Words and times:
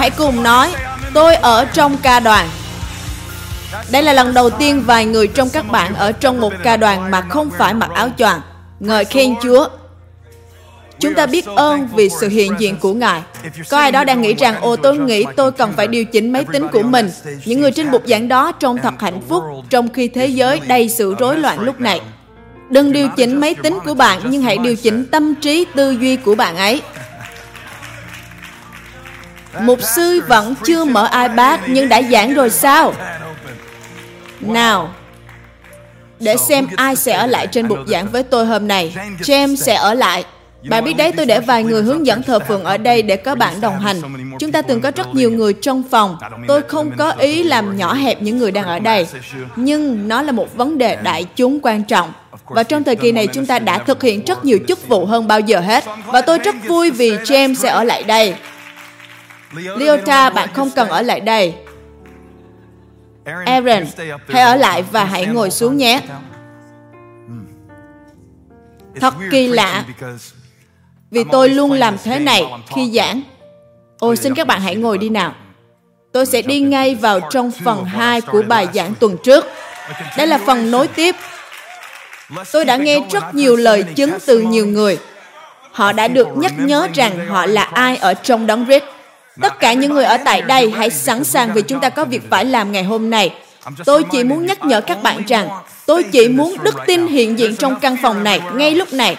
Hãy 0.00 0.10
cùng 0.10 0.42
nói, 0.42 0.74
tôi 1.14 1.34
ở 1.34 1.64
trong 1.64 1.96
ca 2.02 2.20
đoàn. 2.20 2.48
Đây 3.90 4.02
là 4.02 4.12
lần 4.12 4.34
đầu 4.34 4.50
tiên 4.50 4.82
vài 4.86 5.04
người 5.04 5.26
trong 5.26 5.48
các 5.48 5.70
bạn 5.70 5.94
ở 5.94 6.12
trong 6.12 6.40
một 6.40 6.52
ca 6.62 6.76
đoàn 6.76 7.10
mà 7.10 7.20
không 7.20 7.50
phải 7.58 7.74
mặc 7.74 7.90
áo 7.94 8.08
choàng. 8.18 8.40
Ngợi 8.80 9.04
khen 9.04 9.34
Chúa. 9.42 9.68
Chúng 11.00 11.14
ta 11.14 11.26
biết 11.26 11.46
ơn 11.46 11.88
vì 11.94 12.08
sự 12.08 12.28
hiện 12.28 12.54
diện 12.58 12.76
của 12.76 12.94
Ngài. 12.94 13.22
Có 13.70 13.78
ai 13.78 13.92
đó 13.92 14.04
đang 14.04 14.22
nghĩ 14.22 14.34
rằng, 14.34 14.60
ồ 14.60 14.76
tôi 14.76 14.98
nghĩ 14.98 15.24
tôi 15.36 15.52
cần 15.52 15.72
phải 15.76 15.88
điều 15.88 16.04
chỉnh 16.04 16.32
máy 16.32 16.44
tính 16.52 16.68
của 16.68 16.82
mình. 16.82 17.10
Những 17.44 17.60
người 17.60 17.72
trên 17.72 17.90
bục 17.90 18.02
giảng 18.06 18.28
đó 18.28 18.52
trông 18.52 18.78
thật 18.78 18.94
hạnh 18.98 19.20
phúc 19.28 19.44
trong 19.70 19.88
khi 19.88 20.08
thế 20.08 20.26
giới 20.26 20.60
đầy 20.66 20.88
sự 20.88 21.14
rối 21.18 21.38
loạn 21.38 21.60
lúc 21.60 21.80
này. 21.80 22.00
Đừng 22.70 22.92
điều 22.92 23.08
chỉnh 23.16 23.40
máy 23.40 23.54
tính 23.54 23.78
của 23.84 23.94
bạn, 23.94 24.20
nhưng 24.24 24.42
hãy 24.42 24.58
điều 24.58 24.76
chỉnh 24.76 25.06
tâm 25.06 25.34
trí 25.34 25.64
tư 25.74 25.90
duy 25.90 26.16
của 26.16 26.34
bạn 26.34 26.56
ấy. 26.56 26.82
Mục 29.58 29.82
sư 29.82 30.22
vẫn 30.28 30.54
chưa 30.66 30.84
mở 30.84 31.08
iPad 31.12 31.60
nhưng 31.66 31.88
đã 31.88 32.02
giảng 32.02 32.34
rồi 32.34 32.50
sao? 32.50 32.94
Nào, 34.40 34.94
để 36.20 36.36
xem 36.36 36.66
ai 36.76 36.96
sẽ 36.96 37.12
ở 37.12 37.26
lại 37.26 37.46
trên 37.46 37.68
bục 37.68 37.78
giảng 37.88 38.08
với 38.08 38.22
tôi 38.22 38.46
hôm 38.46 38.68
nay. 38.68 38.96
James 39.20 39.56
sẽ 39.56 39.74
ở 39.74 39.94
lại. 39.94 40.24
Bạn 40.68 40.84
biết 40.84 40.94
đấy, 40.96 41.12
tôi 41.16 41.26
để 41.26 41.40
vài 41.40 41.64
người 41.64 41.82
hướng 41.82 42.06
dẫn 42.06 42.22
thờ 42.22 42.38
phượng 42.38 42.64
ở 42.64 42.76
đây 42.76 43.02
để 43.02 43.16
có 43.16 43.34
bạn 43.34 43.60
đồng 43.60 43.78
hành. 43.78 44.00
Chúng 44.38 44.52
ta 44.52 44.62
từng 44.62 44.80
có 44.80 44.90
rất 44.96 45.14
nhiều 45.14 45.30
người 45.30 45.52
trong 45.52 45.82
phòng. 45.90 46.18
Tôi 46.48 46.62
không 46.62 46.90
có 46.96 47.10
ý 47.10 47.42
làm 47.42 47.76
nhỏ 47.76 47.94
hẹp 47.94 48.22
những 48.22 48.38
người 48.38 48.50
đang 48.50 48.64
ở 48.64 48.78
đây. 48.78 49.06
Nhưng 49.56 50.08
nó 50.08 50.22
là 50.22 50.32
một 50.32 50.56
vấn 50.56 50.78
đề 50.78 50.96
đại 50.96 51.24
chúng 51.36 51.60
quan 51.62 51.84
trọng. 51.84 52.12
Và 52.44 52.62
trong 52.62 52.84
thời 52.84 52.96
kỳ 52.96 53.12
này 53.12 53.26
chúng 53.26 53.46
ta 53.46 53.58
đã 53.58 53.78
thực 53.78 54.02
hiện 54.02 54.24
rất 54.24 54.44
nhiều 54.44 54.58
chức 54.68 54.88
vụ 54.88 55.06
hơn 55.06 55.28
bao 55.28 55.40
giờ 55.40 55.60
hết. 55.60 55.84
Và 56.06 56.20
tôi 56.20 56.38
rất 56.38 56.54
vui 56.68 56.90
vì 56.90 57.16
James 57.16 57.54
sẽ 57.54 57.68
ở 57.68 57.84
lại 57.84 58.02
đây. 58.02 58.34
Leota, 59.52 60.30
bạn 60.30 60.48
không 60.54 60.70
cần 60.70 60.88
ở 60.88 61.02
lại 61.02 61.20
đây. 61.20 61.54
Aaron, 63.44 63.84
hãy 64.28 64.42
ở 64.42 64.56
lại 64.56 64.82
và 64.82 65.04
hãy 65.04 65.26
ngồi 65.26 65.50
xuống 65.50 65.76
nhé. 65.76 66.00
Thật 69.00 69.14
kỳ 69.30 69.48
lạ, 69.48 69.84
vì 71.10 71.24
tôi 71.32 71.48
luôn 71.48 71.72
làm 71.72 71.96
thế 72.04 72.18
này 72.18 72.44
khi 72.74 72.90
giảng. 72.90 73.22
Ôi, 73.98 74.16
xin 74.16 74.34
các 74.34 74.46
bạn 74.46 74.60
hãy 74.60 74.76
ngồi 74.76 74.98
đi 74.98 75.08
nào. 75.08 75.34
Tôi 76.12 76.26
sẽ 76.26 76.42
đi 76.42 76.60
ngay 76.60 76.94
vào 76.94 77.20
trong 77.30 77.50
phần 77.64 77.84
2 77.84 78.20
của 78.20 78.42
bài 78.48 78.68
giảng 78.74 78.94
tuần 78.94 79.16
trước. 79.24 79.44
Đây 80.16 80.26
là 80.26 80.38
phần 80.46 80.70
nối 80.70 80.88
tiếp. 80.88 81.14
Tôi 82.52 82.64
đã 82.64 82.76
nghe 82.76 83.00
rất 83.10 83.34
nhiều 83.34 83.56
lời 83.56 83.82
chứng 83.82 84.10
từ 84.26 84.40
nhiều 84.40 84.66
người. 84.66 84.98
Họ 85.72 85.92
đã 85.92 86.08
được 86.08 86.28
nhắc 86.36 86.52
nhớ 86.58 86.88
rằng 86.94 87.26
họ 87.28 87.46
là 87.46 87.62
ai 87.62 87.96
ở 87.96 88.14
trong 88.14 88.46
đấng 88.46 88.66
Christ 88.66 88.84
Tất 89.40 89.60
cả 89.60 89.72
những 89.72 89.94
người 89.94 90.04
ở 90.04 90.16
tại 90.24 90.42
đây 90.42 90.70
hãy 90.70 90.90
sẵn 90.90 91.24
sàng 91.24 91.52
vì 91.54 91.62
chúng 91.62 91.80
ta 91.80 91.88
có 91.88 92.04
việc 92.04 92.22
phải 92.30 92.44
làm 92.44 92.72
ngày 92.72 92.84
hôm 92.84 93.10
nay. 93.10 93.34
Tôi 93.84 94.04
chỉ 94.12 94.24
muốn 94.24 94.46
nhắc 94.46 94.64
nhở 94.64 94.80
các 94.80 95.02
bạn 95.02 95.22
rằng 95.28 95.48
tôi 95.86 96.02
chỉ 96.02 96.28
muốn 96.28 96.56
đức 96.62 96.74
tin 96.86 97.06
hiện 97.06 97.38
diện 97.38 97.56
trong 97.56 97.80
căn 97.80 97.96
phòng 98.02 98.24
này 98.24 98.40
ngay 98.54 98.74
lúc 98.74 98.92
này 98.92 99.16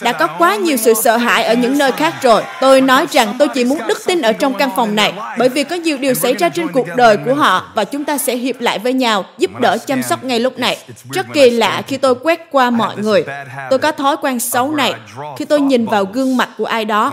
đã 0.00 0.12
có 0.12 0.26
quá 0.38 0.56
nhiều 0.56 0.76
sự 0.76 0.94
sợ 0.94 1.16
hãi 1.16 1.44
ở 1.44 1.54
những 1.54 1.78
nơi 1.78 1.92
khác 1.92 2.14
rồi. 2.22 2.42
Tôi 2.60 2.80
nói 2.80 3.06
rằng 3.10 3.34
tôi 3.38 3.48
chỉ 3.48 3.64
muốn 3.64 3.78
đức 3.88 3.98
tin 4.06 4.22
ở 4.22 4.32
trong 4.32 4.54
căn 4.54 4.70
phòng 4.76 4.94
này, 4.94 5.12
bởi 5.38 5.48
vì 5.48 5.64
có 5.64 5.76
nhiều 5.76 5.98
điều 5.98 6.14
xảy 6.14 6.34
ra 6.34 6.48
trên 6.48 6.68
cuộc 6.68 6.86
đời 6.96 7.16
của 7.16 7.34
họ 7.34 7.72
và 7.74 7.84
chúng 7.84 8.04
ta 8.04 8.18
sẽ 8.18 8.36
hiệp 8.36 8.60
lại 8.60 8.78
với 8.78 8.92
nhau, 8.92 9.24
giúp 9.38 9.50
đỡ 9.60 9.78
chăm 9.86 10.02
sóc 10.02 10.24
ngay 10.24 10.40
lúc 10.40 10.58
này. 10.58 10.78
Rất 11.12 11.26
kỳ 11.32 11.50
lạ 11.50 11.82
khi 11.86 11.96
tôi 11.96 12.14
quét 12.14 12.40
qua 12.50 12.70
mọi 12.70 12.96
người. 12.96 13.24
Tôi 13.70 13.78
có 13.78 13.92
thói 13.92 14.16
quen 14.16 14.40
xấu 14.40 14.70
này. 14.72 14.94
Khi 15.38 15.44
tôi 15.44 15.60
nhìn 15.60 15.86
vào 15.86 16.04
gương 16.04 16.36
mặt 16.36 16.48
của 16.58 16.64
ai 16.64 16.84
đó, 16.84 17.12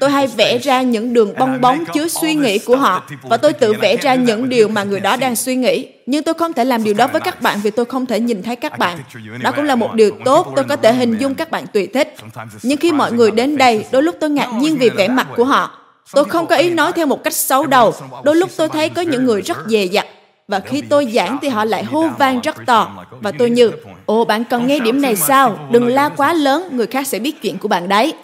tôi 0.00 0.10
hay 0.10 0.26
vẽ 0.26 0.58
ra 0.58 0.82
những 0.82 1.12
đường 1.12 1.34
bong 1.38 1.60
bóng 1.60 1.84
chứa 1.94 2.08
suy 2.08 2.34
nghĩ 2.34 2.58
của 2.58 2.76
họ 2.76 3.02
và 3.22 3.36
tôi 3.36 3.52
tự 3.52 3.72
vẽ 3.72 3.96
ra 3.96 4.14
những 4.14 4.48
điều 4.48 4.68
mà 4.68 4.82
người 4.82 5.00
đó 5.00 5.16
đang 5.16 5.36
suy 5.36 5.56
nghĩ 5.56 5.88
nhưng 6.06 6.22
tôi 6.22 6.34
không 6.34 6.52
thể 6.52 6.64
làm 6.64 6.84
điều 6.84 6.94
đó 6.94 7.06
với 7.06 7.20
các 7.20 7.42
bạn 7.42 7.58
vì 7.62 7.70
tôi 7.70 7.84
không 7.84 8.06
thể 8.06 8.20
nhìn 8.20 8.42
thấy 8.42 8.56
các 8.56 8.78
bạn. 8.78 8.98
Đó 9.42 9.52
cũng 9.56 9.64
là 9.64 9.74
một 9.74 9.94
điều 9.94 10.10
tốt, 10.24 10.52
tôi 10.56 10.64
có 10.64 10.76
thể 10.76 10.92
hình 10.92 11.16
dung 11.18 11.34
các 11.34 11.50
bạn 11.50 11.66
tùy 11.66 11.86
thích. 11.86 12.14
Nhưng 12.62 12.78
khi 12.78 12.92
mọi 12.92 13.12
người 13.12 13.30
đến 13.30 13.56
đây, 13.56 13.84
đôi 13.92 14.02
lúc 14.02 14.16
tôi 14.20 14.30
ngạc 14.30 14.48
nhiên 14.54 14.76
vì 14.76 14.90
vẻ 14.90 15.08
mặt 15.08 15.26
của 15.36 15.44
họ. 15.44 15.78
Tôi 16.12 16.24
không 16.24 16.46
có 16.46 16.56
ý 16.56 16.70
nói 16.70 16.92
theo 16.92 17.06
một 17.06 17.24
cách 17.24 17.32
xấu 17.32 17.66
đầu. 17.66 17.94
Đôi 18.24 18.36
lúc 18.36 18.50
tôi 18.56 18.68
thấy 18.68 18.88
có 18.88 19.02
những 19.02 19.24
người 19.24 19.42
rất 19.42 19.58
dè 19.68 19.84
dặt. 19.84 20.06
Và 20.48 20.60
khi 20.60 20.82
tôi 20.82 21.12
giảng 21.14 21.38
thì 21.42 21.48
họ 21.48 21.64
lại 21.64 21.84
hô 21.84 22.08
vang 22.18 22.40
rất 22.40 22.56
to. 22.66 23.06
Và 23.20 23.32
tôi 23.38 23.50
như, 23.50 23.72
ồ 24.06 24.24
bạn 24.24 24.44
cần 24.44 24.66
nghe 24.66 24.80
điểm 24.80 25.02
này 25.02 25.16
sao? 25.16 25.68
Đừng 25.70 25.86
la 25.86 26.08
quá 26.08 26.34
lớn, 26.34 26.68
người 26.72 26.86
khác 26.86 27.06
sẽ 27.06 27.18
biết 27.18 27.42
chuyện 27.42 27.58
của 27.58 27.68
bạn 27.68 27.88
đấy. 27.88 28.14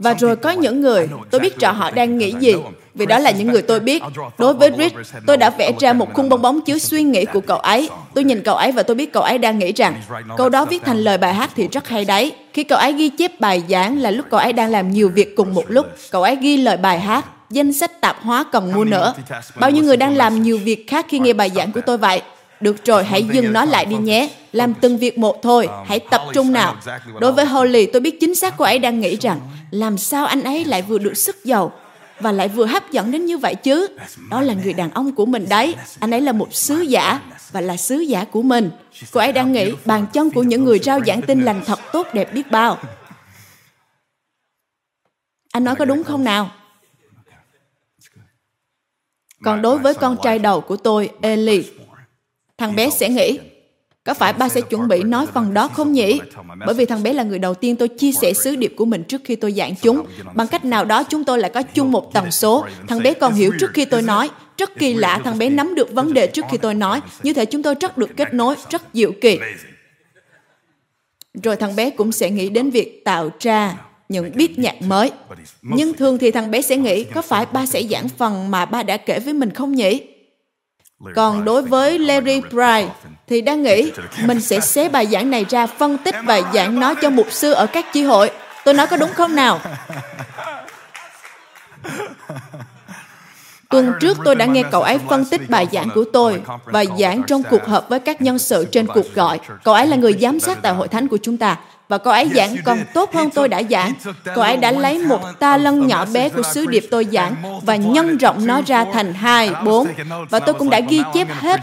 Và 0.00 0.14
rồi 0.14 0.36
có 0.36 0.50
những 0.50 0.80
người, 0.80 1.08
tôi 1.30 1.40
biết 1.40 1.58
rõ 1.58 1.72
họ 1.72 1.90
đang 1.90 2.18
nghĩ 2.18 2.34
gì, 2.40 2.54
vì 2.94 3.06
đó 3.06 3.18
là 3.18 3.30
những 3.30 3.52
người 3.52 3.62
tôi 3.62 3.80
biết. 3.80 4.02
Đối 4.38 4.54
với 4.54 4.70
Rick, 4.78 4.96
tôi 5.26 5.36
đã 5.36 5.50
vẽ 5.50 5.72
ra 5.80 5.92
một 5.92 6.14
khung 6.14 6.28
bong 6.28 6.42
bóng 6.42 6.60
chứa 6.60 6.78
suy 6.78 7.02
nghĩ 7.02 7.24
của 7.24 7.40
cậu 7.40 7.58
ấy. 7.58 7.90
Tôi 8.14 8.24
nhìn 8.24 8.42
cậu 8.42 8.54
ấy 8.54 8.72
và 8.72 8.82
tôi 8.82 8.94
biết 8.94 9.12
cậu 9.12 9.22
ấy 9.22 9.38
đang 9.38 9.58
nghĩ 9.58 9.72
rằng 9.72 9.94
câu 10.36 10.48
đó 10.48 10.64
viết 10.64 10.82
thành 10.84 10.98
lời 10.98 11.18
bài 11.18 11.34
hát 11.34 11.50
thì 11.56 11.68
rất 11.72 11.88
hay 11.88 12.04
đấy. 12.04 12.32
Khi 12.52 12.64
cậu 12.64 12.78
ấy 12.78 12.92
ghi 12.92 13.08
chép 13.08 13.40
bài 13.40 13.62
giảng 13.68 14.00
là 14.00 14.10
lúc 14.10 14.26
cậu 14.30 14.40
ấy 14.40 14.52
đang 14.52 14.70
làm 14.70 14.90
nhiều 14.90 15.08
việc 15.08 15.36
cùng 15.36 15.54
một 15.54 15.64
lúc. 15.68 15.86
Cậu 16.10 16.22
ấy 16.22 16.36
ghi 16.36 16.56
lời 16.56 16.76
bài 16.76 17.00
hát, 17.00 17.24
danh 17.50 17.72
sách 17.72 18.00
tạp 18.00 18.22
hóa 18.22 18.44
cần 18.52 18.72
mua 18.72 18.84
nữa. 18.84 19.14
Bao 19.56 19.70
nhiêu 19.70 19.84
người 19.84 19.96
đang 19.96 20.16
làm 20.16 20.42
nhiều 20.42 20.58
việc 20.64 20.84
khác 20.88 21.06
khi 21.08 21.18
nghe 21.18 21.32
bài 21.32 21.50
giảng 21.54 21.72
của 21.72 21.80
tôi 21.80 21.98
vậy? 21.98 22.22
Được 22.60 22.84
rồi, 22.84 23.04
hãy 23.04 23.24
dừng 23.32 23.52
nó 23.52 23.64
lại 23.64 23.84
đi 23.84 23.96
nhé. 23.96 24.30
Làm 24.52 24.74
từng 24.74 24.98
việc 24.98 25.18
một 25.18 25.42
thôi, 25.42 25.68
hãy 25.86 26.00
tập 26.10 26.22
trung 26.34 26.52
nào. 26.52 26.76
Đối 27.20 27.32
với 27.32 27.44
Holly, 27.44 27.86
tôi 27.86 28.00
biết 28.00 28.20
chính 28.20 28.34
xác 28.34 28.54
cô 28.56 28.64
ấy 28.64 28.78
đang 28.78 29.00
nghĩ 29.00 29.16
rằng 29.16 29.40
làm 29.70 29.98
sao 29.98 30.26
anh 30.26 30.42
ấy 30.42 30.64
lại 30.64 30.82
vừa 30.82 30.98
được 30.98 31.14
sức 31.14 31.44
giàu 31.44 31.72
và 32.20 32.32
lại 32.32 32.48
vừa 32.48 32.66
hấp 32.66 32.90
dẫn 32.90 33.10
đến 33.10 33.24
như 33.24 33.38
vậy 33.38 33.54
chứ. 33.54 33.86
Đó 34.30 34.40
là 34.40 34.54
người 34.54 34.72
đàn 34.72 34.90
ông 34.90 35.12
của 35.12 35.26
mình 35.26 35.46
đấy. 35.48 35.74
Anh 35.98 36.10
ấy 36.14 36.20
là 36.20 36.32
một 36.32 36.54
sứ 36.54 36.80
giả 36.80 37.20
và 37.52 37.60
là 37.60 37.76
sứ 37.76 37.96
giả 37.96 38.24
của 38.24 38.42
mình. 38.42 38.70
Cô 39.12 39.20
ấy 39.20 39.32
đang 39.32 39.52
nghĩ 39.52 39.72
bàn 39.84 40.06
chân 40.12 40.30
của 40.30 40.42
những 40.42 40.64
người 40.64 40.78
rao 40.78 41.00
giảng 41.06 41.22
tin 41.22 41.42
lành 41.42 41.62
thật 41.66 41.78
tốt 41.92 42.06
đẹp 42.14 42.34
biết 42.34 42.50
bao. 42.50 42.78
Anh 45.52 45.64
nói 45.64 45.76
có 45.76 45.84
đúng 45.84 46.04
không 46.04 46.24
nào? 46.24 46.50
Còn 49.44 49.62
đối 49.62 49.78
với 49.78 49.94
con 49.94 50.16
trai 50.22 50.38
đầu 50.38 50.60
của 50.60 50.76
tôi, 50.76 51.10
Eli, 51.20 51.64
thằng 52.60 52.76
bé 52.76 52.90
sẽ 52.90 53.08
nghĩ, 53.08 53.38
có 54.04 54.14
phải 54.14 54.32
ba 54.32 54.48
sẽ 54.48 54.60
chuẩn 54.60 54.88
bị 54.88 55.02
nói 55.02 55.26
phần 55.34 55.54
đó 55.54 55.68
không 55.68 55.92
nhỉ? 55.92 56.20
Bởi 56.66 56.74
vì 56.74 56.86
thằng 56.86 57.02
bé 57.02 57.12
là 57.12 57.22
người 57.22 57.38
đầu 57.38 57.54
tiên 57.54 57.76
tôi 57.76 57.88
chia 57.88 58.12
sẻ 58.12 58.32
sứ 58.32 58.56
điệp 58.56 58.74
của 58.76 58.84
mình 58.84 59.04
trước 59.04 59.20
khi 59.24 59.36
tôi 59.36 59.52
giảng 59.52 59.74
chúng. 59.82 60.06
Bằng 60.34 60.46
cách 60.46 60.64
nào 60.64 60.84
đó 60.84 61.02
chúng 61.02 61.24
tôi 61.24 61.38
lại 61.38 61.50
có 61.54 61.62
chung 61.62 61.92
một 61.92 62.12
tần 62.14 62.30
số. 62.30 62.64
Thằng 62.88 63.02
bé 63.02 63.14
còn 63.14 63.34
hiểu 63.34 63.52
trước 63.60 63.70
khi 63.74 63.84
tôi 63.84 64.02
nói. 64.02 64.30
Rất 64.58 64.78
kỳ 64.78 64.94
lạ, 64.94 65.20
thằng 65.24 65.38
bé 65.38 65.50
nắm 65.50 65.74
được 65.74 65.92
vấn 65.92 66.12
đề 66.14 66.26
trước 66.26 66.44
khi 66.50 66.56
tôi 66.56 66.74
nói. 66.74 67.00
Như 67.22 67.32
thể 67.32 67.44
chúng 67.44 67.62
tôi 67.62 67.74
rất 67.80 67.98
được 67.98 68.10
kết 68.16 68.34
nối, 68.34 68.54
rất 68.70 68.82
diệu 68.92 69.12
kỳ. 69.20 69.38
Rồi 71.42 71.56
thằng 71.56 71.76
bé 71.76 71.90
cũng 71.90 72.12
sẽ 72.12 72.30
nghĩ 72.30 72.48
đến 72.48 72.70
việc 72.70 73.04
tạo 73.04 73.30
ra 73.40 73.76
những 74.08 74.30
beat 74.34 74.58
nhạc 74.58 74.82
mới. 74.82 75.10
Nhưng 75.62 75.92
thường 75.92 76.18
thì 76.18 76.30
thằng 76.30 76.50
bé 76.50 76.62
sẽ 76.62 76.76
nghĩ, 76.76 77.04
có 77.04 77.22
phải 77.22 77.46
ba 77.52 77.66
sẽ 77.66 77.82
giảng 77.90 78.08
phần 78.08 78.50
mà 78.50 78.64
ba 78.64 78.82
đã 78.82 78.96
kể 78.96 79.18
với 79.18 79.34
mình 79.34 79.50
không 79.50 79.74
nhỉ? 79.74 80.00
Còn 81.14 81.44
đối 81.44 81.62
với 81.62 81.98
Larry 81.98 82.40
Pride 82.50 82.88
thì 83.26 83.40
đang 83.40 83.62
nghĩ 83.62 83.92
mình 84.24 84.40
sẽ 84.40 84.60
xé 84.60 84.88
bài 84.88 85.06
giảng 85.06 85.30
này 85.30 85.46
ra 85.48 85.66
phân 85.66 85.98
tích 85.98 86.14
và 86.24 86.40
giảng 86.54 86.80
nó 86.80 86.94
cho 86.94 87.10
mục 87.10 87.26
sư 87.32 87.52
ở 87.52 87.66
các 87.66 87.92
chi 87.92 88.02
hội. 88.02 88.30
Tôi 88.64 88.74
nói 88.74 88.86
có 88.86 88.96
đúng 88.96 89.12
không 89.12 89.36
nào? 89.36 89.60
Tuần 93.70 93.92
trước 94.00 94.18
tôi 94.24 94.34
đã 94.34 94.46
nghe 94.46 94.62
cậu 94.70 94.82
ấy 94.82 94.98
phân 95.08 95.24
tích 95.24 95.50
bài 95.50 95.66
giảng 95.72 95.88
của 95.94 96.04
tôi 96.12 96.42
và 96.64 96.84
giảng 96.98 97.22
trong 97.26 97.42
cuộc 97.50 97.66
họp 97.66 97.88
với 97.88 98.00
các 98.00 98.22
nhân 98.22 98.38
sự 98.38 98.64
trên 98.64 98.86
cuộc 98.86 99.14
gọi. 99.14 99.40
Cậu 99.64 99.74
ấy 99.74 99.86
là 99.86 99.96
người 99.96 100.18
giám 100.20 100.40
sát 100.40 100.58
tại 100.62 100.72
hội 100.72 100.88
thánh 100.88 101.08
của 101.08 101.18
chúng 101.22 101.36
ta 101.36 101.56
và 101.90 101.98
cô 101.98 102.10
ấy 102.10 102.30
giảng 102.34 102.56
còn 102.64 102.78
tốt 102.94 103.14
hơn 103.14 103.30
tôi 103.30 103.48
đã 103.48 103.62
giảng. 103.70 103.92
Cô 104.34 104.42
ấy 104.42 104.56
đã 104.56 104.72
lấy 104.72 104.98
một 104.98 105.20
ta 105.38 105.56
lân 105.56 105.86
nhỏ 105.86 106.04
bé 106.12 106.28
của 106.28 106.42
sứ 106.42 106.66
điệp 106.66 106.84
tôi 106.90 107.06
giảng 107.12 107.60
và 107.62 107.76
nhân 107.76 108.16
rộng 108.16 108.46
nó 108.46 108.60
ra 108.66 108.84
thành 108.92 109.14
hai, 109.14 109.50
bốn. 109.64 109.86
Và 110.30 110.38
tôi 110.38 110.54
cũng 110.54 110.70
đã 110.70 110.80
ghi 110.80 111.02
chép 111.14 111.28
hết. 111.30 111.60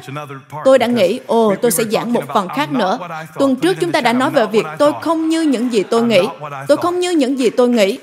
Tôi 0.66 0.80
đã 0.80 0.88
nghĩ, 0.88 1.20
ồ, 1.28 1.56
tôi 1.62 1.72
sẽ 1.72 1.84
giảng 1.84 2.14
một 2.14 2.24
phần 2.34 2.48
khác 2.56 2.72
nữa. 2.72 3.00
Tuần 3.40 3.56
trước 3.56 3.78
chúng 3.80 3.92
ta 3.92 4.02
đã 4.02 4.14
nói 4.14 4.30
về 4.30 4.46
việc 4.46 4.66
tôi 4.80 4.92
không 5.02 5.30
như 5.30 5.42
những 5.42 5.74
gì 5.74 5.84
tôi 5.84 6.04
nghĩ. 6.04 6.22
Tôi 6.68 6.78
không 6.78 7.00
như 7.00 7.12
những 7.12 7.40
gì 7.40 7.50
tôi 7.50 7.70
nghĩ. 7.70 8.00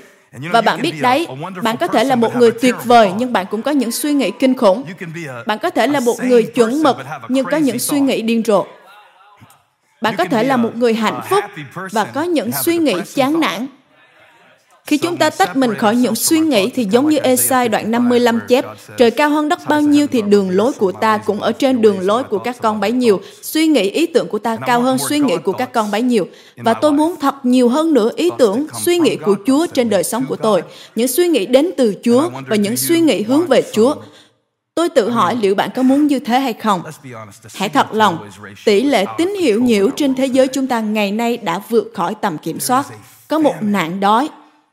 Và 0.52 0.60
bạn 0.60 0.82
biết 0.82 1.02
đấy, 1.02 1.26
bạn 1.62 1.76
có 1.76 1.86
thể 1.86 2.04
là 2.04 2.16
một 2.16 2.36
người 2.36 2.50
tuyệt 2.50 2.74
vời 2.84 3.10
nhưng 3.16 3.32
bạn 3.32 3.46
cũng 3.50 3.62
có 3.62 3.70
những 3.70 3.90
suy 3.90 4.12
nghĩ 4.12 4.30
kinh 4.30 4.56
khủng. 4.56 4.84
Bạn 5.46 5.58
có 5.58 5.70
thể 5.70 5.86
là 5.86 6.00
một 6.00 6.16
người 6.22 6.42
chuẩn 6.42 6.82
mực 6.82 6.96
nhưng 7.28 7.44
có 7.44 7.56
những 7.56 7.78
suy 7.78 8.00
nghĩ 8.00 8.22
điên 8.22 8.42
rồ. 8.46 8.64
Bạn 10.04 10.14
có 10.18 10.24
thể 10.24 10.44
là 10.44 10.56
một 10.56 10.76
người 10.76 10.94
hạnh 10.94 11.20
phúc 11.30 11.44
và 11.92 12.04
có 12.04 12.22
những 12.22 12.50
suy 12.64 12.76
nghĩ 12.76 12.94
chán 13.14 13.40
nản. 13.40 13.66
Khi 14.86 14.98
chúng 14.98 15.16
ta 15.16 15.30
tách 15.30 15.56
mình 15.56 15.74
khỏi 15.74 15.96
những 15.96 16.14
suy 16.14 16.40
nghĩ 16.40 16.70
thì 16.74 16.86
giống 16.90 17.08
như 17.08 17.18
Esai 17.18 17.68
đoạn 17.68 17.90
55 17.90 18.40
chép, 18.48 18.64
trời 18.98 19.10
cao 19.10 19.30
hơn 19.30 19.48
đất 19.48 19.60
bao 19.68 19.80
nhiêu 19.80 20.06
thì 20.06 20.22
đường 20.22 20.50
lối 20.50 20.72
của 20.72 20.92
ta 20.92 21.18
cũng 21.18 21.40
ở 21.40 21.52
trên 21.52 21.82
đường 21.82 22.00
lối 22.00 22.22
của 22.22 22.38
các 22.38 22.56
con 22.62 22.80
bấy 22.80 22.92
nhiêu. 22.92 23.20
Suy 23.42 23.66
nghĩ 23.66 23.90
ý 23.90 24.06
tưởng 24.06 24.28
của 24.28 24.38
ta 24.38 24.56
cao 24.66 24.80
hơn 24.80 24.98
suy 24.98 25.18
nghĩ 25.18 25.36
của 25.44 25.52
các 25.52 25.72
con 25.72 25.90
bấy 25.90 26.02
nhiêu. 26.02 26.26
Và 26.56 26.74
tôi 26.74 26.92
muốn 26.92 27.14
thật 27.20 27.34
nhiều 27.42 27.68
hơn 27.68 27.94
nữa 27.94 28.10
ý 28.16 28.30
tưởng, 28.38 28.66
suy 28.82 28.98
nghĩ 28.98 29.16
của 29.16 29.36
Chúa 29.46 29.66
trên 29.66 29.90
đời 29.90 30.04
sống 30.04 30.24
của 30.28 30.36
tôi. 30.36 30.62
Những 30.94 31.08
suy 31.08 31.28
nghĩ 31.28 31.46
đến 31.46 31.70
từ 31.76 31.94
Chúa 32.04 32.30
và 32.48 32.56
những 32.56 32.76
suy 32.76 33.00
nghĩ 33.00 33.22
hướng 33.22 33.46
về 33.46 33.62
Chúa. 33.72 33.94
Tôi 34.74 34.88
tự 34.88 35.10
hỏi 35.10 35.36
liệu 35.36 35.54
bạn 35.54 35.70
có 35.74 35.82
muốn 35.82 36.06
như 36.06 36.18
thế 36.18 36.40
hay 36.40 36.52
không? 36.52 36.82
Hãy 37.54 37.68
thật 37.68 37.92
lòng, 37.92 38.28
tỷ 38.64 38.82
lệ 38.82 39.04
tín 39.18 39.34
hiệu 39.40 39.62
nhiễu 39.62 39.90
trên 39.96 40.14
thế 40.14 40.26
giới 40.26 40.48
chúng 40.48 40.66
ta 40.66 40.80
ngày 40.80 41.12
nay 41.12 41.36
đã 41.36 41.60
vượt 41.68 41.92
khỏi 41.94 42.14
tầm 42.20 42.38
kiểm 42.38 42.60
soát. 42.60 42.86
Có 43.28 43.38
một 43.38 43.54
nạn 43.60 44.00
đói, 44.00 44.28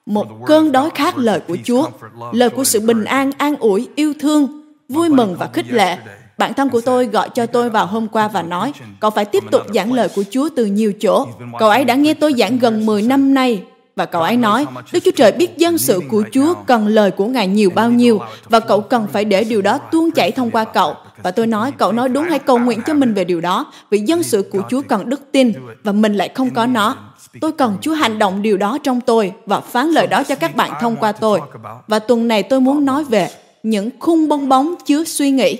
một 0.05 0.27
cơn 0.45 0.71
đói 0.71 0.89
khát 0.95 1.17
lời 1.17 1.39
của 1.47 1.57
Chúa, 1.63 1.89
lời 2.31 2.49
của 2.49 2.63
sự 2.63 2.79
bình 2.79 3.03
an, 3.03 3.31
an 3.37 3.55
ủi, 3.55 3.89
yêu 3.95 4.13
thương, 4.19 4.63
vui 4.89 5.09
mừng 5.09 5.35
và 5.39 5.49
khích 5.53 5.71
lệ. 5.71 5.97
Bạn 6.37 6.53
thân 6.53 6.69
của 6.69 6.81
tôi 6.81 7.05
gọi 7.05 7.29
cho 7.29 7.45
tôi 7.45 7.69
vào 7.69 7.85
hôm 7.85 8.07
qua 8.07 8.27
và 8.27 8.41
nói, 8.41 8.73
cậu 8.99 9.11
phải 9.11 9.25
tiếp 9.25 9.43
tục 9.51 9.61
giảng 9.73 9.93
lời 9.93 10.09
của 10.15 10.23
Chúa 10.29 10.49
từ 10.55 10.65
nhiều 10.65 10.93
chỗ. 11.01 11.27
Cậu 11.59 11.69
ấy 11.69 11.85
đã 11.85 11.95
nghe 11.95 12.13
tôi 12.13 12.33
giảng 12.37 12.59
gần 12.59 12.85
10 12.85 13.01
năm 13.01 13.33
nay 13.33 13.63
và 14.01 14.05
cậu 14.05 14.21
ấy 14.21 14.37
nói, 14.37 14.65
Đức 14.91 14.99
Chúa 15.03 15.11
Trời 15.11 15.31
biết 15.31 15.57
dân 15.57 15.77
sự 15.77 16.01
của 16.09 16.23
Chúa 16.31 16.53
cần 16.65 16.87
lời 16.87 17.11
của 17.11 17.25
Ngài 17.25 17.47
nhiều 17.47 17.69
bao 17.69 17.91
nhiêu 17.91 18.19
và 18.49 18.59
cậu 18.59 18.81
cần 18.81 19.07
phải 19.13 19.25
để 19.25 19.43
điều 19.43 19.61
đó 19.61 19.77
tuôn 19.77 20.11
chảy 20.11 20.31
thông 20.31 20.51
qua 20.51 20.63
cậu. 20.63 20.95
Và 21.23 21.31
tôi 21.31 21.47
nói, 21.47 21.71
cậu 21.71 21.91
nói 21.91 22.09
đúng 22.09 22.23
hãy 22.23 22.39
cầu 22.39 22.57
nguyện 22.57 22.81
cho 22.85 22.93
mình 22.93 23.13
về 23.13 23.23
điều 23.23 23.41
đó, 23.41 23.71
vì 23.89 23.99
dân 23.99 24.23
sự 24.23 24.41
của 24.51 24.61
Chúa 24.69 24.81
cần 24.81 25.09
đức 25.09 25.21
tin 25.31 25.53
và 25.83 25.91
mình 25.91 26.15
lại 26.15 26.29
không 26.35 26.49
có 26.53 26.65
nó. 26.65 26.97
Tôi 27.41 27.51
cần 27.51 27.77
Chúa 27.81 27.93
hành 27.93 28.19
động 28.19 28.41
điều 28.41 28.57
đó 28.57 28.77
trong 28.83 29.01
tôi 29.01 29.33
và 29.45 29.59
phán 29.59 29.87
lời 29.87 30.07
đó 30.07 30.23
cho 30.23 30.35
các 30.35 30.55
bạn 30.55 30.71
thông 30.81 30.95
qua 30.95 31.11
tôi. 31.11 31.41
Và 31.87 31.99
tuần 31.99 32.27
này 32.27 32.43
tôi 32.43 32.59
muốn 32.61 32.85
nói 32.85 33.03
về 33.03 33.29
những 33.63 33.89
khung 33.99 34.29
bong 34.29 34.49
bóng 34.49 34.75
chứa 34.85 35.03
suy 35.03 35.31
nghĩ. 35.31 35.57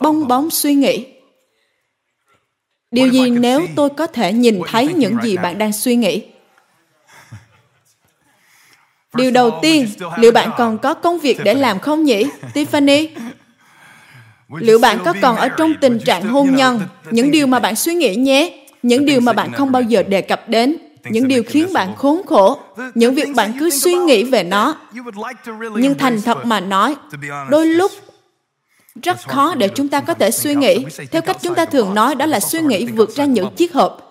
Bong 0.00 0.28
bóng 0.28 0.50
suy 0.50 0.74
nghĩ. 0.74 1.06
Điều 2.90 3.08
gì 3.08 3.30
nếu 3.30 3.66
tôi 3.76 3.90
có 3.90 4.06
thể 4.06 4.32
nhìn 4.32 4.60
thấy 4.68 4.94
những 4.94 5.16
gì 5.22 5.36
bạn 5.36 5.58
đang 5.58 5.72
suy 5.72 5.96
nghĩ? 5.96 6.22
Điều 9.18 9.30
đầu 9.30 9.58
tiên, 9.62 9.86
liệu 10.18 10.32
bạn 10.32 10.50
còn 10.58 10.78
có 10.78 10.94
công 10.94 11.18
việc 11.18 11.38
để 11.44 11.54
làm 11.54 11.78
không 11.78 12.04
nhỉ, 12.04 12.24
Tiffany? 12.54 13.08
Liệu 14.58 14.78
bạn 14.78 14.98
có 15.04 15.14
còn 15.22 15.36
ở 15.36 15.48
trong 15.48 15.74
tình 15.80 15.98
trạng 15.98 16.28
hôn 16.28 16.54
nhân, 16.54 16.80
những 17.10 17.30
điều 17.30 17.46
mà 17.46 17.58
bạn 17.58 17.76
suy 17.76 17.94
nghĩ 17.94 18.14
nhé, 18.14 18.66
những 18.82 19.06
điều 19.06 19.20
mà 19.20 19.32
bạn 19.32 19.52
không 19.52 19.72
bao 19.72 19.82
giờ 19.82 20.02
đề 20.02 20.20
cập 20.20 20.48
đến, 20.48 20.76
những 21.10 21.28
điều 21.28 21.42
khiến 21.42 21.72
bạn 21.72 21.96
khốn 21.96 22.20
khổ, 22.26 22.58
những 22.94 23.14
việc 23.14 23.28
bạn 23.36 23.52
cứ 23.60 23.70
suy 23.70 23.94
nghĩ 23.94 24.24
về 24.24 24.42
nó. 24.42 24.76
Nhưng 25.76 25.98
thành 25.98 26.22
thật 26.22 26.46
mà 26.46 26.60
nói, 26.60 26.94
đôi 27.50 27.66
lúc 27.66 27.92
rất 29.02 29.18
khó 29.28 29.54
để 29.54 29.68
chúng 29.68 29.88
ta 29.88 30.00
có 30.00 30.14
thể 30.14 30.30
suy 30.30 30.54
nghĩ. 30.54 30.84
Theo 31.10 31.22
cách 31.22 31.36
chúng 31.42 31.54
ta 31.54 31.64
thường 31.64 31.94
nói, 31.94 32.14
đó 32.14 32.26
là 32.26 32.40
suy 32.40 32.60
nghĩ 32.60 32.86
vượt 32.86 33.10
ra 33.10 33.24
những 33.24 33.54
chiếc 33.56 33.74
hộp 33.74 34.07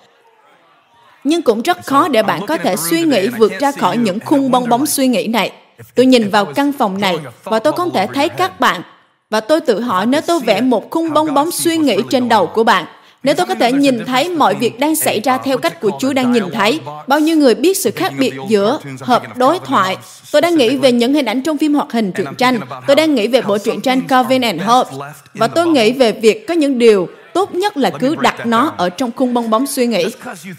nhưng 1.27 1.41
cũng 1.41 1.61
rất 1.61 1.85
khó 1.85 2.07
để 2.07 2.23
bạn 2.23 2.45
có 2.45 2.57
thể 2.57 2.75
suy 2.75 3.01
nghĩ 3.01 3.27
vượt 3.27 3.51
ra 3.59 3.71
khỏi 3.71 3.97
những 3.97 4.19
khung 4.19 4.51
bong 4.51 4.69
bóng 4.69 4.85
suy 4.85 5.07
nghĩ 5.07 5.27
này. 5.27 5.51
Tôi 5.95 6.05
nhìn 6.05 6.29
vào 6.29 6.45
căn 6.45 6.71
phòng 6.79 7.01
này 7.01 7.17
và 7.43 7.59
tôi 7.59 7.73
không 7.73 7.91
thể 7.93 8.07
thấy 8.13 8.29
các 8.29 8.59
bạn. 8.59 8.81
Và 9.29 9.39
tôi 9.39 9.61
tự 9.61 9.81
hỏi 9.81 10.05
nếu 10.05 10.21
tôi 10.21 10.39
vẽ 10.39 10.61
một 10.61 10.89
khung 10.89 11.13
bong 11.13 11.33
bóng 11.33 11.51
suy 11.51 11.77
nghĩ 11.77 11.97
trên 12.09 12.29
đầu 12.29 12.47
của 12.47 12.63
bạn, 12.63 12.85
nếu 13.23 13.35
tôi 13.35 13.45
có 13.45 13.55
thể 13.55 13.71
nhìn 13.71 14.05
thấy 14.05 14.29
mọi 14.29 14.55
việc 14.55 14.79
đang 14.79 14.95
xảy 14.95 15.19
ra 15.19 15.37
theo 15.37 15.57
cách 15.57 15.81
của 15.81 15.91
Chúa 15.99 16.13
đang 16.13 16.31
nhìn 16.31 16.43
thấy, 16.53 16.79
bao 17.07 17.19
nhiêu 17.19 17.37
người 17.37 17.55
biết 17.55 17.77
sự 17.77 17.91
khác 17.91 18.13
biệt 18.19 18.33
giữa 18.47 18.79
hợp 19.01 19.37
đối 19.37 19.59
thoại. 19.59 19.97
Tôi 20.31 20.41
đang 20.41 20.55
nghĩ 20.55 20.77
về 20.77 20.91
những 20.91 21.13
hình 21.13 21.25
ảnh 21.25 21.43
trong 21.43 21.57
phim 21.57 21.73
hoạt 21.73 21.91
hình 21.91 22.11
truyện 22.11 22.27
tranh. 22.37 22.59
Tôi 22.87 22.95
đang 22.95 23.15
nghĩ 23.15 23.27
về 23.27 23.41
bộ 23.41 23.57
truyện 23.57 23.81
tranh 23.81 24.01
Calvin 24.07 24.41
and 24.41 24.61
Hobbes. 24.61 24.99
Và 25.33 25.47
tôi 25.47 25.67
nghĩ 25.67 25.91
về 25.91 26.11
việc 26.11 26.47
có 26.47 26.53
những 26.53 26.77
điều 26.77 27.07
tốt 27.37 27.55
nhất 27.55 27.77
là 27.77 27.89
cứ 27.99 28.15
đặt 28.15 28.45
nó 28.45 28.73
ở 28.77 28.89
trong 28.89 29.11
khung 29.15 29.33
bong 29.33 29.49
bóng 29.49 29.67
suy 29.67 29.87
nghĩ. 29.87 30.05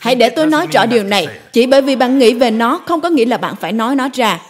Hãy 0.00 0.14
để 0.14 0.30
tôi 0.30 0.46
nói 0.46 0.66
rõ 0.72 0.86
điều 0.86 1.04
này. 1.04 1.28
Chỉ 1.52 1.66
bởi 1.66 1.82
vì 1.82 1.96
bạn 1.96 2.18
nghĩ 2.18 2.34
về 2.34 2.50
nó 2.50 2.80
không 2.86 3.00
có 3.00 3.08
nghĩa 3.08 3.24
là 3.24 3.36
bạn 3.36 3.56
phải 3.56 3.72
nói 3.72 3.96
nó 3.96 4.08
ra. 4.14 4.40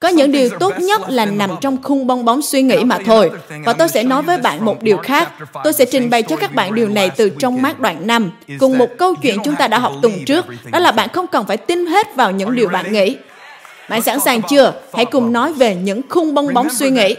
Có 0.00 0.08
những 0.08 0.32
điều 0.32 0.48
tốt 0.60 0.78
nhất 0.78 1.00
là 1.08 1.26
nằm 1.26 1.50
trong 1.60 1.82
khung 1.82 2.06
bong 2.06 2.24
bóng 2.24 2.42
suy 2.42 2.62
nghĩ 2.62 2.84
mà 2.84 2.98
thôi. 3.06 3.30
Và 3.64 3.72
tôi 3.72 3.88
sẽ 3.88 4.02
nói 4.02 4.22
với 4.22 4.38
bạn 4.38 4.64
một 4.64 4.82
điều 4.82 4.96
khác. 4.96 5.32
Tôi 5.64 5.72
sẽ 5.72 5.84
trình 5.84 6.10
bày 6.10 6.22
cho 6.22 6.36
các 6.36 6.54
bạn 6.54 6.74
điều 6.74 6.88
này 6.88 7.10
từ 7.10 7.30
trong 7.38 7.62
mát 7.62 7.80
đoạn 7.80 8.06
5, 8.06 8.30
cùng 8.58 8.78
một 8.78 8.88
câu 8.98 9.14
chuyện 9.14 9.38
chúng 9.44 9.56
ta 9.56 9.68
đã 9.68 9.78
học 9.78 9.92
tuần 10.02 10.12
trước. 10.26 10.46
Đó 10.70 10.78
là 10.78 10.92
bạn 10.92 11.08
không 11.12 11.26
cần 11.26 11.46
phải 11.46 11.56
tin 11.56 11.86
hết 11.86 12.16
vào 12.16 12.30
những 12.30 12.54
điều 12.54 12.68
bạn 12.68 12.92
nghĩ. 12.92 13.16
Bạn 13.90 14.02
sẵn 14.02 14.20
sàng 14.20 14.42
chưa? 14.42 14.72
Hãy 14.92 15.04
cùng 15.04 15.32
nói 15.32 15.52
về 15.52 15.74
những 15.74 16.00
khung 16.08 16.34
bong 16.34 16.54
bóng 16.54 16.70
suy 16.70 16.90
nghĩ. 16.90 17.16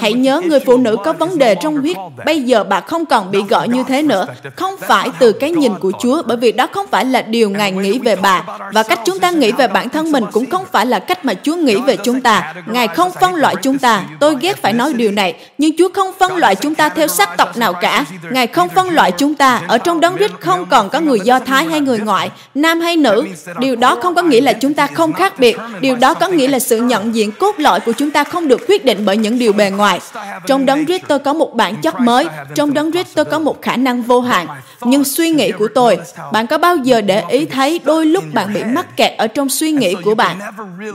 Hãy 0.00 0.12
nhớ 0.12 0.40
người 0.44 0.60
phụ 0.60 0.76
nữ 0.76 0.96
có 1.04 1.12
vấn 1.12 1.38
đề 1.38 1.54
trong 1.54 1.80
huyết. 1.80 1.96
Bây 2.24 2.42
giờ 2.42 2.64
bà 2.64 2.80
không 2.80 3.06
còn 3.06 3.30
bị 3.30 3.42
gọi 3.48 3.68
như 3.68 3.84
thế 3.88 4.02
nữa. 4.02 4.26
Không 4.56 4.74
phải 4.80 5.08
từ 5.18 5.32
cái 5.32 5.50
nhìn 5.50 5.72
của 5.80 5.92
Chúa, 6.02 6.22
bởi 6.26 6.36
vì 6.36 6.52
đó 6.52 6.66
không 6.72 6.86
phải 6.90 7.04
là 7.04 7.22
điều 7.22 7.50
Ngài 7.50 7.72
nghĩ 7.72 7.98
về 7.98 8.16
bà. 8.16 8.42
Và 8.72 8.82
cách 8.82 9.00
chúng 9.04 9.18
ta 9.18 9.30
nghĩ 9.30 9.52
về 9.52 9.68
bản 9.68 9.88
thân 9.88 10.12
mình 10.12 10.24
cũng 10.32 10.50
không 10.50 10.64
phải 10.72 10.86
là 10.86 10.98
cách 10.98 11.24
mà 11.24 11.34
Chúa 11.42 11.56
nghĩ 11.56 11.76
về 11.86 11.96
chúng 11.96 12.20
ta. 12.20 12.54
Ngài 12.66 12.88
không 12.88 13.10
phân 13.20 13.34
loại 13.34 13.54
chúng 13.62 13.78
ta. 13.78 14.02
Tôi 14.20 14.36
ghét 14.40 14.62
phải 14.62 14.72
nói 14.72 14.92
điều 14.92 15.10
này, 15.10 15.34
nhưng 15.58 15.76
Chúa 15.78 15.88
không 15.94 16.10
phân 16.18 16.36
loại 16.36 16.54
chúng 16.54 16.74
ta 16.74 16.88
theo 16.88 17.06
sắc 17.06 17.36
tộc 17.36 17.56
nào 17.56 17.72
cả. 17.72 18.04
Ngài 18.30 18.46
không 18.46 18.68
phân 18.68 18.90
loại 18.90 19.12
chúng 19.12 19.34
ta. 19.34 19.62
Ở 19.68 19.78
trong 19.78 20.00
đấng 20.00 20.16
Christ 20.16 20.32
không 20.40 20.66
còn 20.70 20.88
có 20.88 21.00
người 21.00 21.20
Do 21.24 21.38
Thái 21.38 21.64
hay 21.64 21.80
người 21.80 21.98
ngoại, 21.98 22.30
nam 22.54 22.80
hay 22.80 22.96
nữ. 22.96 23.24
Điều 23.58 23.76
đó 23.76 23.96
không 24.02 24.14
có 24.14 24.22
nghĩa 24.22 24.40
là 24.40 24.52
chúng 24.52 24.74
ta 24.74 24.86
không 24.86 25.12
khác 25.12 25.38
biệt. 25.38 25.56
Điều 25.80 25.96
đó 25.96 26.09
có 26.14 26.28
nghĩa 26.28 26.48
là 26.48 26.58
sự 26.58 26.80
nhận 26.80 27.14
diện 27.14 27.32
cốt 27.32 27.54
lõi 27.58 27.80
của 27.80 27.92
chúng 27.92 28.10
ta 28.10 28.24
không 28.24 28.48
được 28.48 28.60
quyết 28.68 28.84
định 28.84 29.02
bởi 29.04 29.16
những 29.16 29.38
điều 29.38 29.52
bề 29.52 29.70
ngoài. 29.70 30.00
Trong 30.46 30.66
đấng 30.66 30.86
Christ 30.86 31.02
tôi 31.08 31.18
có 31.18 31.32
một 31.32 31.54
bản 31.54 31.76
chất 31.76 32.00
mới, 32.00 32.26
trong 32.54 32.74
đấng 32.74 32.92
Christ 32.92 33.14
tôi 33.14 33.24
có 33.24 33.38
một 33.38 33.62
khả 33.62 33.76
năng 33.76 34.02
vô 34.02 34.20
hạn. 34.20 34.46
Nhưng 34.80 35.04
suy 35.04 35.30
nghĩ 35.30 35.52
của 35.52 35.68
tôi, 35.74 35.98
bạn 36.32 36.46
có 36.46 36.58
bao 36.58 36.76
giờ 36.76 37.00
để 37.00 37.24
ý 37.28 37.44
thấy 37.44 37.80
đôi 37.84 38.06
lúc 38.06 38.24
bạn 38.32 38.54
bị 38.54 38.64
mắc 38.64 38.96
kẹt 38.96 39.18
ở 39.18 39.26
trong 39.26 39.48
suy 39.48 39.72
nghĩ 39.72 39.94
của 40.04 40.14
bạn 40.14 40.38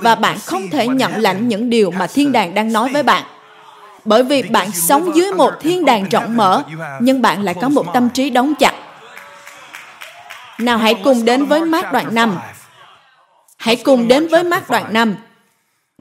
và 0.02 0.16
bạn 0.16 0.38
không 0.46 0.70
thể 0.70 0.88
nhận 0.88 1.16
lãnh 1.16 1.48
những 1.48 1.70
điều 1.70 1.92
mà 1.92 2.08
thiên 2.08 2.32
đàng 2.32 2.54
đang 2.54 2.74
nói 2.74 2.90
với 2.94 3.04
bạn? 3.04 3.24
Bởi 4.06 4.24
vì 4.24 4.44
bạn 4.44 4.72
sống 4.72 5.16
dưới 5.16 5.32
một 5.32 5.52
thiên 5.62 5.86
đàng 5.86 6.10
rộng 6.10 6.38
mở, 6.38 6.64
nhưng 7.00 7.22
bạn 7.22 7.44
lại 7.44 7.56
có 7.62 7.70
một 7.70 7.86
tâm 7.94 8.10
trí 8.10 8.30
đóng 8.30 8.54
chặt. 8.60 8.74
Nào 10.60 10.78
hãy 10.78 10.96
cùng 11.04 11.26
đến 11.26 11.46
với 11.46 11.62
mát 11.62 11.94
đoạn 11.94 12.16
5 12.16 12.38
Hãy 13.58 13.76
cùng 13.76 14.08
đến 14.08 14.28
với 14.28 14.44
mắt 14.44 14.70
đoạn 14.70 14.94
5, 14.94 15.16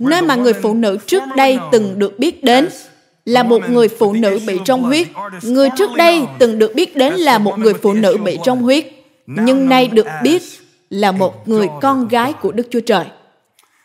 nơi 0.01 0.23
mà 0.23 0.35
người 0.35 0.53
phụ 0.53 0.75
nữ 0.75 0.99
trước 1.07 1.23
đây 1.37 1.59
từng 1.73 1.99
được 1.99 2.19
biết 2.19 2.45
đến 2.45 2.69
là 3.25 3.43
một 3.43 3.71
người 3.71 3.89
phụ 3.89 4.13
nữ 4.13 4.39
bị 4.47 4.59
trong 4.65 4.83
huyết. 4.83 5.09
Người 5.43 5.69
trước 5.79 5.91
đây 5.97 6.23
từng 6.39 6.59
được 6.59 6.75
biết 6.75 6.97
đến 6.97 7.15
là 7.15 7.39
một 7.39 7.59
người 7.59 7.75
phụ 7.75 7.93
nữ 7.93 8.17
bị 8.25 8.39
trong 8.45 8.63
huyết, 8.63 8.87
nhưng 9.27 9.69
nay 9.69 9.89
được 9.89 10.07
biết 10.23 10.43
là 10.91 11.13
một 11.13 11.49
người 11.49 11.69
con 11.83 12.09
gái 12.09 12.33
của 12.33 12.53
Đức 12.53 12.67
Chúa 12.71 12.81
Trời. 12.81 13.05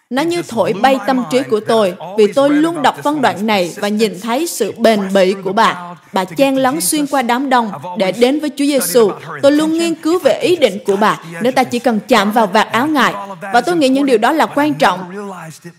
Nó 0.09 0.21
như 0.21 0.41
thổi 0.47 0.73
bay 0.73 0.97
tâm 1.07 1.23
trí 1.31 1.43
của 1.43 1.59
tôi 1.59 1.93
vì 2.17 2.33
tôi 2.33 2.49
luôn 2.49 2.81
đọc 2.81 2.95
phân 3.03 3.21
đoạn 3.21 3.47
này 3.47 3.73
và 3.77 3.87
nhìn 3.87 4.19
thấy 4.21 4.47
sự 4.47 4.73
bền 4.77 4.99
bỉ 5.13 5.35
của 5.43 5.53
bà. 5.53 5.95
Bà 6.13 6.25
chen 6.25 6.55
lấn 6.55 6.81
xuyên 6.81 7.07
qua 7.07 7.21
đám 7.21 7.49
đông 7.49 7.71
để 7.97 8.11
đến 8.11 8.39
với 8.39 8.49
Chúa 8.49 8.65
Giêsu. 8.65 9.11
Tôi 9.41 9.51
luôn 9.51 9.77
nghiên 9.77 9.95
cứu 9.95 10.19
về 10.19 10.39
ý 10.39 10.55
định 10.55 10.77
của 10.85 10.95
bà 10.95 11.19
nếu 11.41 11.51
ta 11.51 11.63
chỉ 11.63 11.79
cần 11.79 11.99
chạm 12.07 12.31
vào 12.31 12.47
vạt 12.47 12.67
áo 12.67 12.87
Ngài. 12.87 13.13
Và 13.53 13.61
tôi 13.61 13.77
nghĩ 13.77 13.89
những 13.89 14.05
điều 14.05 14.17
đó 14.17 14.31
là 14.31 14.45
quan 14.45 14.73
trọng. 14.73 14.99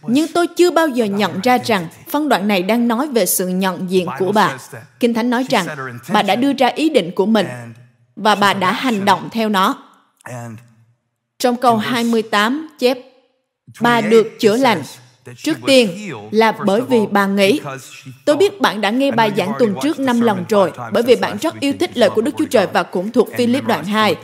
Nhưng 0.02 0.32
tôi 0.32 0.46
chưa 0.46 0.70
bao 0.70 0.88
giờ 0.88 1.04
nhận 1.04 1.40
ra 1.40 1.58
rằng 1.64 1.86
phân 2.08 2.28
đoạn 2.28 2.48
này 2.48 2.62
đang 2.62 2.88
nói 2.88 3.08
về 3.08 3.26
sự 3.26 3.48
nhận 3.48 3.90
diện 3.90 4.06
của 4.18 4.32
bà. 4.32 4.56
Kinh 5.00 5.14
Thánh 5.14 5.30
nói 5.30 5.46
rằng 5.48 5.66
bà 6.12 6.22
đã 6.22 6.36
đưa 6.36 6.52
ra 6.52 6.66
ý 6.66 6.90
định 6.90 7.10
của 7.14 7.26
mình 7.26 7.46
và 8.16 8.34
bà 8.34 8.54
đã 8.54 8.72
hành 8.72 9.04
động 9.04 9.28
theo 9.32 9.48
nó. 9.48 9.76
Trong 11.38 11.56
câu 11.56 11.76
28 11.76 12.68
chép 12.78 12.98
bà 13.80 14.00
được 14.00 14.40
chữa 14.40 14.56
lành 14.56 14.82
Trước 15.36 15.58
tiên 15.66 15.90
là 16.30 16.52
bởi 16.66 16.80
vì 16.80 16.98
bà 17.10 17.26
nghĩ. 17.26 17.60
Tôi 18.24 18.36
biết 18.36 18.60
bạn 18.60 18.80
đã 18.80 18.90
nghe 18.90 19.10
bài 19.10 19.32
giảng 19.36 19.52
tuần 19.58 19.74
trước 19.82 19.98
năm 19.98 20.20
lần 20.20 20.44
rồi, 20.48 20.72
bởi 20.92 21.02
vì 21.02 21.16
bạn 21.16 21.36
rất 21.40 21.60
yêu 21.60 21.72
thích 21.80 21.98
lời 21.98 22.10
của 22.10 22.22
Đức 22.22 22.34
Chúa 22.38 22.44
Trời 22.50 22.66
và 22.72 22.82
cũng 22.82 23.12
thuộc 23.12 23.28
Philip 23.36 23.64
đoạn 23.64 23.84
2. 23.84 24.16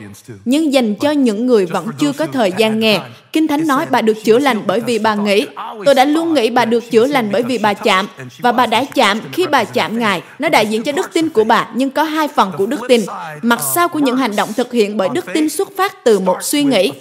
Nhưng 0.45 0.73
dành 0.73 0.95
cho 0.95 1.11
những 1.11 1.47
người 1.47 1.67
vẫn 1.67 1.89
chưa 1.99 2.13
có 2.13 2.27
thời 2.27 2.53
gian 2.59 2.81
nghe, 2.81 3.01
Kinh 3.33 3.49
Thánh 3.49 3.67
nói 3.67 3.87
bà 3.91 4.03
được 4.03 4.25
chữa 4.25 4.39
lành 4.39 4.63
bởi 4.67 4.81
vì 4.81 4.99
bà 4.99 5.15
nghĩ. 5.15 5.47
Tôi 5.85 5.95
đã 5.95 6.05
luôn 6.05 6.35
nghĩ 6.35 6.51
bà 6.51 6.65
được 6.65 6.91
chữa 6.91 7.07
lành 7.07 7.29
bởi 7.33 7.43
vì 7.43 7.59
bà 7.59 7.75
chạm, 7.75 8.09
và 8.39 8.53
bà 8.53 8.67
đã 8.67 8.85
chạm 8.95 9.21
khi 9.33 9.47
bà 9.47 9.65
chạm 9.65 9.99
Ngài. 9.99 10.23
Nó 10.39 10.49
đại 10.49 10.67
diện 10.67 10.83
cho 10.83 10.93
đức 10.93 11.11
tin 11.13 11.29
của 11.29 11.45
bà, 11.45 11.69
nhưng 11.75 11.91
có 11.91 12.03
hai 12.03 12.29
phần 12.29 12.53
của 12.59 12.67
đức 12.67 12.81
tin. 12.89 13.01
Mặt 13.43 13.61
sau 13.75 13.89
của 13.89 13.99
những 13.99 14.17
hành 14.17 14.37
động 14.37 14.53
thực 14.53 14.73
hiện 14.73 14.97
bởi 14.97 15.09
đức 15.09 15.25
tin 15.35 15.49
xuất 15.49 15.69
phát 15.77 16.05
từ 16.05 16.19
một 16.19 16.37
suy 16.43 16.65
nghĩ 16.65 16.93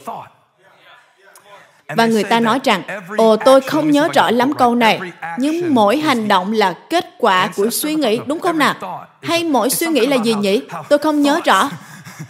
và 1.88 2.06
người 2.06 2.24
ta 2.24 2.40
nói 2.40 2.60
rằng 2.64 2.84
ồ 3.18 3.36
tôi 3.36 3.62
không 3.62 3.92
nhớ 3.92 4.08
rõ 4.14 4.32
lắm 4.32 4.54
câu 4.54 4.76
này 4.76 5.00
nhưng 5.38 5.74
mỗi 5.76 5.98
hành 5.98 6.28
động 6.28 6.52
là 6.52 6.74
kết 6.90 7.06
quả 7.18 7.50
của 7.56 7.70
suy 7.70 7.96
nghĩ 7.96 8.20
đúng 8.26 8.40
không 8.40 8.58
nào? 8.58 9.06
hay 9.22 9.44
mỗi 9.44 9.70
suy 9.70 9.88
nghĩ 9.88 10.06
là 10.06 10.16
gì 10.16 10.34
nhỉ? 10.34 10.62
tôi 10.90 11.00
không 11.00 11.22
nhớ 11.22 11.42
rõ. 11.46 11.70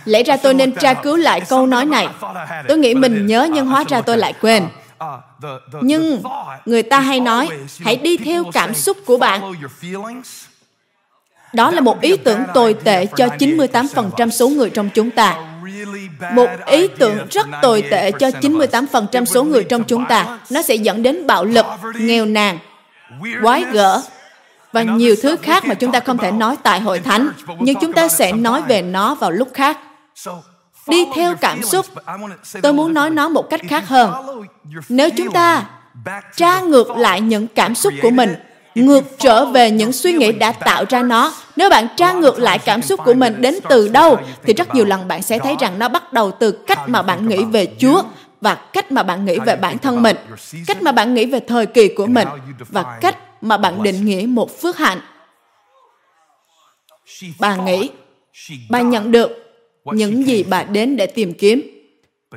Lẽ 0.05 0.23
ra 0.23 0.37
tôi 0.37 0.53
nên 0.53 0.75
tra 0.75 0.93
cứu 0.93 1.15
lại 1.15 1.41
câu 1.49 1.67
nói 1.67 1.85
này. 1.85 2.07
Tôi 2.67 2.77
nghĩ 2.77 2.93
mình 2.93 3.25
nhớ 3.25 3.47
nhưng 3.53 3.65
hóa 3.65 3.83
ra 3.87 4.01
tôi 4.01 4.17
lại 4.17 4.33
quên. 4.41 4.67
Nhưng 5.81 6.21
người 6.65 6.83
ta 6.83 6.99
hay 6.99 7.19
nói, 7.19 7.49
hãy 7.79 7.95
đi 7.95 8.17
theo 8.17 8.43
cảm 8.53 8.73
xúc 8.73 8.97
của 9.05 9.17
bạn. 9.17 9.53
Đó 11.53 11.71
là 11.71 11.81
một 11.81 12.01
ý 12.01 12.17
tưởng 12.17 12.39
tồi 12.53 12.73
tệ 12.83 13.05
cho 13.05 13.27
98% 13.27 14.29
số 14.29 14.49
người 14.49 14.69
trong 14.69 14.89
chúng 14.89 15.11
ta. 15.11 15.54
Một 16.33 16.49
ý 16.65 16.87
tưởng 16.87 17.27
rất 17.31 17.47
tồi 17.61 17.83
tệ 17.91 18.11
cho 18.11 18.29
98% 18.41 19.25
số 19.25 19.43
người 19.43 19.63
trong 19.63 19.83
chúng 19.83 20.05
ta. 20.09 20.39
Nó 20.49 20.61
sẽ 20.61 20.75
dẫn 20.75 21.03
đến 21.03 21.27
bạo 21.27 21.45
lực, 21.45 21.65
nghèo 21.95 22.25
nàn, 22.25 22.59
quái 23.41 23.63
gở 23.71 24.01
và 24.71 24.83
nhiều 24.83 25.15
thứ 25.21 25.35
khác 25.41 25.65
mà 25.65 25.73
chúng 25.73 25.91
ta 25.91 25.99
không 25.99 26.17
thể 26.17 26.31
nói 26.31 26.55
tại 26.63 26.79
hội 26.79 26.99
thánh, 26.99 27.29
nhưng 27.59 27.79
chúng 27.81 27.93
ta 27.93 28.07
sẽ 28.07 28.31
nói 28.31 28.61
về 28.61 28.81
nó 28.81 29.15
vào 29.15 29.31
lúc 29.31 29.47
khác. 29.53 29.77
Đi 30.87 31.05
theo 31.15 31.35
cảm 31.35 31.63
xúc, 31.63 31.85
tôi 32.61 32.73
muốn 32.73 32.93
nói 32.93 33.09
nó 33.09 33.29
một 33.29 33.49
cách 33.49 33.61
khác 33.69 33.87
hơn. 33.87 34.13
Nếu 34.89 35.09
chúng 35.17 35.31
ta 35.31 35.65
tra 36.35 36.59
ngược 36.59 36.89
lại 36.89 37.21
những 37.21 37.47
cảm 37.47 37.75
xúc 37.75 37.93
của 38.01 38.09
mình 38.09 38.35
ngược 38.75 39.03
trở 39.19 39.45
về 39.45 39.71
những 39.71 39.91
suy 39.91 40.13
nghĩ 40.13 40.31
đã 40.31 40.51
tạo 40.51 40.85
ra 40.89 41.01
nó. 41.03 41.33
Nếu 41.55 41.69
bạn 41.69 41.87
tra 41.97 42.13
ngược 42.13 42.39
lại 42.39 42.59
cảm 42.59 42.81
xúc 42.81 42.99
của 43.05 43.13
mình 43.13 43.41
đến 43.41 43.55
từ 43.69 43.87
đâu, 43.87 44.17
thì 44.43 44.53
rất 44.53 44.75
nhiều 44.75 44.85
lần 44.85 45.07
bạn 45.07 45.21
sẽ 45.21 45.39
thấy 45.39 45.55
rằng 45.59 45.79
nó 45.79 45.89
bắt 45.89 46.13
đầu 46.13 46.31
từ 46.31 46.51
cách 46.51 46.89
mà 46.89 47.01
bạn 47.01 47.27
nghĩ 47.27 47.43
về 47.43 47.67
Chúa 47.79 48.03
và 48.41 48.55
cách 48.55 48.91
mà 48.91 49.03
bạn 49.03 49.25
nghĩ 49.25 49.39
về 49.45 49.55
bản 49.55 49.77
thân 49.77 50.03
mình, 50.03 50.17
cách 50.67 50.81
mà 50.81 50.91
bạn 50.91 51.13
nghĩ 51.13 51.25
về 51.25 51.39
thời 51.39 51.65
kỳ 51.65 51.87
của 51.87 52.05
mình 52.05 52.27
và 52.69 52.97
cách 53.01 53.17
mà 53.41 53.57
bạn 53.57 53.83
định 53.83 54.05
nghĩa 54.05 54.25
một 54.27 54.61
phước 54.61 54.77
hạnh. 54.77 54.99
Bà 57.39 57.55
nghĩ, 57.55 57.89
bà 58.69 58.81
nhận 58.81 59.11
được 59.11 59.31
những 59.85 60.27
gì 60.27 60.43
bà 60.43 60.63
đến 60.63 60.95
để 60.95 61.07
tìm 61.07 61.33
kiếm. 61.33 61.61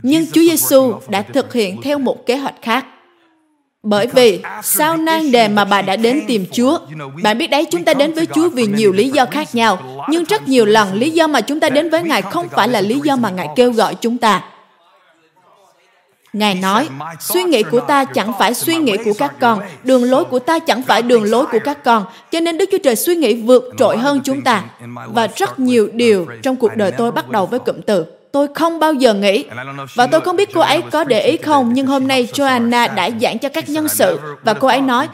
Nhưng 0.02 0.26
Chúa 0.26 0.40
Giêsu 0.40 0.94
đã 1.08 1.22
thực 1.22 1.52
hiện 1.52 1.82
theo 1.82 1.98
một 1.98 2.26
kế 2.26 2.36
hoạch 2.36 2.62
khác. 2.62 2.86
Bởi 3.88 4.06
vì 4.06 4.40
sau 4.62 4.96
nan 4.96 5.32
đề 5.32 5.48
mà 5.48 5.64
bà 5.64 5.82
đã 5.82 5.96
đến 5.96 6.20
tìm 6.26 6.44
Chúa, 6.52 6.78
bạn 7.22 7.38
biết 7.38 7.46
đấy 7.46 7.66
chúng 7.70 7.84
ta 7.84 7.94
đến 7.94 8.12
với 8.12 8.26
Chúa 8.26 8.48
vì 8.48 8.66
nhiều 8.66 8.92
lý 8.92 9.08
do 9.08 9.26
khác 9.26 9.54
nhau, 9.54 9.78
nhưng 10.08 10.24
rất 10.24 10.48
nhiều 10.48 10.64
lần 10.64 10.94
lý 10.94 11.10
do 11.10 11.26
mà 11.26 11.40
chúng 11.40 11.60
ta 11.60 11.68
đến 11.68 11.90
với 11.90 12.02
Ngài 12.02 12.22
không 12.22 12.48
phải 12.48 12.68
là 12.68 12.80
lý 12.80 13.00
do 13.04 13.16
mà 13.16 13.30
Ngài 13.30 13.48
kêu 13.56 13.72
gọi 13.72 13.94
chúng 13.94 14.18
ta. 14.18 14.44
Ngài 16.32 16.54
nói, 16.54 16.88
suy 17.20 17.42
nghĩ 17.42 17.62
của 17.62 17.80
ta 17.80 18.04
chẳng 18.04 18.32
phải 18.38 18.54
suy 18.54 18.76
nghĩ 18.76 18.96
của 19.04 19.12
các 19.18 19.34
con, 19.40 19.60
đường 19.84 20.04
lối 20.04 20.24
của 20.24 20.38
ta 20.38 20.58
chẳng 20.58 20.82
phải 20.82 21.02
đường 21.02 21.24
lối 21.24 21.46
của 21.46 21.58
các 21.64 21.84
con, 21.84 22.04
cho 22.30 22.40
nên 22.40 22.58
Đức 22.58 22.68
Chúa 22.72 22.78
Trời 22.78 22.96
suy 22.96 23.14
nghĩ 23.16 23.34
vượt 23.34 23.64
trội 23.78 23.96
hơn 23.96 24.20
chúng 24.24 24.42
ta. 24.42 24.64
Và 25.06 25.28
rất 25.36 25.58
nhiều 25.58 25.88
điều 25.92 26.26
trong 26.42 26.56
cuộc 26.56 26.76
đời 26.76 26.90
tôi 26.90 27.12
bắt 27.12 27.28
đầu 27.28 27.46
với 27.46 27.58
cụm 27.58 27.80
từ 27.86 28.04
tôi 28.32 28.48
không 28.54 28.78
bao 28.78 28.92
giờ 28.92 29.14
nghĩ. 29.14 29.44
Và 29.94 30.06
tôi 30.06 30.20
không 30.20 30.36
biết 30.36 30.48
cô 30.54 30.60
ấy 30.60 30.82
có 30.90 31.04
để 31.04 31.20
ý 31.20 31.36
không, 31.36 31.72
nhưng 31.72 31.86
hôm 31.86 32.08
nay 32.08 32.28
Joanna 32.32 32.94
đã 32.94 33.10
giảng 33.20 33.38
cho 33.38 33.48
các 33.48 33.68
nhân 33.68 33.88
sự 33.88 34.18
và 34.42 34.54
cô 34.54 34.68
ấy 34.68 34.80
nói, 34.80 35.08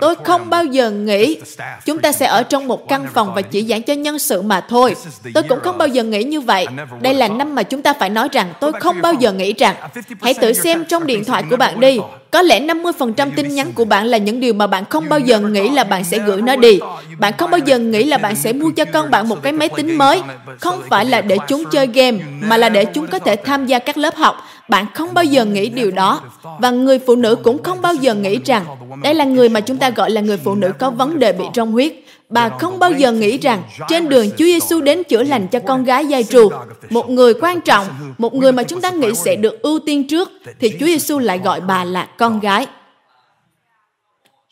tôi 0.00 0.14
không 0.24 0.50
bao 0.50 0.64
giờ 0.64 0.90
nghĩ 0.90 1.40
chúng 1.84 1.98
ta 1.98 2.12
sẽ 2.12 2.26
ở 2.26 2.42
trong 2.42 2.68
một 2.68 2.88
căn 2.88 3.06
phòng 3.14 3.34
và 3.34 3.42
chỉ 3.42 3.64
giảng 3.64 3.82
cho 3.82 3.94
nhân 3.94 4.18
sự 4.18 4.42
mà 4.42 4.60
thôi. 4.60 4.94
Tôi 5.34 5.42
cũng 5.42 5.60
không 5.60 5.78
bao 5.78 5.88
giờ 5.88 6.02
nghĩ 6.02 6.24
như 6.24 6.40
vậy. 6.40 6.66
Đây 7.00 7.14
là 7.14 7.28
năm 7.28 7.54
mà 7.54 7.62
chúng 7.62 7.82
ta 7.82 7.92
phải 7.92 8.10
nói 8.10 8.28
rằng 8.32 8.52
tôi 8.60 8.72
không 8.80 9.02
bao 9.02 9.14
giờ 9.14 9.32
nghĩ 9.32 9.52
rằng. 9.52 9.76
Hãy 10.22 10.34
tự 10.34 10.52
xem 10.52 10.84
trong 10.84 11.06
điện 11.06 11.24
thoại 11.24 11.44
của 11.50 11.56
bạn 11.56 11.80
đi. 11.80 11.98
Có 12.30 12.42
lẽ 12.42 12.60
50% 12.60 13.30
tin 13.36 13.48
nhắn 13.48 13.72
của 13.74 13.84
bạn 13.84 14.06
là 14.06 14.18
những 14.18 14.40
điều 14.40 14.54
mà 14.54 14.66
bạn 14.66 14.84
không 14.84 15.08
bao 15.08 15.18
giờ 15.18 15.40
nghĩ 15.40 15.68
là 15.68 15.84
bạn 15.84 16.04
sẽ 16.04 16.18
gửi 16.18 16.42
nó 16.42 16.56
đi. 16.56 16.78
Bạn 17.18 17.32
không 17.38 17.50
bao 17.50 17.60
giờ 17.66 17.78
nghĩ 17.78 18.04
là 18.04 18.18
bạn 18.18 18.36
sẽ 18.36 18.52
mua 18.52 18.70
cho 18.70 18.84
con 18.84 19.10
bạn 19.10 19.28
một 19.28 19.42
cái 19.42 19.52
máy 19.52 19.68
tính 19.68 19.98
mới. 19.98 20.20
Không 20.60 20.80
phải 20.88 21.04
là 21.04 21.20
để 21.20 21.36
chúng 21.48 21.64
chơi 21.70 21.86
game, 21.86 22.18
mà 22.40 22.56
là 22.56 22.68
để 22.68 22.84
chúng 22.84 23.06
có 23.06 23.18
thể 23.18 23.36
tham 23.36 23.66
gia 23.66 23.78
các 23.78 23.98
lớp 23.98 24.16
học. 24.16 24.36
Bạn 24.68 24.86
không 24.94 25.14
bao 25.14 25.24
giờ 25.24 25.44
nghĩ 25.44 25.68
điều 25.68 25.90
đó. 25.90 26.20
Và 26.58 26.70
người 26.70 26.98
phụ 26.98 27.16
nữ 27.16 27.36
cũng 27.36 27.62
không 27.62 27.82
bao 27.82 27.94
giờ 27.94 28.14
nghĩ 28.14 28.38
rằng 28.44 28.64
đây 29.02 29.14
là 29.14 29.24
người 29.24 29.48
mà 29.48 29.60
chúng 29.60 29.76
ta 29.76 29.90
gọi 29.90 30.10
là 30.10 30.20
người 30.20 30.36
phụ 30.36 30.54
nữ 30.54 30.72
có 30.78 30.90
vấn 30.90 31.18
đề 31.18 31.32
bị 31.32 31.44
rong 31.54 31.72
huyết 31.72 31.92
bà 32.28 32.48
không 32.48 32.78
bao 32.78 32.92
giờ 32.92 33.12
nghĩ 33.12 33.38
rằng 33.38 33.62
trên 33.88 34.08
đường 34.08 34.30
Chúa 34.30 34.44
Giêsu 34.44 34.80
đến 34.80 35.04
chữa 35.04 35.22
lành 35.22 35.48
cho 35.48 35.60
con 35.60 35.84
gái 35.84 36.06
dai 36.10 36.24
trù, 36.24 36.50
một 36.90 37.10
người 37.10 37.34
quan 37.34 37.60
trọng, 37.60 37.86
một 38.18 38.34
người 38.34 38.52
mà 38.52 38.62
chúng 38.62 38.80
ta 38.80 38.90
nghĩ 38.90 39.14
sẽ 39.14 39.36
được 39.36 39.62
ưu 39.62 39.78
tiên 39.78 40.06
trước, 40.06 40.30
thì 40.60 40.70
Chúa 40.80 40.86
Giêsu 40.86 41.18
lại 41.18 41.38
gọi 41.38 41.60
bà 41.60 41.84
là 41.84 42.04
con 42.18 42.40
gái. 42.40 42.66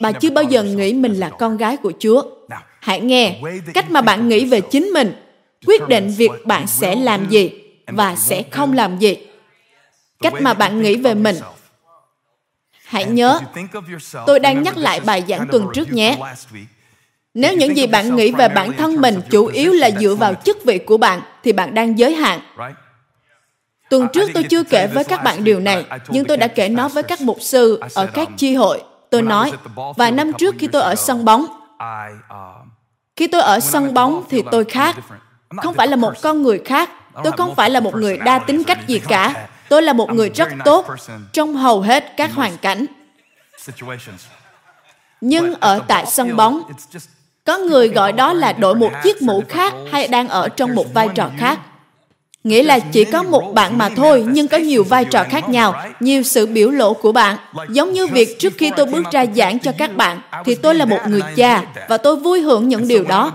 Bà 0.01 0.13
chưa 0.13 0.31
bao 0.31 0.45
giờ 0.45 0.63
nghĩ 0.63 0.93
mình 0.93 1.15
là 1.15 1.31
con 1.31 1.57
gái 1.57 1.77
của 1.77 1.93
Chúa. 1.99 2.23
Hãy 2.81 3.01
nghe, 3.01 3.41
cách 3.75 3.91
mà 3.91 4.01
bạn 4.01 4.29
nghĩ 4.29 4.45
về 4.45 4.61
chính 4.61 4.85
mình. 4.85 5.15
Quyết 5.67 5.89
định 5.89 6.15
việc 6.17 6.31
bạn 6.45 6.67
sẽ 6.67 6.95
làm 6.95 7.29
gì 7.29 7.51
và 7.87 8.17
sẽ 8.17 8.43
không 8.51 8.73
làm 8.73 8.99
gì. 8.99 9.17
Cách 10.21 10.35
mà 10.41 10.55
bạn 10.55 10.83
nghĩ 10.83 10.97
về 10.97 11.15
mình. 11.15 11.37
Hãy 12.85 13.05
nhớ, 13.05 13.41
tôi 14.27 14.41
đang 14.41 14.63
nhắc 14.63 14.77
lại 14.77 15.01
bài 15.01 15.25
giảng 15.29 15.49
tuần 15.53 15.67
trước 15.75 15.93
nhé. 15.93 16.19
Nếu 17.35 17.57
những 17.57 17.77
gì 17.77 17.87
bạn 17.87 18.17
nghĩ 18.17 18.33
về 18.33 18.49
bản 18.49 18.73
thân 18.73 19.01
mình 19.01 19.21
chủ 19.31 19.47
yếu 19.47 19.73
là 19.73 19.91
dựa 20.01 20.15
vào 20.15 20.35
chức 20.45 20.65
vị 20.65 20.79
của 20.79 20.97
bạn, 20.97 21.21
thì 21.45 21.53
bạn 21.53 21.75
đang 21.75 21.99
giới 21.99 22.15
hạn. 22.15 22.41
Tuần 23.91 24.09
trước 24.13 24.31
tôi 24.35 24.43
chưa 24.43 24.65
kể 24.65 24.87
với 24.87 25.05
các 25.05 25.23
bạn 25.25 25.45
điều 25.45 25.61
này, 25.61 25.85
nhưng 26.09 26.25
tôi 26.25 26.37
đã 26.37 26.49
kể 26.49 26.69
nó 26.69 26.89
với 26.89 27.03
các 27.03 27.21
mục 27.21 27.39
sư 27.41 27.81
ở 27.95 28.07
các 28.07 28.29
chi 28.37 28.55
hội. 28.55 28.83
Tôi 29.11 29.23
nói, 29.23 29.53
vài 29.97 30.13
năm 30.13 30.33
trước 30.33 30.55
khi 30.59 30.67
tôi 30.67 30.83
ở 30.83 30.95
sân 30.95 31.25
bóng, 31.25 31.47
khi 33.17 33.27
tôi 33.27 33.41
ở 33.41 33.61
sân 33.61 33.95
bóng 33.95 34.25
thì 34.31 34.43
tôi 34.51 34.65
khác. 34.65 34.97
Không 35.57 35.75
phải 35.75 35.89
là 35.89 35.97
một 35.97 36.13
con 36.23 36.43
người 36.43 36.59
khác. 36.65 36.91
Tôi 37.25 37.33
không 37.33 37.55
phải 37.55 37.71
là 37.71 37.81
một 37.81 37.95
người 37.95 38.19
đa 38.19 38.39
tính 38.39 38.65
cách 38.65 38.79
gì 38.87 38.99
cả. 39.09 39.49
Tôi 39.69 39.83
là 39.83 39.93
một 39.93 40.13
người 40.13 40.31
rất 40.31 40.49
tốt 40.65 40.87
trong 41.33 41.57
hầu 41.57 41.81
hết 41.81 42.17
các 42.17 42.33
hoàn 42.35 42.59
cảnh. 42.59 42.87
Nhưng 45.21 45.55
ở 45.55 45.81
tại 45.89 46.07
sân 46.07 46.37
bóng, 46.37 46.63
có 47.47 47.59
người 47.59 47.89
gọi 47.89 48.13
đó 48.13 48.33
là 48.33 48.53
đội 48.53 48.75
một 48.75 48.91
chiếc 49.03 49.23
mũ 49.23 49.43
khác 49.49 49.75
hay 49.93 50.09
đang 50.09 50.29
ở 50.29 50.49
trong 50.49 50.75
một 50.75 50.95
vai 50.95 51.09
trò 51.15 51.31
khác. 51.39 51.59
Nghĩa 52.45 52.63
là 52.63 52.79
chỉ 52.79 53.05
có 53.05 53.23
một 53.23 53.55
bạn 53.55 53.79
mà 53.79 53.89
thôi, 53.89 54.25
nhưng 54.29 54.49
có 54.49 54.57
nhiều 54.57 54.85
vai 54.85 55.05
trò 55.05 55.25
khác 55.31 55.49
nhau, 55.49 55.75
nhiều 56.01 56.23
sự 56.23 56.47
biểu 56.47 56.71
lộ 56.71 56.95
của 56.95 57.13
bạn. 57.13 57.37
Giống 57.69 57.93
như 57.93 58.07
việc 58.07 58.39
trước 58.39 58.53
khi 58.59 58.71
tôi 58.77 58.87
bước 58.87 59.03
ra 59.13 59.25
giảng 59.37 59.59
cho 59.59 59.73
các 59.79 59.97
bạn, 59.97 60.21
thì 60.45 60.55
tôi 60.55 60.75
là 60.75 60.85
một 60.85 60.99
người 61.09 61.23
cha, 61.37 61.63
và 61.89 61.97
tôi 61.97 62.17
vui 62.17 62.41
hưởng 62.41 62.69
những 62.69 62.89
điều 62.89 63.05
đó. 63.05 63.33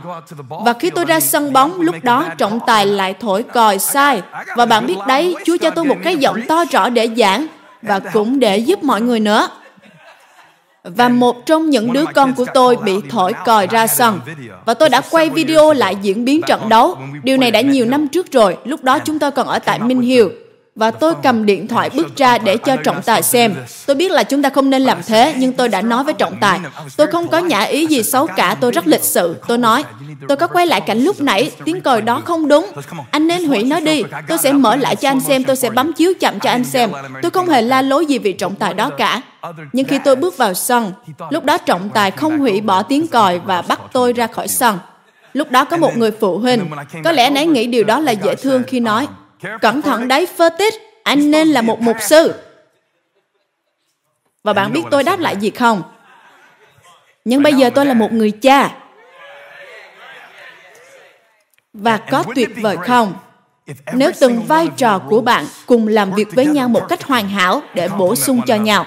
Và 0.50 0.74
khi 0.74 0.90
tôi 0.90 1.06
ra 1.06 1.20
sân 1.20 1.54
bóng, 1.54 1.82
lúc 1.82 1.96
đó 2.04 2.26
trọng 2.38 2.60
tài 2.68 2.86
lại 2.86 3.14
thổi 3.20 3.44
còi 3.44 3.80
sai. 3.80 4.22
Và 4.56 4.66
bạn 4.66 4.88
biết 4.88 4.98
đấy, 5.08 5.36
Chúa 5.46 5.58
cho 5.58 5.70
tôi 5.70 5.86
một 5.86 5.98
cái 6.04 6.18
giọng 6.18 6.42
to 6.48 6.66
rõ 6.72 6.90
để 6.90 7.10
giảng, 7.18 7.48
và 7.82 8.00
cũng 8.00 8.40
để 8.40 8.58
giúp 8.58 8.84
mọi 8.84 9.02
người 9.02 9.20
nữa 9.20 9.50
và 10.84 11.10
một 11.10 11.46
trong 11.46 11.70
những 11.70 11.94
đứa 11.94 12.06
con 12.16 12.34
của 12.36 12.46
tôi 12.54 12.78
bị 12.78 12.94
thổi 13.10 13.34
còi 13.46 13.68
ra 13.68 13.88
sân. 13.88 14.20
Và 14.66 14.74
tôi 14.74 14.90
đã 14.90 15.02
quay 15.12 15.30
video 15.30 15.74
lại 15.74 15.96
diễn 16.02 16.26
biến 16.26 16.42
trận 16.48 16.70
đấu. 16.70 16.98
Điều 17.24 17.38
này 17.38 17.52
đã 17.52 17.62
nhiều 17.62 17.86
năm 17.86 18.08
trước 18.08 18.32
rồi, 18.32 18.58
lúc 18.66 18.84
đó 18.84 19.00
chúng 19.00 19.20
tôi 19.20 19.32
còn 19.32 19.48
ở 19.48 19.60
tại 19.60 19.80
Minh 19.80 20.02
Hill. 20.02 20.28
Và 20.80 20.92
tôi 20.92 21.14
cầm 21.24 21.46
điện 21.46 21.68
thoại 21.68 21.90
bước 21.90 22.16
ra 22.16 22.38
để 22.38 22.58
cho 22.58 22.76
trọng 22.76 23.02
tài 23.02 23.24
xem. 23.24 23.56
Tôi 23.86 23.96
biết 23.96 24.12
là 24.12 24.24
chúng 24.24 24.42
ta 24.42 24.50
không 24.50 24.70
nên 24.70 24.82
làm 24.82 24.98
thế, 25.08 25.34
nhưng 25.38 25.54
tôi 25.54 25.70
đã 25.70 25.82
nói 25.82 26.04
với 26.04 26.14
trọng 26.14 26.38
tài. 26.42 26.60
Tôi 26.98 27.08
không 27.08 27.28
có 27.28 27.38
nhã 27.38 27.62
ý 27.62 27.86
gì 27.86 28.04
xấu 28.04 28.28
cả, 28.28 28.56
tôi 28.62 28.72
rất 28.72 28.88
lịch 28.88 29.04
sự. 29.04 29.36
Tôi 29.48 29.58
nói, 29.58 29.84
tôi 30.28 30.38
có 30.38 30.48
quay 30.48 30.68
lại 30.68 30.82
cảnh 30.82 31.00
lúc 31.00 31.22
nãy, 31.22 31.52
tiếng 31.66 31.82
còi 31.82 32.02
đó 32.02 32.22
không 32.26 32.48
đúng. 32.48 32.66
Anh 33.12 33.28
nên 33.28 33.44
hủy 33.44 33.64
nó 33.64 33.80
đi. 33.80 34.04
Tôi 34.28 34.38
sẽ 34.38 34.52
mở 34.52 34.76
lại 34.76 34.96
cho 34.96 35.10
anh 35.10 35.20
xem, 35.20 35.44
tôi 35.44 35.56
sẽ 35.56 35.70
bấm 35.70 35.94
chiếu 35.94 36.14
chậm 36.20 36.40
cho 36.40 36.50
anh 36.50 36.64
xem. 36.64 36.92
Tôi 37.22 37.32
không 37.32 37.50
hề 37.50 37.62
la 37.62 37.82
lối 37.82 38.06
gì 38.06 38.20
vì 38.20 38.34
trọng 38.34 38.56
tài 38.56 38.74
đó 38.74 38.90
cả. 38.90 39.22
Nhưng 39.74 39.86
khi 39.86 40.00
tôi 40.06 40.16
bước 40.16 40.38
vào 40.38 40.54
sân, 40.54 40.92
lúc 41.30 41.44
đó 41.44 41.58
trọng 41.58 41.90
tài 41.90 42.12
không 42.12 42.40
hủy 42.40 42.62
bỏ 42.62 42.84
tiếng 42.84 43.08
còi 43.08 43.40
và 43.40 43.62
bắt 43.62 43.80
tôi 43.94 44.14
ra 44.14 44.28
khỏi 44.28 44.48
sân. 44.48 44.78
Lúc 45.34 45.52
đó 45.52 45.66
có 45.66 45.78
một 45.78 45.98
người 45.98 46.12
phụ 46.12 46.38
huynh, 46.38 46.70
có 47.04 47.12
lẽ 47.12 47.24
anh 47.24 47.36
ấy 47.36 47.46
nghĩ 47.46 47.68
điều 47.68 47.84
đó 47.84 48.00
là 48.00 48.12
dễ 48.12 48.36
thương 48.36 48.64
khi 48.68 48.80
nói, 48.80 49.08
Cẩn 49.62 49.82
thận 49.82 50.08
đấy, 50.08 50.28
Fertis, 50.38 50.72
anh 51.04 51.32
nên 51.32 51.48
là 51.48 51.62
một 51.62 51.82
mục 51.82 51.98
sư. 52.02 52.34
Và 54.44 54.54
bạn 54.54 54.74
biết 54.74 54.82
tôi 54.92 55.04
đáp 55.04 55.20
lại 55.20 55.38
gì 55.38 55.50
không? 55.50 55.84
Nhưng 57.26 57.44
bây 57.44 57.54
giờ 57.54 57.70
tôi 57.76 57.86
là 57.86 57.94
một 57.94 58.12
người 58.12 58.32
cha. 58.32 58.72
Và 61.74 61.98
có 61.98 62.24
tuyệt 62.36 62.50
vời 62.62 62.78
không? 62.78 63.14
Nếu 63.94 64.12
từng 64.20 64.44
vai 64.44 64.68
trò 64.78 65.00
của 65.00 65.22
bạn 65.22 65.46
cùng 65.66 65.88
làm 65.88 66.12
việc 66.12 66.28
với 66.32 66.46
nhau 66.46 66.68
một 66.68 66.86
cách 66.90 67.04
hoàn 67.04 67.30
hảo 67.30 67.62
để 67.74 67.88
bổ 67.88 68.16
sung 68.16 68.42
cho 68.48 68.56
nhau. 68.56 68.86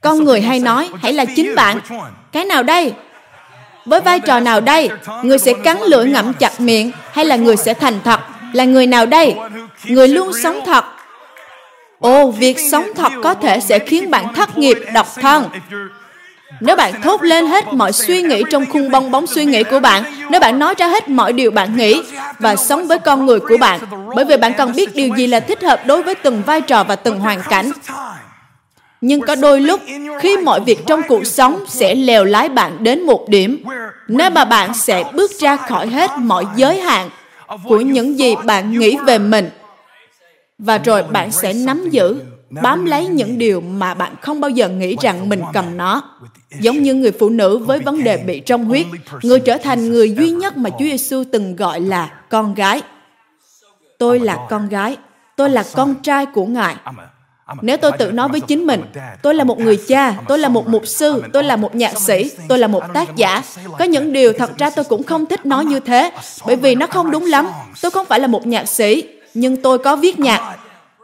Con 0.00 0.24
người 0.24 0.40
hay 0.40 0.60
nói, 0.60 0.90
hãy 1.02 1.12
là 1.12 1.24
chính 1.36 1.54
bạn. 1.54 1.80
Cái 2.32 2.44
nào 2.44 2.62
đây? 2.62 2.94
Với 3.86 4.00
vai 4.00 4.20
trò 4.20 4.40
nào 4.40 4.60
đây? 4.60 4.90
Người 5.22 5.38
sẽ 5.38 5.52
cắn 5.64 5.78
lưỡi 5.82 6.06
ngậm 6.06 6.32
chặt 6.32 6.60
miệng 6.60 6.92
hay 7.12 7.24
là 7.24 7.36
người 7.36 7.56
sẽ 7.56 7.74
thành 7.74 8.00
thật? 8.04 8.20
Là 8.52 8.64
người 8.64 8.86
nào 8.86 9.06
đây? 9.06 9.34
Người 9.84 10.08
luôn 10.08 10.30
sống 10.42 10.60
thật. 10.66 10.84
Ồ, 11.98 12.30
việc 12.30 12.56
sống 12.70 12.84
thật 12.96 13.12
có 13.22 13.34
thể 13.34 13.60
sẽ 13.60 13.78
khiến 13.78 14.10
bạn 14.10 14.34
thất 14.34 14.58
nghiệp, 14.58 14.78
độc 14.94 15.06
thân. 15.20 15.48
Nếu 16.60 16.76
bạn 16.76 17.02
thốt 17.02 17.22
lên 17.22 17.46
hết 17.46 17.72
mọi 17.72 17.92
suy 17.92 18.22
nghĩ 18.22 18.42
trong 18.50 18.66
khung 18.66 18.90
bong 18.90 19.10
bóng 19.10 19.26
suy 19.26 19.44
nghĩ 19.44 19.62
của 19.62 19.80
bạn, 19.80 20.02
nếu 20.30 20.40
bạn 20.40 20.58
nói 20.58 20.74
ra 20.78 20.88
hết 20.88 21.08
mọi 21.08 21.32
điều 21.32 21.50
bạn 21.50 21.76
nghĩ 21.76 22.02
và 22.38 22.56
sống 22.56 22.86
với 22.86 22.98
con 22.98 23.26
người 23.26 23.40
của 23.40 23.56
bạn, 23.60 23.80
bởi 24.14 24.24
vì 24.24 24.36
bạn 24.36 24.52
cần 24.56 24.72
biết 24.76 24.94
điều 24.94 25.16
gì 25.16 25.26
là 25.26 25.40
thích 25.40 25.62
hợp 25.62 25.86
đối 25.86 26.02
với 26.02 26.14
từng 26.14 26.42
vai 26.46 26.60
trò 26.60 26.84
và 26.84 26.96
từng 26.96 27.20
hoàn 27.20 27.40
cảnh. 27.50 27.72
Nhưng 29.02 29.20
có 29.20 29.34
đôi 29.34 29.60
lúc, 29.60 29.80
khi 30.20 30.36
mọi 30.36 30.60
việc 30.60 30.78
trong 30.86 31.00
cuộc 31.08 31.26
sống 31.26 31.64
sẽ 31.68 31.94
lèo 31.94 32.24
lái 32.24 32.48
bạn 32.48 32.84
đến 32.84 33.02
một 33.02 33.28
điểm, 33.28 33.64
nơi 34.08 34.30
mà 34.30 34.44
bạn 34.44 34.74
sẽ 34.74 35.04
bước 35.14 35.30
ra 35.38 35.56
khỏi 35.56 35.86
hết 35.86 36.10
mọi 36.18 36.44
giới 36.56 36.80
hạn 36.80 37.10
của 37.64 37.80
những 37.80 38.18
gì 38.18 38.34
bạn 38.44 38.78
nghĩ 38.78 38.96
về 39.06 39.18
mình. 39.18 39.50
Và 40.58 40.78
rồi 40.78 41.02
bạn 41.02 41.32
sẽ 41.32 41.52
nắm 41.52 41.90
giữ 41.90 42.20
bám 42.62 42.84
lấy 42.84 43.06
những 43.06 43.38
điều 43.38 43.60
mà 43.60 43.94
bạn 43.94 44.14
không 44.20 44.40
bao 44.40 44.50
giờ 44.50 44.68
nghĩ 44.68 44.96
rằng 45.00 45.28
mình 45.28 45.42
cần 45.52 45.76
nó. 45.76 46.02
Giống 46.60 46.82
như 46.82 46.94
người 46.94 47.12
phụ 47.12 47.28
nữ 47.28 47.58
với 47.58 47.78
vấn 47.78 48.04
đề 48.04 48.16
bị 48.16 48.40
trong 48.40 48.64
huyết, 48.64 48.86
người 49.22 49.40
trở 49.40 49.58
thành 49.58 49.88
người 49.88 50.14
duy 50.14 50.30
nhất 50.30 50.56
mà 50.56 50.70
Chúa 50.70 50.84
Giêsu 50.84 51.24
từng 51.32 51.56
gọi 51.56 51.80
là 51.80 52.10
con 52.30 52.54
gái. 52.54 52.82
Tôi 53.98 54.20
là 54.20 54.46
con 54.50 54.68
gái, 54.68 54.96
tôi 55.36 55.50
là 55.50 55.64
con 55.74 55.94
trai 55.94 56.26
của 56.26 56.46
Ngài. 56.46 56.76
Nếu 57.60 57.76
tôi 57.76 57.92
tự 57.98 58.12
nói 58.12 58.28
với 58.28 58.40
chính 58.40 58.66
mình, 58.66 58.84
tôi 59.22 59.34
là 59.34 59.44
một 59.44 59.58
người 59.58 59.80
cha, 59.88 60.14
tôi 60.28 60.38
là 60.38 60.48
một 60.48 60.68
mục 60.68 60.86
sư, 60.86 61.22
tôi 61.32 61.44
là 61.44 61.56
một 61.56 61.74
nhạc 61.74 61.98
sĩ, 61.98 62.30
tôi 62.48 62.58
là 62.58 62.66
một 62.66 62.82
tác 62.94 63.16
giả. 63.16 63.42
Có 63.78 63.84
những 63.84 64.12
điều 64.12 64.32
thật 64.32 64.58
ra 64.58 64.70
tôi 64.70 64.84
cũng 64.84 65.02
không 65.02 65.26
thích 65.26 65.46
nói 65.46 65.64
như 65.64 65.80
thế, 65.80 66.12
bởi 66.46 66.56
vì 66.56 66.74
nó 66.74 66.86
không 66.86 67.10
đúng 67.10 67.26
lắm. 67.26 67.48
Tôi 67.80 67.90
không 67.90 68.06
phải 68.06 68.20
là 68.20 68.26
một 68.26 68.46
nhạc 68.46 68.68
sĩ, 68.68 69.04
nhưng 69.34 69.62
tôi 69.62 69.78
có 69.78 69.96
viết 69.96 70.18
nhạc. 70.18 70.56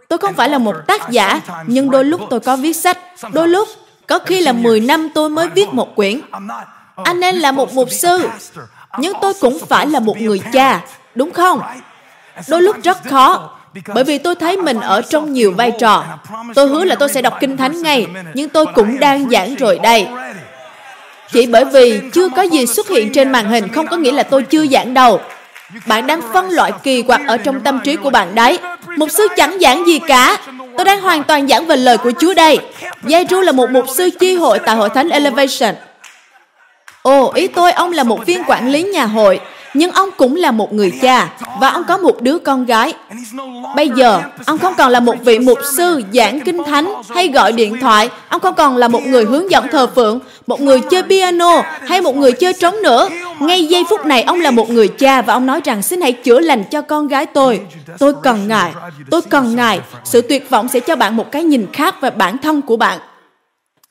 Tôi 0.09 0.19
không 0.19 0.35
phải 0.35 0.49
là 0.49 0.59
một 0.59 0.77
tác 0.87 1.11
giả, 1.11 1.41
nhưng 1.67 1.91
đôi 1.91 2.05
lúc 2.05 2.21
tôi 2.31 2.41
có 2.41 2.57
viết 2.57 2.73
sách. 2.73 2.99
Đôi 3.33 3.49
lúc, 3.49 3.69
có 4.07 4.19
khi 4.19 4.41
là 4.41 4.53
10 4.53 4.81
năm 4.81 5.09
tôi 5.15 5.31
mới 5.31 5.49
viết 5.49 5.69
một 5.73 5.97
quyển. 5.97 6.21
Anh 7.05 7.21
nên 7.21 7.37
là 7.37 7.53
một 7.53 7.75
mục 7.75 7.91
sư, 7.91 8.29
nhưng 8.99 9.13
tôi 9.21 9.35
cũng 9.41 9.59
phải 9.69 9.87
là 9.87 10.01
một 10.01 10.21
người 10.21 10.41
cha, 10.53 10.81
đúng 11.15 11.31
không? 11.31 11.61
Đôi 12.49 12.63
lúc 12.63 12.77
rất 12.83 12.99
khó, 13.11 13.58
bởi 13.95 14.05
vì 14.05 14.19
tôi 14.19 14.35
thấy 14.35 14.57
mình 14.57 14.81
ở 14.81 15.03
trong 15.03 15.33
nhiều 15.33 15.53
vai 15.53 15.73
trò. 15.79 16.05
Tôi 16.55 16.69
hứa 16.69 16.85
là 16.85 16.95
tôi 16.95 17.09
sẽ 17.09 17.23
đọc 17.23 17.35
Kinh 17.41 17.57
Thánh 17.57 17.83
ngay, 17.83 18.07
nhưng 18.35 18.49
tôi 18.49 18.67
cũng 18.75 19.01
đang 19.01 19.31
giảng 19.31 19.55
rồi 19.55 19.79
đây. 19.79 20.07
Chỉ 21.33 21.47
bởi 21.47 21.65
vì 21.65 22.01
chưa 22.13 22.29
có 22.29 22.43
gì 22.43 22.67
xuất 22.67 22.89
hiện 22.89 23.13
trên 23.13 23.33
màn 23.33 23.49
hình 23.49 23.69
không 23.69 23.87
có 23.87 23.97
nghĩa 23.97 24.13
là 24.13 24.23
tôi 24.23 24.43
chưa 24.43 24.67
giảng 24.67 24.95
đâu. 24.95 25.21
Bạn 25.87 26.07
đang 26.07 26.21
phân 26.33 26.51
loại 26.51 26.73
kỳ 26.83 27.03
quặc 27.03 27.21
ở 27.27 27.37
trong 27.37 27.61
tâm 27.61 27.81
trí 27.85 27.97
của 27.97 28.11
bạn 28.11 28.35
đấy. 28.35 28.59
Mục 28.97 29.11
sư 29.11 29.29
chẳng 29.37 29.59
giảng 29.61 29.87
gì 29.87 29.99
cả. 29.99 30.39
Tôi 30.77 30.85
đang 30.85 31.01
hoàn 31.01 31.25
toàn 31.25 31.49
giảng 31.49 31.67
về 31.67 31.77
lời 31.77 31.99
của 31.99 32.13
Chúa 32.21 32.35
đây. 32.35 32.59
Giai 33.05 33.27
Ru 33.31 33.41
là 33.41 33.53
một 33.53 33.71
mục 33.71 33.85
sư 33.95 34.11
chi 34.19 34.37
hội 34.37 34.59
tại 34.59 34.77
hội 34.77 34.91
thánh 34.91 35.09
Elevation. 35.09 35.75
Ồ, 37.03 37.33
ý 37.35 37.49
tôi 37.49 37.73
ông 37.73 37.93
là 37.93 38.03
một 38.03 38.27
viên 38.27 38.43
quản 38.47 38.69
lý 38.69 38.83
nhà 38.83 39.05
hội 39.05 39.41
nhưng 39.75 39.91
ông 39.91 40.09
cũng 40.17 40.37
là 40.37 40.51
một 40.51 40.73
người 40.73 40.93
cha 41.03 41.33
và 41.61 41.69
ông 41.69 41.85
có 41.89 41.99
một 41.99 42.23
đứa 42.23 42.39
con 42.39 42.65
gái. 42.65 42.95
Bây 43.77 43.91
giờ, 43.97 44.23
ông 44.47 44.59
không 44.59 44.75
còn 44.79 44.91
là 44.91 45.01
một 45.01 45.15
vị 45.25 45.39
mục 45.39 45.59
sư 45.77 46.03
giảng 46.13 46.41
kinh 46.41 46.65
thánh 46.65 46.95
hay 47.09 47.29
gọi 47.29 47.53
điện 47.53 47.81
thoại, 47.81 48.11
ông 48.29 48.41
không 48.41 48.55
còn 48.55 48.77
là 48.77 48.89
một 48.89 49.03
người 49.07 49.25
hướng 49.25 49.51
dẫn 49.51 49.67
thờ 49.73 49.87
phượng, 49.87 50.21
một 50.47 50.61
người 50.61 50.81
chơi 50.81 51.03
piano 51.03 51.63
hay 51.89 52.03
một 52.03 52.17
người 52.17 52.33
chơi 52.33 52.53
trống 52.53 52.83
nữa. 52.83 53.09
Ngay 53.41 53.67
giây 53.67 53.85
phút 53.91 54.07
này, 54.07 54.23
ông 54.23 54.41
là 54.41 54.51
một 54.51 54.71
người 54.71 54.89
cha 54.89 55.23
và 55.23 55.35
ông 55.35 55.47
nói 55.47 55.61
rằng 55.65 55.83
xin 55.83 56.01
hãy 56.01 56.13
chữa 56.13 56.41
lành 56.41 56.65
cho 56.65 56.83
con 56.83 57.09
gái 57.09 57.27
tôi. 57.27 57.61
Tôi 57.99 58.15
cần 58.23 58.49
Ngài, 58.49 58.73
tôi 59.11 59.23
cần 59.23 59.57
Ngài. 59.57 59.81
Sự 60.05 60.21
tuyệt 60.21 60.51
vọng 60.51 60.69
sẽ 60.69 60.81
cho 60.81 60.97
bạn 60.97 61.17
một 61.17 61.33
cái 61.33 61.45
nhìn 61.45 61.67
khác 61.73 62.01
về 62.01 62.11
bản 62.11 62.39
thân 62.39 62.63
của 62.63 62.77
bạn 62.77 62.99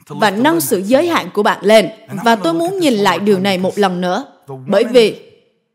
và 0.07 0.31
nâng 0.31 0.61
sự 0.61 0.81
giới 0.85 1.07
hạn 1.07 1.29
của 1.33 1.43
bạn 1.43 1.57
lên. 1.61 1.89
Và 2.23 2.35
tôi 2.35 2.53
muốn 2.53 2.79
nhìn 2.79 2.93
lại 2.93 3.19
điều 3.19 3.39
này 3.39 3.57
một 3.57 3.77
lần 3.79 4.01
nữa. 4.01 4.25
Bởi 4.67 4.83
vì 4.83 5.26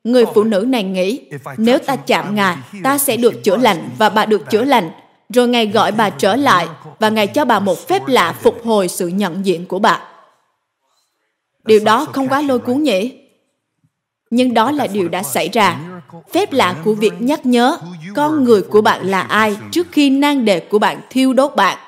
Người 0.05 0.25
phụ 0.35 0.45
nữ 0.45 0.65
này 0.69 0.83
nghĩ, 0.83 1.21
nếu 1.57 1.79
ta 1.79 1.97
chạm 1.97 2.35
Ngài, 2.35 2.57
ta 2.83 2.99
sẽ 2.99 3.17
được 3.17 3.45
chữa 3.45 3.57
lành 3.57 3.89
và 3.99 4.09
bà 4.09 4.27
được 4.27 4.51
chữa 4.51 4.65
lành. 4.65 4.91
Rồi 5.29 5.49
Ngài 5.49 5.67
gọi 5.67 5.93
bà 5.93 6.11
trở 6.11 6.37
lại 6.37 6.69
và 6.99 7.09
Ngài 7.09 7.27
cho 7.27 7.45
bà 7.45 7.59
một 7.59 7.89
phép 7.89 8.03
lạ 8.07 8.33
phục 8.33 8.65
hồi 8.65 8.89
sự 8.89 9.09
nhận 9.09 9.47
diện 9.47 9.67
của 9.67 9.79
bà. 9.79 10.01
Điều 11.65 11.85
đó 11.85 12.05
không 12.05 12.29
quá 12.29 12.41
lôi 12.41 12.59
cuốn 12.59 12.83
nhỉ? 12.83 13.19
Nhưng 14.31 14.55
đó 14.55 14.71
là 14.71 14.87
điều 14.87 15.09
đã 15.09 15.23
xảy 15.23 15.49
ra. 15.49 15.81
Phép 16.33 16.53
lạ 16.53 16.77
của 16.85 16.95
việc 16.95 17.13
nhắc 17.19 17.47
nhớ 17.47 17.79
con 18.15 18.45
người 18.45 18.63
của 18.63 18.81
bạn 18.81 19.07
là 19.07 19.21
ai 19.21 19.57
trước 19.71 19.87
khi 19.93 20.11
nan 20.11 20.45
đề 20.45 20.61
của 20.61 20.79
bạn 20.79 21.01
thiêu 21.11 21.33
đốt 21.33 21.57
bạn. 21.57 21.79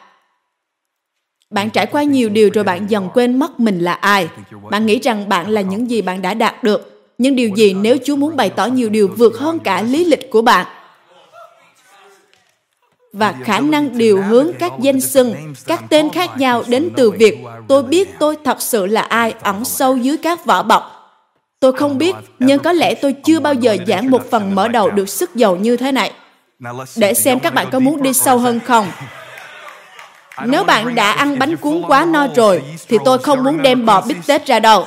Bạn 1.50 1.70
trải 1.70 1.86
qua 1.86 2.02
nhiều 2.02 2.28
điều 2.28 2.50
rồi 2.54 2.64
bạn 2.64 2.90
dần 2.90 3.08
quên 3.14 3.38
mất 3.38 3.60
mình 3.60 3.78
là 3.78 3.92
ai. 3.92 4.28
Bạn 4.70 4.86
nghĩ 4.86 4.98
rằng 4.98 5.28
bạn 5.28 5.48
là 5.48 5.60
những 5.60 5.90
gì 5.90 6.02
bạn 6.02 6.22
đã 6.22 6.34
đạt 6.34 6.64
được 6.64 6.93
nhưng 7.18 7.36
điều 7.36 7.48
gì 7.48 7.74
nếu 7.74 7.96
Chúa 8.04 8.16
muốn 8.16 8.36
bày 8.36 8.50
tỏ 8.50 8.66
nhiều 8.66 8.88
điều 8.88 9.08
vượt 9.08 9.38
hơn 9.38 9.58
cả 9.58 9.82
lý 9.82 10.04
lịch 10.04 10.30
của 10.30 10.42
bạn? 10.42 10.66
Và 13.12 13.34
khả 13.44 13.60
năng 13.60 13.98
điều 13.98 14.22
hướng 14.22 14.50
các 14.58 14.72
danh 14.80 15.00
xưng, 15.00 15.54
các 15.66 15.84
tên 15.88 16.10
khác 16.10 16.30
nhau 16.38 16.62
đến 16.66 16.90
từ 16.96 17.10
việc 17.10 17.38
tôi 17.68 17.82
biết 17.82 18.18
tôi 18.18 18.36
thật 18.44 18.62
sự 18.62 18.86
là 18.86 19.00
ai 19.00 19.34
ẩn 19.42 19.64
sâu 19.64 19.96
dưới 19.96 20.16
các 20.16 20.44
vỏ 20.44 20.62
bọc. 20.62 20.90
Tôi 21.60 21.72
không 21.72 21.98
biết, 21.98 22.14
nhưng 22.38 22.58
có 22.58 22.72
lẽ 22.72 22.94
tôi 22.94 23.14
chưa 23.24 23.40
bao 23.40 23.54
giờ 23.54 23.76
giảng 23.86 24.10
một 24.10 24.30
phần 24.30 24.54
mở 24.54 24.68
đầu 24.68 24.90
được 24.90 25.08
sức 25.08 25.34
giàu 25.34 25.56
như 25.56 25.76
thế 25.76 25.92
này. 25.92 26.12
Để 26.96 27.14
xem 27.14 27.40
các 27.40 27.54
bạn 27.54 27.68
có 27.72 27.78
muốn 27.78 28.02
đi 28.02 28.12
sâu 28.12 28.38
hơn 28.38 28.60
không. 28.60 28.86
Nếu 30.46 30.64
bạn 30.64 30.94
đã 30.94 31.12
ăn 31.12 31.38
bánh 31.38 31.56
cuốn 31.56 31.82
quá 31.86 32.04
no 32.04 32.26
rồi, 32.36 32.62
thì 32.88 32.98
tôi 33.04 33.18
không 33.18 33.44
muốn 33.44 33.62
đem 33.62 33.86
bò 33.86 34.00
bít 34.00 34.16
tết 34.26 34.46
ra 34.46 34.60
đâu 34.60 34.86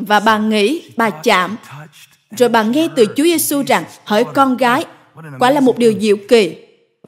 và 0.00 0.20
bà 0.20 0.38
nghĩ, 0.38 0.90
bà 0.96 1.10
chạm. 1.10 1.56
Rồi 2.30 2.48
bà 2.48 2.62
nghe 2.62 2.88
từ 2.96 3.06
Chúa 3.06 3.24
Giêsu 3.24 3.62
rằng, 3.66 3.84
hỡi 4.04 4.24
con 4.24 4.56
gái, 4.56 4.84
quả 5.38 5.50
là 5.50 5.60
một 5.60 5.78
điều 5.78 5.92
diệu 6.00 6.16
kỳ. 6.28 6.56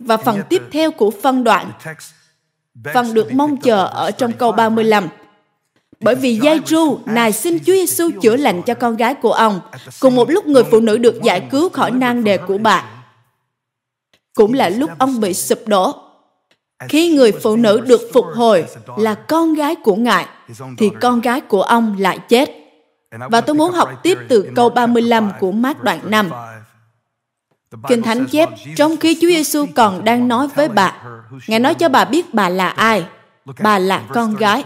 Và 0.01 0.17
phần 0.17 0.43
tiếp 0.49 0.63
theo 0.73 0.91
của 0.91 1.11
phân 1.23 1.45
đoạn, 1.45 1.73
phần 2.95 3.15
được 3.15 3.33
mong 3.33 3.57
chờ 3.57 3.87
ở 3.87 4.11
trong 4.11 4.33
câu 4.33 4.53
35. 4.53 5.09
Bởi 6.01 6.15
vì 6.15 6.39
giai 6.43 6.61
ru, 6.67 6.99
nài 7.07 7.33
xin 7.33 7.59
Chúa 7.59 7.73
Giêsu 7.73 8.11
chữa 8.23 8.37
lành 8.37 8.63
cho 8.63 8.75
con 8.75 8.97
gái 8.97 9.15
của 9.15 9.33
ông, 9.33 9.61
cùng 10.01 10.17
một 10.17 10.31
lúc 10.31 10.47
người 10.47 10.65
phụ 10.65 10.81
nữ 10.81 10.99
được 10.99 11.23
giải 11.23 11.49
cứu 11.51 11.69
khỏi 11.69 11.91
nan 11.91 12.25
đề 12.25 12.37
của 12.37 12.59
bà. 12.59 12.85
Cũng 14.35 14.55
là 14.55 14.69
lúc 14.69 14.91
ông 14.99 15.21
bị 15.21 15.35
sụp 15.35 15.59
đổ. 15.67 15.95
Khi 16.89 17.15
người 17.15 17.33
phụ 17.33 17.57
nữ 17.57 17.81
được 17.81 18.11
phục 18.13 18.27
hồi 18.35 18.65
là 18.97 19.15
con 19.15 19.55
gái 19.55 19.75
của 19.75 19.97
Ngài, 19.97 20.27
thì 20.79 20.91
con 21.01 21.21
gái 21.21 21.41
của 21.41 21.63
ông 21.63 21.97
lại 21.99 22.19
chết. 22.29 22.62
Và 23.13 23.41
tôi 23.41 23.55
muốn 23.55 23.73
học 23.73 23.91
tiếp 24.03 24.19
từ 24.29 24.53
câu 24.57 24.71
35 24.71 25.31
của 25.41 25.53
mát 25.53 25.83
đoạn 25.83 26.01
5. 26.05 26.31
Kinh 27.89 28.03
Thánh 28.03 28.27
chép, 28.27 28.49
trong 28.77 28.97
khi 28.97 29.15
Chúa 29.21 29.29
Giêsu 29.29 29.67
còn 29.75 30.05
đang 30.05 30.29
nói 30.29 30.49
với 30.49 30.69
bà, 30.69 31.03
Ngài 31.47 31.61
nói 31.61 31.75
cho 31.75 31.89
bà 31.89 32.05
biết 32.05 32.35
bà 32.35 32.49
là 32.49 32.69
ai. 32.69 33.07
Bà 33.61 33.79
là 33.79 34.03
con 34.09 34.37
gái. 34.37 34.65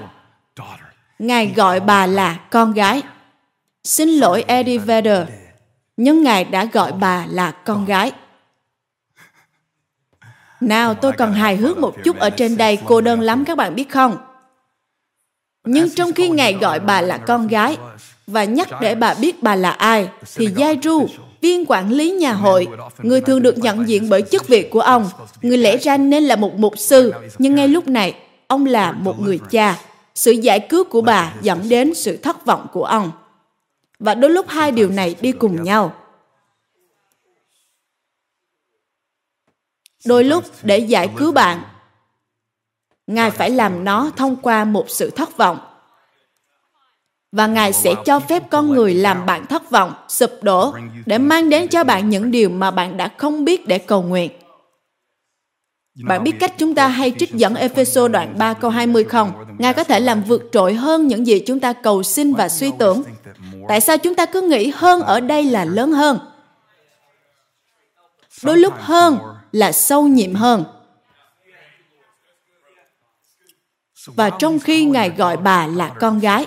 Ngài 1.18 1.52
gọi 1.56 1.80
bà 1.80 2.06
là 2.06 2.40
con 2.50 2.72
gái. 2.72 3.02
Xin 3.84 4.08
lỗi 4.08 4.44
Eddie 4.46 4.78
Vedder, 4.78 5.28
nhưng 5.96 6.22
Ngài 6.22 6.44
đã 6.44 6.64
gọi 6.64 6.92
bà 6.92 7.26
là 7.28 7.50
con 7.50 7.84
gái. 7.84 8.12
Nào, 10.60 10.94
tôi 10.94 11.12
còn 11.12 11.32
hài 11.32 11.56
hước 11.56 11.78
một 11.78 11.94
chút 12.04 12.18
ở 12.18 12.30
trên 12.30 12.56
đây, 12.56 12.78
cô 12.84 13.00
đơn 13.00 13.20
lắm 13.20 13.44
các 13.44 13.56
bạn 13.56 13.74
biết 13.74 13.90
không? 13.90 14.16
Nhưng 15.64 15.94
trong 15.94 16.12
khi 16.12 16.28
Ngài 16.28 16.52
gọi 16.52 16.80
bà 16.80 17.00
là 17.00 17.18
con 17.18 17.46
gái, 17.46 17.76
và 18.26 18.44
nhắc 18.44 18.68
để 18.80 18.94
bà 18.94 19.14
biết 19.14 19.42
bà 19.42 19.54
là 19.56 19.70
ai, 19.70 20.08
thì 20.34 20.48
Giai 20.56 20.78
Ru, 20.82 21.06
viên 21.40 21.64
quản 21.68 21.92
lý 21.92 22.10
nhà 22.10 22.32
hội, 22.32 22.66
người 22.98 23.20
thường 23.20 23.42
được 23.42 23.58
nhận 23.58 23.88
diện 23.88 24.08
bởi 24.08 24.22
chức 24.22 24.48
vị 24.48 24.68
của 24.70 24.80
ông, 24.80 25.10
người 25.42 25.58
lẽ 25.58 25.76
ra 25.76 25.96
nên 25.96 26.24
là 26.24 26.36
một 26.36 26.54
mục 26.58 26.78
sư, 26.78 27.12
nhưng 27.38 27.54
ngay 27.54 27.68
lúc 27.68 27.88
này, 27.88 28.14
ông 28.46 28.66
là 28.66 28.92
một 28.92 29.20
người 29.20 29.40
cha. 29.50 29.78
Sự 30.14 30.30
giải 30.32 30.60
cứu 30.60 30.84
của 30.84 31.00
bà 31.00 31.34
dẫn 31.42 31.68
đến 31.68 31.94
sự 31.94 32.16
thất 32.16 32.46
vọng 32.46 32.66
của 32.72 32.84
ông. 32.84 33.10
Và 33.98 34.14
đôi 34.14 34.30
lúc 34.30 34.48
hai 34.48 34.72
điều 34.72 34.88
này 34.90 35.14
đi 35.20 35.32
cùng 35.32 35.62
nhau. 35.62 35.94
Đôi 40.06 40.24
lúc 40.24 40.44
để 40.62 40.78
giải 40.78 41.10
cứu 41.16 41.32
bạn, 41.32 41.62
Ngài 43.06 43.30
phải 43.30 43.50
làm 43.50 43.84
nó 43.84 44.10
thông 44.16 44.36
qua 44.36 44.64
một 44.64 44.90
sự 44.90 45.10
thất 45.10 45.36
vọng 45.36 45.58
và 47.32 47.46
Ngài 47.46 47.72
sẽ 47.72 47.94
cho 48.04 48.20
phép 48.20 48.42
con 48.50 48.70
người 48.70 48.94
làm 48.94 49.26
bạn 49.26 49.46
thất 49.46 49.70
vọng, 49.70 49.92
sụp 50.08 50.30
đổ 50.42 50.74
để 51.06 51.18
mang 51.18 51.50
đến 51.50 51.68
cho 51.68 51.84
bạn 51.84 52.08
những 52.08 52.30
điều 52.30 52.48
mà 52.48 52.70
bạn 52.70 52.96
đã 52.96 53.08
không 53.16 53.44
biết 53.44 53.66
để 53.66 53.78
cầu 53.78 54.02
nguyện. 54.02 54.30
Bạn 56.04 56.24
biết 56.24 56.32
cách 56.40 56.54
chúng 56.58 56.74
ta 56.74 56.88
hay 56.88 57.12
trích 57.18 57.32
dẫn 57.32 57.54
Epheso 57.54 58.08
đoạn 58.08 58.38
3 58.38 58.54
câu 58.54 58.70
20 58.70 59.04
không? 59.04 59.32
Ngài 59.58 59.74
có 59.74 59.84
thể 59.84 60.00
làm 60.00 60.22
vượt 60.22 60.42
trội 60.52 60.74
hơn 60.74 61.06
những 61.06 61.26
gì 61.26 61.42
chúng 61.46 61.60
ta 61.60 61.72
cầu 61.72 62.02
xin 62.02 62.34
và 62.34 62.48
suy 62.48 62.72
tưởng. 62.78 63.02
Tại 63.68 63.80
sao 63.80 63.98
chúng 63.98 64.14
ta 64.14 64.26
cứ 64.26 64.40
nghĩ 64.40 64.72
hơn 64.74 65.02
ở 65.02 65.20
đây 65.20 65.44
là 65.44 65.64
lớn 65.64 65.92
hơn? 65.92 66.18
Đôi 68.42 68.58
lúc 68.58 68.74
hơn 68.78 69.18
là 69.52 69.72
sâu 69.72 70.06
nhiệm 70.06 70.34
hơn. 70.34 70.64
Và 74.06 74.30
trong 74.30 74.58
khi 74.58 74.84
Ngài 74.84 75.10
gọi 75.10 75.36
bà 75.36 75.66
là 75.66 75.88
con 76.00 76.18
gái, 76.18 76.46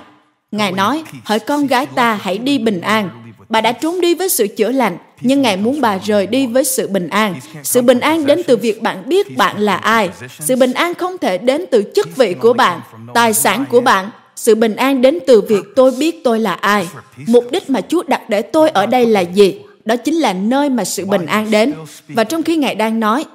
Ngài 0.51 0.71
nói, 0.71 1.03
hỡi 1.23 1.39
con 1.39 1.67
gái 1.67 1.85
ta 1.85 2.19
hãy 2.21 2.37
đi 2.37 2.57
bình 2.57 2.81
an. 2.81 3.09
Bà 3.49 3.61
đã 3.61 3.71
trốn 3.71 4.01
đi 4.01 4.15
với 4.15 4.29
sự 4.29 4.47
chữa 4.47 4.71
lành, 4.71 4.97
nhưng 5.21 5.41
Ngài 5.41 5.57
muốn 5.57 5.81
bà 5.81 5.97
rời 5.97 6.27
đi 6.27 6.47
với 6.47 6.63
sự 6.63 6.87
bình 6.87 7.07
an. 7.07 7.35
Sự 7.63 7.81
bình 7.81 7.99
an 7.99 8.25
đến 8.25 8.41
từ 8.47 8.57
việc 8.57 8.81
bạn 8.81 9.09
biết 9.09 9.37
bạn 9.37 9.59
là 9.59 9.75
ai. 9.75 10.09
Sự 10.39 10.55
bình 10.55 10.73
an 10.73 10.93
không 10.93 11.17
thể 11.17 11.37
đến 11.37 11.65
từ 11.71 11.83
chức 11.95 12.15
vị 12.15 12.33
của 12.33 12.53
bạn, 12.53 12.81
tài 13.13 13.33
sản 13.33 13.65
của 13.69 13.81
bạn. 13.81 14.09
Sự 14.35 14.55
bình 14.55 14.75
an 14.75 15.01
đến 15.01 15.19
từ 15.27 15.41
việc 15.41 15.63
tôi 15.75 15.91
biết 15.91 16.23
tôi 16.23 16.39
là 16.39 16.53
ai. 16.53 16.87
Mục 17.27 17.45
đích 17.51 17.69
mà 17.69 17.81
Chúa 17.81 18.03
đặt 18.07 18.29
để 18.29 18.41
tôi 18.41 18.69
ở 18.69 18.85
đây 18.85 19.05
là 19.05 19.21
gì? 19.21 19.61
Đó 19.85 19.95
chính 19.95 20.15
là 20.15 20.33
nơi 20.33 20.69
mà 20.69 20.83
sự 20.83 21.05
bình 21.05 21.25
an 21.25 21.51
đến. 21.51 21.73
Và 22.07 22.23
trong 22.23 22.43
khi 22.43 22.55
Ngài 22.55 22.75
đang 22.75 22.99
nói, 22.99 23.25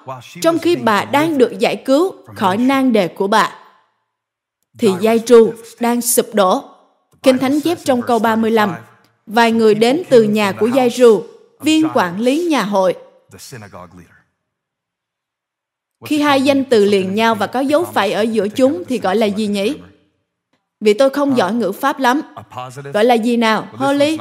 trong 0.42 0.59
khi 0.59 0.77
bà 0.77 1.05
đang 1.05 1.38
được 1.38 1.59
giải 1.59 1.77
cứu 1.77 2.12
khỏi 2.35 2.57
nan 2.57 2.92
đề 2.92 3.09
của 3.09 3.27
bà, 3.27 3.53
thì 4.79 4.88
Giai 5.00 5.18
Tru 5.18 5.53
đang 5.81 6.00
sụp 6.00 6.35
đổ. 6.35 6.62
Kinh 7.24 7.38
Thánh 7.38 7.60
chép 7.60 7.78
trong 7.84 8.02
câu 8.02 8.18
35, 8.18 8.74
vài 9.26 9.52
người 9.52 9.74
đến 9.74 10.02
từ 10.10 10.22
nhà 10.22 10.52
của 10.52 10.66
Giai 10.66 10.90
Ru, 10.90 11.24
viên 11.60 11.88
quản 11.94 12.20
lý 12.20 12.46
nhà 12.50 12.62
hội. 12.62 12.94
Khi 16.04 16.20
hai 16.20 16.42
danh 16.42 16.64
từ 16.64 16.84
liền 16.84 17.14
nhau 17.14 17.34
và 17.34 17.46
có 17.46 17.60
dấu 17.60 17.84
phẩy 17.84 18.12
ở 18.12 18.22
giữa 18.22 18.48
chúng 18.48 18.84
thì 18.88 18.98
gọi 18.98 19.16
là 19.16 19.26
gì 19.26 19.46
nhỉ? 19.46 19.74
Vì 20.80 20.94
tôi 20.94 21.10
không 21.10 21.37
giỏi 21.37 21.54
ngữ 21.54 21.72
pháp 21.72 21.98
lắm. 21.98 22.20
Gọi 22.94 23.04
là 23.04 23.14
gì 23.14 23.37
nào? 23.37 23.68
Holy? 23.72 24.18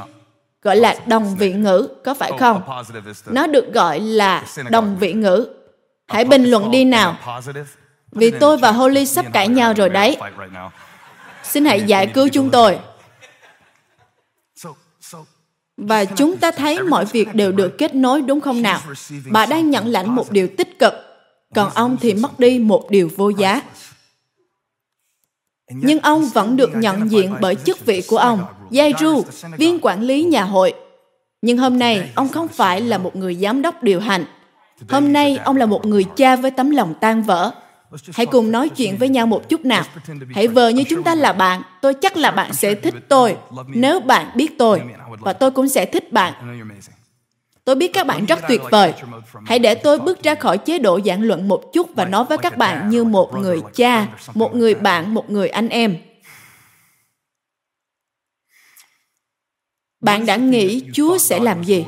Gọi 0.61 0.75
là 0.75 0.95
đồng 1.07 1.35
vị 1.35 1.53
ngữ, 1.53 1.87
có 2.03 2.13
phải 2.13 2.31
không? 2.39 2.61
Nó 3.25 3.47
được 3.47 3.73
gọi 3.73 3.99
là 3.99 4.45
đồng 4.69 4.97
vị 4.99 5.13
ngữ. 5.13 5.47
Hãy 6.07 6.25
bình 6.25 6.45
luận 6.45 6.71
đi 6.71 6.85
nào. 6.85 7.41
Vì 8.11 8.31
tôi 8.31 8.57
và 8.57 8.71
Holly 8.71 9.05
sắp 9.05 9.25
cãi 9.33 9.47
nhau 9.47 9.73
rồi 9.73 9.89
đấy. 9.89 10.17
Xin 11.43 11.65
hãy 11.65 11.81
giải 11.81 12.07
cứu 12.07 12.27
chúng 12.27 12.49
tôi. 12.49 12.79
Và 15.77 16.05
chúng 16.05 16.38
ta 16.38 16.51
thấy 16.51 16.83
mọi 16.83 17.05
việc 17.05 17.36
đều 17.36 17.51
được 17.51 17.77
kết 17.77 17.95
nối 17.95 18.21
đúng 18.21 18.41
không 18.41 18.62
nào? 18.62 18.79
Bà 19.31 19.45
đang 19.45 19.69
nhận 19.69 19.88
lãnh 19.88 20.15
một 20.15 20.31
điều 20.31 20.47
tích 20.57 20.79
cực, 20.79 20.93
còn 21.55 21.69
ông 21.73 21.97
thì 22.01 22.13
mất 22.13 22.39
đi 22.39 22.59
một 22.59 22.89
điều 22.89 23.09
vô 23.15 23.29
giá. 23.29 23.62
Nhưng 25.71 25.99
ông 25.99 26.25
vẫn 26.33 26.57
được 26.57 26.75
nhận 26.75 27.12
diện 27.12 27.33
bởi 27.41 27.55
chức 27.55 27.86
vị 27.86 28.03
của 28.07 28.17
ông, 28.17 28.39
Giai 28.71 28.93
Ru, 28.99 29.23
viên 29.57 29.79
quản 29.81 30.01
lý 30.01 30.23
nhà 30.23 30.43
hội. 30.43 30.73
Nhưng 31.41 31.57
hôm 31.57 31.79
nay, 31.79 32.12
ông 32.15 32.29
không 32.29 32.47
phải 32.47 32.81
là 32.81 32.97
một 32.97 33.15
người 33.15 33.36
giám 33.36 33.62
đốc 33.62 33.83
điều 33.83 33.99
hành. 33.99 34.25
Hôm 34.89 35.13
nay, 35.13 35.39
ông 35.43 35.55
là 35.55 35.65
một 35.65 35.86
người 35.86 36.03
cha 36.15 36.36
với 36.36 36.51
tấm 36.51 36.69
lòng 36.69 36.93
tan 37.01 37.23
vỡ. 37.23 37.51
Hãy 38.13 38.25
cùng 38.25 38.51
nói 38.51 38.69
chuyện 38.69 38.97
với 38.97 39.10
nhau 39.10 39.27
một 39.27 39.49
chút 39.49 39.65
nào. 39.65 39.84
Hãy 40.34 40.47
vờ 40.47 40.69
như 40.69 40.84
chúng 40.89 41.03
ta 41.03 41.15
là 41.15 41.34
bạn. 41.34 41.62
Tôi 41.82 41.93
chắc 41.93 42.17
là 42.17 42.32
bạn 42.32 42.53
sẽ 42.53 42.75
thích 42.75 42.93
tôi 43.10 43.38
nếu 43.67 43.99
bạn 43.99 44.32
biết 44.36 44.58
tôi. 44.58 44.82
Và 45.19 45.34
tôi 45.34 45.51
cũng 45.51 45.69
sẽ 45.69 45.86
thích 45.86 46.12
bạn. 46.12 46.34
Tôi 47.65 47.75
biết 47.75 47.93
các 47.93 48.08
bạn 48.08 48.25
rất 48.25 48.39
tuyệt 48.47 48.62
vời. 48.71 48.93
Hãy 49.45 49.60
để 49.60 49.75
tôi 49.75 49.99
bước 49.99 50.23
ra 50.23 50.36
khỏi 50.36 50.58
chế 50.58 50.79
độ 50.79 50.99
giảng 51.06 51.21
luận 51.21 51.47
một 51.47 51.63
chút 51.73 51.89
và 51.95 52.06
nói 52.06 52.25
với 52.25 52.38
các 52.38 52.58
bạn 52.58 52.89
như 52.89 53.03
một 53.03 53.34
người 53.34 53.62
cha, 53.73 54.08
một 54.34 54.56
người 54.56 54.75
bạn, 54.75 55.13
một 55.13 55.29
người 55.29 55.49
anh 55.49 55.69
em. 55.69 55.97
Bạn 60.01 60.25
đã 60.25 60.36
nghĩ 60.36 60.84
Chúa 60.93 61.17
sẽ 61.17 61.39
làm 61.39 61.63
gì? 61.63 61.86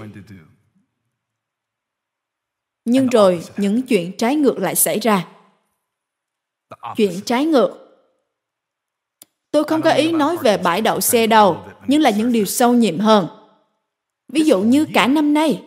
Nhưng 2.86 3.08
rồi 3.08 3.44
những 3.58 3.82
chuyện 3.82 4.18
trái 4.18 4.36
ngược 4.36 4.60
lại 4.60 4.76
xảy 4.76 5.00
ra. 5.00 5.26
Chuyện 6.96 7.22
trái 7.26 7.46
ngược. 7.46 7.70
Tôi 9.52 9.64
không 9.64 9.82
có 9.82 9.92
ý 9.92 10.12
nói 10.12 10.38
về 10.38 10.58
bãi 10.58 10.82
đậu 10.82 11.02
xe 11.02 11.28
đâu, 11.28 11.58
nhưng 11.88 12.02
là 12.02 12.10
những 12.10 12.32
điều 12.32 12.46
sâu 12.46 12.74
nhiệm 12.74 13.00
hơn. 13.00 13.28
Ví 14.34 14.42
dụ 14.42 14.62
như 14.62 14.86
cả 14.94 15.08
năm 15.08 15.34
nay, 15.34 15.62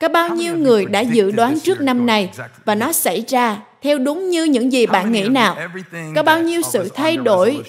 có 0.00 0.08
bao 0.08 0.28
nhiêu 0.28 0.56
người 0.56 0.86
đã 0.86 1.00
dự 1.00 1.30
đoán 1.30 1.60
trước 1.60 1.80
năm 1.80 2.06
này 2.06 2.30
và 2.64 2.74
nó 2.74 2.92
xảy 2.92 3.24
ra 3.28 3.62
theo 3.82 3.98
đúng 3.98 4.30
như 4.30 4.44
những 4.44 4.72
gì 4.72 4.86
bạn 4.86 5.12
nghĩ 5.12 5.28
nào? 5.28 5.56
Có 6.14 6.22
bao 6.22 6.42
nhiêu 6.42 6.62
sự 6.62 6.88
thay 6.88 7.16
đổi 7.16 7.62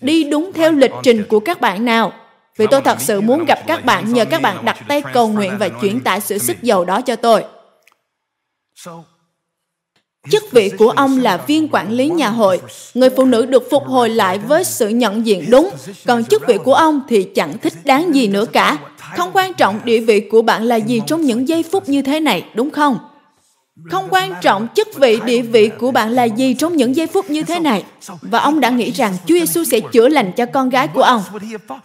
đi 0.00 0.24
đúng 0.24 0.52
theo 0.52 0.72
lịch 0.72 0.92
trình 1.02 1.24
của 1.28 1.40
các 1.40 1.60
bạn 1.60 1.84
nào? 1.84 2.12
Vì 2.56 2.66
tôi 2.70 2.80
thật 2.80 3.00
sự 3.00 3.20
muốn 3.20 3.44
gặp 3.44 3.58
các 3.66 3.84
bạn 3.84 4.12
nhờ 4.12 4.24
các 4.24 4.42
bạn 4.42 4.64
đặt 4.64 4.76
tay 4.88 5.02
cầu 5.12 5.28
nguyện 5.28 5.56
và 5.58 5.68
chuyển 5.68 6.00
tải 6.00 6.20
sự 6.20 6.38
sức 6.38 6.62
giàu 6.62 6.84
đó 6.84 7.00
cho 7.00 7.16
tôi. 7.16 7.44
Chức 10.30 10.52
vị 10.52 10.70
của 10.78 10.90
ông 10.90 11.20
là 11.20 11.36
viên 11.36 11.68
quản 11.72 11.92
lý 11.92 12.08
nhà 12.08 12.28
hội. 12.28 12.60
Người 12.94 13.10
phụ 13.10 13.24
nữ 13.24 13.46
được 13.46 13.70
phục 13.70 13.84
hồi 13.84 14.08
lại 14.08 14.38
với 14.38 14.64
sự 14.64 14.88
nhận 14.88 15.26
diện 15.26 15.44
đúng, 15.50 15.70
còn 16.06 16.24
chức 16.24 16.42
vị 16.46 16.58
của 16.64 16.74
ông 16.74 17.00
thì 17.08 17.22
chẳng 17.34 17.58
thích 17.58 17.72
đáng 17.84 18.14
gì 18.14 18.28
nữa 18.28 18.44
cả. 18.52 18.78
Không 19.16 19.30
quan 19.32 19.54
trọng 19.54 19.80
địa 19.84 20.00
vị 20.00 20.20
của 20.20 20.42
bạn 20.42 20.62
là 20.62 20.76
gì 20.76 21.00
trong 21.06 21.20
những 21.20 21.48
giây 21.48 21.62
phút 21.62 21.88
như 21.88 22.02
thế 22.02 22.20
này, 22.20 22.44
đúng 22.54 22.70
không? 22.70 22.98
Không 23.84 24.08
quan 24.10 24.34
trọng 24.42 24.68
chức 24.74 24.88
vị 24.96 25.18
địa 25.24 25.42
vị 25.42 25.70
của 25.78 25.90
bạn 25.90 26.10
là 26.10 26.24
gì 26.24 26.54
trong 26.54 26.76
những 26.76 26.96
giây 26.96 27.06
phút 27.06 27.30
như 27.30 27.42
thế 27.42 27.58
này. 27.58 27.84
Và 28.20 28.38
ông 28.38 28.60
đã 28.60 28.70
nghĩ 28.70 28.90
rằng 28.90 29.12
Chúa 29.26 29.34
Giêsu 29.34 29.64
sẽ 29.64 29.80
chữa 29.80 30.08
lành 30.08 30.32
cho 30.32 30.46
con 30.46 30.68
gái 30.68 30.88
của 30.88 31.02
ông. 31.02 31.22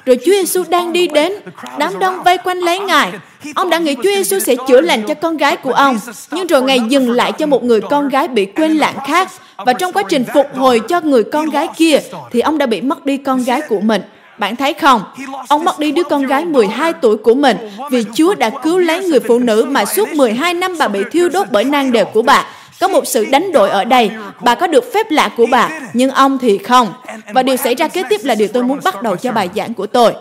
Rồi 0.05 0.17
Chúa 0.25 0.31
Giêsu 0.31 0.63
đang 0.69 0.93
đi 0.93 1.07
đến, 1.07 1.33
đám 1.79 1.99
đông 1.99 2.23
vây 2.23 2.37
quanh 2.37 2.57
lấy 2.59 2.79
Ngài. 2.79 3.11
Ông 3.55 3.69
đã 3.69 3.79
nghĩ 3.79 3.95
Chúa 3.95 4.15
Giêsu 4.15 4.39
sẽ 4.39 4.55
chữa 4.67 4.81
lành 4.81 5.03
cho 5.07 5.13
con 5.13 5.37
gái 5.37 5.57
của 5.57 5.73
ông, 5.73 5.99
nhưng 6.31 6.47
rồi 6.47 6.61
Ngài 6.61 6.79
dừng 6.89 7.11
lại 7.11 7.31
cho 7.31 7.45
một 7.45 7.63
người 7.63 7.81
con 7.81 8.09
gái 8.09 8.27
bị 8.27 8.45
quên 8.45 8.71
lãng 8.71 8.97
khác. 9.07 9.29
Và 9.57 9.73
trong 9.73 9.93
quá 9.93 10.03
trình 10.09 10.25
phục 10.33 10.47
hồi 10.55 10.79
cho 10.79 11.01
người 11.01 11.23
con 11.23 11.49
gái 11.49 11.67
kia, 11.77 11.99
thì 12.31 12.39
ông 12.39 12.57
đã 12.57 12.65
bị 12.65 12.81
mất 12.81 13.05
đi 13.05 13.17
con 13.17 13.43
gái 13.43 13.61
của 13.69 13.79
mình. 13.79 14.01
Bạn 14.37 14.55
thấy 14.55 14.73
không? 14.73 15.03
Ông 15.47 15.63
mất 15.63 15.79
đi 15.79 15.91
đứa 15.91 16.03
con 16.03 16.25
gái 16.25 16.45
12 16.45 16.93
tuổi 16.93 17.17
của 17.17 17.35
mình 17.35 17.57
vì 17.91 18.05
Chúa 18.15 18.35
đã 18.35 18.49
cứu 18.63 18.77
lấy 18.77 19.05
người 19.05 19.19
phụ 19.19 19.39
nữ 19.39 19.65
mà 19.69 19.85
suốt 19.85 20.09
12 20.13 20.53
năm 20.53 20.75
bà 20.79 20.87
bị 20.87 20.99
thiêu 21.11 21.29
đốt 21.29 21.47
bởi 21.51 21.63
nang 21.63 21.91
đều 21.91 22.05
của 22.05 22.21
bà. 22.21 22.45
Có 22.79 22.87
một 22.87 23.07
sự 23.07 23.25
đánh 23.25 23.51
đổi 23.51 23.69
ở 23.69 23.83
đây. 23.83 24.11
Bà 24.41 24.55
có 24.55 24.67
được 24.67 24.93
phép 24.93 25.11
lạ 25.11 25.29
của 25.37 25.45
bà, 25.45 25.69
nhưng 25.93 26.11
ông 26.11 26.37
thì 26.37 26.57
không. 26.57 26.93
Và 27.33 27.43
điều 27.43 27.57
xảy 27.57 27.75
ra 27.75 27.87
kế 27.87 28.03
tiếp 28.09 28.21
là 28.23 28.35
điều 28.35 28.47
tôi 28.47 28.63
muốn 28.63 28.79
bắt 28.83 29.01
đầu 29.01 29.15
cho 29.15 29.31
bài 29.31 29.49
giảng 29.55 29.73
của 29.73 29.87
tôi. 29.87 30.13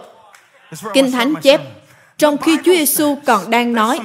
Kinh 0.95 1.13
Thánh 1.13 1.35
chép, 1.43 1.61
trong 2.19 2.39
khi 2.39 2.59
Chúa 2.65 2.73
Giêsu 2.73 3.17
còn 3.27 3.51
đang 3.51 3.73
nói, 3.73 4.01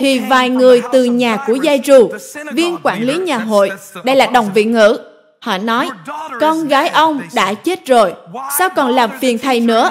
thì 0.00 0.18
vài 0.18 0.48
người 0.48 0.82
từ 0.92 1.04
nhà 1.04 1.36
của 1.46 1.54
Giai 1.62 1.80
Rù, 1.84 2.10
viên 2.52 2.76
quản 2.82 3.02
lý 3.02 3.16
nhà 3.16 3.38
hội, 3.38 3.70
đây 4.04 4.16
là 4.16 4.26
đồng 4.26 4.50
vị 4.54 4.64
ngữ, 4.64 4.98
Họ 5.40 5.58
nói, 5.58 5.88
con 6.40 6.68
gái 6.68 6.88
ông 6.88 7.20
đã 7.34 7.54
chết 7.54 7.86
rồi, 7.86 8.14
sao 8.58 8.68
còn 8.68 8.90
làm 8.90 9.10
phiền 9.20 9.38
thầy 9.38 9.60
nữa? 9.60 9.90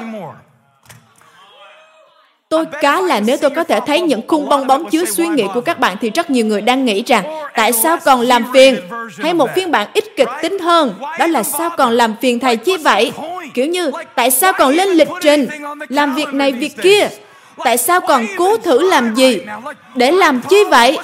Tôi 2.50 2.66
cá 2.82 3.02
là 3.02 3.20
nếu 3.20 3.38
tôi 3.38 3.50
có 3.50 3.64
thể 3.64 3.80
thấy 3.88 4.02
những 4.02 4.22
khung 4.28 4.50
bong 4.50 4.68
bóng 4.68 4.90
chứa 4.90 5.06
suy 5.06 5.28
nghĩ 5.28 5.44
của 5.54 5.62
các 5.62 5.80
bạn 5.80 5.98
thì 6.02 6.10
rất 6.10 6.30
nhiều 6.30 6.46
người 6.46 6.62
đang 6.62 6.86
nghĩ 6.86 7.04
rằng 7.08 7.24
tại 7.56 7.74
sao 7.74 7.98
còn 8.06 8.22
làm 8.22 8.46
phiền? 8.54 8.80
Hay 9.18 9.34
một 9.34 9.50
phiên 9.56 9.72
bản 9.72 9.88
ít 9.94 10.04
kịch 10.16 10.30
tính 10.42 10.60
hơn, 10.60 10.94
đó 11.20 11.28
là 11.28 11.44
sao 11.44 11.70
còn 11.78 11.94
làm 11.94 12.16
phiền 12.22 12.40
thầy 12.40 12.56
chi 12.56 12.78
vậy? 12.78 13.12
Kiểu 13.54 13.66
như 13.66 13.92
tại 14.16 14.32
sao 14.32 14.54
còn 14.54 14.74
lên 14.74 14.90
lịch 14.90 15.10
trình, 15.22 15.48
làm 15.90 16.16
việc 16.16 16.34
này 16.34 16.52
việc 16.52 16.74
kia? 16.82 17.10
Tại 17.64 17.78
sao 17.78 18.02
còn 18.02 18.26
cố 18.38 18.58
thử 18.58 18.90
làm 18.90 19.16
gì? 19.16 19.40
Để 19.96 20.12
làm 20.12 20.42
chi 20.50 20.64
vậy? 20.70 20.98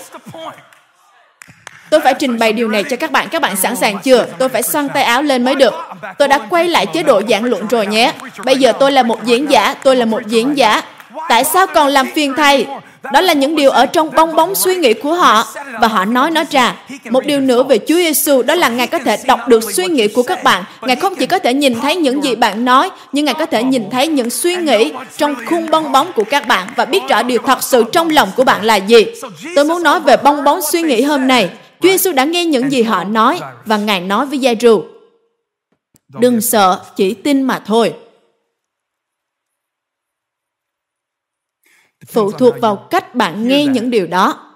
Tôi 1.93 2.01
phải 2.01 2.13
trình 2.13 2.39
bày 2.39 2.53
điều 2.53 2.67
này 2.67 2.83
cho 2.83 2.95
các 2.97 3.11
bạn. 3.11 3.27
Các 3.31 3.41
bạn 3.41 3.55
sẵn 3.55 3.75
sàng 3.75 3.97
chưa? 4.03 4.25
Tôi 4.39 4.49
phải 4.49 4.63
xoăn 4.63 4.89
tay 4.89 5.03
áo 5.03 5.21
lên 5.21 5.45
mới 5.45 5.55
được. 5.55 5.73
Tôi 6.17 6.27
đã 6.27 6.39
quay 6.49 6.67
lại 6.67 6.85
chế 6.85 7.03
độ 7.03 7.21
giảng 7.29 7.43
luận 7.43 7.67
rồi 7.67 7.87
nhé. 7.87 8.13
Bây 8.45 8.55
giờ 8.55 8.71
tôi 8.79 8.91
là 8.91 9.03
một 9.03 9.25
diễn 9.25 9.51
giả. 9.51 9.75
Tôi 9.83 9.95
là 9.95 10.05
một 10.05 10.27
diễn 10.27 10.57
giả. 10.57 10.81
Tại 11.29 11.43
sao 11.43 11.67
còn 11.67 11.87
làm 11.87 12.07
phiền 12.15 12.33
thầy? 12.37 12.65
Đó 13.13 13.21
là 13.21 13.33
những 13.33 13.55
điều 13.55 13.71
ở 13.71 13.85
trong 13.85 14.09
bong 14.15 14.35
bóng 14.35 14.55
suy 14.55 14.75
nghĩ 14.75 14.93
của 14.93 15.13
họ 15.13 15.45
và 15.79 15.87
họ 15.87 16.05
nói 16.05 16.31
nó 16.31 16.43
ra. 16.51 16.75
Một 17.09 17.25
điều 17.25 17.39
nữa 17.39 17.63
về 17.63 17.77
Chúa 17.77 17.95
Giêsu 17.95 18.41
đó 18.41 18.55
là 18.55 18.69
Ngài 18.69 18.87
có 18.87 18.99
thể 18.99 19.17
đọc 19.25 19.39
được 19.47 19.73
suy 19.73 19.85
nghĩ 19.85 20.07
của 20.07 20.23
các 20.23 20.43
bạn. 20.43 20.63
Ngài 20.81 20.95
không 20.95 21.15
chỉ 21.15 21.25
có 21.25 21.39
thể 21.39 21.53
nhìn 21.53 21.81
thấy 21.81 21.95
những 21.95 22.23
gì 22.23 22.35
bạn 22.35 22.65
nói, 22.65 22.89
nhưng 23.11 23.25
Ngài 23.25 23.35
có 23.35 23.45
thể 23.45 23.63
nhìn 23.63 23.89
thấy 23.89 24.07
những 24.07 24.29
suy 24.29 24.55
nghĩ 24.55 24.91
trong 25.17 25.35
khung 25.49 25.69
bong 25.69 25.91
bóng 25.91 26.11
của 26.15 26.23
các 26.23 26.47
bạn 26.47 26.67
và 26.75 26.85
biết 26.85 27.01
rõ 27.09 27.23
điều 27.23 27.39
thật 27.45 27.63
sự 27.63 27.83
trong 27.91 28.09
lòng 28.09 28.31
của 28.35 28.43
bạn 28.43 28.63
là 28.63 28.75
gì. 28.75 29.05
Tôi 29.55 29.65
muốn 29.65 29.83
nói 29.83 29.99
về 29.99 30.17
bong 30.17 30.43
bóng 30.43 30.59
suy 30.71 30.81
nghĩ 30.81 31.01
hôm 31.01 31.27
nay. 31.27 31.49
Chúa 31.83 31.89
Giêsu 31.89 32.11
đã 32.11 32.23
nghe 32.23 32.45
những 32.45 32.71
gì 32.71 32.81
họ 32.81 33.03
nói 33.03 33.39
và 33.65 33.77
Ngài 33.77 34.01
nói 34.01 34.25
với 34.25 34.39
Giai-ru, 34.39 34.83
Đừng 36.19 36.41
sợ, 36.41 36.85
chỉ 36.95 37.13
tin 37.13 37.41
mà 37.41 37.63
thôi. 37.65 37.93
Phụ 42.07 42.31
thuộc 42.31 42.53
vào 42.61 42.75
cách 42.75 43.15
bạn 43.15 43.47
nghe 43.47 43.65
những 43.65 43.89
điều 43.89 44.07
đó. 44.07 44.51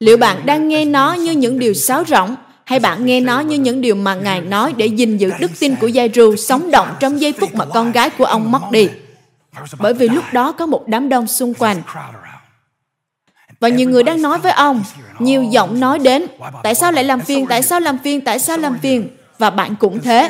Liệu 0.00 0.16
bạn 0.16 0.46
đang 0.46 0.68
nghe 0.68 0.84
nó 0.84 1.12
như 1.12 1.32
những 1.32 1.58
điều 1.58 1.74
sáo 1.74 2.04
rỗng 2.04 2.36
hay 2.64 2.80
bạn 2.80 3.06
nghe 3.06 3.20
nó 3.20 3.40
như 3.40 3.58
những 3.58 3.80
điều 3.80 3.94
mà 3.94 4.14
Ngài 4.14 4.40
nói 4.40 4.74
để 4.76 4.86
gìn 4.86 5.16
giữ 5.16 5.30
đức 5.40 5.50
tin 5.60 5.76
của 5.80 5.86
Giai-ru 5.86 6.36
sống 6.36 6.70
động 6.70 6.88
trong 7.00 7.20
giây 7.20 7.32
phút 7.32 7.54
mà 7.54 7.64
con 7.64 7.92
gái 7.92 8.10
của 8.10 8.24
ông 8.24 8.52
mất 8.52 8.62
đi? 8.70 8.88
Bởi 9.78 9.94
vì 9.94 10.08
lúc 10.08 10.24
đó 10.32 10.52
có 10.52 10.66
một 10.66 10.84
đám 10.86 11.08
đông 11.08 11.26
xung 11.26 11.54
quanh 11.54 11.82
và 13.60 13.68
nhiều 13.68 13.90
người 13.90 14.02
đang 14.02 14.22
nói 14.22 14.38
với 14.38 14.52
ông, 14.52 14.84
nhiều 15.18 15.42
giọng 15.42 15.80
nói 15.80 15.98
đến, 15.98 16.26
tại 16.62 16.74
sao 16.74 16.92
lại 16.92 17.04
làm 17.04 17.20
phiền, 17.20 17.46
tại 17.46 17.62
sao 17.62 17.80
làm 17.80 17.98
phiền, 17.98 18.20
tại 18.20 18.38
sao 18.38 18.58
làm 18.58 18.78
phiền? 18.78 19.08
và 19.38 19.50
bạn 19.50 19.74
cũng 19.76 20.00
thế. 20.00 20.28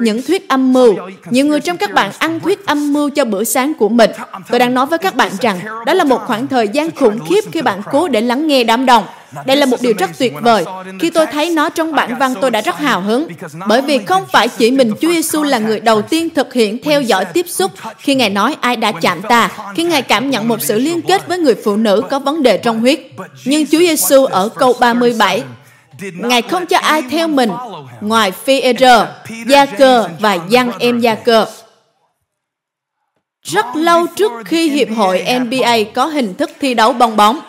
Những 0.00 0.22
thuyết 0.22 0.48
âm 0.48 0.72
mưu, 0.72 0.94
nhiều 1.30 1.46
người 1.46 1.60
trong 1.60 1.76
các 1.76 1.92
bạn 1.92 2.10
ăn 2.18 2.40
thuyết 2.40 2.66
âm 2.66 2.92
mưu 2.92 3.10
cho 3.10 3.24
bữa 3.24 3.44
sáng 3.44 3.74
của 3.74 3.88
mình. 3.88 4.10
Tôi 4.50 4.58
đang 4.58 4.74
nói 4.74 4.86
với 4.86 4.98
các 4.98 5.14
bạn 5.16 5.32
rằng 5.40 5.60
đó 5.86 5.92
là 5.92 6.04
một 6.04 6.20
khoảng 6.26 6.46
thời 6.46 6.68
gian 6.68 6.90
khủng 6.90 7.18
khiếp 7.28 7.40
khi 7.52 7.62
bạn 7.62 7.82
cố 7.92 8.08
để 8.08 8.20
lắng 8.20 8.46
nghe 8.46 8.64
đám 8.64 8.86
đông. 8.86 9.04
Đây 9.46 9.56
là 9.56 9.66
một 9.66 9.76
điều 9.80 9.92
rất 9.98 10.10
tuyệt 10.18 10.32
vời. 10.42 10.64
Khi 11.00 11.10
tôi 11.10 11.26
thấy 11.26 11.50
nó 11.50 11.68
trong 11.68 11.92
bản 11.92 12.18
văn 12.18 12.34
tôi 12.40 12.50
đã 12.50 12.60
rất 12.60 12.78
hào 12.78 13.00
hứng. 13.00 13.28
Bởi 13.68 13.82
vì 13.82 13.98
không 13.98 14.24
phải 14.32 14.48
chỉ 14.48 14.70
mình 14.70 14.92
Chúa 15.00 15.12
Giêsu 15.12 15.42
là 15.42 15.58
người 15.58 15.80
đầu 15.80 16.02
tiên 16.02 16.30
thực 16.30 16.54
hiện 16.54 16.82
theo 16.82 17.02
dõi 17.02 17.24
tiếp 17.24 17.46
xúc 17.48 17.72
khi 17.98 18.14
Ngài 18.14 18.30
nói 18.30 18.56
ai 18.60 18.76
đã 18.76 18.92
chạm 18.92 19.22
ta, 19.22 19.50
khi 19.74 19.84
Ngài 19.84 20.02
cảm 20.02 20.30
nhận 20.30 20.48
một 20.48 20.62
sự 20.62 20.78
liên 20.78 21.02
kết 21.02 21.28
với 21.28 21.38
người 21.38 21.54
phụ 21.64 21.76
nữ 21.76 22.02
có 22.10 22.18
vấn 22.18 22.42
đề 22.42 22.58
trong 22.58 22.80
huyết. 22.80 23.00
Nhưng 23.44 23.66
Chúa 23.66 23.78
Giêsu 23.78 24.24
ở 24.24 24.48
câu 24.48 24.72
37 24.80 25.42
Ngài 26.00 26.42
không 26.42 26.66
cho 26.66 26.78
ai 26.78 27.02
theo 27.10 27.28
mình 27.28 27.50
ngoài 28.00 28.32
phi 28.32 28.60
e 28.60 28.72
Gia 29.46 29.66
Cơ 29.66 30.08
và 30.20 30.38
Giăng 30.48 30.72
em 30.78 31.00
Gia 31.00 31.14
Cơ. 31.14 31.46
Rất 33.42 33.66
lâu 33.74 34.06
trước 34.16 34.32
khi 34.44 34.70
Hiệp 34.70 34.88
hội 34.96 35.24
NBA 35.40 35.76
có 35.94 36.06
hình 36.06 36.34
thức 36.34 36.50
thi 36.60 36.74
đấu 36.74 36.92
bong 36.92 37.16
bóng, 37.16 37.40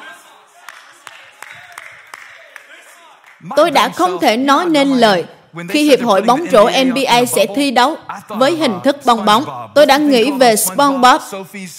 tôi 3.55 3.71
đã 3.71 3.89
không 3.89 4.19
thể 4.21 4.37
nói 4.37 4.65
nên 4.65 4.89
lời 4.89 5.23
khi 5.69 5.83
Hiệp 5.83 6.01
hội 6.03 6.21
bóng 6.21 6.45
rổ 6.51 6.69
NBA 6.85 7.25
sẽ 7.25 7.45
thi 7.55 7.71
đấu 7.71 7.97
với 8.27 8.55
hình 8.55 8.79
thức 8.83 8.97
bong 9.05 9.25
bóng. 9.25 9.45
Tôi 9.75 9.85
đã 9.85 9.97
nghĩ 9.97 10.31
về 10.31 10.55
SpongeBob. 10.55 11.21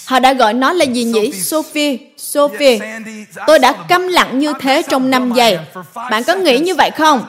Họ 0.05 0.19
đã 0.19 0.33
gọi 0.33 0.53
nó 0.53 0.73
là 0.73 0.85
gì 0.85 1.03
nhỉ? 1.03 1.31
Sophie. 1.31 1.97
Sophie. 2.17 2.79
Tôi 3.47 3.59
đã 3.59 3.73
câm 3.89 4.07
lặng 4.07 4.39
như 4.39 4.53
thế 4.59 4.81
trong 4.89 5.09
5 5.09 5.33
giây. 5.33 5.59
Bạn 6.11 6.23
có 6.23 6.35
nghĩ 6.35 6.59
như 6.59 6.75
vậy 6.75 6.91
không? 6.91 7.23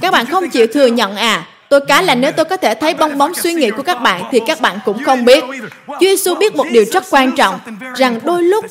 Các 0.00 0.12
bạn 0.12 0.26
không 0.26 0.50
chịu 0.50 0.66
thừa 0.66 0.86
nhận 0.86 1.16
à? 1.16 1.46
Tôi 1.68 1.80
cá 1.80 2.02
là 2.02 2.14
nếu 2.14 2.32
tôi 2.32 2.44
có 2.44 2.56
thể 2.56 2.74
thấy 2.74 2.94
bong 2.94 3.18
bóng 3.18 3.34
suy 3.34 3.54
nghĩ 3.54 3.70
của 3.70 3.82
các 3.82 4.00
bạn 4.02 4.22
thì 4.30 4.40
các 4.46 4.60
bạn 4.60 4.78
cũng 4.84 5.04
không 5.04 5.24
biết. 5.24 5.44
Chúa 5.86 5.94
Giêsu 6.00 6.34
biết 6.34 6.56
một 6.56 6.66
điều 6.72 6.84
rất 6.92 7.04
quan 7.10 7.36
trọng, 7.36 7.58
rằng 7.96 8.20
đôi 8.24 8.42
lúc 8.42 8.64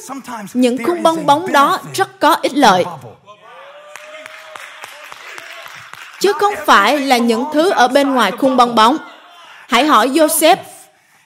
những 0.53 0.85
khung 0.85 1.03
bong 1.03 1.25
bóng 1.25 1.51
đó 1.51 1.79
rất 1.93 2.19
có 2.19 2.33
ích 2.33 2.53
lợi 2.53 2.85
chứ 6.23 6.33
không 6.33 6.53
phải 6.65 6.99
là 6.99 7.17
những 7.17 7.45
thứ 7.53 7.69
ở 7.69 7.87
bên 7.87 8.13
ngoài 8.13 8.31
khung 8.31 8.57
bong 8.57 8.75
bóng. 8.75 8.97
Hãy 9.67 9.85
hỏi 9.85 10.09
Joseph, 10.09 10.55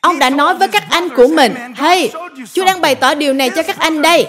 ông 0.01 0.19
đã 0.19 0.29
nói 0.29 0.53
với 0.53 0.67
các 0.67 0.83
anh 0.89 1.09
của 1.09 1.27
mình, 1.27 1.55
Hey, 1.75 2.11
Chúa 2.53 2.65
đang 2.65 2.81
bày 2.81 2.95
tỏ 2.95 3.13
điều 3.13 3.33
này 3.33 3.49
cho 3.49 3.63
các 3.63 3.79
anh 3.79 4.01
đây. 4.01 4.27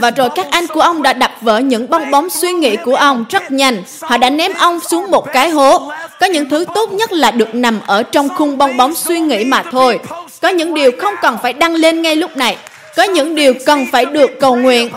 Và 0.00 0.10
rồi 0.10 0.28
các 0.34 0.46
anh 0.50 0.66
của 0.66 0.80
ông 0.80 1.02
đã 1.02 1.12
đập 1.12 1.32
vỡ 1.40 1.58
những 1.58 1.90
bong 1.90 2.10
bóng 2.10 2.30
suy 2.30 2.52
nghĩ 2.52 2.76
của 2.76 2.94
ông 2.94 3.24
rất 3.30 3.52
nhanh. 3.52 3.82
Họ 4.00 4.16
đã 4.16 4.30
ném 4.30 4.52
ông 4.54 4.80
xuống 4.80 5.10
một 5.10 5.32
cái 5.32 5.50
hố. 5.50 5.92
Có 6.20 6.26
những 6.26 6.48
thứ 6.48 6.64
tốt 6.74 6.92
nhất 6.92 7.12
là 7.12 7.30
được 7.30 7.54
nằm 7.54 7.80
ở 7.86 8.02
trong 8.02 8.28
khung 8.28 8.58
bong 8.58 8.76
bóng 8.76 8.94
suy 8.94 9.20
nghĩ 9.20 9.44
mà 9.44 9.62
thôi. 9.72 10.00
Có 10.42 10.48
những 10.48 10.74
điều 10.74 10.90
không 11.00 11.14
cần 11.22 11.38
phải 11.42 11.52
đăng 11.52 11.74
lên 11.74 12.02
ngay 12.02 12.16
lúc 12.16 12.36
này. 12.36 12.56
Có 12.96 13.02
những 13.02 13.34
điều 13.34 13.54
cần 13.66 13.86
phải 13.92 14.04
được 14.04 14.30
cầu 14.40 14.56
nguyện. 14.56 14.90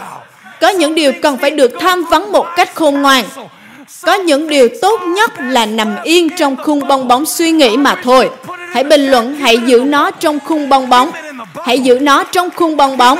Có 0.61 0.69
những 0.69 0.95
điều 0.95 1.13
cần 1.21 1.37
phải 1.37 1.51
được 1.51 1.71
tham 1.79 2.05
vấn 2.05 2.31
một 2.31 2.45
cách 2.55 2.75
khôn 2.75 3.01
ngoan 3.01 3.23
có 4.01 4.13
những 4.13 4.47
điều 4.47 4.69
tốt 4.81 4.99
nhất 5.01 5.31
là 5.39 5.65
nằm 5.65 5.95
yên 6.03 6.29
trong 6.37 6.55
khung 6.55 6.87
bong 6.87 7.07
bóng 7.07 7.25
suy 7.25 7.51
nghĩ 7.51 7.77
mà 7.77 7.95
thôi. 8.03 8.29
Hãy 8.73 8.83
bình 8.83 9.07
luận, 9.11 9.35
hãy 9.35 9.57
giữ 9.57 9.83
nó 9.87 10.11
trong 10.11 10.39
khung 10.39 10.69
bong 10.69 10.89
bóng. 10.89 11.11
Hãy 11.65 11.79
giữ 11.79 11.99
nó 11.99 12.23
trong 12.23 12.49
khung 12.55 12.77
bong 12.77 12.97
bóng. 12.97 13.19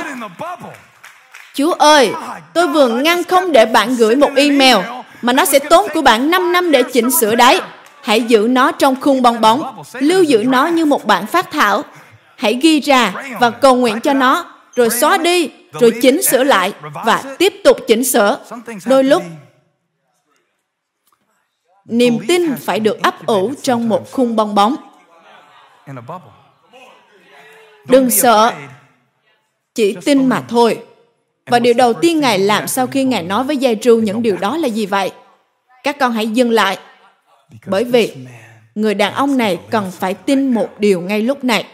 Chúa 1.54 1.72
ơi, 1.72 2.10
tôi 2.54 2.68
vừa 2.68 2.88
ngăn 2.88 3.24
không 3.24 3.52
để 3.52 3.66
bạn 3.66 3.96
gửi 3.96 4.16
một 4.16 4.30
email 4.36 4.76
mà 5.22 5.32
nó 5.32 5.44
sẽ 5.44 5.58
tốn 5.58 5.86
của 5.94 6.02
bạn 6.02 6.30
5 6.30 6.52
năm 6.52 6.70
để 6.70 6.82
chỉnh 6.82 7.10
sửa 7.10 7.34
đấy. 7.34 7.60
Hãy 8.02 8.20
giữ 8.20 8.46
nó 8.50 8.72
trong 8.72 9.00
khung 9.00 9.22
bong 9.22 9.40
bóng, 9.40 9.82
lưu 9.92 10.22
giữ 10.22 10.44
nó 10.46 10.66
như 10.66 10.84
một 10.84 11.06
bản 11.06 11.26
phát 11.26 11.50
thảo. 11.50 11.82
Hãy 12.36 12.58
ghi 12.62 12.80
ra 12.80 13.12
và 13.40 13.50
cầu 13.50 13.76
nguyện 13.76 14.00
cho 14.00 14.12
nó, 14.12 14.44
rồi 14.76 14.90
xóa 14.90 15.18
đi, 15.18 15.50
rồi 15.80 15.92
chỉnh 16.02 16.22
sửa 16.22 16.44
lại 16.44 16.72
và 17.04 17.22
tiếp 17.38 17.54
tục 17.64 17.76
chỉnh 17.86 18.04
sửa. 18.04 18.38
Đôi 18.84 19.04
lúc 19.04 19.22
niềm 21.88 22.18
tin 22.28 22.56
phải 22.56 22.80
được 22.80 23.02
ấp 23.02 23.26
ủ 23.26 23.52
trong 23.62 23.88
một 23.88 24.12
khung 24.12 24.36
bong 24.36 24.54
bóng. 24.54 24.76
đừng 27.88 28.10
sợ 28.10 28.52
chỉ 29.74 29.96
tin 30.04 30.26
mà 30.26 30.42
thôi. 30.48 30.78
Và 31.46 31.58
điều 31.58 31.74
đầu 31.74 31.92
tiên 31.92 32.20
ngài 32.20 32.38
làm 32.38 32.68
sau 32.68 32.86
khi 32.86 33.04
ngài 33.04 33.22
nói 33.22 33.44
với 33.44 33.56
giai 33.56 33.76
tru 33.76 33.96
những 33.96 34.22
điều 34.22 34.36
đó 34.36 34.56
là 34.56 34.68
gì 34.68 34.86
vậy? 34.86 35.10
Các 35.82 35.98
con 35.98 36.12
hãy 36.12 36.26
dừng 36.26 36.50
lại. 36.50 36.78
Bởi 37.66 37.84
vì 37.84 38.14
người 38.74 38.94
đàn 38.94 39.12
ông 39.12 39.36
này 39.36 39.58
cần 39.70 39.90
phải 39.90 40.14
tin 40.14 40.54
một 40.54 40.80
điều 40.80 41.00
ngay 41.00 41.22
lúc 41.22 41.44
này. 41.44 41.64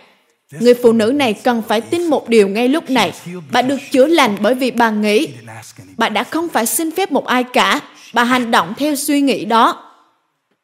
Người 0.60 0.74
phụ 0.74 0.92
nữ 0.92 1.06
này 1.06 1.34
cần 1.34 1.62
phải 1.68 1.80
tin 1.80 2.06
một 2.06 2.28
điều 2.28 2.48
ngay 2.48 2.68
lúc 2.68 2.90
này 2.90 3.12
bà 3.52 3.62
được 3.62 3.78
chữa 3.90 4.06
lành 4.06 4.36
bởi 4.40 4.54
vì 4.54 4.70
bà 4.70 4.90
nghĩ 4.90 5.28
bà 5.96 6.08
đã 6.08 6.24
không 6.24 6.48
phải 6.48 6.66
xin 6.66 6.90
phép 6.90 7.12
một 7.12 7.26
ai 7.26 7.44
cả. 7.44 7.80
Bà 8.14 8.24
hành 8.24 8.50
động 8.50 8.74
theo 8.76 8.96
suy 8.96 9.20
nghĩ 9.20 9.44
đó 9.44 9.91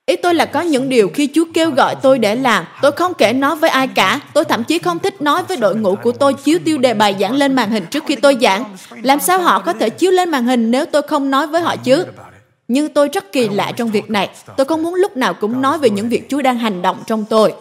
Ý 0.09 0.17
tôi 0.17 0.35
là 0.35 0.45
có 0.45 0.61
những 0.61 0.89
điều 0.89 1.09
khi 1.09 1.29
Chúa 1.35 1.45
kêu 1.55 1.71
gọi 1.71 1.97
tôi 2.03 2.19
để 2.19 2.35
làm, 2.35 2.65
tôi 2.83 2.93
không 2.93 3.15
kể 3.15 3.33
nó 3.33 3.55
với 3.55 3.71
ai 3.71 3.89
cả. 3.89 4.21
Tôi 4.35 4.45
thậm 4.45 4.65
chí 4.65 4.79
không 4.79 4.99
thích 4.99 5.23
nói 5.23 5.43
với 5.49 5.57
đội 5.57 5.77
ngũ 5.77 5.95
của 6.03 6.13
tôi 6.13 6.35
chiếu 6.35 6.59
tiêu 6.65 6.79
đề 6.79 6.95
bài 6.95 7.17
giảng 7.21 7.35
lên 7.35 7.55
màn 7.55 7.71
hình 7.71 7.87
trước 7.91 8.05
khi 8.07 8.17
tôi 8.17 8.37
giảng. 8.41 8.65
Làm 9.03 9.21
sao 9.21 9.39
họ 9.39 9.59
có 9.61 9.73
thể 9.73 9.91
chiếu 9.91 10.11
lên 10.11 10.31
màn 10.31 10.45
hình 10.45 10.71
nếu 10.71 10.87
tôi 10.87 11.03
không 11.03 11.31
nói 11.31 11.47
với 11.47 11.61
họ 11.61 11.77
chứ? 11.77 12.05
Nhưng 12.69 12.89
tôi 12.89 13.09
rất 13.09 13.33
kỳ 13.33 13.49
lạ 13.49 13.73
trong 13.77 13.91
việc 13.91 14.11
này. 14.11 14.29
Tôi 14.57 14.65
không 14.65 14.83
muốn 14.83 14.95
lúc 14.95 15.17
nào 15.17 15.35
cũng 15.35 15.63
nói 15.63 15.79
về 15.79 15.91
những 15.91 16.09
việc 16.09 16.29
Chúa 16.29 16.43
đang 16.43 16.59
hành 16.59 16.83
động 16.83 16.97
trong 17.07 17.25
tôi. 17.25 17.55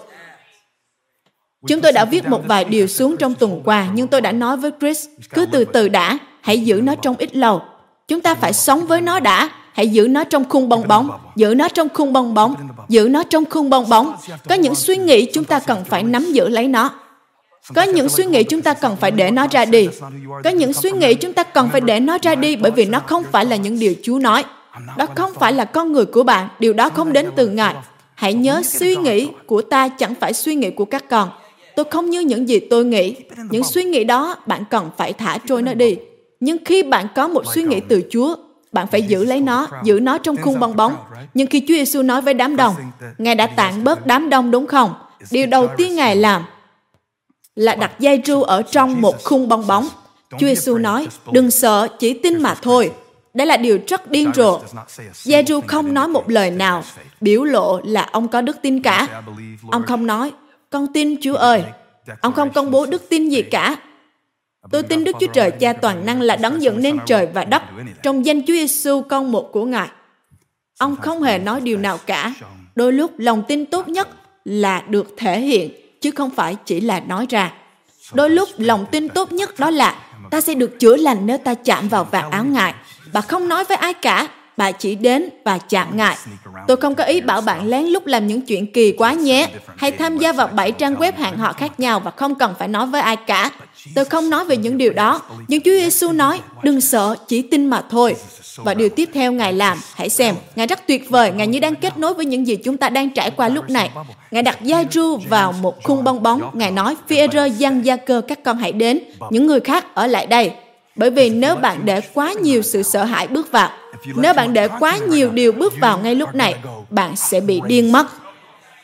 Chúng 1.68 1.82
tôi 1.82 1.92
đã 1.92 2.06
viết 2.06 2.28
một 2.28 2.42
vài 2.48 2.66
điều 2.66 2.88
xuống 2.88 3.18
trong 3.18 3.34
tuần 3.34 3.62
qua, 3.66 3.88
nhưng 3.94 4.08
tôi 4.08 4.22
đã 4.22 4.32
nói 4.32 4.58
với 4.58 4.72
Chris, 4.80 5.06
cứ 5.34 5.46
từ 5.52 5.66
từ 5.66 5.88
đã, 5.88 6.18
hãy 6.42 6.60
giữ 6.60 6.82
nó 6.84 6.96
trong 6.96 7.16
ít 7.18 7.36
lâu. 7.36 7.62
Chúng 8.08 8.22
ta 8.22 8.36
phải 8.36 8.54
sống 8.54 8.88
với 8.88 9.02
nó 9.02 9.20
đã, 9.20 9.50
hãy 9.78 9.88
giữ 9.88 10.08
nó 10.08 10.24
trong 10.24 10.50
khung 10.50 10.70
bong 10.70 10.88
bóng. 10.88 11.10
Giữ 11.36 11.54
nó 11.56 11.68
trong 11.68 11.88
khung 11.94 12.14
bong 12.14 12.34
bóng. 12.34 12.56
Giữ 12.90 13.08
nó 13.12 13.24
trong 13.24 13.46
khung 13.50 13.70
bong 13.70 13.90
bóng. 13.90 14.16
Có 14.50 14.56
những 14.56 14.76
suy 14.76 14.98
nghĩ 14.98 15.26
chúng 15.34 15.44
ta 15.44 15.60
cần 15.60 15.84
phải 15.86 16.04
nắm 16.04 16.26
giữ 16.26 16.50
lấy 16.50 16.68
nó. 16.68 16.90
Có 17.76 17.84
những 17.84 18.10
suy 18.10 18.26
nghĩ 18.26 18.44
chúng 18.44 18.62
ta 18.62 18.74
cần 18.74 18.96
phải 18.96 19.12
để 19.12 19.32
nó 19.32 19.48
ra 19.52 19.66
đi. 19.66 19.90
Có 20.44 20.50
những 20.50 20.74
suy 20.74 20.92
nghĩ 20.92 21.14
chúng 21.14 21.34
ta 21.34 21.44
cần 21.44 21.70
phải 21.72 21.82
để 21.82 22.00
nó 22.00 22.18
ra 22.22 22.36
đi 22.36 22.56
bởi 22.56 22.72
vì 22.72 22.86
nó 22.86 23.00
không 23.00 23.24
phải 23.32 23.46
là 23.46 23.56
những 23.56 23.80
điều 23.80 23.94
chúa 24.04 24.20
nói. 24.20 24.44
Đó 24.98 25.06
không 25.16 25.32
phải 25.34 25.54
là 25.54 25.66
con 25.66 25.92
người 25.92 26.06
của 26.06 26.24
bạn. 26.24 26.48
Điều 26.60 26.74
đó 26.74 26.90
không 26.90 27.14
đến 27.14 27.30
từ 27.36 27.48
ngài. 27.48 27.76
Hãy 28.16 28.34
nhớ 28.34 28.62
suy 28.66 28.96
nghĩ 28.96 29.28
của 29.46 29.62
ta 29.62 29.90
chẳng 29.90 30.16
phải 30.16 30.34
suy 30.34 30.56
nghĩ 30.56 30.72
của 30.72 30.86
các 30.86 31.10
con. 31.10 31.30
Tôi 31.76 31.86
không 31.92 32.10
như 32.10 32.20
những 32.20 32.50
gì 32.50 32.60
tôi 32.60 32.86
nghĩ. 32.86 33.16
Những 33.50 33.64
suy 33.64 33.84
nghĩ 33.84 34.04
đó 34.04 34.36
bạn 34.48 34.64
cần 34.70 34.90
phải 34.98 35.14
thả 35.14 35.38
trôi 35.48 35.62
nó 35.62 35.74
đi. 35.74 35.98
Nhưng 36.40 36.58
khi 36.66 36.84
bạn 36.84 37.08
có 37.16 37.28
một 37.28 37.44
suy 37.54 37.64
nghĩ 37.64 37.80
từ 37.80 38.04
chúa 38.10 38.36
bạn 38.72 38.88
phải 38.88 39.02
giữ 39.02 39.26
lấy 39.26 39.42
nó, 39.42 39.68
giữ 39.84 40.00
nó 40.00 40.18
trong 40.18 40.38
khung 40.38 40.60
bong 40.60 40.76
bóng. 40.76 40.96
Nhưng 41.34 41.48
khi 41.48 41.60
Chúa 41.60 41.74
Giêsu 41.74 42.02
nói 42.02 42.22
với 42.22 42.34
đám 42.34 42.56
đông, 42.56 42.76
Ngài 43.18 43.36
đã 43.36 43.48
tản 43.48 43.84
bớt 43.84 44.06
đám 44.06 44.30
đông 44.30 44.52
đúng 44.52 44.68
không? 44.68 44.94
Điều 45.32 45.48
đầu 45.48 45.68
tiên 45.78 45.96
Ngài 45.96 46.16
làm 46.16 46.44
là 47.56 47.76
đặt 47.76 47.92
dây 48.00 48.22
tru 48.26 48.42
ở 48.44 48.62
trong 48.62 49.02
một 49.02 49.24
khung 49.24 49.50
bong 49.50 49.68
bóng. 49.68 49.88
Chúa 50.32 50.48
Giêsu 50.48 50.78
nói, 50.78 51.08
đừng 51.32 51.52
sợ, 51.52 51.88
chỉ 52.00 52.14
tin 52.14 52.42
mà 52.42 52.56
thôi. 52.62 52.92
Đây 53.34 53.48
là 53.48 53.58
điều 53.58 53.80
rất 53.88 54.12
điên 54.12 54.32
rồ. 54.36 54.60
Giê-ru 55.14 55.62
không 55.68 55.94
nói 55.94 56.08
một 56.08 56.30
lời 56.30 56.52
nào, 56.52 56.84
biểu 57.22 57.44
lộ 57.44 57.80
là 57.84 58.10
ông 58.12 58.28
có 58.28 58.42
đức 58.42 58.58
tin 58.62 58.82
cả. 58.82 59.08
Ông 59.72 59.84
không 59.84 60.08
nói, 60.08 60.32
con 60.70 60.94
tin 60.94 61.16
Chúa 61.22 61.36
ơi. 61.36 61.64
Ông 62.22 62.34
không 62.34 62.50
công 62.50 62.72
bố 62.72 62.86
đức 62.86 63.10
tin 63.10 63.30
gì 63.30 63.42
cả. 63.42 63.76
Tôi 64.72 64.84
tin 64.84 65.04
Đức 65.04 65.16
Chúa 65.20 65.28
Trời 65.34 65.52
Cha 65.52 65.74
toàn 65.74 66.06
năng 66.06 66.22
là 66.22 66.36
đấng 66.36 66.62
dựng 66.62 66.82
nên 66.82 67.00
trời 67.06 67.28
và 67.34 67.44
đất 67.44 67.64
trong 68.04 68.26
danh 68.26 68.42
Chúa 68.42 68.54
Giêsu 68.54 69.02
con 69.02 69.32
một 69.32 69.50
của 69.54 69.66
Ngài. 69.66 69.88
Ông 70.80 70.96
không 70.96 71.24
hề 71.24 71.40
nói 71.40 71.62
điều 71.62 71.78
nào 71.78 71.98
cả. 72.06 72.34
Đôi 72.76 72.94
lúc 72.94 73.12
lòng 73.18 73.44
tin 73.48 73.66
tốt 73.66 73.88
nhất 73.88 74.08
là 74.46 74.84
được 74.90 75.14
thể 75.18 75.40
hiện 75.40 75.72
chứ 76.02 76.12
không 76.12 76.30
phải 76.30 76.56
chỉ 76.66 76.82
là 76.82 77.00
nói 77.00 77.26
ra. 77.30 77.54
Đôi 78.14 78.30
lúc 78.30 78.50
lòng 78.58 78.86
tin 78.92 79.10
tốt 79.10 79.32
nhất 79.32 79.60
đó 79.60 79.70
là 79.70 79.96
ta 80.32 80.42
sẽ 80.42 80.54
được 80.54 80.80
chữa 80.80 80.96
lành 80.96 81.26
nếu 81.26 81.38
ta 81.38 81.54
chạm 81.54 81.90
vào 81.90 82.04
vạt 82.04 82.26
áo 82.32 82.46
Ngài. 82.46 82.74
Bà 83.14 83.22
không 83.22 83.48
nói 83.48 83.64
với 83.64 83.78
ai 83.78 83.94
cả, 83.94 84.28
bà 84.58 84.72
chỉ 84.72 84.96
đến 84.96 85.30
và 85.44 85.58
chạm 85.58 85.98
ngại. 85.98 86.18
Tôi 86.68 86.78
không 86.78 86.96
có 86.96 87.04
ý 87.04 87.22
bảo 87.22 87.42
bạn 87.42 87.68
lén 87.68 87.86
lút 87.86 88.08
làm 88.08 88.28
những 88.28 88.42
chuyện 88.42 88.72
kỳ 88.74 88.92
quá 88.92 89.14
nhé, 89.14 89.50
hay 89.78 89.92
tham 89.92 90.18
gia 90.18 90.32
vào 90.32 90.48
bảy 90.48 90.72
trang 90.72 90.96
web 90.96 91.12
hạng 91.18 91.38
họ 91.38 91.54
khác 91.54 91.80
nhau 91.80 92.00
và 92.00 92.12
không 92.12 92.36
cần 92.36 92.54
phải 92.60 92.68
nói 92.68 92.86
với 92.86 93.02
ai 93.02 93.16
cả. 93.16 93.52
Tôi 93.96 94.06
không 94.06 94.30
nói 94.30 94.46
về 94.46 94.58
những 94.58 94.78
điều 94.78 94.94
đó, 94.94 95.22
nhưng 95.48 95.62
Chúa 95.62 95.72
Giêsu 95.72 96.12
nói, 96.12 96.40
đừng 96.64 96.82
sợ, 96.82 97.16
chỉ 97.28 97.42
tin 97.42 97.66
mà 97.66 97.84
thôi. 97.90 98.16
Và 98.58 98.74
điều 98.74 98.90
tiếp 98.90 99.10
theo 99.14 99.32
Ngài 99.32 99.54
làm, 99.54 99.78
hãy 99.96 100.10
xem, 100.10 100.36
Ngài 100.56 100.68
rất 100.68 100.88
tuyệt 100.88 101.10
vời, 101.10 101.32
Ngài 101.32 101.48
như 101.48 101.60
đang 101.60 101.76
kết 101.76 101.98
nối 101.98 102.14
với 102.14 102.26
những 102.26 102.48
gì 102.48 102.56
chúng 102.56 102.78
ta 102.78 102.90
đang 102.90 103.10
trải 103.10 103.32
qua 103.32 103.50
lúc 103.50 103.70
này. 103.70 103.90
Ngài 104.32 104.44
đặt 104.44 104.64
gia 104.64 104.84
ru 104.92 105.18
vào 105.30 105.52
một 105.52 105.84
khung 105.84 106.04
bong 106.04 106.24
bóng, 106.24 106.42
Ngài 106.54 106.72
nói, 106.72 106.96
Phi-e-rơ, 107.08 107.46
Giăng, 107.46 107.86
Gia 107.86 107.96
Cơ, 107.96 108.22
các 108.28 108.44
con 108.44 108.58
hãy 108.58 108.72
đến, 108.72 109.00
những 109.30 109.48
người 109.48 109.60
khác 109.60 109.86
ở 109.96 110.08
lại 110.08 110.26
đây. 110.26 110.52
Bởi 110.96 111.10
vì 111.10 111.30
nếu 111.30 111.56
bạn 111.56 111.78
để 111.86 112.02
quá 112.14 112.34
nhiều 112.34 112.62
sự 112.62 112.84
sợ 112.84 113.04
hãi 113.04 113.28
bước 113.28 113.52
vào, 113.52 113.70
nếu 114.16 114.34
bạn 114.34 114.54
để 114.54 114.68
quá 114.80 114.98
nhiều 114.98 115.32
điều 115.32 115.52
bước 115.52 115.74
vào 115.80 115.98
ngay 115.98 116.16
lúc 116.16 116.36
này, 116.36 116.56
bạn 116.90 117.16
sẽ 117.16 117.40
bị 117.40 117.62
điên 117.68 117.92
mất. 117.92 118.08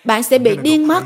bạn 0.03 0.23
sẽ 0.23 0.37
bị 0.37 0.57
điên 0.61 0.87
mất. 0.87 1.03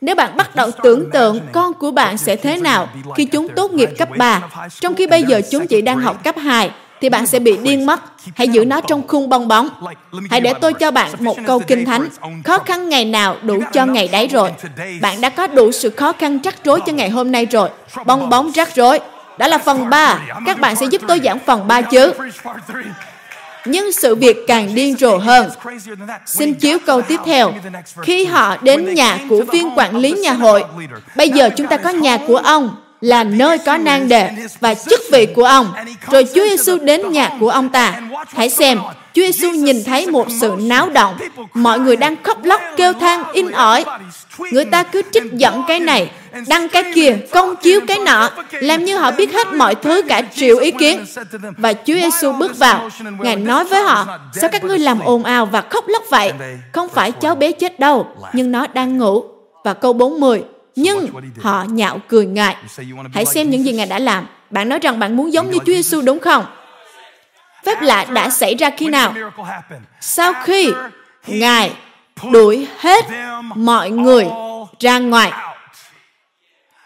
Nếu 0.00 0.14
bạn 0.14 0.36
bắt 0.36 0.56
đầu 0.56 0.70
tưởng 0.82 1.10
tượng 1.10 1.40
con 1.52 1.74
của 1.74 1.90
bạn 1.90 2.18
sẽ 2.18 2.36
thế 2.36 2.56
nào 2.56 2.88
khi 3.16 3.24
chúng 3.24 3.48
tốt 3.48 3.72
nghiệp 3.72 3.90
cấp 3.98 4.08
3, 4.18 4.42
trong 4.80 4.94
khi 4.94 5.06
bây 5.06 5.22
giờ 5.22 5.40
chúng 5.50 5.66
chỉ 5.66 5.82
đang 5.82 6.00
học 6.00 6.24
cấp 6.24 6.34
2, 6.38 6.70
thì 7.00 7.08
bạn 7.08 7.26
sẽ 7.26 7.38
bị 7.38 7.56
điên 7.56 7.86
mất. 7.86 8.00
Hãy 8.34 8.48
giữ 8.48 8.64
nó 8.64 8.80
trong 8.80 9.08
khung 9.08 9.28
bong 9.28 9.48
bóng. 9.48 9.68
Hãy 10.30 10.40
để 10.40 10.54
tôi 10.60 10.74
cho 10.74 10.90
bạn 10.90 11.10
một 11.18 11.36
câu 11.46 11.58
kinh 11.58 11.84
thánh. 11.84 12.08
Khó 12.44 12.58
khăn 12.58 12.88
ngày 12.88 13.04
nào 13.04 13.36
đủ 13.42 13.62
cho 13.72 13.86
ngày 13.86 14.08
đấy 14.12 14.26
rồi. 14.26 14.50
Bạn 15.00 15.20
đã 15.20 15.28
có 15.28 15.46
đủ 15.46 15.72
sự 15.72 15.90
khó 15.90 16.12
khăn 16.12 16.38
rắc 16.44 16.54
rối 16.64 16.80
cho 16.86 16.92
ngày 16.92 17.10
hôm 17.10 17.32
nay 17.32 17.46
rồi. 17.46 17.68
Bong 18.06 18.30
bóng 18.30 18.50
rắc 18.54 18.76
rối. 18.76 18.98
Đó 19.38 19.48
là 19.48 19.58
phần 19.58 19.90
3. 19.90 20.20
Các 20.46 20.60
bạn 20.60 20.76
sẽ 20.76 20.86
giúp 20.86 21.02
tôi 21.08 21.20
giảng 21.24 21.38
phần 21.46 21.68
3 21.68 21.80
chứ. 21.80 22.12
Nhưng 23.66 23.92
sự 23.92 24.14
việc 24.14 24.36
càng 24.46 24.74
điên 24.74 24.96
rồ 24.96 25.16
hơn. 25.16 25.50
Xin 26.26 26.54
chiếu 26.54 26.78
câu 26.86 27.02
tiếp 27.02 27.20
theo. 27.24 27.52
Khi 28.02 28.24
họ 28.24 28.56
đến 28.62 28.94
nhà 28.94 29.18
của 29.28 29.44
viên 29.52 29.70
quản 29.76 29.96
lý 29.96 30.12
nhà 30.12 30.32
hội, 30.32 30.64
bây 31.16 31.28
giờ 31.28 31.50
chúng 31.56 31.66
ta 31.66 31.76
có 31.76 31.90
nhà 31.90 32.18
của 32.26 32.36
ông, 32.36 32.76
là 33.04 33.24
nơi 33.24 33.58
có 33.58 33.76
nang 33.76 34.08
đề 34.08 34.30
và 34.60 34.74
chức 34.74 35.00
vị 35.12 35.26
của 35.26 35.44
ông. 35.44 35.72
Rồi 36.10 36.26
Chúa 36.34 36.48
Giêsu 36.48 36.78
đến 36.78 37.12
nhà 37.12 37.30
của 37.40 37.48
ông 37.48 37.68
ta. 37.68 38.00
Hãy 38.34 38.50
xem, 38.50 38.78
Chúa 39.14 39.22
Giêsu 39.22 39.50
nhìn 39.50 39.84
thấy 39.84 40.06
một 40.06 40.26
sự 40.40 40.56
náo 40.58 40.88
động. 40.88 41.16
Mọi 41.54 41.78
người 41.78 41.96
đang 41.96 42.22
khóc 42.22 42.44
lóc 42.44 42.60
kêu 42.76 42.92
than 42.92 43.24
in 43.32 43.50
ỏi. 43.50 43.84
Người 44.52 44.64
ta 44.64 44.82
cứ 44.82 45.02
trích 45.12 45.32
dẫn 45.32 45.62
cái 45.68 45.80
này, 45.80 46.10
đăng 46.48 46.68
cái 46.68 46.84
kia, 46.94 47.16
công 47.30 47.56
chiếu 47.56 47.80
cái 47.86 47.98
nọ, 47.98 48.30
làm 48.52 48.84
như 48.84 48.96
họ 48.96 49.10
biết 49.10 49.32
hết 49.34 49.52
mọi 49.52 49.74
thứ 49.74 50.02
cả 50.02 50.22
triệu 50.34 50.58
ý 50.58 50.70
kiến. 50.70 51.04
Và 51.58 51.72
Chúa 51.72 51.94
Giêsu 51.94 52.32
bước 52.32 52.58
vào, 52.58 52.90
Ngài 53.18 53.36
nói 53.36 53.64
với 53.64 53.82
họ, 53.82 54.18
sao 54.34 54.50
các 54.52 54.64
ngươi 54.64 54.78
làm 54.78 55.00
ồn 55.00 55.24
ào 55.24 55.46
và 55.46 55.60
khóc 55.60 55.84
lóc 55.88 56.02
vậy? 56.10 56.32
Không 56.72 56.88
phải 56.88 57.12
cháu 57.12 57.34
bé 57.34 57.52
chết 57.52 57.80
đâu, 57.80 58.06
nhưng 58.32 58.52
nó 58.52 58.66
đang 58.66 58.98
ngủ. 58.98 59.24
Và 59.64 59.74
câu 59.74 59.92
40, 59.92 60.42
nhưng 60.76 61.08
họ 61.40 61.64
nhạo 61.64 61.98
cười 62.08 62.26
ngại. 62.26 62.56
Hãy 63.14 63.24
xem 63.24 63.50
những 63.50 63.64
gì 63.64 63.72
Ngài 63.72 63.86
đã 63.86 63.98
làm. 63.98 64.26
Bạn 64.50 64.68
nói 64.68 64.78
rằng 64.78 64.98
bạn 64.98 65.16
muốn 65.16 65.32
giống 65.32 65.50
như 65.50 65.58
Chúa 65.58 65.72
Giêsu 65.72 66.02
đúng 66.02 66.20
không? 66.20 66.46
Phép 67.64 67.82
lạ 67.82 68.04
đã 68.04 68.30
xảy 68.30 68.54
ra 68.54 68.70
khi 68.76 68.86
nào? 68.86 69.14
Sau 70.00 70.32
khi 70.44 70.72
Ngài 71.26 71.72
đuổi 72.32 72.68
hết 72.78 73.04
mọi 73.54 73.90
người 73.90 74.26
ra 74.80 74.98
ngoài. 74.98 75.32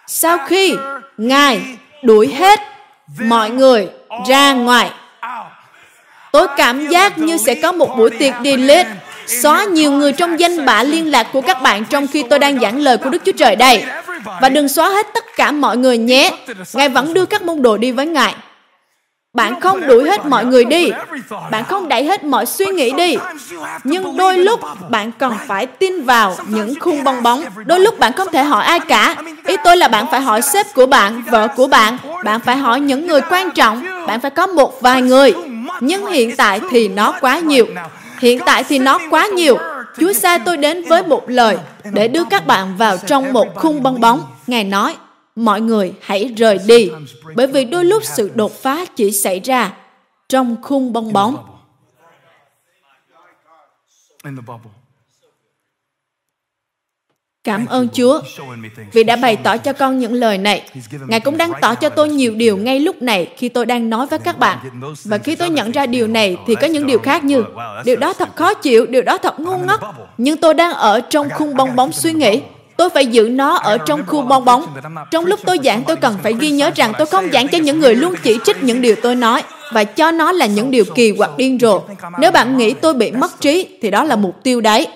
Sau 0.07 0.39
khi 0.47 0.75
Ngài 1.17 1.77
đuổi 2.03 2.35
hết 2.35 2.61
mọi 3.19 3.51
người 3.51 3.89
ra 4.29 4.53
ngoài. 4.53 4.91
Tôi 6.33 6.49
cảm 6.57 6.89
giác 6.89 7.19
như 7.19 7.37
sẽ 7.37 7.55
có 7.55 7.73
một 7.73 7.95
buổi 7.97 8.11
tiệc 8.11 8.35
delete 8.45 8.91
xóa 9.29 9.65
nhiều 9.65 9.93
người 9.93 10.13
trong 10.13 10.41
danh 10.41 10.65
bạ 10.65 10.83
liên 10.83 11.11
lạc 11.11 11.27
của 11.33 11.41
các 11.41 11.63
bạn 11.63 11.85
trong 11.85 12.07
khi 12.07 12.25
tôi 12.31 12.39
đang 12.39 12.61
giảng 12.61 12.79
lời 12.79 12.97
của 12.97 13.11
Đức 13.11 13.23
Chúa 13.25 13.33
Trời 13.33 13.57
đây. 13.57 13.85
Và 14.41 14.49
đừng 14.49 14.69
xóa 14.69 14.89
hết 14.89 15.07
tất 15.15 15.25
cả 15.37 15.53
mọi 15.53 15.77
người 15.77 15.99
nhé. 15.99 16.31
Ngài 16.73 16.89
vẫn 16.89 17.15
đưa 17.15 17.25
các 17.25 17.43
môn 17.43 17.63
đồ 17.63 17.77
đi 17.77 17.93
với 17.93 18.07
Ngài. 18.07 18.35
Bạn 19.35 19.61
không 19.61 19.87
đuổi 19.87 20.05
hết 20.11 20.27
mọi 20.27 20.45
người 20.45 20.65
đi. 20.65 20.91
Bạn 21.51 21.65
không 21.65 21.89
đẩy 21.89 22.05
hết 22.05 22.25
mọi 22.25 22.47
suy 22.47 22.67
nghĩ 22.67 22.93
đi. 22.93 23.17
Nhưng 23.85 24.17
đôi 24.17 24.39
lúc 24.39 24.61
bạn 24.91 25.13
cần 25.19 25.35
phải 25.47 25.67
tin 25.67 26.05
vào 26.05 26.37
những 26.47 26.75
khung 26.81 27.05
bong 27.05 27.23
bóng. 27.23 27.45
Đôi 27.67 27.81
lúc 27.81 27.99
bạn 27.99 28.13
không 28.13 28.29
thể 28.33 28.43
hỏi 28.43 28.65
ai 28.65 28.81
cả. 28.81 29.17
Ý 29.47 29.57
tôi 29.65 29.77
là 29.77 29.89
bạn 29.89 30.07
phải 30.11 30.21
hỏi 30.21 30.43
sếp 30.43 30.75
của 30.75 30.87
bạn, 30.87 31.23
vợ 31.31 31.49
của 31.57 31.67
bạn. 31.67 31.97
Bạn 32.25 32.41
phải 32.41 32.57
hỏi 32.57 32.81
những 32.81 33.07
người 33.07 33.21
quan 33.31 33.51
trọng. 33.51 33.85
Bạn 34.07 34.21
phải 34.21 34.31
có 34.31 34.47
một 34.47 34.81
vài 34.81 35.03
người. 35.03 35.35
Nhưng 35.81 36.07
hiện 36.07 36.37
tại 36.37 36.61
thì 36.71 36.89
nó 36.89 37.15
quá 37.21 37.39
nhiều. 37.39 37.67
Hiện 38.21 38.39
tại 38.47 38.65
thì 38.65 38.79
nó 38.79 38.99
quá 39.11 39.27
nhiều. 39.27 39.59
Chúa 40.01 40.13
sai 40.13 40.39
tôi 40.45 40.57
đến 40.57 40.85
với 40.89 41.03
một 41.03 41.25
lời 41.27 41.59
để 41.93 42.09
đưa 42.09 42.25
các 42.31 42.47
bạn 42.47 42.77
vào 42.77 42.97
trong 43.07 43.33
một 43.33 43.49
khung 43.55 43.83
bong 43.83 44.01
bóng. 44.01 44.23
Ngài 44.47 44.65
nói, 44.65 44.97
mọi 45.37 45.61
người 45.61 45.93
hãy 46.01 46.35
rời 46.37 46.59
đi, 46.67 46.91
bởi 47.35 47.47
vì 47.47 47.65
đôi 47.65 47.85
lúc 47.85 48.03
sự 48.05 48.31
đột 48.35 48.53
phá 48.53 48.85
chỉ 48.97 49.13
xảy 49.13 49.41
ra 49.41 49.73
trong 50.29 50.57
khung 50.63 50.93
bong 50.93 51.13
bóng. 51.13 51.45
Cảm 57.45 57.67
ơn 57.67 57.89
Chúa 57.93 58.21
vì 58.93 59.05
đã 59.05 59.17
bày 59.17 59.37
tỏ 59.37 59.57
cho 59.57 59.73
con 59.73 59.99
những 59.99 60.13
lời 60.13 60.39
này. 60.39 60.63
Ngài 61.09 61.21
cũng 61.21 61.37
đang 61.37 61.53
tỏ 61.61 61.75
cho 61.75 61.89
tôi 61.89 62.09
nhiều 62.09 62.35
điều 62.35 62.57
ngay 62.57 62.81
lúc 62.81 63.03
này 63.03 63.29
khi 63.37 63.49
tôi 63.49 63.67
đang 63.67 63.91
nói 63.91 64.07
với 64.07 64.19
các 64.19 64.39
bạn. 64.39 64.59
Và 65.05 65.19
khi 65.19 65.35
tôi 65.37 65.51
nhận 65.51 65.71
ra 65.71 65.87
điều 65.87 66.07
này 66.07 66.37
thì 66.47 66.55
có 66.55 66.67
những 66.67 66.87
điều 66.87 66.99
khác 66.99 67.25
như 67.25 67.45
điều 67.85 67.97
đó 67.97 68.13
thật 68.13 68.37
khó 68.37 68.55
chịu, 68.55 68.87
điều 68.87 69.03
đó 69.03 69.19
thật 69.19 69.41
ngu 69.41 69.59
ngốc. 69.59 69.81
Nhưng 70.19 70.37
tôi 70.37 70.55
đang 70.55 70.73
ở 70.73 71.01
trong 71.01 71.29
khung 71.31 71.57
bong 71.57 71.77
bóng 71.77 71.93
suy 71.93 72.13
nghĩ. 72.13 72.41
Tôi 72.77 72.91
phải 72.91 73.07
giữ 73.07 73.29
nó 73.29 73.55
ở 73.55 73.79
trong 73.79 74.07
khu 74.07 74.23
bong 74.23 74.45
bóng. 74.45 74.67
Trong 75.11 75.27
lúc 75.27 75.41
tôi 75.47 75.59
giảng 75.65 75.83
tôi 75.87 75.97
cần 75.97 76.17
phải 76.23 76.35
ghi 76.41 76.51
nhớ 76.51 76.71
rằng 76.75 76.93
tôi 76.99 77.07
không 77.07 77.29
giảng 77.33 77.49
cho 77.49 77.59
những 77.59 77.81
người 77.81 77.95
luôn 77.95 78.15
chỉ 78.23 78.39
trích 78.45 78.63
những 78.63 78.81
điều 78.81 78.97
tôi 79.03 79.15
nói 79.15 79.43
và 79.73 79.85
cho 79.85 80.11
nó 80.11 80.33
là 80.33 80.47
những 80.47 80.71
điều 80.71 80.85
kỳ 80.95 81.15
hoặc 81.19 81.31
điên 81.37 81.59
rồ. 81.61 81.81
Nếu 82.19 82.31
bạn 82.31 82.57
nghĩ 82.57 82.75
tôi 82.75 82.95
bị 82.95 83.11
mất 83.11 83.41
trí 83.41 83.67
thì 83.83 83.91
đó 83.91 84.05
là 84.05 84.17
mục 84.17 84.35
tiêu 84.43 84.61
đấy. 84.61 84.87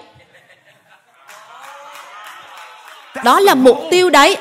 Đó 3.25 3.41
là 3.41 3.55
mục 3.55 3.79
tiêu 3.91 4.11
đấy. 4.11 4.37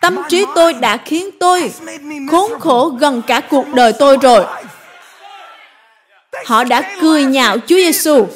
Tâm 0.00 0.18
trí 0.28 0.44
tôi 0.54 0.72
đã 0.72 0.96
khiến 0.96 1.30
tôi 1.40 1.72
khốn 2.30 2.60
khổ 2.60 2.88
gần 2.88 3.22
cả 3.22 3.40
cuộc 3.50 3.68
đời 3.74 3.92
tôi 3.98 4.16
rồi. 4.22 4.46
Họ 6.46 6.64
đã 6.64 6.96
cười 7.00 7.24
nhạo 7.24 7.58
Chúa 7.58 7.76
Giêsu. 7.76 8.26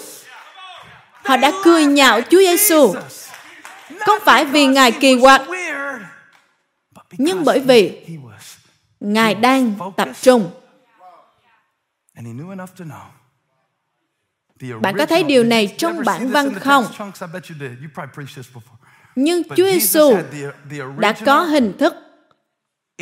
Họ 1.24 1.36
đã 1.36 1.52
cười 1.64 1.86
nhạo 1.86 2.20
Chúa 2.20 2.38
Giêsu. 2.38 2.94
Không 4.00 4.18
phải 4.24 4.44
vì 4.44 4.66
Ngài 4.66 4.92
kỳ 4.92 5.20
quặc, 5.20 5.42
nhưng 7.10 7.44
bởi 7.44 7.60
vì 7.60 8.06
Ngài 9.00 9.34
đang 9.34 9.74
tập 9.96 10.08
trung. 10.22 10.50
Bạn 14.80 14.96
có 14.98 15.06
thấy 15.06 15.22
điều 15.22 15.44
này 15.44 15.74
trong 15.78 16.04
bản 16.04 16.30
văn 16.30 16.54
không? 16.54 16.86
Nhưng 19.20 19.42
Chúa 19.48 19.64
Giêsu 19.64 20.16
đã 20.96 21.12
có 21.12 21.40
hình 21.40 21.72
thức 21.78 21.94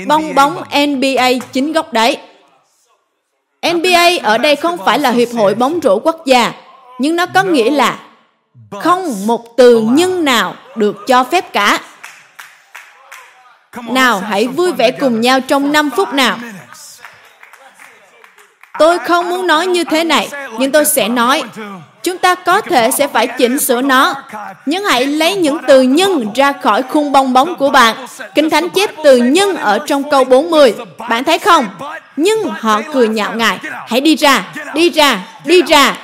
bong 0.06 0.34
bóng 0.34 0.62
NBA 0.88 1.28
chính 1.52 1.72
gốc 1.72 1.92
đấy. 1.92 2.18
NBA 3.62 4.08
ở 4.22 4.38
đây 4.38 4.56
không 4.56 4.78
phải 4.84 4.98
là 4.98 5.10
Hiệp 5.10 5.28
hội 5.34 5.54
bóng 5.54 5.80
rổ 5.82 5.98
quốc 5.98 6.26
gia, 6.26 6.52
nhưng 6.98 7.16
nó 7.16 7.26
có 7.26 7.42
nghĩa 7.42 7.70
là 7.70 7.98
không 8.70 9.26
một 9.26 9.56
từ 9.56 9.80
nhân 9.80 10.24
nào 10.24 10.54
được 10.76 10.96
cho 11.06 11.24
phép 11.24 11.52
cả. 11.52 11.80
Nào, 13.88 14.20
hãy 14.20 14.46
vui 14.46 14.72
vẻ 14.72 14.90
cùng 14.90 15.20
nhau 15.20 15.40
trong 15.40 15.72
5 15.72 15.90
phút 15.96 16.08
nào. 16.08 16.38
Tôi 18.78 18.98
không 18.98 19.28
muốn 19.28 19.46
nói 19.46 19.66
như 19.66 19.84
thế 19.84 20.04
này, 20.04 20.28
nhưng 20.58 20.72
tôi 20.72 20.84
sẽ 20.84 21.08
nói 21.08 21.42
chúng 22.06 22.18
ta 22.18 22.34
có 22.34 22.60
thể 22.60 22.90
sẽ 22.90 23.06
phải 23.06 23.26
chỉnh 23.26 23.58
sửa 23.58 23.82
nó. 23.82 24.14
Nhưng 24.66 24.84
hãy 24.84 25.06
lấy 25.06 25.34
những 25.34 25.58
từ 25.68 25.82
nhân 25.82 26.32
ra 26.34 26.52
khỏi 26.52 26.82
khung 26.82 27.12
bong 27.12 27.32
bóng 27.32 27.54
của 27.56 27.70
bạn. 27.70 27.96
Kinh 28.34 28.50
Thánh 28.50 28.68
chép 28.68 28.90
từ 29.04 29.16
nhân 29.16 29.56
ở 29.56 29.78
trong 29.86 30.10
câu 30.10 30.24
40. 30.24 30.74
Bạn 31.08 31.24
thấy 31.24 31.38
không? 31.38 31.68
Nhưng 32.16 32.44
họ 32.44 32.80
cười 32.92 33.08
nhạo 33.08 33.34
ngài. 33.34 33.58
Hãy 33.88 34.00
đi 34.00 34.16
ra, 34.16 34.44
đi 34.74 34.90
ra, 34.90 35.20
đi 35.44 35.62
ra. 35.62 35.98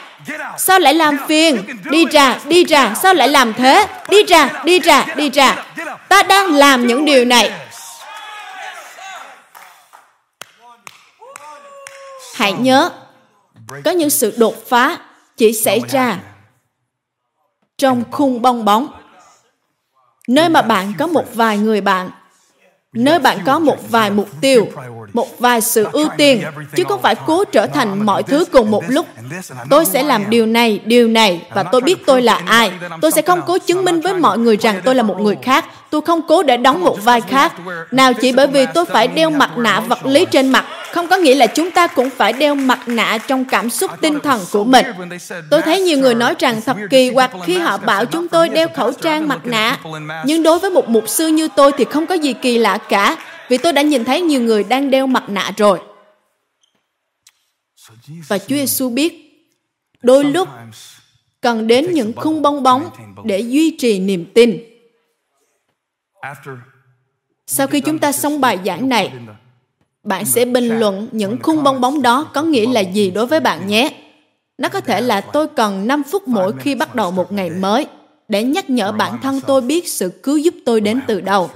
Sao 0.59 0.79
lại 0.79 0.95
làm 0.95 1.17
phiền? 1.29 1.65
Đi 1.85 2.05
ra, 2.07 2.39
đi 2.45 2.65
ra. 2.65 2.95
Sao 3.03 3.15
lại 3.15 3.29
làm 3.29 3.55
thế? 3.55 3.87
Đi 4.09 4.23
ra, 4.23 4.51
đi 4.65 4.81
ra, 4.81 5.07
đi 5.17 5.31
ra. 5.31 5.65
Ta 6.09 6.23
đang 6.23 6.55
làm 6.55 6.87
những 6.87 7.05
điều 7.05 7.25
này. 7.25 7.51
Hãy 12.35 12.53
nhớ, 12.53 12.91
có 13.85 13.91
những 13.91 14.11
sự 14.11 14.35
đột 14.37 14.55
phá 14.69 14.99
chỉ 15.37 15.53
xảy 15.53 15.81
ra 15.89 16.21
trong 17.79 18.05
khung 18.11 18.43
bong 18.43 18.65
bóng. 18.65 18.89
Nơi 20.29 20.49
mà 20.49 20.63
bạn 20.63 20.93
có 20.99 21.07
một 21.07 21.35
vài 21.35 21.59
người 21.59 21.81
bạn 21.81 22.11
nơi 22.97 23.19
bạn 23.19 23.39
có 23.45 23.59
một 23.59 23.91
vài 23.91 24.11
mục 24.11 24.29
tiêu 24.41 24.67
một 25.13 25.39
vài 25.39 25.61
sự 25.61 25.87
ưu 25.93 26.09
tiên 26.17 26.43
chứ 26.77 26.85
không 26.89 27.03
phải 27.03 27.15
cố 27.27 27.45
trở 27.45 27.67
thành 27.67 28.07
mọi 28.07 28.23
thứ 28.23 28.45
cùng 28.53 28.71
một 28.71 28.85
lúc. 28.89 29.07
tôi 29.71 29.85
sẽ 29.85 30.03
làm 30.03 30.31
điều 30.31 30.47
này 30.47 30.81
điều 30.85 31.09
này 31.09 31.43
và 31.55 31.63
tôi 31.63 31.81
biết 31.81 32.07
tôi 32.07 32.23
là 32.23 32.35
ai. 32.35 32.73
tôi 33.01 33.11
sẽ 33.11 33.23
không 33.23 33.41
cố 33.47 33.59
chứng 33.59 33.85
minh 33.85 34.01
với 34.01 34.15
mọi 34.15 34.39
người 34.39 34.57
rằng 34.57 34.81
tôi 34.85 34.95
là 34.95 35.03
một 35.03 35.21
người 35.21 35.37
khác 35.43 35.65
tôi 35.93 36.01
không 36.01 36.23
cố 36.29 36.43
để 36.43 36.57
đóng 36.57 36.81
một 36.81 37.05
vai 37.05 37.21
khác 37.21 37.53
nào 37.91 38.13
chỉ 38.15 38.33
bởi 38.33 38.47
vì 38.47 38.67
tôi 38.75 38.85
phải 38.85 39.09
đeo 39.09 39.31
mặt 39.31 39.59
nạ 39.59 39.81
vật 39.81 40.07
lý 40.07 40.25
trên 40.31 40.49
mặt 40.49 40.65
không 40.93 41.09
có 41.09 41.17
nghĩa 41.17 41.35
là 41.35 41.47
chúng 41.47 41.71
ta 41.71 41.87
cũng 41.87 42.11
phải 42.11 42.33
đeo 42.33 42.55
mặt 42.55 42.89
nạ 42.89 43.19
trong 43.19 43.45
cảm 43.45 43.71
xúc 43.71 43.91
tinh 44.01 44.21
thần 44.21 44.41
của 44.53 44.65
mình. 44.65 44.87
Tôi 45.51 45.63
thấy 45.63 45.81
nhiều 45.81 45.99
người 45.99 46.15
nói 46.15 46.35
rằng 46.39 46.61
thật 46.67 46.77
kỳ 46.91 47.11
hoặc 47.11 47.31
khi 47.45 47.59
họ 47.59 47.79
bảo 47.79 48.05
chúng 48.05 48.29
tôi 48.29 48.49
đeo 48.49 48.69
khẩu 48.77 48.93
trang 48.93 49.29
mặt 49.29 49.47
nạ. 49.47 49.79
Nhưng 50.25 50.43
đối 50.43 50.59
với 50.59 50.71
một 50.71 50.89
mục 50.89 51.09
sư 51.09 51.29
như 51.29 51.49
tôi 51.57 51.73
thì 51.79 51.85
không 51.85 52.07
có 52.07 52.15
gì 52.15 52.33
kỳ 52.33 52.59
lạ 52.59 52.79
cả, 52.79 53.17
vì 53.49 53.59
tôi 53.59 53.73
đã 53.73 53.83
nhìn 53.83 54.05
thấy 54.05 54.21
nhiều 54.21 54.41
người 54.41 54.65
đang 54.65 54.91
đeo 54.91 55.07
mặt 55.07 55.29
nạ 55.29 55.51
rồi. 55.57 55.79
Và 58.29 58.39
Chúa 58.39 58.57
Giêsu 58.57 58.91
biết, 58.91 59.13
đôi 60.03 60.25
lúc 60.25 60.49
cần 61.41 61.67
đến 61.67 61.93
những 61.93 62.13
khung 62.17 62.43
bong 62.43 62.63
bóng 62.63 62.91
để 63.25 63.41
duy 63.41 63.77
trì 63.79 63.99
niềm 63.99 64.25
tin. 64.35 64.72
Sau 67.47 67.67
khi 67.67 67.81
chúng 67.81 67.99
ta 67.99 68.13
xong 68.13 68.41
bài 68.41 68.59
giảng 68.65 68.89
này, 68.89 69.13
bạn 70.05 70.25
sẽ 70.25 70.45
bình 70.45 70.69
luận 70.69 71.09
những 71.13 71.37
khung 71.43 71.63
bong 71.63 71.81
bóng 71.81 72.03
đó 72.03 72.25
có 72.35 72.43
nghĩa 72.43 72.67
là 72.73 72.81
gì 72.81 73.11
đối 73.11 73.27
với 73.27 73.41
bạn 73.41 73.67
nhé. 73.67 73.95
Nó 74.59 74.69
có 74.69 74.81
thể 74.81 75.01
là 75.01 75.21
tôi 75.21 75.49
cần 75.49 75.87
5 75.87 76.03
phút 76.03 76.29
mỗi 76.29 76.53
khi 76.61 76.75
bắt 76.75 76.95
đầu 76.95 77.11
một 77.11 77.33
ngày 77.33 77.51
mới 77.51 77.87
để 78.29 78.45
nhắc 78.45 78.71
nhở 78.71 78.93
bản 78.93 79.19
thân 79.23 79.41
tôi 79.47 79.61
biết 79.61 79.89
sự 79.89 80.09
cứu 80.23 80.37
giúp 80.37 80.55
tôi 80.67 80.81
đến 80.81 81.01
từ 81.07 81.21
đâu. 81.21 81.51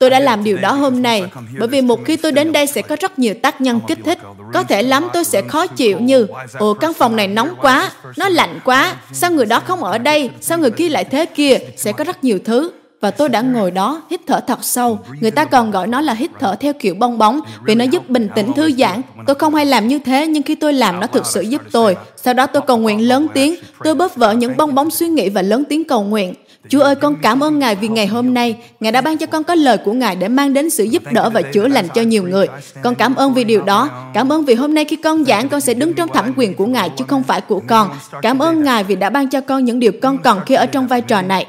Tôi 0.00 0.10
đã 0.10 0.20
làm 0.20 0.44
điều 0.44 0.58
đó 0.58 0.72
hôm 0.72 1.02
nay, 1.02 1.22
bởi 1.58 1.68
vì 1.68 1.80
một 1.80 2.00
khi 2.04 2.16
tôi 2.16 2.32
đến 2.32 2.52
đây 2.52 2.66
sẽ 2.66 2.82
có 2.82 2.96
rất 3.00 3.18
nhiều 3.18 3.34
tác 3.42 3.60
nhân 3.60 3.80
kích 3.88 3.98
thích. 4.04 4.18
Có 4.52 4.62
thể 4.62 4.82
lắm 4.82 5.08
tôi 5.12 5.24
sẽ 5.24 5.42
khó 5.42 5.66
chịu 5.66 5.98
như, 6.00 6.26
ồ 6.58 6.74
căn 6.74 6.94
phòng 6.94 7.16
này 7.16 7.28
nóng 7.28 7.54
quá, 7.60 7.92
nó 8.16 8.28
lạnh 8.28 8.60
quá, 8.64 8.96
sao 9.12 9.30
người 9.30 9.46
đó 9.46 9.60
không 9.60 9.84
ở 9.84 9.98
đây, 9.98 10.30
sao 10.40 10.58
người 10.58 10.70
kia 10.70 10.88
lại 10.88 11.04
thế 11.04 11.26
kia, 11.26 11.58
sẽ 11.76 11.92
có 11.92 12.04
rất 12.04 12.24
nhiều 12.24 12.38
thứ. 12.44 12.70
Và 13.00 13.10
tôi 13.10 13.28
đã 13.28 13.40
ngồi 13.40 13.70
đó, 13.70 14.02
hít 14.10 14.20
thở 14.26 14.40
thật 14.40 14.58
sâu. 14.62 14.98
Người 15.20 15.30
ta 15.30 15.44
còn 15.44 15.70
gọi 15.70 15.86
nó 15.86 16.00
là 16.00 16.14
hít 16.14 16.30
thở 16.40 16.54
theo 16.60 16.72
kiểu 16.72 16.94
bong 16.94 17.18
bóng, 17.18 17.40
vì 17.64 17.74
nó 17.74 17.84
giúp 17.84 18.08
bình 18.08 18.28
tĩnh 18.34 18.52
thư 18.52 18.70
giãn. 18.72 19.02
Tôi 19.26 19.34
không 19.34 19.54
hay 19.54 19.66
làm 19.66 19.88
như 19.88 19.98
thế, 19.98 20.26
nhưng 20.26 20.42
khi 20.42 20.54
tôi 20.54 20.72
làm, 20.72 21.00
nó 21.00 21.06
thực 21.06 21.26
sự 21.26 21.40
giúp 21.40 21.62
tôi. 21.72 21.96
Sau 22.16 22.34
đó 22.34 22.46
tôi 22.46 22.62
cầu 22.66 22.76
nguyện 22.76 23.08
lớn 23.08 23.26
tiếng, 23.34 23.54
tôi 23.84 23.94
bóp 23.94 24.16
vỡ 24.16 24.32
những 24.32 24.56
bong 24.56 24.74
bóng 24.74 24.90
suy 24.90 25.08
nghĩ 25.08 25.28
và 25.28 25.42
lớn 25.42 25.64
tiếng 25.68 25.84
cầu 25.84 26.02
nguyện. 26.02 26.34
Chúa 26.68 26.80
ơi, 26.80 26.94
con 26.94 27.16
cảm 27.22 27.42
ơn 27.42 27.58
Ngài 27.58 27.74
vì 27.74 27.88
ngày 27.88 28.06
hôm 28.06 28.34
nay, 28.34 28.56
Ngài 28.80 28.92
đã 28.92 29.00
ban 29.00 29.18
cho 29.18 29.26
con 29.26 29.44
có 29.44 29.54
lời 29.54 29.78
của 29.78 29.92
Ngài 29.92 30.16
để 30.16 30.28
mang 30.28 30.54
đến 30.54 30.70
sự 30.70 30.84
giúp 30.84 31.02
đỡ 31.12 31.30
và 31.30 31.42
chữa 31.42 31.68
lành 31.68 31.88
cho 31.94 32.02
nhiều 32.02 32.22
người. 32.22 32.46
Con 32.82 32.94
cảm 32.94 33.14
ơn 33.14 33.34
vì 33.34 33.44
điều 33.44 33.62
đó. 33.62 33.90
Cảm 34.14 34.32
ơn 34.32 34.44
vì 34.44 34.54
hôm 34.54 34.74
nay 34.74 34.84
khi 34.84 34.96
con 34.96 35.24
giảng, 35.24 35.48
con 35.48 35.60
sẽ 35.60 35.74
đứng 35.74 35.94
trong 35.94 36.08
thẩm 36.08 36.32
quyền 36.36 36.54
của 36.54 36.66
Ngài 36.66 36.90
chứ 36.90 37.04
không 37.08 37.22
phải 37.22 37.40
của 37.40 37.60
con. 37.66 37.90
Cảm 38.22 38.38
ơn 38.38 38.62
Ngài 38.64 38.84
vì 38.84 38.96
đã 38.96 39.10
ban 39.10 39.28
cho 39.28 39.40
con 39.40 39.64
những 39.64 39.80
điều 39.80 39.92
con 40.02 40.18
cần 40.18 40.40
khi 40.46 40.54
ở 40.54 40.66
trong 40.66 40.86
vai 40.86 41.00
trò 41.00 41.22
này. 41.22 41.46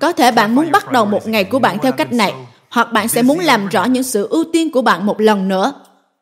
Có 0.00 0.12
thể 0.12 0.32
bạn 0.32 0.54
muốn 0.54 0.70
bắt 0.70 0.92
đầu 0.92 1.04
một 1.04 1.28
ngày 1.28 1.44
của 1.44 1.58
bạn 1.58 1.78
theo 1.82 1.92
cách 1.92 2.12
này, 2.12 2.34
hoặc 2.70 2.92
bạn 2.92 3.08
sẽ 3.08 3.22
muốn 3.22 3.38
làm 3.38 3.68
rõ 3.68 3.84
những 3.84 4.02
sự 4.02 4.28
ưu 4.30 4.44
tiên 4.52 4.70
của 4.70 4.82
bạn 4.82 5.06
một 5.06 5.20
lần 5.20 5.48
nữa, 5.48 5.72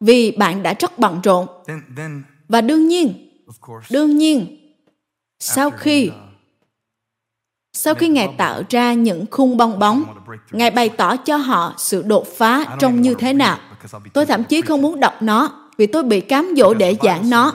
vì 0.01 0.31
bạn 0.31 0.63
đã 0.63 0.75
rất 0.79 0.99
bận 0.99 1.21
rộn. 1.23 1.47
Và 2.49 2.61
đương 2.61 2.89
nhiên, 2.89 3.31
đương 3.91 4.17
nhiên, 4.17 4.57
sau 5.41 5.71
khi 5.71 6.11
sau 7.73 7.95
khi 7.95 8.09
Ngài 8.09 8.29
tạo 8.39 8.63
ra 8.69 8.93
những 8.93 9.25
khung 9.31 9.57
bong 9.57 9.79
bóng, 9.79 10.05
Ngài 10.51 10.71
bày 10.71 10.89
tỏ 10.89 11.17
cho 11.17 11.37
họ 11.37 11.75
sự 11.77 12.03
đột 12.03 12.27
phá 12.27 12.65
trông 12.79 13.01
như 13.01 13.15
thế 13.15 13.33
nào. 13.33 13.59
Tôi 14.13 14.27
thậm 14.27 14.45
chí 14.45 14.61
không 14.61 14.83
muốn 14.83 15.01
đọc 15.01 15.23
nó 15.23 15.69
vì 15.79 15.87
tôi 15.87 16.03
bị 16.03 16.21
cám 16.21 16.55
dỗ 16.57 16.75
để 16.75 16.97
giảng 17.03 17.31
nó. 17.31 17.53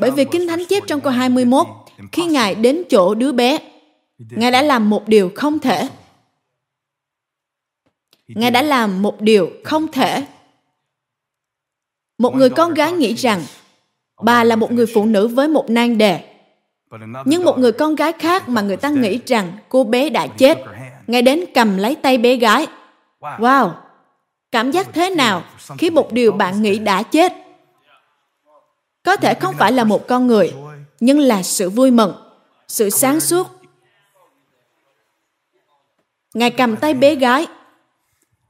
Bởi 0.00 0.10
vì 0.10 0.24
Kinh 0.24 0.48
Thánh 0.48 0.64
chép 0.68 0.82
trong 0.86 1.00
câu 1.00 1.12
21, 1.12 1.66
khi 2.12 2.26
Ngài 2.26 2.54
đến 2.54 2.82
chỗ 2.90 3.14
đứa 3.14 3.32
bé, 3.32 3.58
Ngài 4.30 4.50
đã 4.50 4.62
làm 4.62 4.90
một 4.90 5.08
điều 5.08 5.30
không 5.34 5.58
thể. 5.58 5.88
Ngài 8.28 8.50
đã 8.50 8.62
làm 8.62 9.02
một 9.02 9.20
điều 9.20 9.50
không 9.64 9.92
thể. 9.92 10.26
Một 12.18 12.34
người 12.34 12.50
con 12.50 12.74
gái 12.74 12.92
nghĩ 12.92 13.14
rằng 13.14 13.44
bà 14.22 14.44
là 14.44 14.56
một 14.56 14.72
người 14.72 14.86
phụ 14.94 15.04
nữ 15.04 15.28
với 15.28 15.48
một 15.48 15.70
nan 15.70 15.98
đề 15.98 16.32
nhưng 17.24 17.44
một 17.44 17.58
người 17.58 17.72
con 17.72 17.94
gái 17.94 18.12
khác 18.12 18.48
mà 18.48 18.60
người 18.60 18.76
ta 18.76 18.88
nghĩ 18.88 19.20
rằng 19.26 19.52
cô 19.68 19.84
bé 19.84 20.10
đã 20.10 20.26
chết, 20.26 20.58
ngay 21.06 21.22
đến 21.22 21.44
cầm 21.54 21.78
lấy 21.78 21.94
tay 21.94 22.18
bé 22.18 22.36
gái. 22.36 22.66
Wow! 23.20 23.70
Cảm 24.52 24.70
giác 24.70 24.88
thế 24.92 25.10
nào 25.10 25.42
khi 25.78 25.90
một 25.90 26.12
điều 26.12 26.32
bạn 26.32 26.62
nghĩ 26.62 26.78
đã 26.78 27.02
chết? 27.02 27.32
Có 29.02 29.16
thể 29.16 29.34
không 29.34 29.54
phải 29.58 29.72
là 29.72 29.84
một 29.84 30.08
con 30.08 30.26
người, 30.26 30.52
nhưng 31.00 31.20
là 31.20 31.42
sự 31.42 31.70
vui 31.70 31.90
mừng, 31.90 32.14
sự 32.68 32.90
sáng 32.90 33.20
suốt. 33.20 33.61
Ngài 36.34 36.50
cầm 36.50 36.76
tay 36.76 36.94
bé 36.94 37.14
gái. 37.14 37.46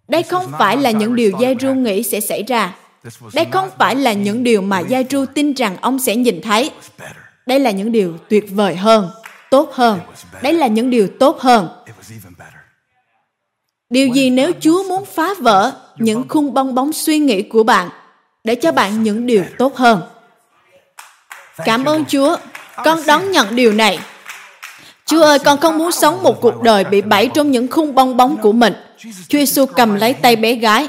Đây 0.08 0.22
không 0.22 0.52
phải 0.58 0.76
là 0.76 0.90
những 0.90 1.14
điều 1.14 1.30
Giai 1.40 1.56
Ru 1.60 1.74
nghĩ 1.74 2.02
sẽ 2.02 2.20
xảy 2.20 2.42
ra. 2.42 2.74
Đây 3.34 3.46
không 3.52 3.70
phải 3.78 3.96
là 3.96 4.12
những 4.12 4.44
điều 4.44 4.62
mà 4.62 4.80
Giai 4.80 5.06
Ru 5.10 5.26
tin 5.34 5.52
rằng 5.52 5.76
ông 5.80 5.98
sẽ 5.98 6.16
nhìn 6.16 6.40
thấy. 6.42 6.70
Đây 7.46 7.60
là 7.60 7.70
những 7.70 7.92
điều 7.92 8.16
tuyệt 8.28 8.44
vời 8.50 8.76
hơn, 8.76 9.10
tốt 9.50 9.72
hơn. 9.72 10.00
Đây 10.42 10.52
là 10.52 10.66
những 10.66 10.90
điều 10.90 11.08
tốt 11.20 11.40
hơn. 11.40 11.68
Điều 13.90 14.08
gì 14.08 14.30
nếu 14.30 14.52
Chúa 14.60 14.88
muốn 14.88 15.04
phá 15.04 15.34
vỡ 15.38 15.72
những 15.98 16.28
khung 16.28 16.54
bong 16.54 16.74
bóng 16.74 16.92
suy 16.92 17.18
nghĩ 17.18 17.42
của 17.42 17.62
bạn 17.62 17.88
để 18.44 18.54
cho 18.54 18.72
bạn 18.72 19.02
những 19.02 19.26
điều 19.26 19.44
tốt 19.58 19.76
hơn? 19.76 20.02
Cảm 21.64 21.84
ơn 21.84 22.04
Chúa. 22.04 22.36
Con 22.84 22.98
đón 23.06 23.30
nhận 23.30 23.56
điều 23.56 23.72
này. 23.72 23.98
Chúa 25.12 25.22
ơi, 25.22 25.38
con 25.38 25.60
không 25.60 25.78
muốn 25.78 25.92
sống 25.92 26.22
một 26.22 26.40
cuộc 26.40 26.62
đời 26.62 26.84
bị 26.84 27.02
bẫy 27.02 27.30
trong 27.34 27.50
những 27.50 27.68
khung 27.68 27.94
bong 27.94 28.16
bóng 28.16 28.36
của 28.36 28.52
mình. 28.52 28.74
Chúa 29.28 29.38
Giêsu 29.38 29.66
cầm 29.66 29.94
lấy 29.94 30.12
tay 30.12 30.36
bé 30.36 30.54
gái. 30.54 30.88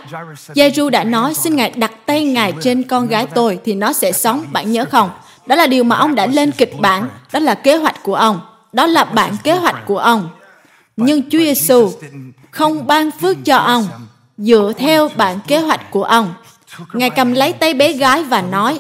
Giê-ru 0.56 0.90
đã 0.90 1.04
nói, 1.04 1.34
xin 1.34 1.56
Ngài 1.56 1.72
đặt 1.72 1.92
tay 2.06 2.24
Ngài 2.26 2.54
trên 2.62 2.84
con 2.84 3.08
gái 3.08 3.28
tôi 3.36 3.60
thì 3.66 3.74
nó 3.74 3.94
sẽ 3.94 4.12
sống. 4.12 4.46
Bạn 4.52 4.72
nhớ 4.72 4.86
không? 4.92 5.10
Đó 5.46 5.56
là 5.56 5.68
điều 5.68 5.84
mà 5.84 5.96
ông 5.96 6.16
đã 6.16 6.26
lên 6.26 6.52
kịch 6.52 6.74
bản, 6.80 7.08
đó 7.34 7.40
là 7.40 7.56
kế 7.56 7.76
hoạch 7.76 8.04
của 8.04 8.16
ông. 8.16 8.40
Đó 8.74 8.86
là 8.86 9.04
bản 9.04 9.38
kế 9.44 9.54
hoạch 9.54 9.86
của 9.86 9.98
ông. 9.98 10.30
Nhưng 10.98 11.30
Chúa 11.30 11.40
Giêsu 11.40 11.92
không 12.52 12.88
ban 12.88 13.12
phước 13.12 13.38
cho 13.46 13.58
ông 13.58 13.88
dựa 14.38 14.72
theo 14.78 15.10
bản 15.16 15.40
kế 15.48 15.60
hoạch 15.60 15.92
của 15.92 16.04
ông. 16.04 16.34
Ngài 16.94 17.10
cầm 17.10 17.34
lấy 17.34 17.54
tay 17.54 17.74
bé 17.74 17.94
gái 17.94 18.24
và 18.24 18.42
nói, 18.42 18.80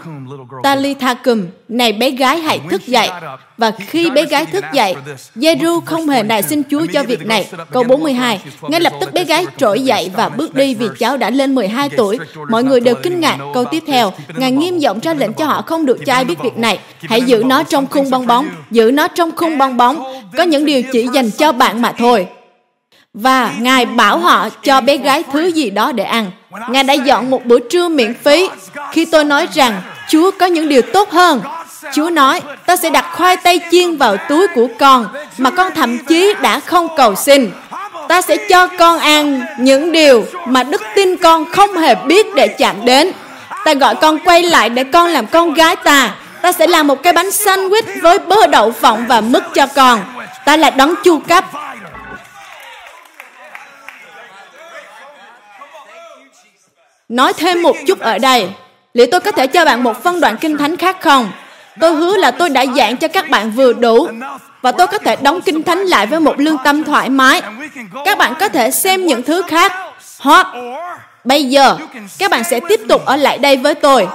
Talitha 0.63 1.13
cum, 1.13 1.45
này 1.67 1.93
bé 1.93 2.09
gái 2.09 2.39
hãy 2.39 2.59
thức 2.69 2.87
dậy. 2.87 3.09
Và 3.57 3.71
khi 3.71 4.09
bé 4.09 4.25
gái 4.25 4.45
thức 4.45 4.63
dậy, 4.73 4.95
Giê-ru 5.35 5.79
không 5.85 6.09
hề 6.09 6.23
nài 6.23 6.43
xin 6.43 6.63
Chúa 6.71 6.85
cho 6.93 7.03
việc 7.03 7.25
này. 7.25 7.49
Câu 7.71 7.83
42, 7.83 8.41
ngay 8.61 8.81
lập 8.81 8.93
tức 9.01 9.13
bé 9.13 9.23
gái 9.23 9.45
trỗi 9.57 9.81
dậy 9.81 10.11
và 10.15 10.29
bước 10.29 10.55
đi 10.55 10.75
vì 10.75 10.87
cháu 10.99 11.17
đã 11.17 11.29
lên 11.29 11.55
12 11.55 11.89
tuổi. 11.89 12.19
Mọi 12.49 12.63
người 12.63 12.79
đều 12.79 12.95
kinh 12.95 13.19
ngạc. 13.19 13.37
Câu 13.53 13.65
tiếp 13.65 13.83
theo, 13.87 14.11
Ngài 14.35 14.51
nghiêm 14.51 14.79
giọng 14.79 14.99
ra 14.99 15.13
lệnh 15.13 15.33
cho 15.33 15.45
họ 15.45 15.61
không 15.61 15.85
được 15.85 15.97
cho 16.05 16.13
ai 16.13 16.25
biết 16.25 16.39
việc 16.43 16.57
này. 16.57 16.79
Hãy 17.01 17.21
giữ 17.21 17.43
nó 17.45 17.63
trong 17.63 17.87
khung 17.87 18.09
bong 18.09 18.27
bóng, 18.27 18.49
giữ 18.71 18.91
nó 18.91 19.07
trong 19.07 19.31
khung 19.35 19.57
bong 19.57 19.77
bóng. 19.77 20.03
Có 20.37 20.43
những 20.43 20.65
điều 20.65 20.81
chỉ 20.91 21.07
dành 21.13 21.31
cho 21.31 21.51
bạn 21.51 21.81
mà 21.81 21.91
thôi. 21.91 22.27
Và 23.14 23.51
Ngài 23.59 23.86
bảo 23.86 24.18
họ 24.18 24.49
cho 24.49 24.82
bé 24.82 24.97
gái 24.97 25.24
thứ 25.34 25.47
gì 25.47 25.70
đó 25.70 25.91
để 25.91 26.03
ăn. 26.03 26.32
Ngài 26.70 26.84
đã 26.84 26.93
dọn 26.93 27.30
một 27.30 27.45
bữa 27.45 27.59
trưa 27.59 27.89
miễn 27.89 28.14
phí. 28.24 28.49
Khi 28.91 29.05
tôi 29.05 29.24
nói 29.24 29.47
rằng 29.53 29.82
Chúa 30.09 30.32
có 30.39 30.45
những 30.45 30.70
điều 30.70 30.82
tốt 30.82 31.11
hơn, 31.11 31.41
Chúa 31.93 32.09
nói, 32.09 32.41
ta 32.66 32.76
sẽ 32.76 32.89
đặt 32.89 33.05
khoai 33.11 33.38
tây 33.38 33.61
chiên 33.72 33.97
vào 33.97 34.18
túi 34.18 34.47
của 34.47 34.68
con 34.80 35.07
mà 35.38 35.49
con 35.49 35.74
thậm 35.76 35.97
chí 35.97 36.34
đã 36.41 36.59
không 36.59 36.88
cầu 36.97 37.16
xin. 37.16 37.51
Ta 38.07 38.22
sẽ 38.22 38.38
cho 38.49 38.68
con 38.68 38.99
ăn 38.99 39.41
những 39.59 39.91
điều 39.91 40.26
mà 40.45 40.64
đức 40.64 40.82
tin 40.95 41.18
con 41.18 41.45
không 41.45 41.78
hề 41.78 41.95
biết 41.95 42.36
để 42.36 42.47
chạm 42.47 42.86
đến. 42.86 43.11
Ta 43.66 43.74
gọi 43.74 43.95
con 43.95 44.20
quay 44.20 44.43
lại 44.43 44.70
để 44.70 44.84
con 44.84 45.07
làm 45.07 45.28
con 45.28 45.53
gái 45.53 45.76
ta. 45.76 46.16
Ta 46.41 46.51
sẽ 46.51 46.68
làm 46.68 46.88
một 46.88 47.03
cái 47.03 47.14
bánh 47.14 47.30
sandwich 47.30 48.01
với 48.01 48.20
bơ 48.20 48.47
đậu 48.47 48.72
phộng 48.72 49.05
và 49.07 49.22
mứt 49.22 49.43
cho 49.53 49.68
con. 49.76 49.99
Ta 50.45 50.57
là 50.57 50.70
đấng 50.70 50.93
chu 51.03 51.20
cấp 51.20 51.45
Nói 57.14 57.34
thêm 57.34 57.61
một 57.61 57.76
chút 57.88 57.99
ở 57.99 58.18
đây. 58.18 58.49
Liệu 58.93 59.07
tôi 59.11 59.22
có 59.22 59.32
thể 59.32 59.47
cho 59.47 59.66
bạn 59.66 59.84
một 59.84 60.03
phân 60.03 60.20
đoạn 60.20 60.38
kinh 60.38 60.57
thánh 60.57 60.78
khác 60.78 60.97
không? 61.01 61.32
Tôi 61.80 61.95
hứa 61.95 62.18
là 62.18 62.32
tôi 62.32 62.49
đã 62.49 62.66
giảng 62.76 62.97
cho 62.97 63.07
các 63.07 63.30
bạn 63.30 63.51
vừa 63.51 63.74
đủ, 63.74 64.07
và 64.61 64.72
tôi 64.72 64.88
có 64.88 64.97
thể 64.97 65.16
đóng 65.16 65.41
kinh 65.41 65.64
thánh 65.64 65.80
lại 65.80 66.05
với 66.05 66.20
một 66.20 66.39
lương 66.39 66.57
tâm 66.64 66.84
thoải 66.84 67.09
mái. 67.09 67.41
Các 68.05 68.18
bạn 68.18 68.34
có 68.39 68.49
thể 68.49 68.72
xem 68.72 69.05
những 69.05 69.24
thứ 69.24 69.41
khác 69.47 69.74
hoặc 70.20 70.47
bây 71.24 71.45
giờ, 71.45 71.78
các 72.20 72.32
bạn 72.32 72.43
sẽ 72.43 72.59
tiếp 72.70 72.80
tục 72.89 73.05
ở 73.05 73.16
lại 73.16 73.38
đây 73.38 73.57
với 73.57 73.76
tôi 73.76 74.07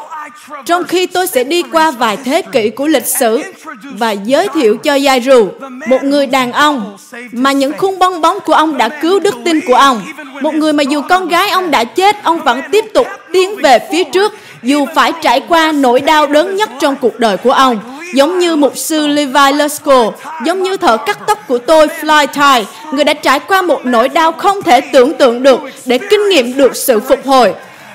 trong 0.67 0.85
khi 0.85 1.07
tôi 1.07 1.27
sẽ 1.27 1.45
đi 1.45 1.63
qua 1.73 1.91
vài 1.91 2.17
thế 2.25 2.43
kỷ 2.53 2.71
của 2.71 2.87
lịch 2.87 3.07
sử 3.07 3.43
và 3.83 4.11
giới 4.11 4.49
thiệu 4.55 4.77
cho 4.77 4.95
Giai-ru, 4.95 5.49
một 5.89 6.05
người 6.05 6.27
đàn 6.27 6.53
ông 6.53 6.97
mà 7.33 7.53
những 7.53 7.73
khung 7.79 7.99
bong 7.99 8.21
bóng 8.21 8.39
của 8.41 8.53
ông 8.53 8.79
đã 8.79 8.89
cứu 8.89 9.19
đức 9.19 9.35
tin 9.45 9.61
của 9.67 9.75
ông. 9.75 10.03
Một 10.43 10.55
người 10.55 10.73
mà 10.73 10.83
dù 10.83 11.03
con 11.09 11.29
gái 11.29 11.51
ông 11.51 11.71
đã 11.71 11.85
chết, 11.85 12.17
ông 12.23 12.45
vẫn 12.45 12.61
tiếp 12.73 12.85
tục 12.95 13.07
tiến 13.33 13.57
về 13.63 13.79
phía 13.91 14.05
trước, 14.05 14.33
dù 14.63 14.87
phải 14.95 15.13
trải 15.23 15.41
qua 15.41 15.73
nỗi 15.73 16.01
đau 16.01 16.27
đớn 16.27 16.57
nhất 16.57 16.71
trong 16.81 16.97
cuộc 16.97 17.19
đời 17.19 17.37
của 17.37 17.53
ông. 17.53 17.79
Giống 18.15 18.39
như 18.39 18.57
mục 18.57 18.73
sư 18.77 19.07
Levi 19.07 19.53
Lusko, 19.55 20.13
giống 20.45 20.63
như 20.63 20.77
thợ 20.77 20.97
cắt 20.97 21.19
tóc 21.27 21.39
của 21.49 21.59
tôi 21.59 21.87
Fly 22.01 22.27
Thai 22.27 22.67
người 22.93 23.05
đã 23.05 23.15
trải 23.15 23.41
qua 23.41 23.63
một 23.63 23.87
nỗi 23.87 24.09
đau 24.09 24.33
không 24.33 24.63
thể 24.63 24.81
tưởng 24.81 25.15
tượng 25.15 25.43
được 25.43 25.61
để 25.87 25.99
kinh 25.99 26.29
nghiệm 26.29 26.57
được 26.57 26.77
sự 26.77 27.01
phục 27.01 27.27
hồi 27.27 27.55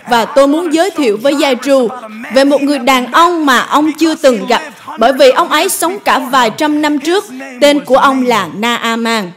và 0.10 0.26
tôi 0.26 0.48
muốn 0.48 0.74
giới 0.74 0.92
thiệu 0.92 1.18
với 1.22 1.36
Gia 1.36 1.54
Tru 1.54 1.88
về 2.34 2.44
một 2.44 2.62
người 2.62 2.80
đàn 2.80 3.12
ông 3.12 3.46
mà 3.46 3.60
ông 3.60 3.92
chưa 4.00 4.16
từng 4.16 4.46
gặp, 4.48 4.62
bởi 5.00 5.14
vì 5.14 5.30
ông 5.30 5.50
ấy 5.50 5.70
sống 5.70 5.98
cả 6.06 6.20
vài 6.20 6.52
trăm 6.58 6.82
năm 6.82 7.00
trước. 7.00 7.24
Tên 7.62 7.86
của 7.86 7.98
ông 7.98 8.26
là 8.26 8.50
Naaman. 8.56 9.32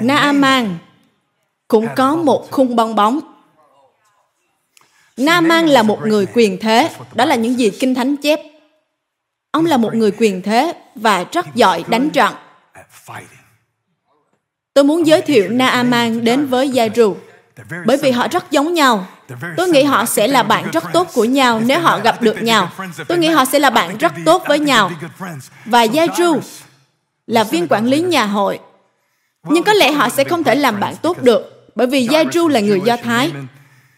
Naaman 0.00 0.78
cũng 1.68 1.86
có 1.96 2.16
một 2.16 2.50
khung 2.50 2.76
bong 2.76 2.94
bóng. 2.94 3.20
Naaman 5.16 5.66
là 5.66 5.82
một 5.82 5.98
người 6.06 6.26
quyền 6.34 6.58
thế. 6.58 6.90
Đó 7.14 7.24
là 7.24 7.34
những 7.34 7.58
gì 7.58 7.70
Kinh 7.70 7.94
Thánh 7.94 8.16
chép. 8.16 8.40
Ông 9.50 9.66
là 9.66 9.76
một 9.76 9.94
người 9.94 10.12
quyền 10.18 10.42
thế 10.42 10.74
và 10.94 11.24
rất 11.32 11.54
giỏi 11.54 11.84
đánh 11.88 12.10
trận. 12.10 12.34
Tôi 14.74 14.84
muốn 14.84 15.06
giới 15.06 15.22
thiệu 15.22 15.48
Naaman 15.48 16.24
đến 16.24 16.46
với 16.46 16.68
Gia 16.68 16.88
Rù 16.96 17.16
bởi 17.86 17.96
vì 17.96 18.10
họ 18.10 18.28
rất 18.28 18.50
giống 18.50 18.74
nhau. 18.74 19.06
Tôi 19.56 19.68
nghĩ 19.68 19.82
họ 19.82 20.04
sẽ 20.04 20.28
là 20.28 20.42
bạn 20.42 20.70
rất 20.70 20.84
tốt 20.92 21.08
của 21.14 21.24
nhau 21.24 21.60
nếu 21.64 21.80
họ 21.80 22.00
gặp 22.00 22.22
được 22.22 22.42
nhau. 22.42 22.70
Tôi 23.08 23.18
nghĩ 23.18 23.28
họ 23.28 23.44
sẽ 23.44 23.58
là 23.58 23.70
bạn 23.70 23.98
rất 23.98 24.12
tốt 24.24 24.42
với 24.48 24.58
nhau. 24.58 24.90
Và 25.64 25.86
Giai-ru 25.86 26.40
là 27.26 27.44
viên 27.44 27.66
quản 27.68 27.86
lý 27.86 28.00
nhà 28.00 28.26
hội. 28.26 28.58
Nhưng 29.44 29.64
có 29.64 29.72
lẽ 29.72 29.92
họ 29.92 30.08
sẽ 30.08 30.24
không 30.24 30.44
thể 30.44 30.54
làm 30.54 30.80
bạn 30.80 30.94
tốt 31.02 31.22
được, 31.22 31.66
bởi 31.74 31.86
vì 31.86 32.08
Giai-ru 32.08 32.48
là 32.48 32.60
người 32.60 32.80
Do 32.84 32.96
Thái, 32.96 33.32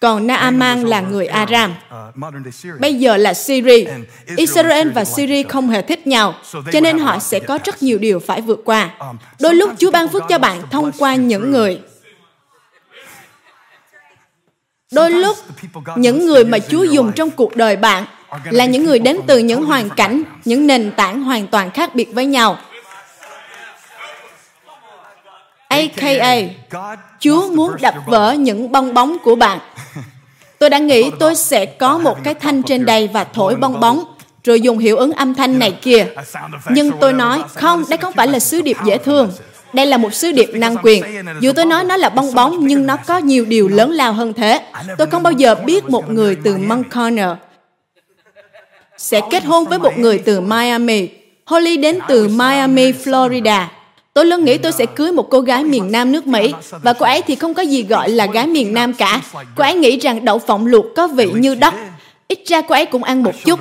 còn 0.00 0.26
Naaman 0.26 0.82
là 0.82 1.00
người 1.00 1.26
Aram. 1.26 1.74
Bây 2.80 2.94
giờ 2.94 3.16
là 3.16 3.34
Syria. 3.34 3.84
Israel 4.36 4.90
và 4.90 5.04
Syria 5.04 5.42
không 5.42 5.68
hề 5.68 5.82
thích 5.82 6.06
nhau, 6.06 6.34
cho 6.72 6.80
nên 6.80 6.98
họ 6.98 7.18
sẽ 7.18 7.40
có 7.40 7.58
rất 7.64 7.82
nhiều 7.82 7.98
điều 7.98 8.20
phải 8.20 8.40
vượt 8.40 8.62
qua. 8.64 8.90
Đôi 9.40 9.54
lúc 9.54 9.70
Chúa 9.78 9.90
ban 9.90 10.08
phước 10.08 10.22
cho 10.28 10.38
bạn 10.38 10.62
thông 10.70 10.92
qua 10.98 11.14
những 11.14 11.50
người 11.50 11.80
Đôi 14.92 15.10
lúc, 15.10 15.36
những 15.96 16.26
người 16.26 16.44
mà 16.44 16.58
Chúa 16.58 16.82
dùng 16.82 17.12
trong 17.12 17.30
cuộc 17.30 17.56
đời 17.56 17.76
bạn 17.76 18.04
là 18.44 18.64
những 18.64 18.84
người 18.84 18.98
đến 18.98 19.20
từ 19.26 19.38
những 19.38 19.64
hoàn 19.64 19.90
cảnh, 19.90 20.22
những 20.44 20.66
nền 20.66 20.92
tảng 20.96 21.22
hoàn 21.22 21.46
toàn 21.46 21.70
khác 21.70 21.94
biệt 21.94 22.14
với 22.14 22.26
nhau. 22.26 22.58
AKA, 25.68 26.36
Chúa 27.20 27.50
muốn 27.52 27.72
đập 27.80 27.94
vỡ 28.06 28.32
những 28.32 28.72
bong 28.72 28.94
bóng 28.94 29.16
của 29.24 29.36
bạn. 29.36 29.58
Tôi 30.58 30.70
đã 30.70 30.78
nghĩ 30.78 31.10
tôi 31.18 31.34
sẽ 31.34 31.66
có 31.66 31.98
một 31.98 32.18
cái 32.24 32.34
thanh 32.34 32.62
trên 32.62 32.84
đây 32.84 33.08
và 33.12 33.24
thổi 33.24 33.56
bong 33.56 33.80
bóng, 33.80 34.04
rồi 34.44 34.60
dùng 34.60 34.78
hiệu 34.78 34.96
ứng 34.96 35.12
âm 35.12 35.34
thanh 35.34 35.58
này 35.58 35.78
kia. 35.82 36.06
Nhưng 36.70 36.90
tôi 37.00 37.12
nói, 37.12 37.42
không, 37.54 37.84
đây 37.88 37.96
không 37.96 38.12
phải 38.12 38.28
là 38.28 38.38
sứ 38.38 38.62
điệp 38.62 38.76
dễ 38.84 38.98
thương. 38.98 39.32
Đây 39.76 39.86
là 39.86 39.96
một 39.96 40.14
sứ 40.14 40.32
điệp 40.32 40.50
năng 40.54 40.76
quyền. 40.82 41.04
Dù 41.40 41.52
tôi 41.52 41.64
nói 41.64 41.84
nó 41.84 41.96
là 41.96 42.08
bong 42.08 42.34
bóng, 42.34 42.66
nhưng 42.66 42.86
nó 42.86 42.96
có 42.96 43.18
nhiều 43.18 43.44
điều 43.44 43.68
lớn 43.68 43.90
lao 43.90 44.12
hơn 44.12 44.32
thế. 44.32 44.60
Tôi 44.98 45.06
không 45.06 45.22
bao 45.22 45.32
giờ 45.32 45.54
biết 45.54 45.88
một 45.88 46.10
người 46.10 46.36
từ 46.44 46.56
Montclair 46.56 47.28
sẽ 48.98 49.20
kết 49.30 49.44
hôn 49.44 49.64
với 49.64 49.78
một 49.78 49.98
người 49.98 50.18
từ 50.18 50.40
Miami. 50.40 51.08
Holly 51.46 51.76
đến 51.76 51.98
từ 52.08 52.28
Miami, 52.28 52.92
Florida. 52.92 53.64
Tôi 54.14 54.26
luôn 54.26 54.44
nghĩ 54.44 54.58
tôi 54.58 54.72
sẽ 54.72 54.86
cưới 54.86 55.12
một 55.12 55.30
cô 55.30 55.40
gái 55.40 55.64
miền 55.64 55.92
Nam 55.92 56.12
nước 56.12 56.26
Mỹ 56.26 56.54
và 56.82 56.92
cô 56.92 57.06
ấy 57.06 57.22
thì 57.26 57.34
không 57.34 57.54
có 57.54 57.62
gì 57.62 57.82
gọi 57.82 58.10
là 58.10 58.26
gái 58.26 58.46
miền 58.46 58.74
Nam 58.74 58.92
cả. 58.92 59.20
Cô 59.56 59.64
ấy 59.64 59.74
nghĩ 59.74 59.98
rằng 59.98 60.24
đậu 60.24 60.38
phộng 60.38 60.66
luộc 60.66 60.86
có 60.96 61.06
vị 61.06 61.30
như 61.34 61.54
đất 61.54 61.74
Ít 62.28 62.38
ra 62.46 62.60
cô 62.60 62.74
ấy 62.74 62.86
cũng 62.86 63.04
ăn 63.04 63.22
một 63.22 63.34
chút. 63.44 63.60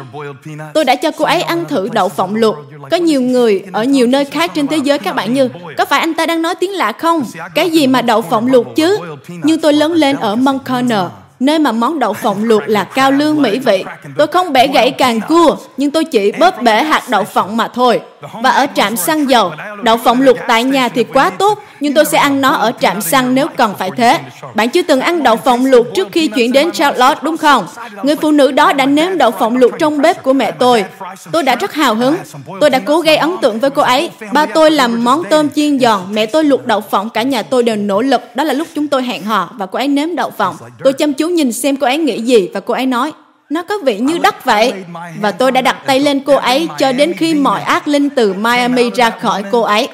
Tôi 0.73 0.85
đã 0.85 0.95
cho 0.95 1.11
cô 1.11 1.25
ấy 1.25 1.41
ăn 1.41 1.65
thử 1.65 1.89
đậu 1.93 2.09
phộng 2.09 2.35
luộc. 2.35 2.55
Có 2.91 2.97
nhiều 2.97 3.21
người 3.21 3.63
ở 3.73 3.83
nhiều 3.83 4.07
nơi 4.07 4.25
khác 4.25 4.51
trên 4.55 4.67
thế 4.67 4.77
giới 4.77 4.97
các 4.97 5.15
bạn 5.15 5.33
như, 5.33 5.49
có 5.77 5.85
phải 5.85 5.99
anh 5.99 6.13
ta 6.13 6.25
đang 6.25 6.41
nói 6.41 6.55
tiếng 6.55 6.71
lạ 6.71 6.91
không? 6.91 7.23
Cái 7.55 7.69
gì 7.69 7.87
mà 7.87 8.01
đậu 8.01 8.21
phộng 8.21 8.47
luộc 8.47 8.75
chứ? 8.75 8.97
Nhưng 9.43 9.61
tôi 9.61 9.73
lớn 9.73 9.93
lên 9.93 10.15
ở 10.15 10.35
Montclair, 10.35 11.03
nơi 11.39 11.59
mà 11.59 11.71
món 11.71 11.99
đậu 11.99 12.13
phộng 12.13 12.43
luộc 12.43 12.63
là 12.67 12.83
cao 12.83 13.11
lương 13.11 13.41
mỹ 13.41 13.59
vị. 13.59 13.83
Tôi 14.17 14.27
không 14.27 14.53
bẻ 14.53 14.67
gãy 14.67 14.91
càng 14.91 15.21
cua, 15.27 15.57
nhưng 15.77 15.91
tôi 15.91 16.05
chỉ 16.05 16.31
bóp 16.31 16.61
bể 16.61 16.83
hạt 16.83 17.03
đậu 17.09 17.23
phộng 17.23 17.57
mà 17.57 17.67
thôi. 17.67 18.01
Và 18.21 18.49
ở 18.49 18.67
trạm 18.75 18.95
xăng 18.95 19.29
dầu, 19.29 19.51
đậu 19.83 19.97
phộng 19.97 20.21
luộc 20.21 20.37
tại 20.47 20.63
nhà 20.63 20.89
thì 20.89 21.03
quá 21.03 21.29
tốt, 21.29 21.63
nhưng 21.79 21.93
tôi 21.93 22.05
sẽ 22.05 22.17
ăn 22.17 22.41
nó 22.41 22.49
ở 22.49 22.71
trạm 22.79 23.01
xăng 23.01 23.35
nếu 23.35 23.47
cần 23.57 23.73
phải 23.79 23.89
thế. 23.97 24.19
Bạn 24.55 24.69
chưa 24.69 24.81
từng 24.81 25.01
ăn 25.01 25.23
đậu 25.23 25.35
phộng 25.35 25.65
luộc 25.65 25.85
trước 25.95 26.07
khi 26.11 26.27
chuyển 26.27 26.51
đến 26.51 26.71
Charlotte 26.71 27.19
đúng 27.23 27.37
không? 27.37 27.67
Người 28.03 28.15
phụ 28.15 28.31
nữ 28.31 28.51
đó 28.51 28.73
đã 28.73 28.85
nếm 28.85 29.17
đậu 29.17 29.31
phộng 29.31 29.57
luộc 29.57 29.71
trong 29.79 30.01
bếp 30.01 30.23
của 30.23 30.33
mẹ 30.33 30.51
tôi. 30.51 30.85
Tôi 31.31 31.43
đã 31.43 31.55
rất 31.55 31.73
hào 31.73 31.95
hứng. 31.95 32.15
Tôi 32.61 32.69
đã 32.69 32.79
cố 32.79 32.99
gây 32.99 33.17
ấn 33.17 33.35
tượng 33.41 33.59
với 33.59 33.69
cô 33.69 33.81
ấy. 33.81 34.09
Ba 34.33 34.45
tôi 34.45 34.71
làm 34.71 35.03
món 35.03 35.23
tôm 35.29 35.49
chiên 35.49 35.79
giòn, 35.79 35.99
mẹ 36.09 36.25
tôi 36.25 36.43
luộc 36.43 36.65
đậu 36.65 36.81
phộng, 36.81 37.09
cả 37.09 37.21
nhà 37.21 37.43
tôi 37.43 37.63
đều 37.63 37.75
nỗ 37.75 38.01
lực. 38.01 38.21
Đó 38.35 38.43
là 38.43 38.53
lúc 38.53 38.67
chúng 38.75 38.87
tôi 38.87 39.03
hẹn 39.03 39.23
hò 39.23 39.49
và 39.57 39.65
cô 39.65 39.77
ấy 39.79 39.87
nếm 39.87 40.15
đậu 40.15 40.29
phộng. 40.29 40.55
Tôi 40.83 40.93
chăm 40.93 41.13
chú 41.13 41.27
nhìn 41.27 41.51
xem 41.51 41.75
cô 41.75 41.87
ấy 41.87 41.97
nghĩ 41.97 42.21
gì 42.21 42.49
và 42.53 42.59
cô 42.59 42.73
ấy 42.73 42.85
nói, 42.85 43.11
nó 43.49 43.63
có 43.63 43.77
vị 43.77 43.97
như 43.97 44.17
đất 44.17 44.45
vậy. 44.45 44.73
Và 45.21 45.31
tôi 45.31 45.51
đã 45.51 45.61
đặt 45.61 45.77
tay 45.85 45.99
lên 45.99 46.19
cô 46.19 46.35
ấy 46.35 46.67
cho 46.77 46.91
đến 46.91 47.13
khi 47.17 47.33
mọi 47.33 47.61
ác 47.61 47.87
linh 47.87 48.09
từ 48.09 48.33
Miami 48.33 48.91
ra 48.91 49.09
khỏi 49.09 49.43
cô 49.51 49.61
ấy. 49.61 49.87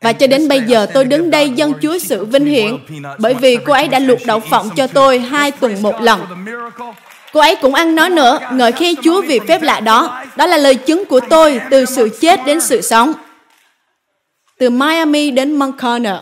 Và 0.00 0.12
cho 0.12 0.26
đến 0.26 0.48
bây 0.48 0.60
giờ 0.60 0.86
tôi 0.94 1.04
đứng 1.04 1.30
đây 1.30 1.50
dân 1.50 1.72
Chúa 1.82 1.98
sự 1.98 2.24
vinh 2.24 2.46
hiển 2.46 2.76
bởi 3.18 3.34
vì 3.34 3.56
cô 3.66 3.72
ấy 3.72 3.88
đã 3.88 3.98
luộc 3.98 4.18
đậu 4.26 4.40
phộng 4.40 4.70
cho 4.76 4.86
tôi 4.86 5.18
hai 5.18 5.50
tuần 5.50 5.82
một 5.82 6.00
lần. 6.00 6.20
Cô 7.32 7.40
ấy 7.40 7.56
cũng 7.56 7.74
ăn 7.74 7.94
nó 7.94 8.08
nữa, 8.08 8.38
ngợi 8.52 8.72
khen 8.72 8.94
Chúa 9.02 9.22
vì 9.22 9.40
phép 9.48 9.62
lạ 9.62 9.80
đó. 9.80 10.24
Đó 10.36 10.46
là 10.46 10.56
lời 10.56 10.74
chứng 10.74 11.04
của 11.04 11.20
tôi 11.20 11.60
từ 11.70 11.84
sự 11.84 12.18
chết 12.20 12.40
đến 12.46 12.60
sự 12.60 12.80
sống. 12.80 13.12
Từ 14.58 14.70
Miami 14.70 15.30
đến 15.30 15.52
Montclair. 15.52 16.16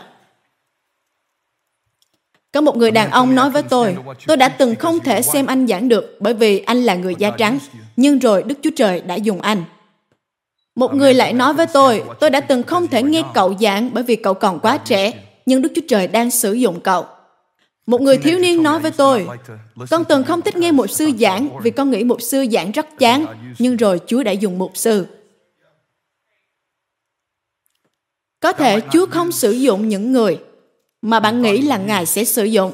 Có 2.53 2.61
một 2.61 2.77
người 2.77 2.91
đàn 2.91 3.11
ông 3.11 3.35
nói 3.35 3.49
với 3.49 3.63
tôi, 3.63 3.95
tôi 4.27 4.37
đã 4.37 4.49
từng 4.49 4.75
không 4.75 4.99
thể 4.99 5.21
xem 5.21 5.45
anh 5.45 5.67
giảng 5.67 5.89
được 5.89 6.17
bởi 6.19 6.33
vì 6.33 6.59
anh 6.59 6.83
là 6.83 6.95
người 6.95 7.15
da 7.17 7.31
trắng, 7.37 7.59
nhưng 7.95 8.19
rồi 8.19 8.43
Đức 8.43 8.55
Chúa 8.61 8.69
Trời 8.75 9.01
đã 9.01 9.15
dùng 9.15 9.41
anh. 9.41 9.63
Một 10.75 10.93
người 10.93 11.13
lại 11.13 11.33
nói 11.33 11.53
với 11.53 11.67
tôi, 11.73 12.03
tôi 12.19 12.29
đã 12.29 12.41
từng 12.41 12.63
không 12.63 12.87
thể 12.87 13.03
nghe 13.03 13.23
cậu 13.33 13.53
giảng 13.59 13.89
bởi 13.93 14.03
vì 14.03 14.15
cậu 14.15 14.33
còn 14.33 14.59
quá 14.59 14.77
trẻ, 14.77 15.11
nhưng 15.45 15.61
Đức 15.61 15.71
Chúa 15.75 15.81
Trời 15.87 16.07
đang 16.07 16.31
sử 16.31 16.53
dụng 16.53 16.79
cậu. 16.79 17.05
Một 17.85 18.01
người 18.01 18.17
thiếu 18.17 18.39
niên 18.39 18.63
nói 18.63 18.79
với 18.79 18.91
tôi, 18.91 19.27
con 19.89 20.03
từng 20.05 20.23
không 20.23 20.41
thích 20.41 20.57
nghe 20.57 20.71
một 20.71 20.89
sư 20.89 21.11
giảng 21.19 21.49
vì 21.63 21.71
con 21.71 21.91
nghĩ 21.91 22.03
một 22.03 22.21
sư 22.21 22.45
giảng 22.51 22.71
rất 22.71 22.99
chán, 22.99 23.25
nhưng 23.59 23.77
rồi 23.77 23.99
Chúa 24.07 24.23
đã 24.23 24.31
dùng 24.31 24.59
một 24.59 24.77
sư. 24.77 25.05
Có 28.39 28.53
thể 28.53 28.79
Chúa 28.91 29.05
không 29.05 29.31
sử 29.31 29.51
dụng 29.51 29.89
những 29.89 30.11
người 30.11 30.37
mà 31.03 31.19
bạn 31.19 31.41
nghĩ 31.41 31.61
là 31.61 31.77
Ngài 31.77 32.05
sẽ 32.05 32.23
sử 32.25 32.43
dụng. 32.43 32.73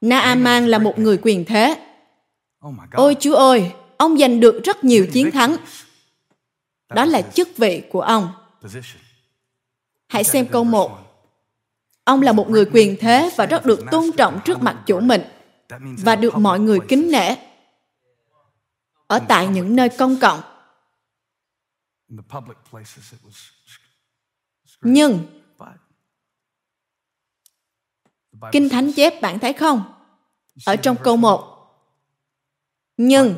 Naaman 0.00 0.66
là 0.66 0.78
một 0.78 0.98
người 0.98 1.18
quyền 1.22 1.44
thế. 1.44 1.86
Ôi 2.92 3.16
Chúa 3.20 3.34
ơi, 3.34 3.72
ông 3.96 4.18
giành 4.18 4.40
được 4.40 4.60
rất 4.64 4.84
nhiều 4.84 5.06
chiến 5.12 5.30
thắng. 5.30 5.56
Đó 6.88 7.04
là 7.04 7.22
chức 7.22 7.48
vị 7.56 7.82
của 7.90 8.00
ông. 8.00 8.28
Hãy 10.08 10.24
xem 10.24 10.46
câu 10.46 10.64
1. 10.64 10.90
Ông 12.04 12.22
là 12.22 12.32
một 12.32 12.50
người 12.50 12.66
quyền 12.72 12.96
thế 13.00 13.30
và 13.36 13.46
rất 13.46 13.66
được 13.66 13.80
tôn 13.90 14.04
trọng 14.16 14.40
trước 14.44 14.62
mặt 14.62 14.82
chủ 14.86 15.00
mình 15.00 15.22
và 15.78 16.16
được 16.16 16.36
mọi 16.36 16.60
người 16.60 16.78
kính 16.88 17.10
nể 17.12 17.34
ở 19.06 19.18
tại 19.28 19.46
những 19.46 19.76
nơi 19.76 19.88
công 19.88 20.16
cộng. 20.20 20.40
Nhưng 24.84 25.18
Kinh 28.52 28.68
Thánh 28.68 28.92
chép 28.92 29.22
bạn 29.22 29.38
thấy 29.38 29.52
không? 29.52 29.82
Ở 30.66 30.76
trong 30.76 30.96
câu 31.02 31.16
1. 31.16 31.50
Nhưng 32.96 33.34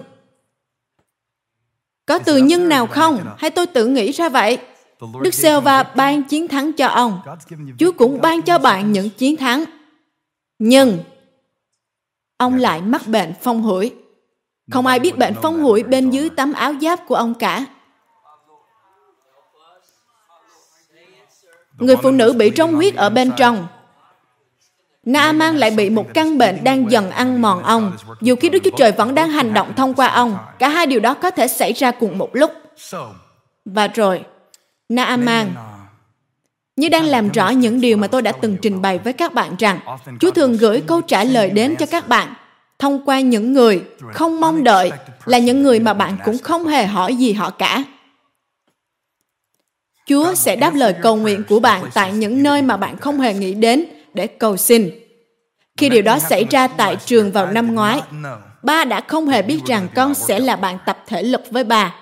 có 2.06 2.18
từ 2.18 2.36
nhân 2.36 2.68
nào 2.68 2.86
không? 2.86 3.34
Hay 3.38 3.50
tôi 3.50 3.66
tự 3.66 3.86
nghĩ 3.86 4.12
ra 4.12 4.28
vậy? 4.28 4.58
Đức 5.22 5.34
giê 5.34 5.60
va 5.60 5.82
ban 5.82 6.22
chiến 6.22 6.48
thắng 6.48 6.72
cho 6.72 6.86
ông. 6.86 7.20
Chúa 7.78 7.92
cũng 7.92 8.20
ban 8.20 8.42
cho 8.42 8.58
bạn 8.58 8.92
những 8.92 9.10
chiến 9.10 9.36
thắng. 9.36 9.64
Nhưng 10.58 10.98
ông 12.36 12.54
lại 12.54 12.82
mắc 12.82 13.06
bệnh 13.06 13.32
phong 13.42 13.62
hủi. 13.62 13.94
Không 14.70 14.86
ai 14.86 14.98
biết 14.98 15.18
bệnh 15.18 15.34
phong 15.42 15.62
hủi 15.62 15.82
bên 15.82 16.10
dưới 16.10 16.30
tấm 16.30 16.52
áo 16.52 16.74
giáp 16.80 17.00
của 17.06 17.14
ông 17.14 17.34
cả. 17.34 17.66
Người 21.78 21.96
phụ 21.96 22.10
nữ 22.10 22.32
bị 22.32 22.50
trống 22.50 22.74
huyết 22.74 22.94
ở 22.94 23.10
bên 23.10 23.30
trong. 23.36 23.66
Naaman 25.04 25.56
lại 25.56 25.70
bị 25.70 25.90
một 25.90 26.14
căn 26.14 26.38
bệnh 26.38 26.64
đang 26.64 26.90
dần 26.90 27.10
ăn 27.10 27.42
mòn 27.42 27.62
ông, 27.62 27.92
dù 28.20 28.36
khi 28.36 28.48
Đức 28.48 28.58
Chúa 28.64 28.76
Trời 28.76 28.92
vẫn 28.92 29.14
đang 29.14 29.30
hành 29.30 29.54
động 29.54 29.72
thông 29.76 29.94
qua 29.94 30.06
ông. 30.06 30.36
Cả 30.58 30.68
hai 30.68 30.86
điều 30.86 31.00
đó 31.00 31.14
có 31.14 31.30
thể 31.30 31.48
xảy 31.48 31.72
ra 31.72 31.90
cùng 31.90 32.18
một 32.18 32.36
lúc. 32.36 32.50
Và 33.64 33.88
rồi, 33.88 34.24
Naaman 34.88 35.50
như 36.76 36.88
đang 36.88 37.04
làm 37.04 37.28
rõ 37.28 37.48
những 37.48 37.80
điều 37.80 37.96
mà 37.96 38.06
tôi 38.06 38.22
đã 38.22 38.32
từng 38.32 38.56
trình 38.62 38.82
bày 38.82 38.98
với 38.98 39.12
các 39.12 39.34
bạn 39.34 39.56
rằng 39.58 39.80
Chúa 40.20 40.30
thường 40.30 40.56
gửi 40.56 40.82
câu 40.86 41.00
trả 41.00 41.24
lời 41.24 41.50
đến 41.50 41.76
cho 41.76 41.86
các 41.86 42.08
bạn 42.08 42.34
thông 42.78 43.04
qua 43.04 43.20
những 43.20 43.52
người 43.52 43.82
không 44.12 44.40
mong 44.40 44.64
đợi 44.64 44.90
là 45.24 45.38
những 45.38 45.62
người 45.62 45.80
mà 45.80 45.94
bạn 45.94 46.16
cũng 46.24 46.38
không 46.38 46.66
hề 46.66 46.86
hỏi 46.86 47.16
gì 47.16 47.32
họ 47.32 47.50
cả. 47.50 47.84
Chúa 50.08 50.34
sẽ 50.34 50.56
đáp 50.56 50.74
lời 50.74 50.94
cầu 51.02 51.16
nguyện 51.16 51.42
của 51.48 51.60
bạn 51.60 51.82
tại 51.94 52.12
những 52.12 52.42
nơi 52.42 52.62
mà 52.62 52.76
bạn 52.76 52.96
không 52.96 53.20
hề 53.20 53.34
nghĩ 53.34 53.54
đến 53.54 53.84
để 54.14 54.26
cầu 54.26 54.56
xin. 54.56 54.90
Khi 55.76 55.88
điều 55.88 56.02
đó 56.02 56.18
xảy 56.18 56.44
ra 56.50 56.68
tại 56.68 56.96
trường 57.06 57.32
vào 57.32 57.46
năm 57.46 57.74
ngoái, 57.74 58.00
ba 58.62 58.84
đã 58.84 59.00
không 59.00 59.28
hề 59.28 59.42
biết 59.42 59.60
rằng 59.66 59.88
con 59.94 60.14
sẽ 60.14 60.38
là 60.38 60.56
bạn 60.56 60.78
tập 60.86 60.98
thể 61.06 61.22
lực 61.22 61.42
với 61.50 61.64
bà. 61.64 61.94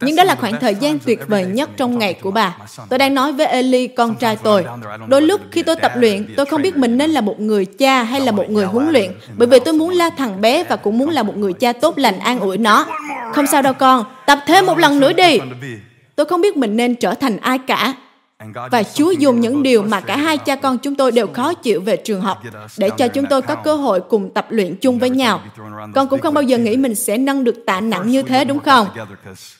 Nhưng 0.00 0.16
đó 0.16 0.24
là 0.24 0.34
khoảng 0.34 0.60
thời 0.60 0.74
gian 0.74 0.98
tuyệt 0.98 1.20
vời 1.28 1.44
nhất 1.44 1.70
trong 1.76 1.98
ngày 1.98 2.14
của 2.14 2.30
bà. 2.30 2.56
Tôi 2.88 2.98
đang 2.98 3.14
nói 3.14 3.32
với 3.32 3.46
Eli, 3.46 3.86
con 3.88 4.14
trai 4.14 4.36
tôi. 4.36 4.64
Đôi 5.08 5.22
lúc 5.22 5.40
khi 5.50 5.62
tôi 5.62 5.76
tập 5.76 5.92
luyện, 5.96 6.34
tôi 6.36 6.46
không 6.46 6.62
biết 6.62 6.76
mình 6.76 6.98
nên 6.98 7.10
là 7.10 7.20
một 7.20 7.40
người 7.40 7.64
cha 7.64 8.02
hay 8.02 8.20
là 8.20 8.32
một 8.32 8.50
người 8.50 8.64
huấn 8.64 8.90
luyện, 8.90 9.12
bởi 9.36 9.48
vì 9.48 9.58
tôi 9.60 9.74
muốn 9.74 9.90
la 9.90 10.10
thằng 10.10 10.40
bé 10.40 10.64
và 10.64 10.76
cũng 10.76 10.98
muốn 10.98 11.08
là 11.08 11.22
một 11.22 11.36
người 11.36 11.52
cha 11.52 11.72
tốt 11.72 11.98
lành 11.98 12.18
an 12.18 12.40
ủi 12.40 12.58
nó. 12.58 12.86
Không 13.34 13.46
sao 13.46 13.62
đâu 13.62 13.72
con, 13.72 14.04
tập 14.26 14.38
thêm 14.46 14.66
một 14.66 14.78
lần 14.78 15.00
nữa 15.00 15.12
đi. 15.12 15.38
Tôi 16.20 16.24
không 16.26 16.40
biết 16.40 16.56
mình 16.56 16.76
nên 16.76 16.94
trở 16.94 17.14
thành 17.14 17.36
ai 17.36 17.58
cả. 17.58 17.94
Và 18.70 18.82
Chúa 18.82 19.10
dùng 19.10 19.40
những 19.40 19.62
điều 19.62 19.82
mà 19.82 20.00
cả 20.00 20.16
hai 20.16 20.38
cha 20.38 20.56
con 20.56 20.78
chúng 20.78 20.94
tôi 20.94 21.12
đều 21.12 21.26
khó 21.26 21.54
chịu 21.54 21.80
về 21.80 21.96
trường 21.96 22.20
học 22.20 22.42
để 22.78 22.90
cho 22.98 23.08
chúng 23.08 23.26
tôi 23.30 23.42
có 23.42 23.54
cơ 23.54 23.74
hội 23.74 24.00
cùng 24.00 24.30
tập 24.34 24.46
luyện 24.50 24.76
chung 24.80 24.98
với 24.98 25.10
nhau. 25.10 25.40
Con 25.94 26.08
cũng 26.08 26.20
không 26.20 26.34
bao 26.34 26.42
giờ 26.42 26.58
nghĩ 26.58 26.76
mình 26.76 26.94
sẽ 26.94 27.18
nâng 27.18 27.44
được 27.44 27.66
tạ 27.66 27.80
nặng 27.80 28.08
như 28.08 28.22
thế 28.22 28.44
đúng 28.44 28.58
không? 28.58 28.86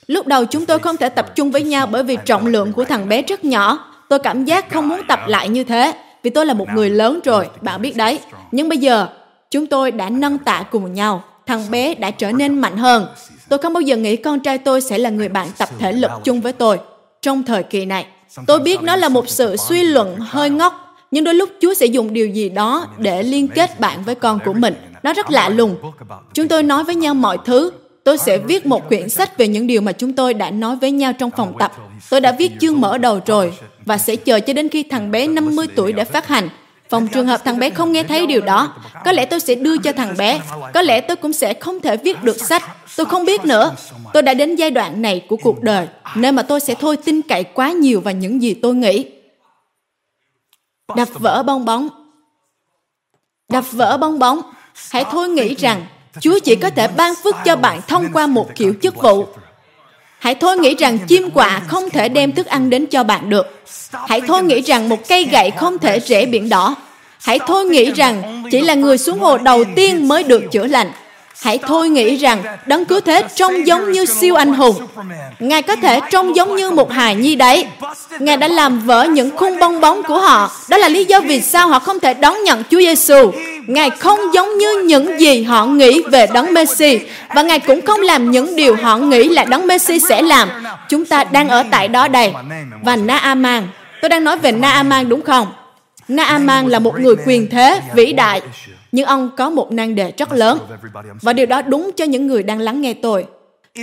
Lúc 0.06 0.26
đầu 0.26 0.44
chúng 0.44 0.66
tôi 0.66 0.78
không 0.78 0.96
thể 0.96 1.08
tập 1.08 1.36
trung 1.36 1.50
với 1.50 1.62
nhau 1.62 1.86
bởi 1.86 2.02
vì 2.02 2.16
trọng 2.24 2.46
lượng 2.46 2.72
của 2.72 2.84
thằng 2.84 3.08
bé 3.08 3.22
rất 3.22 3.44
nhỏ. 3.44 3.92
Tôi 4.08 4.18
cảm 4.18 4.44
giác 4.44 4.70
không 4.72 4.88
muốn 4.88 5.00
tập 5.08 5.20
lại 5.26 5.48
như 5.48 5.64
thế 5.64 5.92
vì 6.22 6.30
tôi 6.30 6.46
là 6.46 6.54
một 6.54 6.68
người 6.74 6.90
lớn 6.90 7.20
rồi, 7.24 7.48
bạn 7.60 7.82
biết 7.82 7.96
đấy. 7.96 8.20
Nhưng 8.52 8.68
bây 8.68 8.78
giờ, 8.78 9.08
chúng 9.50 9.66
tôi 9.66 9.90
đã 9.90 10.10
nâng 10.10 10.38
tạ 10.38 10.64
cùng 10.70 10.94
nhau. 10.94 11.24
Thằng 11.46 11.70
bé 11.70 11.94
đã 11.94 12.10
trở 12.10 12.32
nên 12.32 12.60
mạnh 12.60 12.76
hơn. 12.76 13.06
Tôi 13.50 13.58
không 13.58 13.72
bao 13.72 13.80
giờ 13.80 13.96
nghĩ 13.96 14.16
con 14.16 14.40
trai 14.40 14.58
tôi 14.58 14.80
sẽ 14.80 14.98
là 14.98 15.10
người 15.10 15.28
bạn 15.28 15.48
tập 15.58 15.68
thể 15.78 15.92
lực 15.92 16.10
chung 16.24 16.40
với 16.40 16.52
tôi 16.52 16.78
trong 17.22 17.42
thời 17.42 17.62
kỳ 17.62 17.84
này. 17.84 18.06
Tôi 18.46 18.60
biết 18.60 18.82
nó 18.82 18.96
là 18.96 19.08
một 19.08 19.28
sự 19.28 19.56
suy 19.56 19.82
luận 19.82 20.16
hơi 20.20 20.50
ngốc, 20.50 20.96
nhưng 21.10 21.24
đôi 21.24 21.34
lúc 21.34 21.50
Chúa 21.60 21.74
sẽ 21.74 21.86
dùng 21.86 22.12
điều 22.12 22.26
gì 22.26 22.48
đó 22.48 22.86
để 22.98 23.22
liên 23.22 23.48
kết 23.48 23.80
bạn 23.80 24.02
với 24.04 24.14
con 24.14 24.38
của 24.44 24.52
mình. 24.52 24.74
Nó 25.02 25.12
rất 25.12 25.30
lạ 25.30 25.48
lùng. 25.48 25.76
Chúng 26.34 26.48
tôi 26.48 26.62
nói 26.62 26.84
với 26.84 26.94
nhau 26.94 27.14
mọi 27.14 27.38
thứ. 27.44 27.70
Tôi 28.04 28.18
sẽ 28.18 28.38
viết 28.38 28.66
một 28.66 28.88
quyển 28.88 29.08
sách 29.08 29.38
về 29.38 29.48
những 29.48 29.66
điều 29.66 29.80
mà 29.80 29.92
chúng 29.92 30.12
tôi 30.12 30.34
đã 30.34 30.50
nói 30.50 30.76
với 30.76 30.90
nhau 30.90 31.12
trong 31.12 31.30
phòng 31.30 31.52
tập. 31.58 31.72
Tôi 32.10 32.20
đã 32.20 32.32
viết 32.38 32.52
chương 32.60 32.80
mở 32.80 32.98
đầu 32.98 33.20
rồi 33.26 33.52
và 33.84 33.98
sẽ 33.98 34.16
chờ 34.16 34.40
cho 34.40 34.52
đến 34.52 34.68
khi 34.68 34.82
thằng 34.82 35.10
bé 35.10 35.26
50 35.26 35.66
tuổi 35.76 35.92
đã 35.92 36.04
phát 36.04 36.28
hành. 36.28 36.48
Phòng 36.90 37.08
trường 37.08 37.26
hợp 37.26 37.44
thằng 37.44 37.58
bé 37.58 37.70
không 37.70 37.92
nghe 37.92 38.02
thấy 38.02 38.26
điều 38.26 38.40
đó, 38.40 38.74
có 39.04 39.12
lẽ 39.12 39.26
tôi 39.26 39.40
sẽ 39.40 39.54
đưa 39.54 39.78
cho 39.78 39.92
thằng 39.92 40.14
bé. 40.18 40.40
Có 40.74 40.82
lẽ 40.82 41.00
tôi 41.00 41.16
cũng 41.16 41.32
sẽ 41.32 41.54
không 41.54 41.80
thể 41.80 41.96
viết 41.96 42.22
được 42.22 42.40
sách. 42.40 42.62
Tôi 42.96 43.06
không 43.06 43.24
biết 43.24 43.44
nữa. 43.44 43.74
Tôi 44.12 44.22
đã 44.22 44.34
đến 44.34 44.56
giai 44.56 44.70
đoạn 44.70 45.02
này 45.02 45.26
của 45.28 45.36
cuộc 45.36 45.62
đời, 45.62 45.88
nên 46.16 46.36
mà 46.36 46.42
tôi 46.42 46.60
sẽ 46.60 46.74
thôi 46.74 46.96
tin 46.96 47.22
cậy 47.22 47.44
quá 47.44 47.72
nhiều 47.72 48.00
vào 48.00 48.14
những 48.14 48.42
gì 48.42 48.54
tôi 48.54 48.74
nghĩ. 48.74 49.06
Đập 50.96 51.08
vỡ 51.12 51.42
bong 51.42 51.64
bóng. 51.64 51.88
Đập 53.48 53.64
vỡ 53.72 53.96
bong 53.96 54.18
bóng. 54.18 54.40
Hãy 54.90 55.04
thôi 55.10 55.28
nghĩ 55.28 55.54
rằng 55.54 55.86
Chúa 56.20 56.38
chỉ 56.38 56.56
có 56.56 56.70
thể 56.70 56.88
ban 56.88 57.14
phước 57.14 57.34
cho 57.44 57.56
bạn 57.56 57.80
thông 57.88 58.12
qua 58.12 58.26
một 58.26 58.48
kiểu 58.54 58.74
chức 58.82 59.02
vụ. 59.02 59.26
Hãy 60.20 60.34
thôi 60.34 60.56
nghĩ 60.56 60.74
rằng 60.74 60.98
chim 60.98 61.30
quạ 61.30 61.60
không 61.68 61.90
thể 61.90 62.08
đem 62.08 62.32
thức 62.32 62.46
ăn 62.46 62.70
đến 62.70 62.86
cho 62.86 63.04
bạn 63.04 63.30
được. 63.30 63.62
Hãy 64.08 64.20
thôi 64.20 64.42
nghĩ 64.42 64.60
rằng 64.60 64.88
một 64.88 65.08
cây 65.08 65.24
gậy 65.24 65.50
không 65.50 65.78
thể 65.78 66.00
rẽ 66.00 66.26
biển 66.26 66.48
đỏ. 66.48 66.76
Hãy 67.22 67.38
thôi 67.46 67.64
nghĩ 67.64 67.92
rằng 67.92 68.42
chỉ 68.50 68.60
là 68.60 68.74
người 68.74 68.98
xuống 68.98 69.18
hồ 69.18 69.38
đầu 69.38 69.64
tiên 69.76 70.08
mới 70.08 70.22
được 70.22 70.42
chữa 70.50 70.66
lành. 70.66 70.92
Hãy 71.42 71.58
thôi 71.58 71.88
nghĩ 71.88 72.16
rằng 72.16 72.42
đấng 72.66 72.84
cứu 72.84 73.00
thế 73.00 73.22
trông 73.34 73.66
giống 73.66 73.92
như 73.92 74.04
siêu 74.04 74.34
anh 74.34 74.54
hùng. 74.54 74.86
Ngài 75.38 75.62
có 75.62 75.76
thể 75.76 76.00
trông 76.10 76.36
giống 76.36 76.56
như 76.56 76.70
một 76.70 76.92
hài 76.92 77.14
nhi 77.14 77.36
đấy. 77.36 77.66
Ngài 78.18 78.36
đã 78.36 78.48
làm 78.48 78.80
vỡ 78.80 79.04
những 79.04 79.36
khung 79.36 79.58
bong 79.58 79.80
bóng 79.80 80.02
của 80.02 80.18
họ. 80.18 80.50
Đó 80.68 80.76
là 80.76 80.88
lý 80.88 81.04
do 81.04 81.20
vì 81.20 81.40
sao 81.40 81.68
họ 81.68 81.78
không 81.78 82.00
thể 82.00 82.14
đón 82.14 82.44
nhận 82.44 82.62
Chúa 82.70 82.78
Giêsu. 82.78 83.32
Ngài 83.66 83.90
không 83.90 84.20
giống 84.34 84.58
như 84.58 84.82
những 84.84 85.20
gì 85.20 85.42
họ 85.42 85.66
nghĩ 85.66 86.02
về 86.02 86.26
đấng 86.34 86.54
Messi 86.54 87.00
và 87.34 87.42
Ngài 87.42 87.60
cũng 87.60 87.86
không 87.86 88.00
làm 88.00 88.30
những 88.30 88.56
điều 88.56 88.76
họ 88.76 88.96
nghĩ 88.96 89.28
là 89.28 89.44
đấng 89.44 89.66
Messi 89.66 90.00
sẽ 90.00 90.22
làm. 90.22 90.48
Chúng 90.88 91.04
ta 91.04 91.24
đang 91.24 91.48
ở 91.48 91.64
tại 91.70 91.88
đó 91.88 92.08
đây. 92.08 92.32
Và 92.82 92.96
Naaman, 92.96 93.68
tôi 94.02 94.08
đang 94.08 94.24
nói 94.24 94.38
về 94.38 94.52
Naaman 94.52 95.08
đúng 95.08 95.22
không? 95.22 95.46
Naaman 96.08 96.68
là 96.68 96.78
một 96.78 97.00
người 97.00 97.14
quyền 97.26 97.50
thế, 97.50 97.80
vĩ 97.94 98.12
đại, 98.12 98.40
nhưng 98.92 99.06
ông 99.06 99.30
có 99.36 99.50
một 99.50 99.72
nan 99.72 99.94
đề 99.94 100.12
rất 100.18 100.32
lớn. 100.32 100.58
Và 101.22 101.32
điều 101.32 101.46
đó 101.46 101.62
đúng 101.62 101.90
cho 101.96 102.04
những 102.04 102.26
người 102.26 102.42
đang 102.42 102.58
lắng 102.58 102.80
nghe 102.80 102.94
tôi. 102.94 103.26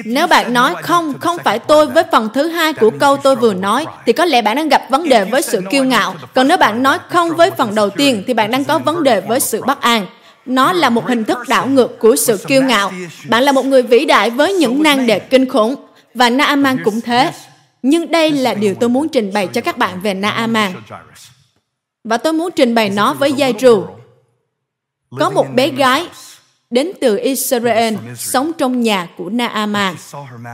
Nếu 0.05 0.27
bạn 0.27 0.53
nói 0.53 0.75
không, 0.81 1.13
không 1.19 1.37
phải 1.43 1.59
tôi 1.59 1.85
với 1.85 2.03
phần 2.11 2.29
thứ 2.33 2.47
hai 2.47 2.73
của 2.73 2.89
câu 2.99 3.17
tôi 3.17 3.35
vừa 3.35 3.53
nói, 3.53 3.85
thì 4.05 4.13
có 4.13 4.25
lẽ 4.25 4.41
bạn 4.41 4.55
đang 4.55 4.69
gặp 4.69 4.81
vấn 4.89 5.09
đề 5.09 5.25
với 5.25 5.41
sự 5.41 5.61
kiêu 5.71 5.83
ngạo. 5.83 6.15
Còn 6.35 6.47
nếu 6.47 6.57
bạn 6.57 6.83
nói 6.83 6.97
không 7.09 7.35
với 7.35 7.51
phần 7.51 7.75
đầu 7.75 7.89
tiên, 7.89 8.23
thì 8.27 8.33
bạn 8.33 8.51
đang 8.51 8.63
có 8.63 8.79
vấn 8.79 9.03
đề 9.03 9.21
với 9.21 9.39
sự 9.39 9.61
bất 9.67 9.81
an. 9.81 10.05
Nó 10.45 10.73
là 10.73 10.89
một 10.89 11.07
hình 11.07 11.23
thức 11.23 11.37
đảo 11.47 11.67
ngược 11.67 11.99
của 11.99 12.15
sự 12.15 12.37
kiêu 12.47 12.61
ngạo. 12.61 12.91
Bạn 13.29 13.43
là 13.43 13.51
một 13.51 13.65
người 13.65 13.81
vĩ 13.81 14.05
đại 14.05 14.29
với 14.29 14.53
những 14.53 14.83
nan 14.83 15.07
đề 15.07 15.19
kinh 15.19 15.49
khủng. 15.49 15.75
Và 16.13 16.29
Naaman 16.29 16.83
cũng 16.83 17.01
thế. 17.01 17.31
Nhưng 17.81 18.11
đây 18.11 18.31
là 18.31 18.53
điều 18.53 18.75
tôi 18.75 18.89
muốn 18.89 19.09
trình 19.09 19.33
bày 19.33 19.47
cho 19.47 19.61
các 19.61 19.77
bạn 19.77 20.01
về 20.01 20.13
Naaman. 20.13 20.71
Và 22.03 22.17
tôi 22.17 22.33
muốn 22.33 22.49
trình 22.55 22.75
bày 22.75 22.89
nó 22.89 23.13
với 23.13 23.33
Giai 23.33 23.53
Trù. 23.53 23.85
Có 25.19 25.29
một 25.29 25.45
bé 25.55 25.69
gái 25.69 26.07
đến 26.69 26.91
từ 27.01 27.17
Israel 27.17 27.95
sống 28.15 28.51
trong 28.57 28.81
nhà 28.81 29.07
của 29.17 29.29
Naaman 29.29 29.95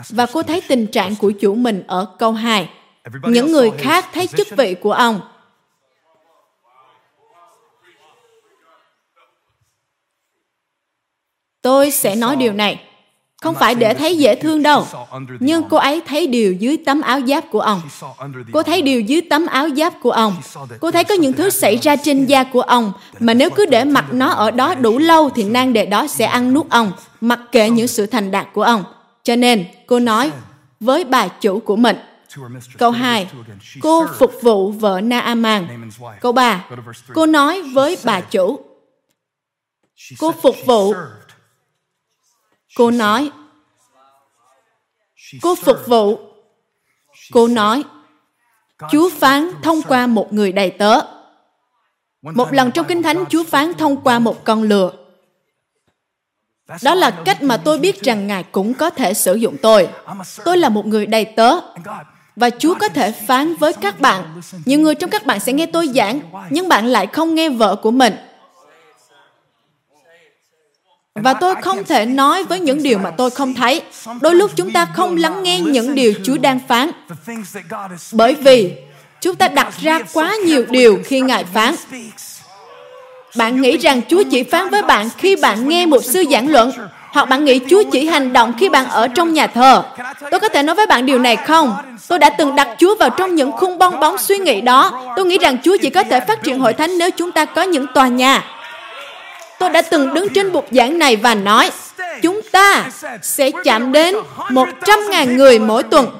và 0.10 0.26
cô 0.26 0.44
thấy 0.44 0.62
tình 0.68 0.88
trạng 0.88 1.16
của 1.16 1.32
chủ 1.32 1.56
mình 1.56 1.84
ở 1.88 2.16
câu 2.20 2.32
2. 2.32 2.70
Những 3.24 3.52
người 3.52 3.72
khác 3.78 4.06
thấy 4.14 4.28
chức 4.28 4.48
vị 4.58 4.76
của 4.82 4.92
ông. 4.92 5.22
Tôi 11.62 11.92
sẽ 11.92 12.16
nói 12.16 12.36
điều 12.36 12.54
này. 12.54 12.93
Không 13.44 13.56
phải 13.56 13.76
để 13.76 13.94
thấy 13.94 14.18
dễ 14.18 14.36
thương 14.36 14.64
đâu. 14.64 14.88
Nhưng 15.40 15.64
cô 15.70 15.78
ấy 15.78 16.02
thấy 16.08 16.28
điều 16.28 16.54
dưới 16.54 16.78
tấm 16.86 17.02
áo 17.02 17.22
giáp 17.28 17.44
của 17.52 17.60
ông. 17.60 17.82
Cô 18.52 18.64
thấy 18.64 18.82
điều 18.82 19.02
dưới 19.02 19.22
tấm 19.30 19.46
áo 19.46 19.70
giáp 19.78 19.94
của 20.02 20.12
ông. 20.12 20.36
Cô 20.80 20.92
thấy 20.92 21.04
có 21.04 21.16
những 21.16 21.34
thứ 21.34 21.50
xảy 21.50 21.78
ra 21.78 21.96
trên 21.96 22.26
da 22.26 22.44
của 22.44 22.62
ông 22.62 22.94
mà 23.20 23.34
nếu 23.34 23.50
cứ 23.50 23.66
để 23.66 23.84
mặc 23.84 24.06
nó 24.12 24.30
ở 24.30 24.52
đó 24.52 24.76
đủ 24.76 24.98
lâu 24.98 25.30
thì 25.30 25.44
nang 25.44 25.74
đề 25.74 25.86
đó 25.86 26.08
sẽ 26.08 26.26
ăn 26.26 26.54
nuốt 26.54 26.70
ông, 26.70 26.92
mặc 27.22 27.40
kệ 27.52 27.70
những 27.70 27.88
sự 27.88 28.06
thành 28.06 28.32
đạt 28.32 28.48
của 28.54 28.64
ông. 28.64 28.84
Cho 29.24 29.36
nên, 29.36 29.66
cô 29.88 30.00
nói 30.00 30.32
với 30.80 31.04
bà 31.04 31.28
chủ 31.28 31.60
của 31.60 31.76
mình. 31.76 31.98
Câu 32.78 32.92
2. 32.92 33.28
Cô 33.82 34.08
phục 34.20 34.32
vụ 34.42 34.72
vợ 34.72 35.02
Naaman. 35.02 35.92
Câu 36.22 36.32
3. 36.32 36.66
Cô 37.14 37.26
nói 37.26 37.62
với 37.62 37.98
bà 38.04 38.22
chủ. 38.22 38.60
Cô 40.20 40.32
phục 40.32 40.56
vụ 40.66 40.94
Cô 42.76 42.92
nói, 42.92 43.32
cô 45.42 45.56
phục 45.56 45.78
vụ. 45.88 46.20
Cô 47.32 47.48
nói, 47.48 47.84
Chúa 48.92 49.10
phán 49.10 49.52
thông 49.64 49.82
qua 49.82 50.08
một 50.08 50.34
người 50.34 50.52
đầy 50.52 50.70
tớ. 50.70 51.00
Một 52.22 52.54
lần 52.54 52.72
trong 52.72 52.86
Kinh 52.86 53.04
Thánh, 53.04 53.26
Chúa 53.30 53.44
phán 53.44 53.74
thông 53.74 54.04
qua 54.04 54.20
một 54.20 54.44
con 54.44 54.64
lừa. 54.64 54.92
Đó 56.84 56.96
là 56.96 57.12
cách 57.12 57.44
mà 57.44 57.58
tôi 57.58 57.78
biết 57.78 58.02
rằng 58.02 58.28
Ngài 58.28 58.44
cũng 58.44 58.74
có 58.74 58.90
thể 58.90 59.14
sử 59.14 59.36
dụng 59.36 59.58
tôi. 59.62 59.90
Tôi 60.46 60.58
là 60.58 60.70
một 60.70 60.86
người 60.86 61.06
đầy 61.06 61.26
tớ. 61.26 61.60
Và 62.36 62.50
Chúa 62.50 62.76
có 62.80 62.90
thể 62.90 63.12
phán 63.12 63.56
với 63.56 63.74
các 63.74 64.00
bạn. 64.00 64.42
Nhiều 64.66 64.80
người 64.80 64.96
trong 64.96 65.10
các 65.10 65.26
bạn 65.26 65.40
sẽ 65.40 65.54
nghe 65.54 65.66
tôi 65.66 65.88
giảng, 65.88 66.20
nhưng 66.50 66.70
bạn 66.70 66.86
lại 66.86 67.08
không 67.08 67.36
nghe 67.36 67.50
vợ 67.50 67.76
của 67.76 67.92
mình 67.92 68.16
và 71.16 71.34
tôi 71.34 71.56
không 71.62 71.84
thể 71.84 72.06
nói 72.06 72.44
với 72.44 72.60
những 72.60 72.84
điều 72.84 73.00
mà 73.00 73.12
tôi 73.18 73.30
không 73.30 73.54
thấy 73.54 73.82
đôi 74.22 74.36
lúc 74.36 74.52
chúng 74.56 74.72
ta 74.72 74.86
không 74.86 75.18
lắng 75.18 75.44
nghe 75.44 75.60
những 75.60 75.96
điều 75.96 76.14
chúa 76.24 76.38
đang 76.38 76.60
phán 76.68 76.92
bởi 78.12 78.36
vì 78.36 78.74
chúng 79.22 79.36
ta 79.36 79.48
đặt 79.48 79.74
ra 79.82 80.00
quá 80.14 80.36
nhiều 80.46 80.66
điều 80.70 81.00
khi 81.06 81.22
ngài 81.22 81.44
phán 81.44 81.76
bạn 83.36 83.62
nghĩ 83.62 83.78
rằng 83.78 84.02
chúa 84.10 84.24
chỉ 84.32 84.44
phán 84.44 84.70
với 84.70 84.82
bạn 84.82 85.10
khi 85.18 85.36
bạn 85.36 85.70
nghe 85.70 85.86
một 85.86 86.04
sư 86.04 86.24
giảng 86.32 86.52
luận, 86.52 86.72
hoặc 87.12 87.30
bạn 87.30 87.46
nghĩ 87.46 87.60
Chúa 87.70 87.84
chỉ 87.92 88.06
hành 88.06 88.34
động 88.34 88.54
khi 88.60 88.70
bạn 88.70 88.90
ở 88.90 89.08
trong 89.08 89.34
nhà 89.34 89.48
thờ. 89.48 89.84
Tôi 90.32 90.40
có 90.40 90.50
thể 90.50 90.64
nói 90.64 90.76
với 90.76 90.88
bạn 90.88 91.06
điều 91.06 91.20
này 91.20 91.36
không? 91.36 91.76
Tôi 92.08 92.20
đã 92.20 92.30
từng 92.30 92.56
đặt 92.56 92.68
Chúa 92.78 92.96
vào 92.96 93.10
trong 93.10 93.36
những 93.36 93.52
khung 93.52 93.78
bong 93.78 94.00
bóng 94.00 94.18
suy 94.18 94.38
nghĩ 94.38 94.62
đó. 94.62 95.04
Tôi 95.16 95.26
nghĩ 95.26 95.38
rằng 95.38 95.58
Chúa 95.64 95.78
chỉ 95.82 95.90
có 95.90 96.04
thể 96.04 96.20
phát 96.20 96.44
triển 96.44 96.60
hội 96.60 96.74
thánh 96.74 96.98
nếu 96.98 97.12
chúng 97.12 97.32
ta 97.32 97.46
có 97.46 97.62
những 97.62 97.86
tòa 97.94 98.08
nhà. 98.08 98.44
Tôi 99.64 99.70
đã 99.70 99.82
từng 99.82 100.14
đứng 100.14 100.30
trên 100.30 100.52
bục 100.52 100.68
giảng 100.72 101.00
này 101.00 101.16
và 101.16 101.36
nói, 101.36 101.72
chúng 102.22 102.42
ta 102.52 102.86
sẽ 103.22 103.52
chạm 103.64 103.92
đến 103.92 104.16
100.000 104.38 105.36
người 105.36 105.60
mỗi 105.60 105.84
tuần. 105.84 106.20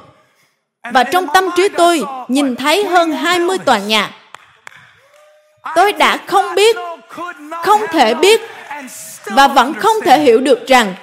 Và 0.94 1.04
trong 1.04 1.28
tâm 1.34 1.50
trí 1.56 1.70
tôi 1.70 2.04
nhìn 2.28 2.56
thấy 2.56 2.86
hơn 2.86 3.12
20 3.12 3.58
tòa 3.58 3.78
nhà. 3.78 4.12
Tôi 5.76 5.94
đã 5.94 6.18
không 6.28 6.56
biết, 6.56 6.78
không 7.64 7.82
thể 7.92 8.14
biết 8.14 8.42
và 9.26 9.48
vẫn 9.48 9.74
không 9.74 9.96
thể 10.06 10.20
hiểu 10.20 10.40
được 10.40 10.68
rằng 10.68 10.96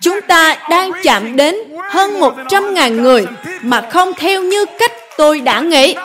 chúng 0.00 0.20
ta 0.20 0.56
đang 0.70 0.90
chạm 1.02 1.36
đến 1.36 1.56
hơn 1.90 2.20
100.000 2.20 3.00
người 3.02 3.26
mà 3.62 3.80
không 3.90 4.14
theo 4.14 4.42
như 4.42 4.66
cách 4.78 4.92
tôi 5.16 5.40
đã 5.40 5.60
nghĩ. 5.60 5.96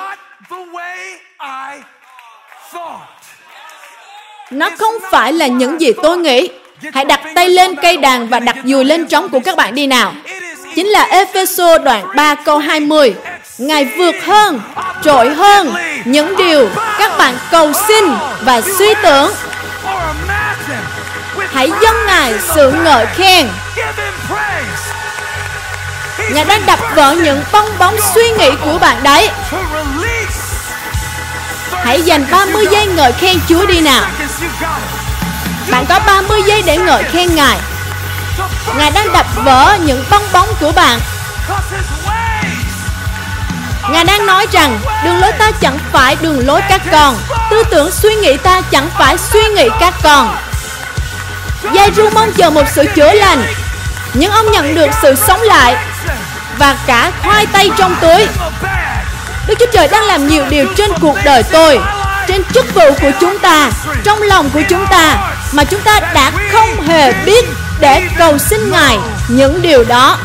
Nó 4.51 4.69
không 4.79 4.95
phải 5.11 5.33
là 5.33 5.47
những 5.47 5.81
gì 5.81 5.91
tôi 6.03 6.17
nghĩ. 6.17 6.49
Hãy 6.93 7.05
đặt 7.05 7.19
tay 7.35 7.49
lên 7.49 7.75
cây 7.75 7.97
đàn 7.97 8.27
và 8.27 8.39
đặt 8.39 8.55
dùi 8.65 8.85
lên 8.85 9.07
trống 9.07 9.29
của 9.29 9.39
các 9.39 9.55
bạn 9.55 9.75
đi 9.75 9.87
nào. 9.87 10.13
chính 10.75 10.87
là 10.87 11.03
Epheso 11.03 11.77
đoạn 11.77 12.05
3 12.15 12.35
câu 12.35 12.57
20. 12.57 13.15
Ngài 13.57 13.85
vượt 13.85 14.15
hơn, 14.23 14.61
trội 15.03 15.29
hơn 15.29 15.73
những 16.05 16.37
điều 16.37 16.69
các 16.99 17.17
bạn 17.17 17.33
cầu 17.51 17.71
xin 17.87 18.05
và 18.41 18.61
suy 18.61 18.93
tưởng. 19.03 19.31
Hãy 21.53 21.71
dâng 21.81 22.05
Ngài 22.07 22.33
sự 22.55 22.71
ngợi 22.83 23.05
khen. 23.05 23.47
Ngài 26.31 26.45
đang 26.45 26.61
đập 26.65 26.79
vỡ 26.95 27.15
những 27.23 27.41
bong 27.51 27.69
bóng 27.79 27.95
suy 28.15 28.29
nghĩ 28.29 28.49
của 28.65 28.77
bạn 28.81 28.97
đấy. 29.03 29.29
Hãy 31.83 32.01
dành 32.01 32.25
30 32.31 32.65
giây 32.71 32.85
ngợi 32.85 33.11
khen 33.11 33.37
Chúa 33.49 33.65
đi 33.65 33.81
nào. 33.81 34.05
Bạn 35.71 35.85
có 35.89 35.99
30 35.99 36.41
giây 36.45 36.63
để 36.65 36.77
ngợi 36.77 37.03
khen 37.03 37.35
Ngài. 37.35 37.57
Ngài 38.77 38.91
đang 38.91 39.13
đập 39.13 39.25
vỡ 39.35 39.77
những 39.85 40.03
bong 40.09 40.23
bóng 40.33 40.47
của 40.59 40.71
bạn. 40.71 40.99
Ngài 43.91 44.03
đang 44.03 44.25
nói 44.25 44.47
rằng 44.51 44.79
đường 45.03 45.19
lối 45.19 45.31
ta 45.31 45.51
chẳng 45.51 45.79
phải 45.91 46.17
đường 46.21 46.47
lối 46.47 46.61
các 46.69 46.81
con, 46.91 47.17
tư 47.49 47.63
tưởng 47.71 47.91
suy 47.91 48.15
nghĩ 48.15 48.37
ta 48.37 48.61
chẳng 48.61 48.89
phải 48.97 49.17
suy 49.17 49.41
nghĩ 49.41 49.69
các 49.79 49.93
con. 50.03 50.37
Giai 51.73 51.91
ru 51.95 52.09
mong 52.09 52.31
chờ 52.33 52.49
một 52.49 52.65
sự 52.75 52.85
chữa 52.95 53.13
lành, 53.13 53.43
nhưng 54.13 54.31
ông 54.31 54.51
nhận 54.51 54.75
được 54.75 54.89
sự 55.01 55.15
sống 55.15 55.41
lại 55.41 55.75
và 56.57 56.77
cả 56.87 57.11
khoai 57.23 57.45
tây 57.45 57.71
trong 57.77 57.95
túi. 58.01 58.27
Đức 59.49 59.55
Chúa 59.59 59.65
Trời 59.71 59.87
đang 59.87 60.03
làm 60.03 60.27
nhiều 60.27 60.45
điều 60.49 60.65
trên 60.77 60.91
cuộc 61.01 61.15
đời 61.25 61.43
tôi, 61.43 61.79
trên 62.27 62.43
chức 62.53 62.75
vụ 62.75 62.91
của 63.01 63.11
chúng 63.19 63.39
ta, 63.39 63.71
trong 64.03 64.21
lòng 64.21 64.49
của 64.53 64.61
chúng 64.69 64.85
ta 64.89 65.17
mà 65.51 65.63
chúng 65.63 65.81
ta 65.81 65.99
đã 66.13 66.31
không 66.51 66.81
hề 66.81 67.13
biết 67.25 67.45
để 67.79 68.01
cầu 68.17 68.37
xin 68.37 68.71
Ngài 68.71 68.97
những 69.27 69.61
điều 69.61 69.83
đó. 69.83 70.17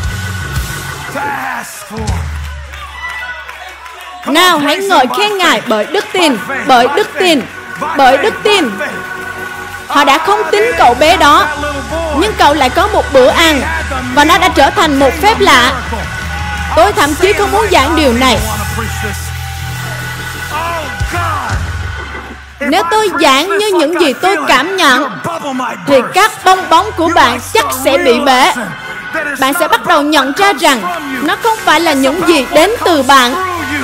Nào 4.25 4.59
hãy 4.59 4.77
ngợi 4.77 5.05
khen 5.17 5.37
Ngài 5.37 5.61
bởi 5.67 5.85
đức 5.85 6.05
tin, 6.13 6.37
bởi 6.67 6.87
đức 6.95 7.07
tin, 7.19 7.41
bởi 7.97 8.17
đức 8.17 8.33
tin. 8.43 8.69
Họ 9.87 10.03
đã 10.03 10.17
không 10.17 10.41
tin 10.51 10.63
cậu 10.77 10.93
bé 10.93 11.17
đó, 11.17 11.47
nhưng 12.19 12.33
cậu 12.37 12.53
lại 12.53 12.69
có 12.69 12.87
một 12.87 13.05
bữa 13.13 13.27
ăn 13.27 13.61
và 14.15 14.25
nó 14.25 14.37
đã 14.37 14.49
trở 14.49 14.69
thành 14.69 14.99
một 14.99 15.11
phép 15.21 15.39
lạ. 15.39 15.73
Tôi 16.75 16.93
thậm 16.93 17.15
chí 17.15 17.33
không 17.33 17.51
muốn 17.51 17.67
giảng 17.71 17.95
điều 17.95 18.13
này. 18.13 18.39
Nếu 22.69 22.83
tôi 22.91 23.09
giảng 23.21 23.57
như 23.57 23.71
những 23.79 24.01
gì 24.01 24.13
tôi 24.21 24.37
cảm 24.47 24.77
nhận, 24.77 25.09
Thì 25.87 25.95
các 26.13 26.31
bong 26.45 26.69
bóng 26.69 26.91
của 26.97 27.09
bạn 27.15 27.39
chắc 27.53 27.65
sẽ 27.83 27.97
bị 27.97 28.19
bể. 28.19 28.51
Bạn 29.39 29.53
sẽ 29.59 29.67
bắt 29.67 29.85
đầu 29.87 30.01
nhận 30.01 30.33
ra 30.37 30.53
rằng 30.59 30.81
Nó 31.23 31.35
không 31.43 31.57
phải 31.65 31.79
là 31.79 31.93
những 31.93 32.27
gì 32.27 32.45
đến 32.53 32.71
từ 32.85 33.03
bạn, 33.03 33.33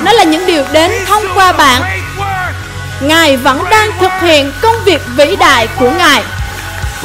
Nó 0.04 0.12
là 0.12 0.24
những 0.24 0.46
điều 0.46 0.64
đến 0.72 0.92
thông 1.06 1.22
qua 1.34 1.52
bạn. 1.52 1.82
Ngài 3.00 3.36
vẫn 3.36 3.64
đang 3.70 3.90
thực 4.00 4.12
hiện 4.20 4.52
công 4.60 4.76
việc 4.84 5.02
vĩ 5.16 5.36
đại 5.36 5.68
của 5.78 5.90
Ngài. 5.90 6.22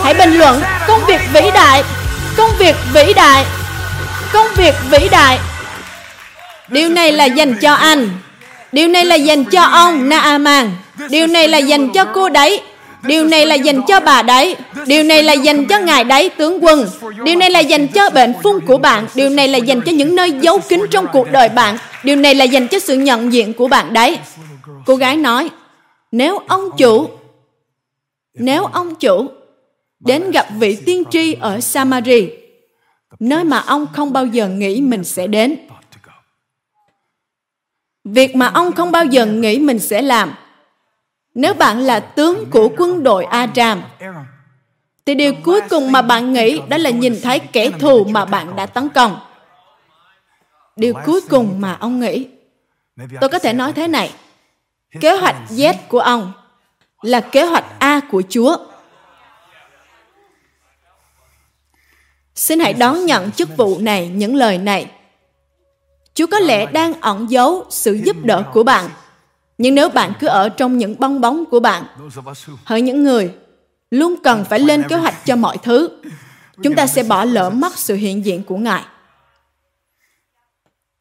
Hãy 0.03 0.13
bình 0.13 0.37
luận, 0.37 0.61
công 0.87 1.05
việc 1.05 1.21
vĩ 1.33 1.41
đại, 1.53 1.83
Công 2.37 2.51
việc 2.57 2.75
vĩ 2.93 3.13
đại, 3.13 3.45
Công 4.33 4.47
việc 4.55 4.75
vĩ 4.89 5.09
đại. 5.11 5.39
Điều 6.67 6.89
này 6.89 7.11
là 7.11 7.25
dành 7.25 7.55
cho 7.61 7.73
anh. 7.73 8.09
Điều 8.71 8.87
này 8.87 9.05
là 9.05 9.15
dành 9.15 9.45
cho 9.45 9.61
ông 9.61 10.09
Naaman. 10.09 10.71
Điều 11.09 11.27
này 11.27 11.47
là 11.47 11.57
dành 11.57 11.89
cho 11.93 12.05
cô 12.13 12.29
đấy. 12.29 12.61
Điều 13.03 13.25
này 13.25 13.45
là 13.45 13.55
dành 13.55 13.81
cho 13.87 13.99
bà 13.99 14.21
đấy. 14.21 14.55
Điều 14.87 15.03
này 15.03 15.23
là 15.23 15.33
dành 15.33 15.65
cho 15.67 15.79
ngài 15.79 16.03
đấy, 16.03 16.29
tướng 16.29 16.63
quân. 16.63 16.89
Điều 17.23 17.35
này 17.35 17.49
là 17.49 17.59
dành 17.59 17.87
cho 17.87 18.09
bệnh 18.09 18.33
phung 18.43 18.65
của 18.65 18.77
bạn. 18.77 19.07
Điều 19.15 19.29
này 19.29 19.47
là 19.47 19.57
dành 19.57 19.81
cho 19.81 19.91
những 19.91 20.15
nơi 20.15 20.31
giấu 20.41 20.59
kín 20.69 20.81
trong 20.91 21.05
cuộc 21.13 21.31
đời 21.31 21.49
bạn. 21.49 21.77
Điều 22.03 22.15
này 22.15 22.35
là 22.35 22.45
dành 22.45 22.67
cho 22.67 22.79
sự 22.79 22.97
nhận 22.97 23.33
diện 23.33 23.53
của 23.53 23.67
bạn 23.67 23.93
đấy. 23.93 24.19
Cô 24.85 24.95
gái 24.95 25.17
nói, 25.17 25.49
Nếu 26.11 26.37
ông 26.37 26.69
chủ, 26.77 27.09
Nếu 28.33 28.65
ông 28.65 28.95
chủ 28.95 29.27
Đến 29.99 30.31
gặp 30.31 30.47
vị 30.59 30.77
tiên 30.85 31.03
tri 31.11 31.33
ở 31.33 31.59
Samari, 31.59 32.29
Nơi 33.19 33.43
mà 33.43 33.59
ông 33.59 33.85
không 33.93 34.13
bao 34.13 34.25
giờ 34.25 34.47
nghĩ 34.47 34.81
mình 34.81 35.03
sẽ 35.03 35.27
đến, 35.27 35.55
Việc 38.03 38.35
mà 38.35 38.47
ông 38.47 38.71
không 38.71 38.91
bao 38.91 39.05
giờ 39.05 39.25
nghĩ 39.25 39.59
mình 39.59 39.79
sẽ 39.79 40.01
làm 40.01 40.33
nếu 41.37 41.53
bạn 41.53 41.79
là 41.79 41.99
tướng 41.99 42.49
của 42.51 42.69
quân 42.77 43.03
đội 43.03 43.25
Aram, 43.25 43.83
thì 45.05 45.15
điều 45.15 45.33
cuối 45.43 45.61
cùng 45.69 45.91
mà 45.91 46.01
bạn 46.01 46.33
nghĩ 46.33 46.61
đó 46.69 46.77
là 46.77 46.89
nhìn 46.89 47.21
thấy 47.23 47.39
kẻ 47.39 47.69
thù 47.69 48.03
mà 48.03 48.25
bạn 48.25 48.55
đã 48.55 48.65
tấn 48.65 48.89
công. 48.89 49.19
Điều 50.75 50.93
cuối 51.05 51.21
cùng 51.29 51.61
mà 51.61 51.77
ông 51.79 51.99
nghĩ, 51.99 52.27
tôi 53.21 53.29
có 53.29 53.39
thể 53.39 53.53
nói 53.53 53.73
thế 53.73 53.87
này, 53.87 54.13
kế 55.01 55.11
hoạch 55.11 55.35
Z 55.49 55.73
của 55.87 55.99
ông 55.99 56.31
là 57.01 57.19
kế 57.19 57.43
hoạch 57.45 57.65
A 57.79 57.99
của 58.11 58.23
Chúa. 58.29 58.57
Xin 62.35 62.59
hãy 62.59 62.73
đón 62.73 63.05
nhận 63.05 63.31
chức 63.31 63.57
vụ 63.57 63.77
này, 63.79 64.07
những 64.07 64.35
lời 64.35 64.57
này. 64.57 64.91
Chúa 66.13 66.27
có 66.27 66.39
lẽ 66.39 66.65
đang 66.65 67.01
ẩn 67.01 67.29
giấu 67.29 67.65
sự 67.69 67.93
giúp 67.93 68.15
đỡ 68.23 68.43
của 68.53 68.63
bạn 68.63 68.89
nhưng 69.57 69.75
nếu 69.75 69.89
bạn 69.89 70.13
cứ 70.19 70.27
ở 70.27 70.49
trong 70.49 70.77
những 70.77 70.95
bong 70.99 71.21
bóng 71.21 71.45
của 71.45 71.59
bạn, 71.59 71.83
hỡi 72.63 72.81
những 72.81 73.03
người 73.03 73.31
luôn 73.91 74.15
cần 74.23 74.45
phải 74.45 74.59
lên 74.59 74.83
kế 74.89 74.95
hoạch 74.95 75.25
cho 75.25 75.35
mọi 75.35 75.57
thứ, 75.63 75.89
chúng 76.63 76.75
ta 76.75 76.87
sẽ 76.87 77.03
bỏ 77.03 77.25
lỡ 77.25 77.49
mất 77.49 77.77
sự 77.77 77.95
hiện 77.95 78.25
diện 78.25 78.43
của 78.43 78.57
Ngài. 78.57 78.83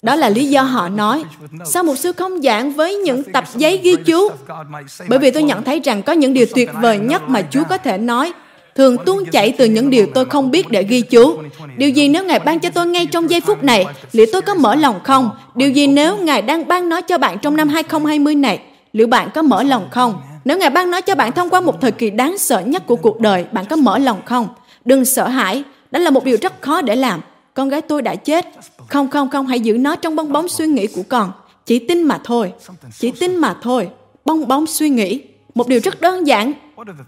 Đó 0.02 0.14
là 0.14 0.28
lý 0.28 0.48
do 0.48 0.62
họ 0.62 0.88
nói, 0.88 1.24
sao 1.64 1.82
một 1.82 1.98
sư 1.98 2.12
không 2.12 2.42
giảng 2.42 2.72
với 2.72 2.94
những 2.94 3.22
tập 3.32 3.44
giấy 3.54 3.80
ghi 3.82 3.96
chú? 4.06 4.28
Bởi 5.08 5.18
vì 5.18 5.30
tôi 5.30 5.42
nhận 5.42 5.64
thấy 5.64 5.80
rằng 5.80 6.02
có 6.02 6.12
những 6.12 6.34
điều 6.34 6.46
tuyệt 6.54 6.70
vời 6.82 6.98
nhất 6.98 7.22
mà 7.28 7.42
Chúa 7.50 7.64
có 7.68 7.78
thể 7.78 7.98
nói 7.98 8.32
thường 8.76 8.96
tuôn 9.06 9.24
chảy 9.32 9.54
từ 9.58 9.64
những 9.64 9.90
điều 9.90 10.06
tôi 10.14 10.24
không 10.24 10.50
biết 10.50 10.70
để 10.70 10.82
ghi 10.82 11.00
chú. 11.00 11.38
Điều 11.76 11.90
gì 11.90 12.08
nếu 12.08 12.24
Ngài 12.24 12.38
ban 12.38 12.60
cho 12.60 12.70
tôi 12.70 12.86
ngay 12.86 13.06
trong 13.06 13.30
giây 13.30 13.40
phút 13.40 13.64
này, 13.64 13.86
liệu 14.12 14.26
tôi 14.32 14.42
có 14.42 14.54
mở 14.54 14.74
lòng 14.74 15.00
không? 15.04 15.30
Điều 15.54 15.70
gì 15.70 15.86
nếu 15.86 16.16
Ngài 16.16 16.42
đang 16.42 16.68
ban 16.68 16.88
nó 16.88 17.00
cho 17.00 17.18
bạn 17.18 17.38
trong 17.38 17.56
năm 17.56 17.68
2020 17.68 18.34
này, 18.34 18.60
liệu 18.92 19.06
bạn 19.06 19.28
có 19.34 19.42
mở 19.42 19.62
lòng 19.62 19.88
không? 19.90 20.14
Nếu 20.44 20.58
Ngài 20.58 20.70
ban 20.70 20.90
nó 20.90 21.00
cho 21.00 21.14
bạn 21.14 21.32
thông 21.32 21.50
qua 21.50 21.60
một 21.60 21.80
thời 21.80 21.92
kỳ 21.92 22.10
đáng 22.10 22.38
sợ 22.38 22.60
nhất 22.60 22.86
của 22.86 22.96
cuộc 22.96 23.20
đời, 23.20 23.44
bạn 23.52 23.64
có 23.70 23.76
mở 23.76 23.98
lòng 23.98 24.20
không? 24.24 24.48
Đừng 24.84 25.04
sợ 25.04 25.28
hãi, 25.28 25.62
đó 25.90 26.00
là 26.00 26.10
một 26.10 26.24
điều 26.24 26.36
rất 26.42 26.62
khó 26.62 26.80
để 26.80 26.96
làm. 26.96 27.20
Con 27.54 27.68
gái 27.68 27.82
tôi 27.82 28.02
đã 28.02 28.14
chết. 28.14 28.46
Không, 28.88 29.10
không, 29.10 29.30
không, 29.30 29.46
hãy 29.46 29.60
giữ 29.60 29.78
nó 29.78 29.96
trong 29.96 30.16
bong 30.16 30.32
bóng 30.32 30.48
suy 30.48 30.66
nghĩ 30.66 30.86
của 30.86 31.02
con. 31.08 31.32
Chỉ 31.66 31.78
tin 31.78 32.02
mà 32.02 32.20
thôi. 32.24 32.52
Chỉ 32.98 33.10
tin 33.10 33.36
mà 33.36 33.56
thôi. 33.62 33.88
Bong 34.24 34.48
bóng 34.48 34.66
suy 34.66 34.88
nghĩ. 34.88 35.22
Một 35.54 35.68
điều 35.68 35.80
rất 35.84 36.00
đơn 36.00 36.26
giản. 36.26 36.52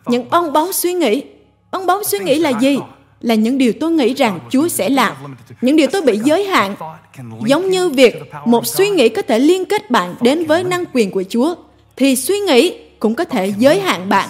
Những 0.06 0.30
bong 0.30 0.52
bóng 0.52 0.72
suy 0.72 0.92
nghĩ 0.92 1.22
Bong 1.72 1.86
bóng 1.86 2.04
suy 2.04 2.18
nghĩ 2.18 2.38
là 2.38 2.50
gì? 2.60 2.78
Là 3.20 3.34
những 3.34 3.58
điều 3.58 3.72
tôi 3.80 3.90
nghĩ 3.90 4.14
rằng 4.14 4.38
Chúa 4.50 4.68
sẽ 4.68 4.88
làm. 4.88 5.12
Những 5.60 5.76
điều 5.76 5.86
tôi 5.92 6.02
bị 6.02 6.18
giới 6.24 6.44
hạn. 6.44 6.74
Giống 7.46 7.70
như 7.70 7.88
việc 7.88 8.14
một 8.46 8.66
suy 8.66 8.90
nghĩ 8.90 9.08
có 9.08 9.22
thể 9.22 9.38
liên 9.38 9.64
kết 9.64 9.90
bạn 9.90 10.14
đến 10.20 10.46
với 10.46 10.64
năng 10.64 10.84
quyền 10.92 11.10
của 11.10 11.24
Chúa, 11.28 11.54
thì 11.96 12.16
suy 12.16 12.38
nghĩ 12.38 12.74
cũng 12.98 13.14
có 13.14 13.24
thể 13.24 13.52
giới 13.58 13.80
hạn 13.80 14.08
bạn. 14.08 14.28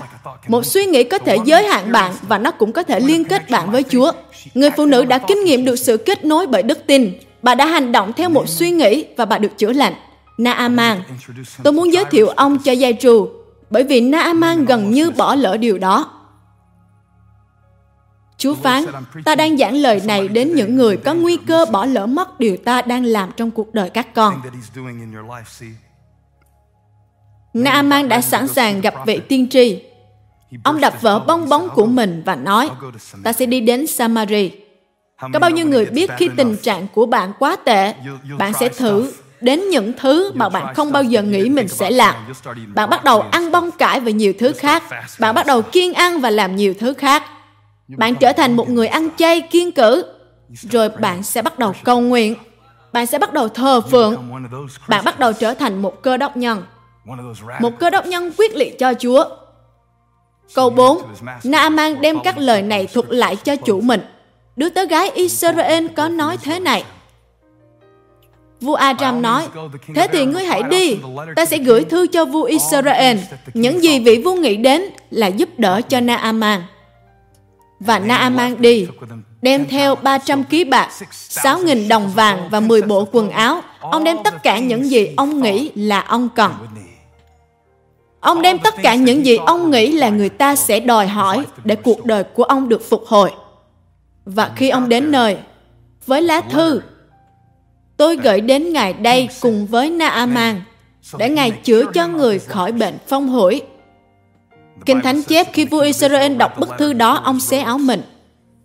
Một 0.49 0.67
suy 0.67 0.87
nghĩ 0.87 1.05
có 1.05 1.19
thể 1.19 1.37
giới 1.45 1.67
hạn 1.67 1.93
bạn 1.93 2.13
và 2.29 2.39
nó 2.39 2.51
cũng 2.51 2.73
có 2.73 2.83
thể 2.83 3.01
liên 3.01 3.25
kết 3.25 3.51
bạn 3.51 3.71
với 3.71 3.83
Chúa. 3.83 4.13
Người 4.55 4.71
phụ 4.77 4.87
nữ 4.87 5.05
đã 5.05 5.19
kinh 5.19 5.45
nghiệm 5.45 5.65
được 5.65 5.77
sự 5.77 5.97
kết 5.97 6.25
nối 6.25 6.47
bởi 6.47 6.63
đức 6.63 6.79
tin. 6.87 7.13
Bà 7.43 7.55
đã 7.55 7.67
hành 7.67 7.93
động 7.93 8.13
theo 8.13 8.29
một 8.29 8.49
suy 8.49 8.71
nghĩ 8.71 9.05
và 9.17 9.25
bà 9.25 9.39
được 9.39 9.59
chữa 9.59 9.73
lành. 9.73 9.95
Naaman. 10.39 11.03
Tôi 11.63 11.73
muốn 11.73 11.93
giới 11.93 12.05
thiệu 12.05 12.29
ông 12.29 12.59
cho 12.59 12.73
Giai 12.73 12.97
Trù 13.01 13.29
bởi 13.71 13.83
vì 13.83 14.01
Naaman 14.01 14.65
gần 14.65 14.91
như 14.91 15.11
bỏ 15.11 15.35
lỡ 15.35 15.57
điều 15.57 15.79
đó. 15.79 16.11
Chúa 18.39 18.55
phán, 18.55 18.85
ta 19.25 19.35
đang 19.35 19.57
giảng 19.57 19.75
lời 19.75 20.01
này 20.05 20.29
đến 20.29 20.55
những 20.55 20.77
người 20.77 20.97
có 20.97 21.15
nguy 21.15 21.37
cơ 21.47 21.65
bỏ 21.73 21.85
lỡ 21.85 22.07
mất 22.07 22.41
điều 22.41 22.57
ta 22.57 22.83
đang 22.83 23.05
làm 23.05 23.31
trong 23.37 23.51
cuộc 23.51 23.75
đời 23.75 23.91
các 23.91 24.15
con. 24.15 24.41
Naaman 27.55 28.09
đã 28.09 28.21
sẵn 28.21 28.49
sàng 28.49 28.81
gặp 28.81 28.95
vị 29.07 29.21
tiên 29.29 29.49
tri. 29.49 29.83
Ông 30.65 30.81
đập 30.81 30.95
vỡ 31.01 31.19
bong 31.19 31.49
bóng 31.49 31.69
của 31.75 31.87
mình 31.87 32.23
và 32.27 32.37
nói, 32.37 32.71
ta 33.25 33.33
sẽ 33.33 33.47
đi 33.47 33.61
đến 33.61 33.87
Samari. 33.87 34.51
Có 35.33 35.39
bao 35.39 35.51
nhiêu 35.51 35.67
người 35.67 35.87
biết 35.87 36.11
khi 36.17 36.29
tình 36.37 36.57
trạng 36.57 36.87
của 36.95 37.07
bạn 37.07 37.33
quá 37.39 37.57
tệ, 37.65 37.95
bạn 38.39 38.53
sẽ 38.61 38.69
thử 38.69 39.13
đến 39.41 39.69
những 39.71 39.93
thứ 39.99 40.33
mà 40.35 40.49
bạn 40.49 40.75
không 40.75 40.93
bao 40.93 41.03
giờ 41.03 41.23
nghĩ 41.23 41.49
mình 41.49 41.69
sẽ 41.69 41.91
làm. 41.91 42.15
Bạn 42.75 42.91
bắt 42.91 43.05
đầu 43.05 43.21
ăn 43.21 43.53
bông 43.53 43.71
cải 43.71 44.01
và 44.01 44.11
nhiều 44.11 44.33
thứ 44.39 44.53
khác. 44.53 44.83
Bạn 45.19 45.35
bắt 45.35 45.47
đầu 45.47 45.63
kiêng 45.63 45.95
ăn 45.95 46.21
và 46.21 46.31
làm 46.31 46.57
nhiều 46.57 46.75
thứ 46.79 46.95
khác 46.95 47.23
bạn 47.89 48.15
trở 48.15 48.33
thành 48.33 48.57
một 48.57 48.69
người 48.69 48.87
ăn 48.87 49.09
chay 49.17 49.41
kiên 49.41 49.73
cử. 49.73 50.05
Rồi 50.71 50.89
bạn 50.89 51.23
sẽ 51.23 51.43
bắt 51.43 51.59
đầu 51.59 51.73
cầu 51.85 52.01
nguyện. 52.01 52.35
Bạn 52.93 53.07
sẽ 53.07 53.19
bắt 53.19 53.33
đầu 53.33 53.49
thờ 53.49 53.81
phượng. 53.81 54.31
bạn 54.89 55.05
bắt 55.05 55.19
đầu 55.19 55.33
trở 55.33 55.55
thành 55.55 55.83
một 55.83 56.03
cơ 56.03 56.17
đốc 56.17 56.37
nhân. 56.37 56.63
Một 57.61 57.79
cơ 57.79 57.91
đốc 57.91 58.07
nhân 58.07 58.33
quyết 58.39 58.55
liệt 58.55 58.79
cho 58.79 58.95
chúa. 58.95 59.25
Câu 60.55 60.71
4 60.71 61.03
Naaman 61.45 62.01
đem 62.01 62.19
các 62.25 62.39
lời 62.39 62.63
này 62.63 62.87
thuật 62.87 63.07
lại 63.09 63.37
cho 63.37 63.57
chủ 63.57 63.81
mình. 63.81 64.01
Đứa 64.57 64.69
tớ 64.69 64.85
gái 64.85 65.11
Israel 65.11 65.87
có 65.97 66.09
nói 66.09 66.37
thế 66.43 66.61
này. 66.61 66.85
Vua 68.61 68.75
Aram 68.75 69.23
nói, 69.23 69.49
Thế 69.95 70.07
thì 70.13 70.27
ngươi 70.27 70.45
hãy 70.45 70.63
đi, 70.63 70.99
ta 71.37 71.45
sẽ 71.45 71.59
gửi 71.59 71.85
thư 71.85 72.07
cho 72.07 72.25
vua 72.25 72.43
Israel. 72.43 73.19
Những 73.55 73.83
gì 73.83 74.01
vị 74.01 74.23
vua 74.25 74.35
nghĩ 74.35 74.57
đến 74.57 74.83
là 75.11 75.27
giúp 75.27 75.49
đỡ 75.59 75.81
cho 75.89 76.01
Naaman. 76.01 76.63
Và 77.81 77.99
Naaman 77.99 78.63
đi, 78.63 78.87
đem 79.43 79.69
theo 79.69 79.95
300 79.95 80.45
ký 80.45 80.65
bạc, 80.65 80.89
6.000 81.13 81.89
đồng 81.89 82.11
vàng 82.15 82.49
và 82.51 82.61
10 82.61 82.83
bộ 82.83 83.09
quần 83.13 83.31
áo. 83.31 83.61
Ông 83.81 84.05
đem 84.05 84.17
tất 84.25 84.43
cả 84.43 84.59
những 84.59 84.91
gì 84.91 85.15
ông 85.17 85.43
nghĩ 85.43 85.71
là 85.75 86.01
ông 86.01 86.29
cần. 86.35 86.53
Ông 88.21 88.43
đem 88.43 88.59
tất 88.59 88.75
cả 88.83 88.95
những 88.95 89.27
gì 89.27 89.37
ông 89.37 89.71
nghĩ 89.71 89.93
là 89.93 90.09
người 90.09 90.29
ta 90.29 90.57
sẽ 90.57 90.81
đòi 90.81 91.07
hỏi 91.07 91.45
để 91.65 91.77
cuộc 91.77 92.05
đời 92.05 92.25
của 92.25 92.45
ông 92.45 92.69
được 92.69 92.89
phục 92.89 93.05
hồi. 93.07 93.31
Và 94.25 94.51
khi 94.57 94.69
ông 94.69 94.89
đến 94.89 95.11
nơi, 95.11 95.37
với 96.07 96.23
lá 96.23 96.41
thư, 96.41 96.81
tôi 97.97 98.17
gửi 98.17 98.41
đến 98.41 98.73
Ngài 98.73 98.93
đây 98.93 99.29
cùng 99.41 99.67
với 99.67 99.91
Naaman 99.91 100.63
để 101.19 101.29
Ngài 101.29 101.51
chữa 101.51 101.85
cho 101.95 102.09
người 102.09 102.39
khỏi 102.39 102.73
bệnh 102.73 102.99
phong 103.07 103.29
hủi. 103.29 103.63
Kinh 104.87 105.01
Thánh 105.03 105.23
chép 105.23 105.47
khi 105.53 105.65
vua 105.65 105.81
Israel 105.81 106.37
đọc 106.37 106.59
bức 106.59 106.69
thư 106.79 106.93
đó, 106.93 107.21
ông 107.25 107.41
xé 107.41 107.59
áo 107.59 107.79
mình. 107.79 108.03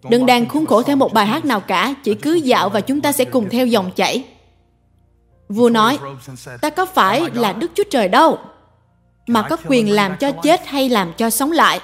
Đừng 0.09 0.25
đang 0.25 0.49
khuôn 0.49 0.65
khổ 0.65 0.83
theo 0.83 0.95
một 0.95 1.13
bài 1.13 1.25
hát 1.25 1.45
nào 1.45 1.59
cả, 1.59 1.93
chỉ 2.03 2.13
cứ 2.13 2.33
dạo 2.33 2.69
và 2.69 2.81
chúng 2.81 3.01
ta 3.01 3.11
sẽ 3.11 3.25
cùng 3.25 3.49
theo 3.49 3.65
dòng 3.65 3.91
chảy. 3.95 4.23
Vua 5.49 5.69
nói, 5.69 5.97
ta 6.61 6.69
có 6.69 6.85
phải 6.85 7.23
là 7.33 7.53
Đức 7.53 7.71
Chúa 7.75 7.83
Trời 7.91 8.07
đâu, 8.07 8.37
mà 9.27 9.41
có 9.41 9.57
quyền 9.67 9.91
làm 9.91 10.15
cho 10.19 10.31
chết 10.31 10.67
hay 10.67 10.89
làm 10.89 11.13
cho 11.17 11.29
sống 11.29 11.51
lại. 11.51 11.79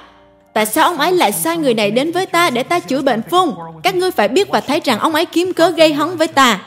Tại 0.54 0.66
sao 0.66 0.90
ông 0.90 0.98
ấy 0.98 1.12
lại 1.12 1.32
sai 1.32 1.58
người 1.58 1.74
này 1.74 1.92
đến 1.92 2.12
với 2.12 2.26
ta 2.26 2.50
để 2.50 2.64
ta 2.64 2.80
chữa 2.80 3.02
bệnh 3.02 3.22
phung? 3.30 3.56
Các 3.84 3.96
ngươi 3.96 4.12
phải 4.12 4.28
biết 4.28 4.50
và 4.50 4.62
thấy 4.62 4.82
rằng 4.84 5.00
ông 5.00 5.16
ấy 5.16 5.26
kiếm 5.26 5.54
cớ 5.54 5.70
gây 5.70 5.94
hấn 5.94 6.18
với 6.18 6.28
ta. 6.28 6.62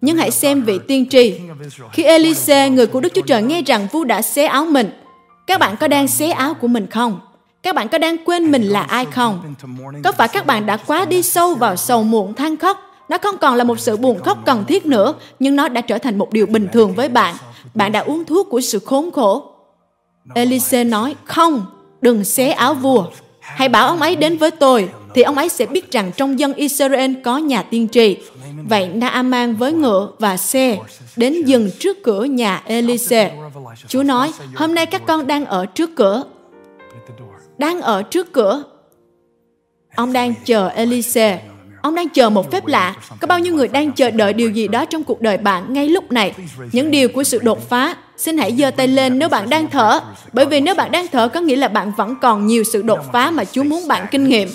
Nhưng 0.00 0.16
hãy 0.16 0.30
xem 0.30 0.62
vị 0.62 0.78
tiên 0.88 1.06
tri. 1.10 1.40
Khi 1.92 2.02
Elise, 2.02 2.70
người 2.70 2.86
của 2.86 3.00
Đức 3.00 3.12
Chúa 3.14 3.22
Trời 3.22 3.42
nghe 3.42 3.62
rằng 3.62 3.86
vua 3.92 4.04
đã 4.04 4.22
xé 4.22 4.44
áo 4.44 4.64
mình, 4.64 4.90
các 5.46 5.60
bạn 5.60 5.76
có 5.76 5.88
đang 5.88 6.08
xé 6.08 6.30
áo 6.30 6.54
của 6.54 6.68
mình 6.68 6.86
không? 6.86 7.20
Các 7.62 7.74
bạn 7.74 7.88
có 7.88 7.98
đang 7.98 8.16
quên 8.24 8.52
mình 8.52 8.62
là 8.62 8.82
ai 8.82 9.04
không? 9.04 9.54
Có 10.04 10.12
phải 10.12 10.28
các 10.28 10.46
bạn 10.46 10.66
đã 10.66 10.76
quá 10.76 11.04
đi 11.04 11.22
sâu 11.22 11.54
vào 11.54 11.76
sầu 11.76 12.02
muộn 12.02 12.34
than 12.34 12.56
khóc? 12.56 12.82
Nó 13.08 13.18
không 13.18 13.38
còn 13.38 13.54
là 13.54 13.64
một 13.64 13.80
sự 13.80 13.96
buồn 13.96 14.22
khóc 14.22 14.38
cần 14.46 14.64
thiết 14.64 14.86
nữa, 14.86 15.14
nhưng 15.38 15.56
nó 15.56 15.68
đã 15.68 15.80
trở 15.80 15.98
thành 15.98 16.18
một 16.18 16.32
điều 16.32 16.46
bình 16.46 16.68
thường 16.72 16.94
với 16.94 17.08
bạn. 17.08 17.34
Bạn 17.74 17.92
đã 17.92 18.00
uống 18.00 18.24
thuốc 18.24 18.50
của 18.50 18.60
sự 18.60 18.78
khốn 18.78 19.10
khổ. 19.12 19.52
Elise 20.34 20.84
nói, 20.84 21.14
không, 21.24 21.66
đừng 22.00 22.24
xé 22.24 22.50
áo 22.50 22.74
vua. 22.74 23.04
Hãy 23.40 23.68
bảo 23.68 23.88
ông 23.88 24.00
ấy 24.00 24.16
đến 24.16 24.38
với 24.38 24.50
tôi, 24.50 24.88
thì 25.14 25.22
ông 25.22 25.36
ấy 25.36 25.48
sẽ 25.48 25.66
biết 25.66 25.92
rằng 25.92 26.12
trong 26.16 26.38
dân 26.38 26.54
Israel 26.54 27.12
có 27.24 27.38
nhà 27.38 27.62
tiên 27.62 27.88
tri. 27.92 28.16
Vậy 28.64 28.88
Naaman 28.88 29.56
với 29.56 29.72
ngựa 29.72 30.12
và 30.18 30.36
xe 30.36 30.78
đến 31.16 31.42
dừng 31.44 31.70
trước 31.78 32.02
cửa 32.02 32.24
nhà 32.24 32.62
Elise. 32.66 33.36
Chúa 33.88 34.02
nói, 34.02 34.32
hôm 34.54 34.74
nay 34.74 34.86
các 34.86 35.02
con 35.06 35.26
đang 35.26 35.44
ở 35.46 35.66
trước 35.66 35.90
cửa. 35.96 36.24
Đang 37.58 37.80
ở 37.80 38.02
trước 38.02 38.32
cửa. 38.32 38.64
Ông 39.96 40.12
đang 40.12 40.34
chờ 40.44 40.68
Elise. 40.68 41.42
Ông 41.86 41.94
đang 41.94 42.08
chờ 42.08 42.30
một 42.30 42.50
phép 42.52 42.66
lạ. 42.66 42.94
Có 43.20 43.26
bao 43.26 43.38
nhiêu 43.38 43.54
người 43.54 43.68
đang 43.68 43.92
chờ 43.92 44.10
đợi 44.10 44.32
điều 44.32 44.50
gì 44.50 44.68
đó 44.68 44.84
trong 44.84 45.04
cuộc 45.04 45.20
đời 45.20 45.36
bạn 45.36 45.72
ngay 45.72 45.88
lúc 45.88 46.12
này? 46.12 46.34
Những 46.72 46.90
điều 46.90 47.08
của 47.08 47.24
sự 47.24 47.38
đột 47.42 47.68
phá, 47.68 47.94
Xin 48.16 48.38
hãy 48.38 48.56
giơ 48.58 48.70
tay 48.70 48.88
lên 48.88 49.18
nếu 49.18 49.28
bạn 49.28 49.50
đang 49.50 49.68
thở, 49.70 50.00
bởi 50.32 50.46
vì 50.46 50.60
nếu 50.60 50.74
bạn 50.74 50.90
đang 50.90 51.06
thở 51.12 51.28
có 51.28 51.40
nghĩa 51.40 51.56
là 51.56 51.68
bạn 51.68 51.92
vẫn 51.96 52.14
còn 52.22 52.46
nhiều 52.46 52.64
sự 52.64 52.82
đột 52.82 53.12
phá 53.12 53.30
mà 53.30 53.44
Chúa 53.44 53.62
muốn 53.62 53.88
bạn 53.88 54.06
kinh 54.10 54.28
nghiệm. 54.28 54.48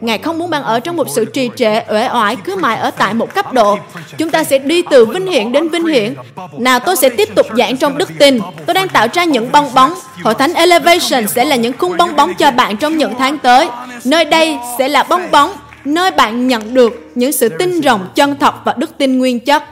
Ngài 0.00 0.18
không 0.18 0.38
muốn 0.38 0.50
bạn 0.50 0.62
ở 0.62 0.80
trong 0.80 0.96
một 0.96 1.06
sự 1.14 1.24
trì 1.24 1.50
trệ, 1.56 1.80
uể 1.90 2.08
oải, 2.12 2.36
cứ 2.36 2.56
mãi 2.56 2.76
ở 2.76 2.90
tại 2.90 3.14
một 3.14 3.34
cấp 3.34 3.52
độ. 3.52 3.78
Chúng 4.18 4.30
ta 4.30 4.44
sẽ 4.44 4.58
đi 4.58 4.82
từ 4.90 5.06
vinh 5.06 5.26
hiển 5.26 5.52
đến 5.52 5.68
vinh 5.68 5.86
hiển. 5.86 6.14
Nào 6.58 6.78
tôi 6.80 6.96
sẽ 6.96 7.08
tiếp 7.08 7.28
tục 7.34 7.46
giảng 7.56 7.76
trong 7.76 7.98
đức 7.98 8.08
tin. 8.18 8.40
Tôi 8.66 8.74
đang 8.74 8.88
tạo 8.88 9.06
ra 9.12 9.24
những 9.24 9.52
bong 9.52 9.74
bóng. 9.74 9.94
Hội 10.22 10.34
thánh 10.34 10.54
Elevation 10.54 11.28
sẽ 11.28 11.44
là 11.44 11.56
những 11.56 11.78
khung 11.78 11.96
bong 11.96 12.16
bóng 12.16 12.34
cho 12.34 12.50
bạn 12.50 12.76
trong 12.76 12.98
những 12.98 13.14
tháng 13.18 13.38
tới. 13.38 13.68
Nơi 14.04 14.24
đây 14.24 14.58
sẽ 14.78 14.88
là 14.88 15.02
bong 15.02 15.30
bóng, 15.30 15.52
nơi 15.86 16.10
bạn 16.10 16.46
nhận 16.46 16.74
được 16.74 17.10
những 17.14 17.32
sự 17.32 17.48
tin 17.48 17.80
rộng 17.80 18.08
chân 18.14 18.36
thật 18.40 18.54
và 18.64 18.74
đức 18.78 18.98
tin 18.98 19.18
nguyên 19.18 19.40
chất 19.40 19.62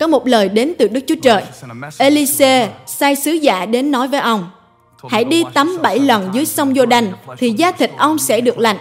có 0.00 0.06
một 0.06 0.26
lời 0.26 0.48
đến 0.48 0.72
từ 0.78 0.88
Đức 0.88 1.00
Chúa 1.06 1.14
Trời. 1.22 1.44
Elise 1.98 2.72
sai 2.86 3.16
sứ 3.16 3.30
giả 3.30 3.66
đến 3.66 3.90
nói 3.90 4.08
với 4.08 4.20
ông, 4.20 4.50
hãy 5.08 5.24
đi 5.24 5.44
tắm 5.54 5.78
bảy 5.82 5.98
lần 5.98 6.30
dưới 6.32 6.44
sông 6.44 6.72
Jordan 6.72 7.12
thì 7.38 7.50
da 7.50 7.72
thịt 7.72 7.90
ông 7.98 8.18
sẽ 8.18 8.40
được 8.40 8.58
lành. 8.58 8.76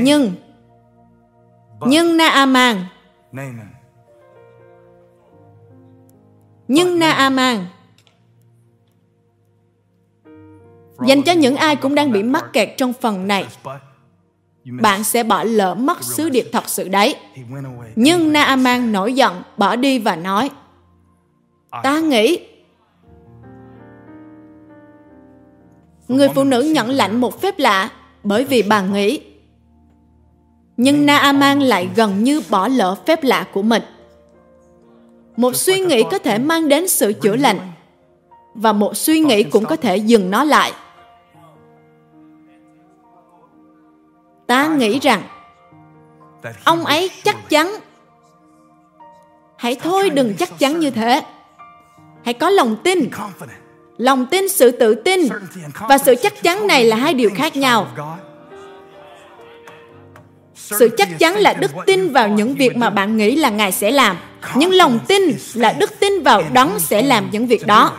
Nhưng, 0.00 0.32
nhưng 1.86 2.16
Naaman, 2.16 2.84
nhưng 6.68 6.98
Naaman, 6.98 7.66
dành 11.06 11.22
cho 11.22 11.32
những 11.32 11.56
ai 11.56 11.76
cũng 11.76 11.94
đang 11.94 12.12
bị 12.12 12.22
mắc 12.22 12.44
kẹt 12.52 12.68
trong 12.76 12.92
phần 12.92 13.28
này, 13.28 13.46
bạn 14.64 15.04
sẽ 15.04 15.22
bỏ 15.22 15.44
lỡ 15.44 15.74
mất 15.74 16.02
sứ 16.02 16.28
điệp 16.28 16.48
thật 16.52 16.68
sự 16.68 16.88
đấy. 16.88 17.16
Nhưng 17.96 18.32
Naaman 18.32 18.92
nổi 18.92 19.12
giận, 19.12 19.42
bỏ 19.56 19.76
đi 19.76 19.98
và 19.98 20.16
nói, 20.16 20.50
ta 21.82 22.00
nghĩ 22.00 22.38
người 26.08 26.28
phụ 26.34 26.44
nữ 26.44 26.62
nhận 26.62 26.90
lãnh 26.90 27.20
một 27.20 27.40
phép 27.40 27.58
lạ 27.58 27.90
bởi 28.22 28.44
vì 28.44 28.62
bà 28.62 28.80
nghĩ. 28.80 29.20
Nhưng 30.76 31.06
Naaman 31.06 31.60
lại 31.60 31.88
gần 31.96 32.24
như 32.24 32.42
bỏ 32.50 32.68
lỡ 32.68 32.96
phép 33.06 33.24
lạ 33.24 33.46
của 33.52 33.62
mình. 33.62 33.82
Một 35.36 35.56
suy 35.56 35.80
nghĩ 35.80 36.02
có 36.10 36.18
thể 36.18 36.38
mang 36.38 36.68
đến 36.68 36.88
sự 36.88 37.12
chữa 37.12 37.36
lành 37.36 37.58
và 38.54 38.72
một 38.72 38.96
suy 38.96 39.20
nghĩ 39.20 39.42
cũng 39.42 39.64
có 39.64 39.76
thể 39.76 39.96
dừng 39.96 40.30
nó 40.30 40.44
lại. 40.44 40.72
Ta 44.46 44.66
nghĩ 44.66 45.00
rằng 45.00 45.22
ông 46.64 46.84
ấy 46.84 47.10
chắc 47.24 47.48
chắn. 47.48 47.74
Hãy 49.56 49.74
thôi 49.74 50.10
đừng 50.10 50.34
chắc 50.38 50.58
chắn 50.58 50.80
như 50.80 50.90
thế. 50.90 51.22
Hãy 52.24 52.34
có 52.34 52.50
lòng 52.50 52.76
tin. 52.84 53.10
Lòng 53.96 54.26
tin 54.26 54.48
sự 54.48 54.70
tự 54.70 54.94
tin 54.94 55.20
và 55.88 55.98
sự 55.98 56.14
chắc 56.22 56.42
chắn 56.42 56.66
này 56.66 56.84
là 56.84 56.96
hai 56.96 57.14
điều 57.14 57.30
khác 57.34 57.56
nhau. 57.56 57.88
sự 60.54 60.88
chắc 60.96 61.08
chắn 61.18 61.34
là 61.34 61.52
đức 61.52 61.70
tin 61.86 62.12
vào 62.12 62.28
những 62.28 62.54
việc 62.54 62.76
mà 62.76 62.90
bạn 62.90 63.16
nghĩ 63.16 63.36
là 63.36 63.50
ngài 63.50 63.72
sẽ 63.72 63.90
làm. 63.90 64.16
Nhưng 64.54 64.72
lòng 64.72 64.98
tin 65.08 65.22
là 65.54 65.72
đức 65.72 66.00
tin 66.00 66.22
vào 66.22 66.42
đấng 66.52 66.78
sẽ 66.78 67.02
làm 67.02 67.28
những 67.30 67.46
việc 67.46 67.66
đó 67.66 67.92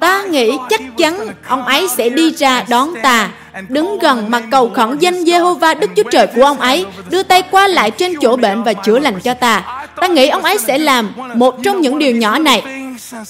Ta 0.00 0.22
nghĩ 0.22 0.52
chắc 0.70 0.80
chắn 0.96 1.26
ông 1.48 1.64
ấy 1.64 1.88
sẽ 1.88 2.08
đi 2.08 2.30
ra 2.30 2.64
đón 2.68 2.94
ta, 3.02 3.30
đứng 3.68 3.98
gần 3.98 4.30
mà 4.30 4.40
cầu 4.50 4.70
khẩn 4.74 4.98
danh 4.98 5.24
Jehovah 5.24 5.78
Đức 5.78 5.90
Chúa 5.96 6.02
Trời 6.10 6.26
của 6.26 6.42
ông 6.42 6.60
ấy, 6.60 6.86
đưa 7.10 7.22
tay 7.22 7.42
qua 7.50 7.68
lại 7.68 7.90
trên 7.90 8.14
chỗ 8.20 8.36
bệnh 8.36 8.62
và 8.62 8.72
chữa 8.72 8.98
lành 8.98 9.20
cho 9.20 9.34
ta. 9.34 9.86
Ta 10.00 10.06
nghĩ 10.06 10.28
ông 10.28 10.42
ấy 10.42 10.58
sẽ 10.58 10.78
làm 10.78 11.12
một 11.34 11.56
trong 11.62 11.80
những 11.80 11.98
điều 11.98 12.16
nhỏ 12.16 12.38
này. 12.38 12.62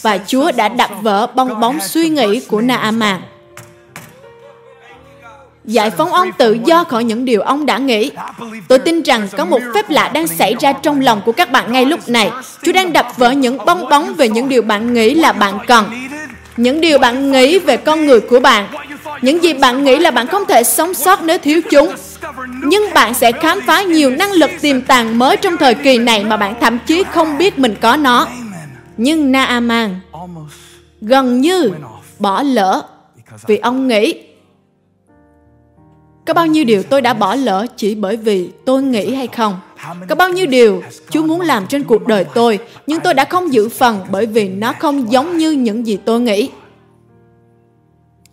Và 0.03 0.19
Chúa 0.27 0.53
đã 0.53 0.69
đập 0.69 0.91
vỡ 1.03 1.27
bong 1.35 1.61
bóng 1.61 1.81
suy 1.81 2.09
nghĩ 2.09 2.41
của 2.41 2.61
Naaman. 2.61 3.21
Giải 5.65 5.91
phóng 5.91 6.13
ông 6.13 6.33
tự 6.33 6.59
do 6.65 6.85
khỏi 6.85 7.05
những 7.05 7.25
điều 7.25 7.41
ông 7.41 7.67
đã 7.67 7.79
nghĩ. 7.79 8.11
Tôi 8.69 8.79
tin 8.79 9.03
rằng 9.03 9.29
có 9.37 9.45
một 9.45 9.61
phép 9.75 9.91
lạ 9.91 10.11
đang 10.15 10.29
xảy 10.29 10.57
ra 10.61 10.73
trong 10.73 11.01
lòng 11.01 11.21
của 11.25 11.33
các 11.33 11.51
bạn 11.51 11.73
ngay 11.73 11.85
lúc 11.85 12.09
này. 12.09 12.31
Chúa 12.63 12.73
đang 12.73 12.93
đập 12.93 13.07
vỡ 13.17 13.31
những 13.31 13.59
bong 13.67 13.89
bóng 13.89 14.15
về 14.15 14.29
những 14.29 14.49
điều 14.49 14.63
bạn 14.63 14.95
nghĩ 14.95 15.15
là 15.15 15.33
bạn 15.33 15.59
cần 15.67 15.85
những 16.59 16.81
điều 16.81 16.99
bạn 16.99 17.33
nghĩ 17.33 17.59
về 17.59 17.77
con 17.77 18.07
người 18.07 18.21
của 18.21 18.41
bạn. 18.41 18.67
Những 19.23 19.43
gì 19.43 19.55
bạn 19.55 19.85
nghĩ 19.85 19.99
là 19.99 20.11
bạn 20.11 20.27
không 20.27 20.43
thể 20.49 20.65
sống 20.65 20.95
sót 20.95 21.23
nếu 21.23 21.39
thiếu 21.39 21.61
chúng. 21.71 21.89
Nhưng 22.65 22.95
bạn 22.95 23.15
sẽ 23.15 23.33
khám 23.33 23.61
phá 23.67 23.83
nhiều 23.83 24.11
năng 24.11 24.33
lực 24.33 24.51
tiềm 24.61 24.81
tàng 24.81 25.19
mới 25.19 25.37
trong 25.37 25.57
thời 25.57 25.75
kỳ 25.75 25.99
này 25.99 26.25
mà 26.25 26.37
bạn 26.37 26.55
thậm 26.61 26.79
chí 26.87 27.03
không 27.11 27.39
biết 27.39 27.59
mình 27.59 27.75
có 27.81 27.97
nó. 27.97 28.27
Nhưng 28.97 29.33
naaman 29.33 30.01
gần 31.01 31.41
như 31.41 31.71
bỏ 32.19 32.43
lỡ 32.43 32.83
vì 33.47 33.59
ông 33.59 33.89
nghĩ. 33.89 34.15
Có 36.27 36.35
bao 36.35 36.47
nhiêu 36.47 36.65
điều 36.65 36.83
tôi 36.83 37.03
đã 37.03 37.15
bỏ 37.15 37.35
lỡ 37.35 37.67
chỉ 37.77 37.95
bởi 37.95 38.17
vì 38.17 38.51
tôi 38.65 38.83
nghĩ 38.83 39.15
hay 39.15 39.27
không? 39.27 39.61
Có 40.09 40.15
bao 40.15 40.29
nhiêu 40.29 40.47
điều 40.47 40.83
Chúa 41.11 41.23
muốn 41.23 41.41
làm 41.41 41.67
trên 41.67 41.85
cuộc 41.85 42.07
đời 42.07 42.25
tôi, 42.35 42.59
nhưng 42.87 43.01
tôi 43.01 43.15
đã 43.15 43.25
không 43.25 43.53
giữ 43.53 43.69
phần 43.69 44.01
bởi 44.11 44.27
vì 44.27 44.49
nó 44.49 44.73
không 44.79 45.13
giống 45.13 45.37
như 45.37 45.51
những 45.51 45.87
gì 45.87 45.99
tôi 46.05 46.21
nghĩ. 46.21 46.51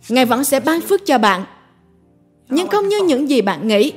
Ngài 0.08 0.24
vẫn 0.24 0.44
sẽ 0.44 0.60
ban 0.60 0.80
phước 0.80 1.06
cho 1.06 1.18
bạn, 1.18 1.44
nhưng 2.48 2.68
không 2.68 2.88
như 2.88 3.02
những 3.04 3.30
gì 3.30 3.40
bạn 3.40 3.68
nghĩ. 3.68 3.92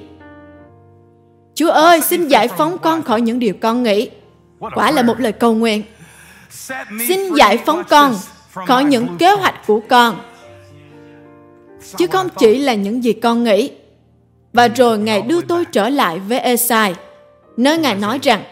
Chúa 1.55 1.71
ơi, 1.71 2.01
xin 2.01 2.27
giải 2.27 2.47
phóng 2.47 2.77
con 2.77 3.03
khỏi 3.03 3.21
những 3.21 3.39
điều 3.39 3.53
con 3.61 3.83
nghĩ. 3.83 4.09
Quả 4.75 4.91
là 4.91 5.01
một 5.01 5.19
lời 5.19 5.31
cầu 5.31 5.53
nguyện. 5.53 5.83
Xin 7.07 7.33
giải 7.35 7.57
phóng 7.65 7.83
con 7.89 8.15
khỏi 8.67 8.83
những 8.83 9.17
kế 9.17 9.31
hoạch 9.31 9.67
của 9.67 9.79
con. 9.89 10.15
Chứ 11.97 12.07
không 12.07 12.27
chỉ 12.37 12.57
là 12.59 12.73
những 12.73 13.03
gì 13.03 13.13
con 13.13 13.43
nghĩ. 13.43 13.71
Và 14.53 14.67
rồi 14.67 14.99
Ngài 14.99 15.21
đưa 15.21 15.41
tôi 15.41 15.65
trở 15.65 15.89
lại 15.89 16.19
với 16.19 16.39
Esai, 16.39 16.95
nơi 17.59 17.77
Ngài 17.77 17.95
nói 17.95 18.19
rằng, 18.23 18.43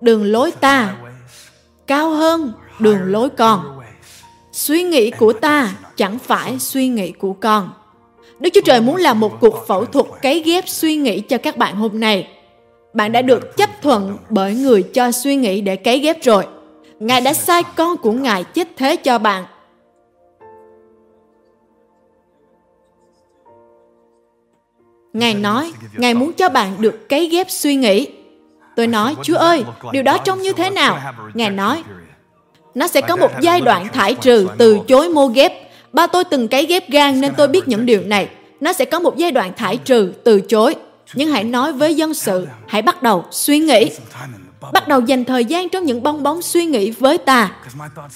đường 0.00 0.24
lối 0.24 0.50
ta 0.50 0.96
cao 1.86 2.10
hơn 2.10 2.52
đường 2.78 2.98
lối 3.04 3.28
con. 3.30 3.80
Suy 4.52 4.82
nghĩ 4.82 5.10
của 5.10 5.32
ta 5.32 5.74
chẳng 5.96 6.18
phải 6.18 6.58
suy 6.58 6.88
nghĩ 6.88 7.12
của 7.12 7.32
con. 7.32 7.70
Đức 8.40 8.50
Chúa 8.54 8.60
Trời 8.64 8.80
muốn 8.80 8.96
làm 8.96 9.20
một 9.20 9.40
cuộc 9.40 9.64
phẫu 9.66 9.84
thuật 9.84 10.06
cấy 10.22 10.42
ghép 10.42 10.68
suy 10.68 10.96
nghĩ 10.96 11.20
cho 11.20 11.38
các 11.38 11.56
bạn 11.56 11.76
hôm 11.76 12.00
nay. 12.00 12.28
Bạn 12.94 13.12
đã 13.12 13.22
được 13.22 13.56
chấp 13.56 13.70
thuận 13.82 14.16
bởi 14.30 14.54
người 14.54 14.82
cho 14.82 15.12
suy 15.12 15.36
nghĩ 15.36 15.60
để 15.60 15.76
cấy 15.76 15.98
ghép 15.98 16.24
rồi. 16.24 16.46
Ngài 17.00 17.20
đã 17.20 17.32
sai 17.32 17.62
con 17.76 17.96
của 17.96 18.12
Ngài 18.12 18.44
chết 18.44 18.68
thế 18.76 18.96
cho 18.96 19.18
bạn. 19.18 19.44
Ngài 25.12 25.34
nói, 25.34 25.72
Ngài 25.92 26.14
muốn 26.14 26.32
cho 26.32 26.48
bạn 26.48 26.76
được 26.78 27.08
cấy 27.08 27.28
ghép 27.28 27.50
suy 27.50 27.74
nghĩ. 27.74 28.08
Tôi 28.76 28.86
nói, 28.86 29.16
Chúa 29.22 29.36
ơi, 29.36 29.64
điều 29.92 30.02
đó 30.02 30.18
trông 30.18 30.42
như 30.42 30.52
thế 30.52 30.70
nào? 30.70 31.14
Ngài 31.34 31.50
nói, 31.50 31.82
nó 32.74 32.86
sẽ 32.86 33.00
có 33.00 33.16
một 33.16 33.30
giai 33.40 33.60
đoạn 33.60 33.88
thải 33.92 34.14
trừ 34.14 34.48
từ 34.58 34.78
chối 34.88 35.08
mô 35.08 35.26
ghép. 35.26 35.52
Ba 35.92 36.06
tôi 36.06 36.24
từng 36.24 36.48
cấy 36.48 36.66
ghép 36.66 36.90
gan 36.90 37.20
nên 37.20 37.34
tôi 37.36 37.48
biết 37.48 37.68
những 37.68 37.86
điều 37.86 38.02
này. 38.02 38.28
Nó 38.60 38.72
sẽ 38.72 38.84
có 38.84 39.00
một 39.00 39.16
giai 39.16 39.30
đoạn 39.30 39.52
thải 39.56 39.76
trừ 39.76 40.12
từ 40.24 40.40
chối. 40.40 40.74
Nhưng 41.14 41.30
hãy 41.30 41.44
nói 41.44 41.72
với 41.72 41.94
dân 41.94 42.14
sự, 42.14 42.46
hãy 42.66 42.82
bắt 42.82 43.02
đầu 43.02 43.24
suy 43.30 43.58
nghĩ. 43.58 43.90
Bắt 44.72 44.88
đầu 44.88 45.00
dành 45.00 45.24
thời 45.24 45.44
gian 45.44 45.68
trong 45.68 45.84
những 45.84 46.02
bong 46.02 46.22
bóng 46.22 46.42
suy 46.42 46.66
nghĩ 46.66 46.90
với 46.90 47.18
ta. 47.18 47.52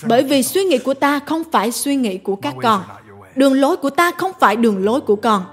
Bởi 0.02 0.22
vì 0.22 0.42
suy 0.42 0.64
nghĩ 0.64 0.78
của 0.78 0.94
ta 0.94 1.20
không 1.26 1.42
phải 1.52 1.72
suy 1.72 1.96
nghĩ 1.96 2.18
của 2.18 2.36
các 2.36 2.54
con. 2.62 2.82
Đường 3.36 3.60
lối 3.60 3.76
của 3.76 3.90
ta 3.90 4.10
không 4.18 4.32
phải 4.40 4.56
đường 4.56 4.84
lối 4.84 5.00
của 5.00 5.16
con. 5.16 5.44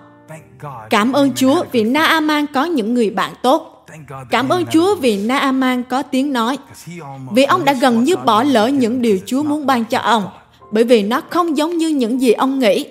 Cảm 0.89 1.13
ơn 1.13 1.31
Chúa 1.35 1.63
vì 1.71 1.83
Naaman 1.83 2.45
có 2.53 2.65
những 2.65 2.93
người 2.93 3.09
bạn 3.09 3.33
tốt. 3.43 3.85
Cảm 4.29 4.49
ơn 4.49 4.65
Chúa 4.65 4.95
vì 4.95 5.17
Naaman 5.17 5.83
có 5.83 6.03
tiếng 6.03 6.33
nói. 6.33 6.57
Vì 7.31 7.43
ông 7.43 7.65
đã 7.65 7.73
gần 7.73 8.03
như 8.03 8.15
bỏ 8.15 8.43
lỡ 8.43 8.67
những 8.67 9.01
điều 9.01 9.17
Chúa 9.25 9.43
muốn 9.43 9.65
ban 9.65 9.85
cho 9.85 9.99
ông. 9.99 10.29
Bởi 10.71 10.83
vì 10.83 11.03
nó 11.03 11.21
không 11.29 11.57
giống 11.57 11.77
như 11.77 11.89
những 11.89 12.21
gì 12.21 12.31
ông 12.31 12.59
nghĩ. 12.59 12.85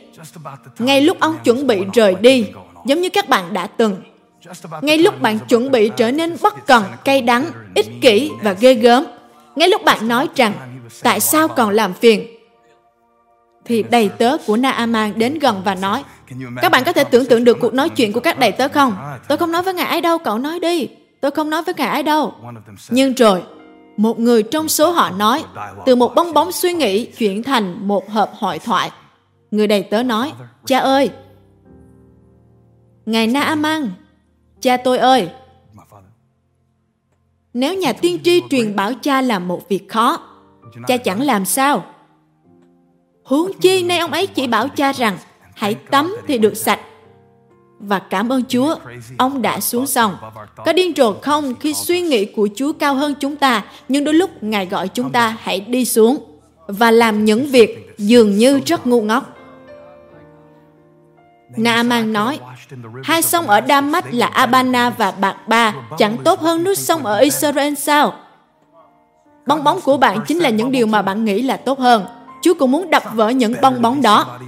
Ngay 0.79 1.01
lúc 1.01 1.21
ông 1.21 1.37
chuẩn 1.45 1.67
bị 1.67 1.79
rời 1.95 2.15
đi, 2.15 2.47
giống 2.87 3.01
như 3.01 3.09
các 3.09 3.29
bạn 3.29 3.53
đã 3.53 3.67
từng. 3.67 3.97
Ngay 4.83 4.99
lúc 4.99 5.21
bạn 5.21 5.39
chuẩn 5.49 5.71
bị 5.71 5.91
trở 5.97 6.11
nên 6.11 6.37
bất 6.43 6.67
cần, 6.67 6.85
cay 7.05 7.21
đắng, 7.23 7.47
ích 7.75 7.87
kỷ 8.01 8.31
và 8.43 8.53
ghê 8.53 8.75
gớm. 8.75 9.05
Ngay 9.57 9.69
lúc 9.69 9.85
bạn 9.85 10.09
nói 10.09 10.29
rằng, 10.37 10.53
tại 11.03 11.21
sao 11.21 11.49
còn 11.49 11.71
làm 11.71 11.93
phiền? 11.93 12.27
Thì 13.65 13.83
đầy 13.91 14.09
tớ 14.09 14.37
của 14.47 14.57
Naaman 14.57 15.13
đến 15.17 15.39
gần 15.39 15.63
và 15.65 15.75
nói, 15.75 16.03
các 16.63 16.73
bạn 16.73 16.85
có 16.85 16.93
thể 16.93 17.05
tưởng 17.05 17.27
tượng 17.27 17.45
được 17.45 17.57
cuộc 17.61 17.75
nói 17.75 17.89
chuyện 17.89 18.13
của 18.13 18.21
các 18.21 18.39
đầy 18.39 18.53
tớ 18.53 18.69
không? 18.69 18.97
Tôi 19.29 19.39
không 19.39 19.53
nói 19.53 19.63
với 19.63 19.75
ngài 19.75 19.87
ấy 19.87 20.01
đâu, 20.01 20.19
cậu 20.19 20.39
nói 20.39 20.61
đi. 20.61 20.89
Tôi 21.21 21.31
không 21.31 21.51
nói 21.51 21.63
với 21.63 21.75
ngài 21.75 21.89
ấy 21.89 22.03
đâu. 22.03 22.35
Nhưng 22.91 23.15
rồi, 23.15 23.43
một 23.97 24.19
người 24.19 24.43
trong 24.43 24.69
số 24.69 24.91
họ 24.91 25.11
nói, 25.11 25.45
từ 25.87 25.97
một 25.97 26.13
bong 26.15 26.35
bóng 26.35 26.53
suy 26.53 26.73
nghĩ 26.73 27.07
chuyển 27.07 27.43
thành 27.43 27.89
một 27.89 28.11
hộp 28.11 28.35
hội 28.35 28.59
thoại. 28.59 28.91
Người 29.51 29.67
đầy 29.67 29.83
tớ 29.83 30.03
nói, 30.03 30.33
cha 30.67 30.79
ơi, 30.79 31.11
Ngài 33.07 33.27
Naaman, 33.27 33.91
cha 34.61 34.77
tôi 34.77 34.99
ơi, 34.99 35.31
nếu 37.55 37.75
nhà 37.75 37.93
tiên 37.93 38.19
tri 38.25 38.43
truyền 38.51 38.77
bảo 38.77 38.93
cha 39.03 39.21
làm 39.21 39.49
một 39.49 39.69
việc 39.69 39.89
khó, 39.89 40.21
cha 40.87 40.97
chẳng 40.97 41.23
làm 41.23 41.45
sao. 41.45 41.85
Huống 43.25 43.53
chi 43.61 43.83
nay 43.83 43.99
ông 43.99 44.11
ấy 44.11 44.27
chỉ 44.27 44.47
bảo 44.47 44.69
cha 44.69 44.93
rằng 44.93 45.19
hãy 45.59 45.75
tắm 45.75 46.17
thì 46.27 46.39
được 46.39 46.57
sạch. 46.57 46.81
Và 47.79 47.99
cảm 47.99 48.33
ơn 48.33 48.43
Chúa, 48.49 48.77
ông 49.19 49.43
đã 49.43 49.61
xuống 49.61 49.87
sông. 49.87 50.17
Có 50.65 50.73
điên 50.73 50.93
rồ 50.97 51.13
không 51.23 51.55
khi 51.55 51.75
suy 51.75 52.01
nghĩ 52.01 52.25
của 52.25 52.49
Chúa 52.55 52.73
cao 52.73 52.95
hơn 52.95 53.15
chúng 53.21 53.37
ta, 53.37 53.65
nhưng 53.89 54.05
đôi 54.05 54.15
lúc 54.15 54.31
Ngài 54.41 54.67
gọi 54.67 54.89
chúng 54.89 55.13
ta 55.13 55.37
hãy 55.41 55.61
đi 55.61 55.85
xuống 55.85 56.19
và 56.67 56.91
làm 56.91 57.25
những 57.25 57.47
việc 57.47 57.95
dường 57.99 58.37
như 58.37 58.61
rất 58.67 58.87
ngu 58.87 59.03
ngốc. 59.03 59.35
Naaman 61.57 62.13
nói, 62.13 62.39
hai 63.05 63.23
sông 63.23 63.47
ở 63.47 63.61
Damas 63.69 64.05
là 64.11 64.27
Abana 64.27 64.91
và 64.91 65.11
Bạc 65.11 65.49
Ba 65.49 65.75
chẳng 65.99 66.17
tốt 66.25 66.41
hơn 66.41 66.65
nước 66.65 66.79
sông 66.79 67.07
ở 67.07 67.19
Israel 67.19 67.75
sao? 67.75 68.15
Bong 69.47 69.65
bóng 69.65 69.81
của 69.81 69.97
bạn 69.97 70.19
chính 70.27 70.39
là 70.39 70.51
những 70.51 70.73
điều 70.73 70.87
mà 70.87 71.03
bạn 71.03 71.25
nghĩ 71.25 71.43
là 71.43 71.57
tốt 71.57 71.79
hơn. 71.79 72.05
Chúa 72.43 72.55
cũng 72.55 72.71
muốn 72.71 72.91
đập 72.91 73.03
vỡ 73.15 73.29
những 73.29 73.55
bong 73.63 73.83
bóng 73.83 74.03
đó 74.03 74.39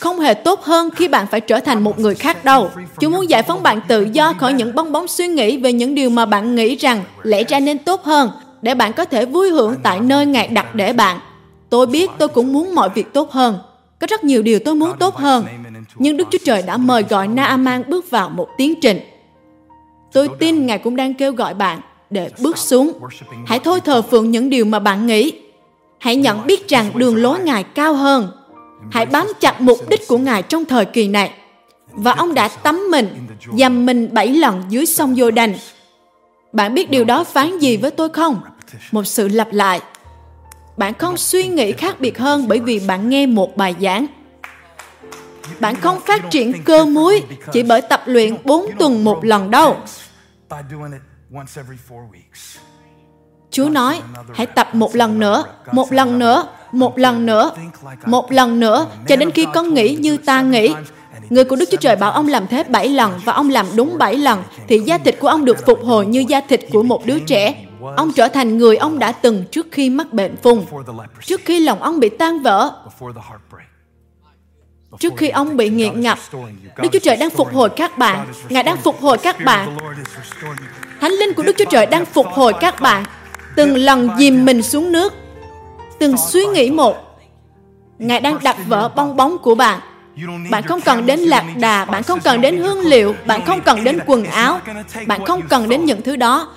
không 0.00 0.20
hề 0.20 0.34
tốt 0.34 0.62
hơn 0.62 0.90
khi 0.90 1.08
bạn 1.08 1.26
phải 1.26 1.40
trở 1.40 1.60
thành 1.60 1.84
một 1.84 1.98
người 1.98 2.14
khác 2.14 2.44
đâu. 2.44 2.70
Chúa 3.00 3.10
muốn 3.10 3.30
giải 3.30 3.42
phóng 3.42 3.62
bạn 3.62 3.80
tự 3.88 4.06
do 4.12 4.32
khỏi 4.32 4.52
những 4.52 4.74
bong 4.74 4.92
bóng 4.92 5.08
suy 5.08 5.28
nghĩ 5.28 5.56
về 5.56 5.72
những 5.72 5.94
điều 5.94 6.10
mà 6.10 6.26
bạn 6.26 6.54
nghĩ 6.54 6.76
rằng 6.76 7.02
lẽ 7.22 7.44
ra 7.44 7.60
nên 7.60 7.78
tốt 7.78 8.04
hơn, 8.04 8.30
để 8.62 8.74
bạn 8.74 8.92
có 8.92 9.04
thể 9.04 9.24
vui 9.24 9.50
hưởng 9.50 9.74
tại 9.82 10.00
nơi 10.00 10.26
Ngài 10.26 10.48
đặt 10.48 10.74
để 10.74 10.92
bạn. 10.92 11.18
Tôi 11.70 11.86
biết 11.86 12.10
tôi 12.18 12.28
cũng 12.28 12.52
muốn 12.52 12.74
mọi 12.74 12.88
việc 12.88 13.12
tốt 13.12 13.30
hơn. 13.30 13.58
Có 14.00 14.06
rất 14.10 14.24
nhiều 14.24 14.42
điều 14.42 14.58
tôi 14.58 14.74
muốn 14.74 14.90
tốt 14.98 15.16
hơn. 15.16 15.44
Nhưng 15.96 16.16
Đức 16.16 16.28
Chúa 16.30 16.38
Trời 16.44 16.62
đã 16.62 16.76
mời 16.76 17.04
gọi 17.08 17.28
Naaman 17.28 17.82
bước 17.88 18.10
vào 18.10 18.28
một 18.28 18.48
tiến 18.58 18.80
trình. 18.80 19.00
Tôi 20.12 20.28
tin 20.38 20.66
Ngài 20.66 20.78
cũng 20.78 20.96
đang 20.96 21.14
kêu 21.14 21.32
gọi 21.32 21.54
bạn 21.54 21.80
để 22.10 22.30
bước 22.40 22.58
xuống. 22.58 22.92
Hãy 23.46 23.58
thôi 23.58 23.80
thờ 23.80 24.02
phượng 24.02 24.30
những 24.30 24.50
điều 24.50 24.64
mà 24.64 24.78
bạn 24.78 25.06
nghĩ. 25.06 25.32
Hãy 26.00 26.16
nhận 26.16 26.46
biết 26.46 26.68
rằng 26.68 26.90
đường 26.94 27.16
lối 27.16 27.38
Ngài 27.38 27.64
cao 27.64 27.94
hơn 27.94 28.32
Hãy 28.90 29.06
bám 29.06 29.26
chặt 29.40 29.60
mục 29.60 29.78
đích 29.88 30.08
của 30.08 30.18
Ngài 30.18 30.42
trong 30.42 30.64
thời 30.64 30.84
kỳ 30.84 31.08
này. 31.08 31.32
Và 31.92 32.12
ông 32.12 32.34
đã 32.34 32.48
tắm 32.48 32.90
mình, 32.90 33.26
dầm 33.58 33.86
mình 33.86 34.08
bảy 34.14 34.28
lần 34.28 34.62
dưới 34.68 34.86
sông 34.86 35.14
Giô 35.14 35.30
Đành. 35.30 35.54
Bạn 36.52 36.74
biết 36.74 36.90
điều 36.90 37.04
đó 37.04 37.24
phán 37.24 37.58
gì 37.58 37.76
với 37.76 37.90
tôi 37.90 38.08
không? 38.08 38.42
Một 38.92 39.04
sự 39.04 39.28
lặp 39.28 39.52
lại. 39.52 39.80
Bạn 40.76 40.94
không 40.94 41.16
suy 41.16 41.48
nghĩ 41.48 41.72
khác 41.72 42.00
biệt 42.00 42.18
hơn 42.18 42.48
bởi 42.48 42.60
vì 42.60 42.80
bạn 42.86 43.08
nghe 43.08 43.26
một 43.26 43.56
bài 43.56 43.74
giảng. 43.80 44.06
Bạn 45.60 45.76
không 45.76 46.00
phát 46.06 46.30
triển 46.30 46.64
cơ 46.64 46.84
muối 46.84 47.22
chỉ 47.52 47.62
bởi 47.62 47.80
tập 47.80 48.02
luyện 48.06 48.36
4 48.44 48.66
tuần 48.78 49.04
một 49.04 49.24
lần 49.24 49.50
đâu. 49.50 49.76
Chúa 53.50 53.68
nói, 53.68 54.02
hãy 54.34 54.46
tập 54.46 54.74
một 54.74 54.96
lần 54.96 55.18
nữa, 55.18 55.44
một 55.72 55.92
lần 55.92 56.18
nữa, 56.18 56.48
một 56.72 56.98
lần 56.98 57.26
nữa, 57.26 57.50
một 58.06 58.32
lần 58.32 58.60
nữa, 58.60 58.86
cho 59.08 59.16
đến 59.16 59.30
khi 59.30 59.46
con 59.54 59.74
nghĩ 59.74 59.96
như 60.00 60.16
ta 60.16 60.42
nghĩ. 60.42 60.74
Người 61.30 61.44
của 61.44 61.56
Đức 61.56 61.68
Chúa 61.70 61.76
Trời 61.76 61.96
bảo 61.96 62.10
ông 62.10 62.28
làm 62.28 62.46
thế 62.46 62.64
bảy 62.64 62.88
lần 62.88 63.12
và 63.24 63.32
ông 63.32 63.50
làm 63.50 63.66
đúng 63.76 63.98
bảy 63.98 64.16
lần, 64.16 64.42
thì 64.68 64.78
da 64.78 64.98
thịt 64.98 65.16
của 65.20 65.28
ông 65.28 65.44
được 65.44 65.66
phục 65.66 65.84
hồi 65.84 66.06
như 66.06 66.24
da 66.28 66.40
thịt 66.40 66.60
của 66.72 66.82
một 66.82 67.06
đứa 67.06 67.18
trẻ. 67.18 67.66
Ông 67.96 68.12
trở 68.12 68.28
thành 68.28 68.58
người 68.58 68.76
ông 68.76 68.98
đã 68.98 69.12
từng 69.12 69.44
trước 69.50 69.66
khi 69.72 69.90
mắc 69.90 70.12
bệnh 70.12 70.36
phùng, 70.36 70.66
trước 71.24 71.40
khi 71.44 71.60
lòng 71.60 71.82
ông 71.82 72.00
bị 72.00 72.08
tan 72.08 72.42
vỡ, 72.42 72.72
trước 74.98 75.12
khi 75.16 75.28
ông 75.28 75.56
bị 75.56 75.70
nghiện 75.70 76.00
ngập. 76.00 76.18
Đức 76.76 76.88
Chúa 76.92 76.98
Trời 76.98 77.16
đang 77.16 77.30
phục 77.30 77.54
hồi 77.54 77.68
các 77.68 77.98
bạn. 77.98 78.26
Ngài 78.48 78.62
đang 78.62 78.76
phục 78.76 79.00
hồi 79.00 79.18
các 79.18 79.44
bạn. 79.44 79.76
Thánh 81.00 81.12
linh 81.12 81.34
của 81.34 81.42
Đức 81.42 81.52
Chúa 81.58 81.70
Trời 81.70 81.86
đang 81.86 82.04
phục 82.04 82.26
hồi 82.26 82.52
các 82.60 82.80
bạn. 82.80 83.04
Từng 83.60 83.76
lần 83.76 84.08
dìm 84.18 84.44
mình 84.44 84.62
xuống 84.62 84.92
nước, 84.92 85.12
từng 85.98 86.16
suy 86.16 86.44
nghĩ 86.44 86.70
một. 86.70 86.96
Ngài 87.98 88.20
đang 88.20 88.38
đặt 88.42 88.56
vỡ 88.68 88.90
bong 88.96 89.16
bóng 89.16 89.38
của 89.38 89.54
bạn. 89.54 89.80
Bạn 90.50 90.62
không 90.62 90.80
cần 90.80 91.06
đến 91.06 91.20
lạc 91.20 91.44
đà 91.56 91.84
bạn 91.84 92.02
không 92.02 92.20
cần 92.20 92.40
đến 92.40 92.56
hương 92.56 92.80
liệu 92.80 93.14
bạn 93.26 93.44
không 93.46 93.60
cần 93.60 93.84
đến 93.84 93.98
quần 94.06 94.24
áo 94.24 94.58
bạn 95.06 95.24
không 95.24 95.42
cần 95.48 95.68
đến 95.68 95.84
những 95.84 96.02
thứ 96.02 96.16
đó. 96.16 96.48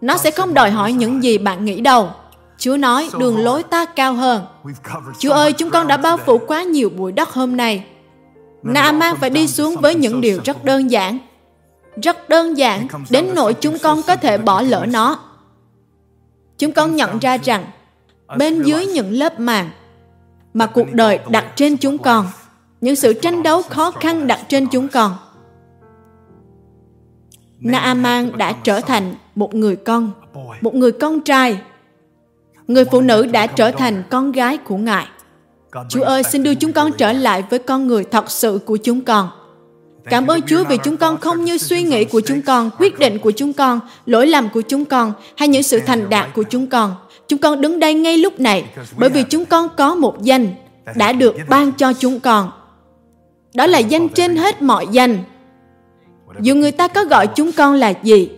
Nó 0.00 0.16
sẽ 0.16 0.30
không 0.30 0.54
đòi 0.54 0.70
hỏi 0.70 0.92
những 0.92 1.22
gì 1.22 1.38
bạn 1.38 1.64
nghĩ 1.64 1.80
đâu. 1.80 2.10
Chúa 2.58 2.76
nói 2.76 3.10
đường 3.18 3.38
lối 3.38 3.62
ta 3.62 3.84
cao 3.84 4.12
hơn. 4.12 4.46
Chúa 5.18 5.32
ơi 5.32 5.52
chúng 5.52 5.70
con 5.70 5.86
đã 5.86 5.96
bao 5.96 6.16
phủ 6.16 6.38
quá 6.38 6.62
nhiều 6.62 6.90
bụi 6.96 7.12
đất 7.12 7.28
hôm 7.30 7.56
nay. 7.56 7.84
Naaman 8.62 9.16
phải 9.16 9.30
đi 9.30 9.48
xuống 9.48 9.76
với 9.76 9.94
những 9.94 10.20
điều 10.20 10.40
rất 10.44 10.64
đơn 10.64 10.90
giản. 10.90 11.18
Rất 12.02 12.28
đơn 12.28 12.58
giản 12.58 12.86
đến 13.10 13.26
nỗi 13.34 13.54
chúng 13.54 13.78
con 13.78 14.02
có 14.02 14.16
thể 14.16 14.38
bỏ 14.38 14.62
lỡ 14.62 14.86
nó 14.88 15.18
chúng 16.60 16.72
con 16.72 16.96
nhận 16.96 17.18
ra 17.18 17.36
rằng, 17.36 17.64
bên 18.38 18.62
dưới 18.62 18.86
những 18.86 19.12
lớp 19.12 19.40
màng 19.40 19.70
mà 20.54 20.66
cuộc 20.66 20.92
đời 20.92 21.18
đặt 21.28 21.46
trên 21.56 21.76
chúng 21.76 21.98
con, 21.98 22.26
những 22.80 22.96
sự 22.96 23.12
tranh 23.12 23.42
đấu 23.42 23.62
khó 23.62 23.90
khăn 23.90 24.26
đặt 24.26 24.40
trên 24.48 24.66
chúng 24.66 24.88
con, 24.88 25.16
naaman 27.60 28.38
đã 28.38 28.52
trở 28.52 28.80
thành 28.80 29.14
một 29.34 29.54
người 29.54 29.76
con, 29.76 30.10
một 30.60 30.74
người 30.74 30.92
con 30.92 31.20
trai. 31.20 31.60
Người 32.66 32.84
phụ 32.84 33.00
nữ 33.00 33.26
đã 33.26 33.46
trở 33.46 33.70
thành 33.70 34.02
con 34.10 34.32
gái 34.32 34.58
của 34.58 34.76
ngài. 34.76 35.06
Chúa 35.88 36.02
ơi, 36.02 36.22
xin 36.22 36.42
đưa 36.42 36.54
chúng 36.54 36.72
con 36.72 36.92
trở 36.92 37.12
lại 37.12 37.44
với 37.50 37.58
con 37.58 37.86
người 37.86 38.04
thật 38.04 38.30
sự 38.30 38.60
của 38.66 38.76
chúng 38.76 39.00
con. 39.00 39.28
Cảm 40.04 40.26
ơn 40.26 40.42
Chúa 40.42 40.64
vì 40.64 40.76
chúng 40.84 40.96
con 40.96 41.16
không 41.16 41.44
như 41.44 41.58
suy 41.58 41.82
nghĩ 41.82 42.04
của 42.04 42.20
chúng 42.20 42.42
con, 42.42 42.70
quyết 42.78 42.98
định 42.98 43.18
của 43.18 43.30
chúng 43.30 43.52
con, 43.52 43.80
lỗi 44.06 44.26
lầm 44.26 44.48
của 44.48 44.60
chúng 44.60 44.84
con 44.84 45.12
hay 45.36 45.48
những 45.48 45.62
sự 45.62 45.80
thành 45.86 46.10
đạt 46.10 46.28
của 46.34 46.42
chúng 46.42 46.66
con. 46.66 46.94
Chúng 47.28 47.38
con 47.38 47.60
đứng 47.60 47.80
đây 47.80 47.94
ngay 47.94 48.18
lúc 48.18 48.40
này 48.40 48.64
bởi 48.96 49.10
vì 49.10 49.22
chúng 49.22 49.44
con 49.44 49.68
có 49.76 49.94
một 49.94 50.22
danh 50.22 50.48
đã 50.96 51.12
được 51.12 51.34
ban 51.48 51.72
cho 51.72 51.92
chúng 51.92 52.20
con. 52.20 52.50
Đó 53.54 53.66
là 53.66 53.78
danh 53.78 54.08
trên 54.08 54.36
hết 54.36 54.62
mọi 54.62 54.86
danh. 54.92 55.18
dù 56.40 56.54
người 56.54 56.72
ta 56.72 56.88
có 56.88 57.04
gọi 57.04 57.26
chúng 57.26 57.52
con 57.52 57.74
là 57.74 57.92
gì 58.02 58.30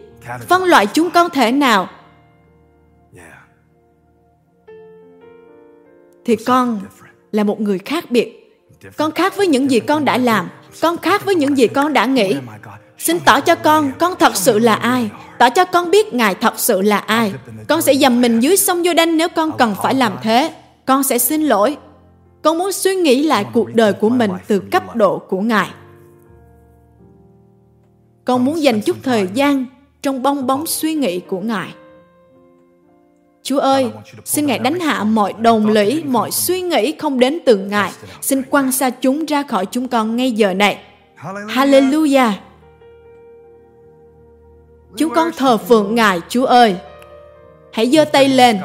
phân 0.49 0.65
loại 0.65 0.87
chúng 0.87 1.11
con 1.11 1.31
thể 1.31 1.53
nào 1.53 1.89
thì 6.25 6.37
con 6.37 6.81
là 7.33 7.45
một 7.45 7.61
người 7.61 7.79
khác 7.79 8.11
biệt 8.11 8.39
con 8.97 9.13
khác 9.13 9.37
với 9.37 9.47
những 9.47 9.71
gì 9.71 9.81
con 9.81 10.05
đã 10.05 10.19
làm 10.19 10.49
con 10.81 10.99
khác 10.99 11.25
với 11.25 11.35
những 11.35 11.59
gì 11.59 11.67
con 11.67 11.93
đã 11.93 12.07
nghĩ. 12.07 12.37
Xin 12.99 13.21
tỏ 13.21 13.41
cho 13.41 13.55
con 13.55 13.93
con 13.99 14.15
thật 14.19 14.37
sự 14.37 14.59
là 14.59 14.75
ai? 14.75 15.11
Tỏ 15.39 15.51
cho 15.51 15.65
con 15.65 15.91
biết 15.91 16.15
ngài 16.15 16.35
thật 16.35 16.55
sự 16.57 16.83
là 16.83 16.99
ai. 16.99 17.33
Con 17.69 17.83
sẽ 17.83 17.95
dầm 17.95 18.21
mình 18.21 18.41
dưới 18.41 18.57
sông 18.57 18.83
vô 18.85 18.95
đanh 18.95 19.17
nếu 19.17 19.29
con 19.29 19.51
cần 19.59 19.75
phải 19.83 19.95
làm 19.95 20.13
thế. 20.23 20.55
Con 20.87 21.03
sẽ 21.03 21.19
xin 21.19 21.43
lỗi. 21.43 21.77
Con 22.43 22.59
muốn 22.59 22.73
suy 22.73 22.95
nghĩ 22.95 23.23
lại 23.23 23.47
cuộc 23.53 23.75
đời 23.75 23.93
của 23.93 24.09
mình 24.09 24.31
từ 24.47 24.61
cấp 24.61 24.97
độ 24.97 25.19
của 25.19 25.41
ngài. 25.41 25.69
Con 28.25 28.45
muốn 28.45 28.63
dành 28.63 28.81
chút 28.81 28.97
thời 29.03 29.29
gian 29.35 29.67
trong 30.03 30.23
bong 30.23 30.47
bóng 30.47 30.67
suy 30.67 30.95
nghĩ 30.95 31.21
của 31.21 31.41
ngài. 31.41 31.75
Chúa 33.43 33.59
ơi, 33.59 33.91
xin 34.25 34.47
Ngài 34.47 34.59
đánh 34.59 34.81
hạ 34.81 35.05
mọi 35.05 35.33
đồng 35.39 35.67
lũy, 35.67 36.03
mọi 36.05 36.31
suy 36.31 36.61
nghĩ 36.61 36.95
không 36.99 37.19
đến 37.19 37.39
từ 37.47 37.57
Ngài. 37.57 37.93
Xin 38.21 38.43
quăng 38.43 38.73
xa 38.73 38.91
chúng 38.91 39.27
ra 39.27 39.43
khỏi 39.43 39.67
chúng 39.67 39.89
con 39.89 40.17
ngay 40.17 40.33
giờ 40.33 40.55
này. 40.55 40.79
Hallelujah! 41.49 42.33
Chúng 44.97 45.15
con 45.15 45.31
thờ 45.37 45.57
phượng 45.57 45.95
Ngài, 45.95 46.21
Chúa 46.29 46.45
ơi. 46.45 46.77
Hãy 47.73 47.91
giơ 47.91 48.05
tay 48.05 48.29
lên. 48.29 48.59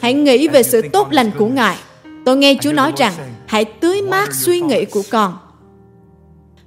Hãy 0.00 0.14
nghĩ 0.14 0.48
về 0.48 0.62
sự 0.62 0.82
tốt 0.92 1.12
lành 1.12 1.30
của 1.38 1.46
Ngài. 1.46 1.76
Tôi 2.24 2.36
nghe 2.36 2.54
Chúa 2.60 2.72
nói 2.72 2.92
rằng, 2.96 3.12
hãy 3.46 3.64
tưới 3.64 4.02
mát 4.02 4.34
suy 4.34 4.60
nghĩ 4.60 4.84
của 4.84 5.02
con. 5.10 5.38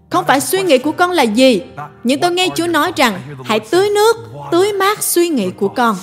Không 0.10 0.26
phải 0.26 0.41
suy 0.41 0.64
nghĩ 0.64 0.78
của 0.78 0.91
con 0.91 1.12
là 1.12 1.24
gì, 1.24 1.62
nhưng 2.03 2.20
tôi 2.20 2.32
nghe 2.32 2.49
Chúa 2.56 2.68
nói 2.68 2.91
rằng, 2.95 3.22
hãy 3.45 3.60
tưới 3.60 3.89
nước, 3.89 4.18
tưới 4.51 4.74
mát 4.74 5.03
suy 5.03 5.30
nghĩ 5.30 5.51
của 5.51 5.68
con 5.68 5.95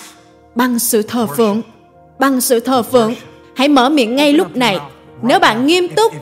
bằng 0.54 0.78
sự 0.78 1.02
thờ 1.02 1.26
phượng, 1.36 1.62
bằng 2.18 2.40
sự 2.40 2.60
thờ 2.60 2.82
phượng, 2.82 3.14
hãy 3.56 3.68
mở 3.68 3.88
miệng 3.88 4.16
ngay 4.16 4.32
lúc 4.32 4.56
này. 4.56 4.78
Nếu 5.22 5.38
bạn 5.38 5.66
nghiêm 5.66 5.88
túc 5.88 6.12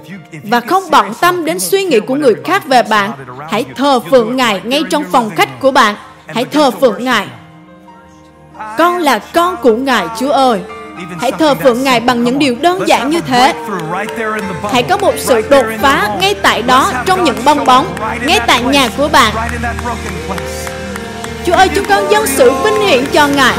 và 0.43 0.61
không 0.61 0.83
bận 0.91 1.13
tâm 1.21 1.45
đến 1.45 1.61
suy 1.61 1.85
nghĩ 1.85 2.01
của 2.01 2.15
người 2.15 2.35
khác 2.45 2.67
về 2.67 2.83
bạn, 2.83 3.13
hãy 3.51 3.65
thờ 3.77 4.01
phượng 4.01 4.37
ngài 4.37 4.61
ngay 4.65 4.83
trong 4.91 5.05
phòng 5.13 5.31
khách 5.37 5.61
của 5.61 5.71
bạn. 5.71 5.95
Hãy 6.27 6.45
thờ 6.45 6.71
phượng 6.71 7.05
ngài. 7.05 7.27
Con 8.79 8.99
là 8.99 9.19
con 9.19 9.57
của 9.63 9.75
ngài, 9.75 10.07
chúa 10.19 10.33
ơi. 10.33 10.61
Hãy 11.21 11.33
thờ 11.33 11.55
phượng 11.55 11.85
ngài 11.85 12.01
bằng 12.01 12.25
những 12.25 12.39
điều 12.39 12.57
đơn 12.61 12.89
giản 12.89 13.11
như 13.11 13.21
thế. 13.21 13.55
Hãy 14.73 14.83
có 14.83 14.97
một 14.97 15.15
sự 15.17 15.43
đột 15.51 15.67
phá 15.81 16.17
ngay 16.21 16.35
tại 16.35 16.63
đó, 16.63 16.93
trong 17.07 17.25
những 17.25 17.37
bong 17.45 17.65
bóng, 17.65 17.87
ngay 18.27 18.41
tại 18.47 18.63
nhà 18.63 18.89
của 18.97 19.09
bạn. 19.09 19.35
Chúa 21.47 21.55
ơi, 21.55 21.69
chúng 21.75 21.85
con 21.85 22.11
dâng 22.11 22.27
sự 22.27 22.53
vinh 22.65 22.81
hiển 22.81 23.07
cho 23.13 23.27
Ngài. 23.27 23.55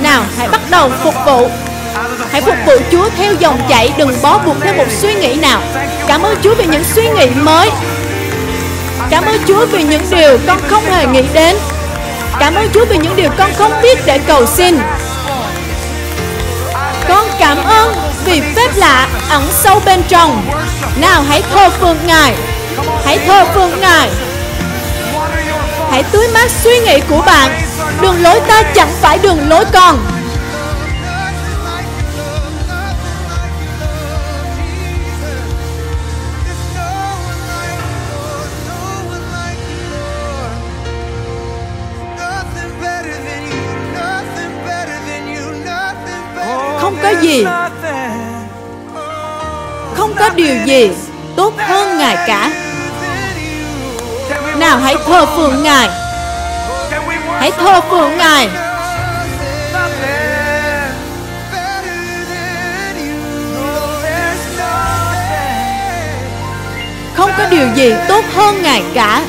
Nào, 0.00 0.24
hãy 0.38 0.48
bắt 0.48 0.60
đầu 0.70 0.90
phục 1.02 1.14
vụ. 1.26 1.48
Hãy 2.30 2.40
phục 2.40 2.54
vụ 2.66 2.72
Chúa 2.92 3.08
theo 3.16 3.34
dòng 3.34 3.60
chảy, 3.68 3.92
Đừng 3.98 4.16
bó 4.22 4.38
buộc 4.38 4.56
theo 4.62 4.74
một 4.74 4.86
suy 4.90 5.14
nghĩ 5.14 5.34
nào. 5.34 5.60
Cảm 6.06 6.22
ơn 6.22 6.36
Chúa 6.42 6.54
vì 6.54 6.64
những 6.64 6.84
suy 6.84 7.08
nghĩ 7.08 7.26
mới. 7.26 7.70
Cảm 9.10 9.24
ơn 9.24 9.36
Chúa 9.46 9.66
vì 9.66 9.82
những 9.82 10.02
điều 10.10 10.38
con 10.46 10.58
không 10.68 10.84
hề 10.84 11.06
nghĩ 11.06 11.22
đến. 11.32 11.56
Cảm 12.38 12.54
ơn 12.54 12.68
Chúa 12.74 12.84
vì 12.84 12.98
những 12.98 13.16
điều 13.16 13.30
con 13.38 13.50
không 13.58 13.72
biết 13.82 13.98
để 14.06 14.18
cầu 14.26 14.46
xin. 14.46 14.78
Con 17.08 17.26
cảm 17.38 17.64
ơn 17.64 17.94
vì 18.24 18.40
phép 18.40 18.70
lạ 18.76 19.08
ẩn 19.30 19.42
sâu 19.50 19.80
bên 19.84 20.02
trong. 20.08 20.50
Nào, 21.00 21.22
hãy 21.28 21.42
thờ 21.54 21.70
phượng 21.70 21.98
Ngài. 22.06 22.34
Hãy 23.04 23.18
thờ 23.26 23.44
phượng 23.54 23.80
Ngài. 23.80 24.10
Hãy 25.92 26.04
tưới 26.12 26.28
mát 26.34 26.50
suy 26.50 26.80
nghĩ 26.80 27.00
của 27.10 27.22
bạn. 27.26 27.50
Đường 28.00 28.22
lối 28.22 28.40
ta 28.48 28.62
chẳng 28.74 28.88
phải 29.00 29.18
đường 29.18 29.48
lối 29.48 29.64
con. 29.72 29.98
Không 46.80 46.96
có 47.02 47.10
gì. 47.20 47.44
Không 49.94 50.14
có 50.18 50.30
điều 50.36 50.56
gì 50.66 50.90
tốt 51.36 51.54
hơn 51.58 51.98
Ngài 51.98 52.16
cả 52.26 52.71
nào 54.62 54.78
hãy 54.78 54.96
thờ 55.06 55.26
phượng 55.26 55.62
Ngài. 55.62 55.88
Hãy 57.40 57.50
thờ 57.50 57.80
phượng 57.90 58.16
Ngài. 58.16 58.48
Không 67.14 67.30
có 67.38 67.46
điều 67.50 67.66
gì 67.74 67.94
tốt 68.08 68.24
hơn 68.34 68.62
Ngài 68.62 68.82
cả. 68.94 69.22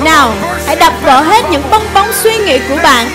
Nào, 0.00 0.32
hãy 0.66 0.76
đập 0.76 0.92
vỡ 1.02 1.20
hết 1.20 1.44
những 1.50 1.62
bong 1.70 1.86
bóng 1.94 2.12
suy 2.12 2.36
nghĩ 2.36 2.58
của 2.68 2.76
bạn. 2.82 3.10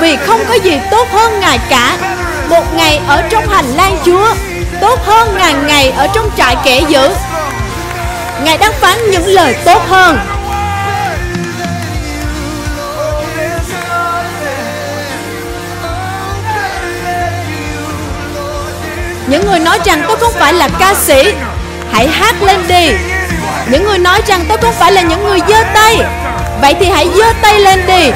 Vì 0.00 0.16
không 0.16 0.40
có 0.48 0.54
gì 0.54 0.78
tốt 0.90 1.08
hơn 1.12 1.40
Ngài 1.40 1.58
cả. 1.68 1.96
Một 2.48 2.74
ngày 2.74 3.00
ở 3.08 3.22
trong 3.30 3.48
hành 3.48 3.76
lang 3.76 3.98
Chúa, 4.04 4.34
Tốt 4.80 4.98
hơn 5.04 5.34
ngàn 5.38 5.66
ngày 5.66 5.90
ở 5.90 6.06
trong 6.14 6.30
trại 6.36 6.56
kẻ 6.64 6.82
dữ. 6.88 7.10
Ngài 8.44 8.58
đang 8.58 8.72
phán 8.80 9.10
những 9.10 9.26
lời 9.26 9.56
tốt 9.64 9.82
hơn. 9.88 10.18
Những 19.26 19.46
người 19.46 19.58
nói 19.58 19.78
rằng 19.84 20.04
tôi 20.08 20.16
không 20.16 20.32
phải 20.32 20.52
là 20.52 20.68
ca 20.78 20.94
sĩ, 20.94 21.32
Hãy 21.92 22.08
hát 22.08 22.42
lên 22.42 22.60
đi. 22.68 22.90
Những 23.70 23.84
người 23.84 23.98
nói 23.98 24.22
rằng 24.26 24.44
tôi 24.48 24.58
không 24.58 24.74
phải 24.78 24.92
là 24.92 25.02
những 25.02 25.24
người 25.24 25.40
giơ 25.48 25.62
tay, 25.74 25.96
Vậy 26.60 26.74
thì 26.80 26.86
hãy 26.88 27.08
giơ 27.16 27.32
tay 27.42 27.60
lên 27.60 27.86
đi. 27.86 28.10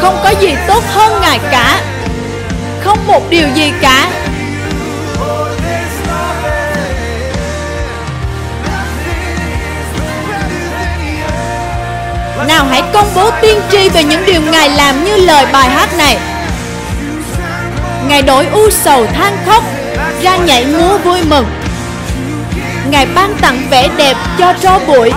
Không 0.00 0.20
có 0.24 0.30
gì 0.40 0.54
tốt 0.66 0.82
hơn 0.94 1.20
Ngài 1.20 1.38
cả 1.50 1.80
không 2.90 3.06
một 3.06 3.30
điều 3.30 3.48
gì 3.54 3.72
cả. 3.80 4.10
Nào 12.48 12.64
hãy 12.70 12.82
công 12.92 13.06
bố 13.14 13.30
tiên 13.42 13.60
tri 13.72 13.88
về 13.88 14.04
những 14.04 14.26
điều 14.26 14.40
Ngài 14.40 14.68
làm 14.70 15.04
như 15.04 15.16
lời 15.16 15.46
bài 15.52 15.70
hát 15.70 15.88
này. 15.98 16.18
Ngài 18.08 18.22
đổi 18.22 18.46
u 18.46 18.70
sầu 18.70 19.06
than 19.06 19.36
khóc, 19.46 19.64
Ra 20.22 20.36
nhảy 20.36 20.66
múa 20.66 20.98
vui 20.98 21.22
mừng. 21.22 21.46
Ngài 22.90 23.06
ban 23.14 23.34
tặng 23.40 23.66
vẻ 23.70 23.88
đẹp 23.96 24.16
cho 24.38 24.52
tro 24.62 24.78
bụi. 24.78 25.12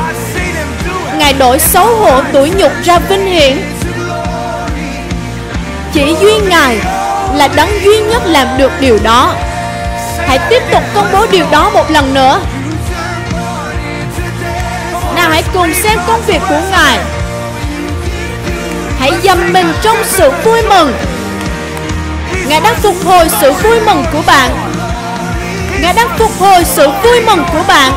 Ngài 1.18 1.34
đổi 1.34 1.60
xấu 1.60 1.96
hổ 1.96 2.22
tuổi 2.34 2.50
nhục 2.50 2.72
ra 2.84 3.00
vinh 3.00 3.26
hiển. 3.26 3.58
Chỉ 5.94 6.16
duy 6.22 6.34
Ngài 6.50 6.80
là 7.34 7.48
đấng 7.48 7.84
duy 7.84 8.00
nhất 8.00 8.22
làm 8.26 8.48
được 8.58 8.72
điều 8.80 9.00
đó. 9.04 9.36
Hãy 10.28 10.40
tiếp 10.50 10.64
tục 10.72 10.84
công 10.96 11.08
bố 11.14 11.26
điều 11.32 11.46
đó 11.52 11.70
một 11.74 11.92
lần 11.92 12.14
nữa. 12.14 12.40
Nào 15.16 15.30
hãy 15.30 15.44
cùng 15.54 15.74
xem 15.74 16.00
công 16.08 16.22
việc 16.22 16.42
của 16.50 16.62
ngài. 16.72 17.00
Hãy 19.00 19.12
dầm 19.24 19.54
mình 19.54 19.74
trong 19.82 19.98
sự 20.04 20.32
vui 20.44 20.62
mừng. 20.62 20.94
Ngài 22.48 22.62
đang 22.62 22.76
phục 22.76 22.96
hồi 23.06 23.30
sự 23.42 23.52
vui 23.52 23.80
mừng 23.86 24.06
của 24.14 24.22
bạn. 24.28 24.52
Ngài 25.82 25.94
đang 25.94 26.10
phục 26.18 26.32
hồi 26.40 26.64
sự 26.66 26.90
vui 27.04 27.22
mừng 27.22 27.46
của 27.54 27.64
bạn. 27.68 27.92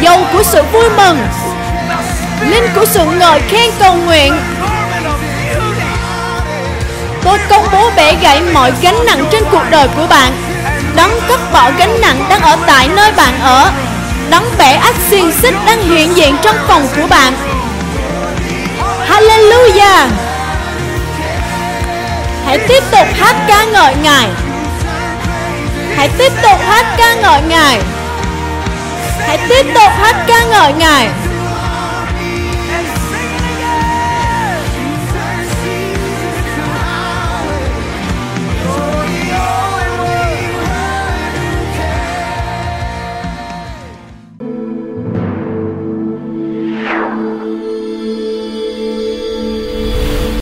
Dầu 0.00 0.18
của 0.32 0.42
sự 0.42 0.62
vui 0.72 0.90
mừng, 0.96 1.18
linh 2.40 2.64
của 2.74 2.84
sự 2.84 3.04
ngợi 3.18 3.40
khen 3.40 3.70
cầu 3.78 3.94
nguyện 3.94 4.34
Tôi 7.24 7.38
công 7.48 7.66
bố 7.72 7.90
bẻ 7.96 8.14
gãy 8.22 8.42
mọi 8.52 8.72
gánh 8.82 9.06
nặng 9.06 9.24
trên 9.30 9.42
cuộc 9.50 9.62
đời 9.70 9.88
của 9.96 10.06
bạn. 10.06 10.32
Đấng 10.96 11.20
cất 11.28 11.40
bỏ 11.52 11.70
gánh 11.78 12.00
nặng 12.00 12.24
đang 12.28 12.42
ở 12.42 12.56
tại 12.66 12.88
nơi 12.88 13.12
bạn 13.12 13.40
ở. 13.40 13.70
Đấng 14.30 14.44
bẻ 14.58 14.72
ách 14.72 14.94
xiên 15.10 15.32
xích 15.32 15.54
đang 15.66 15.82
hiện 15.82 16.16
diện 16.16 16.36
trong 16.42 16.56
phòng 16.68 16.86
của 16.96 17.06
bạn. 17.06 17.32
Hallelujah! 19.08 20.08
Hãy 22.46 22.58
tiếp 22.58 22.82
tục 22.90 23.06
hát 23.18 23.36
ca 23.48 23.64
ngợi 23.64 23.94
Ngài. 24.02 24.28
Hãy 25.96 26.08
tiếp 26.18 26.32
tục 26.42 26.60
hát 26.68 26.86
ca 26.96 27.14
ngợi 27.14 27.42
Ngài. 27.48 27.80
Hãy 29.26 29.38
tiếp 29.48 29.66
tục 29.74 29.92
hát 30.00 30.16
ca 30.26 30.44
ngợi 30.44 30.72
Ngài. 30.72 31.08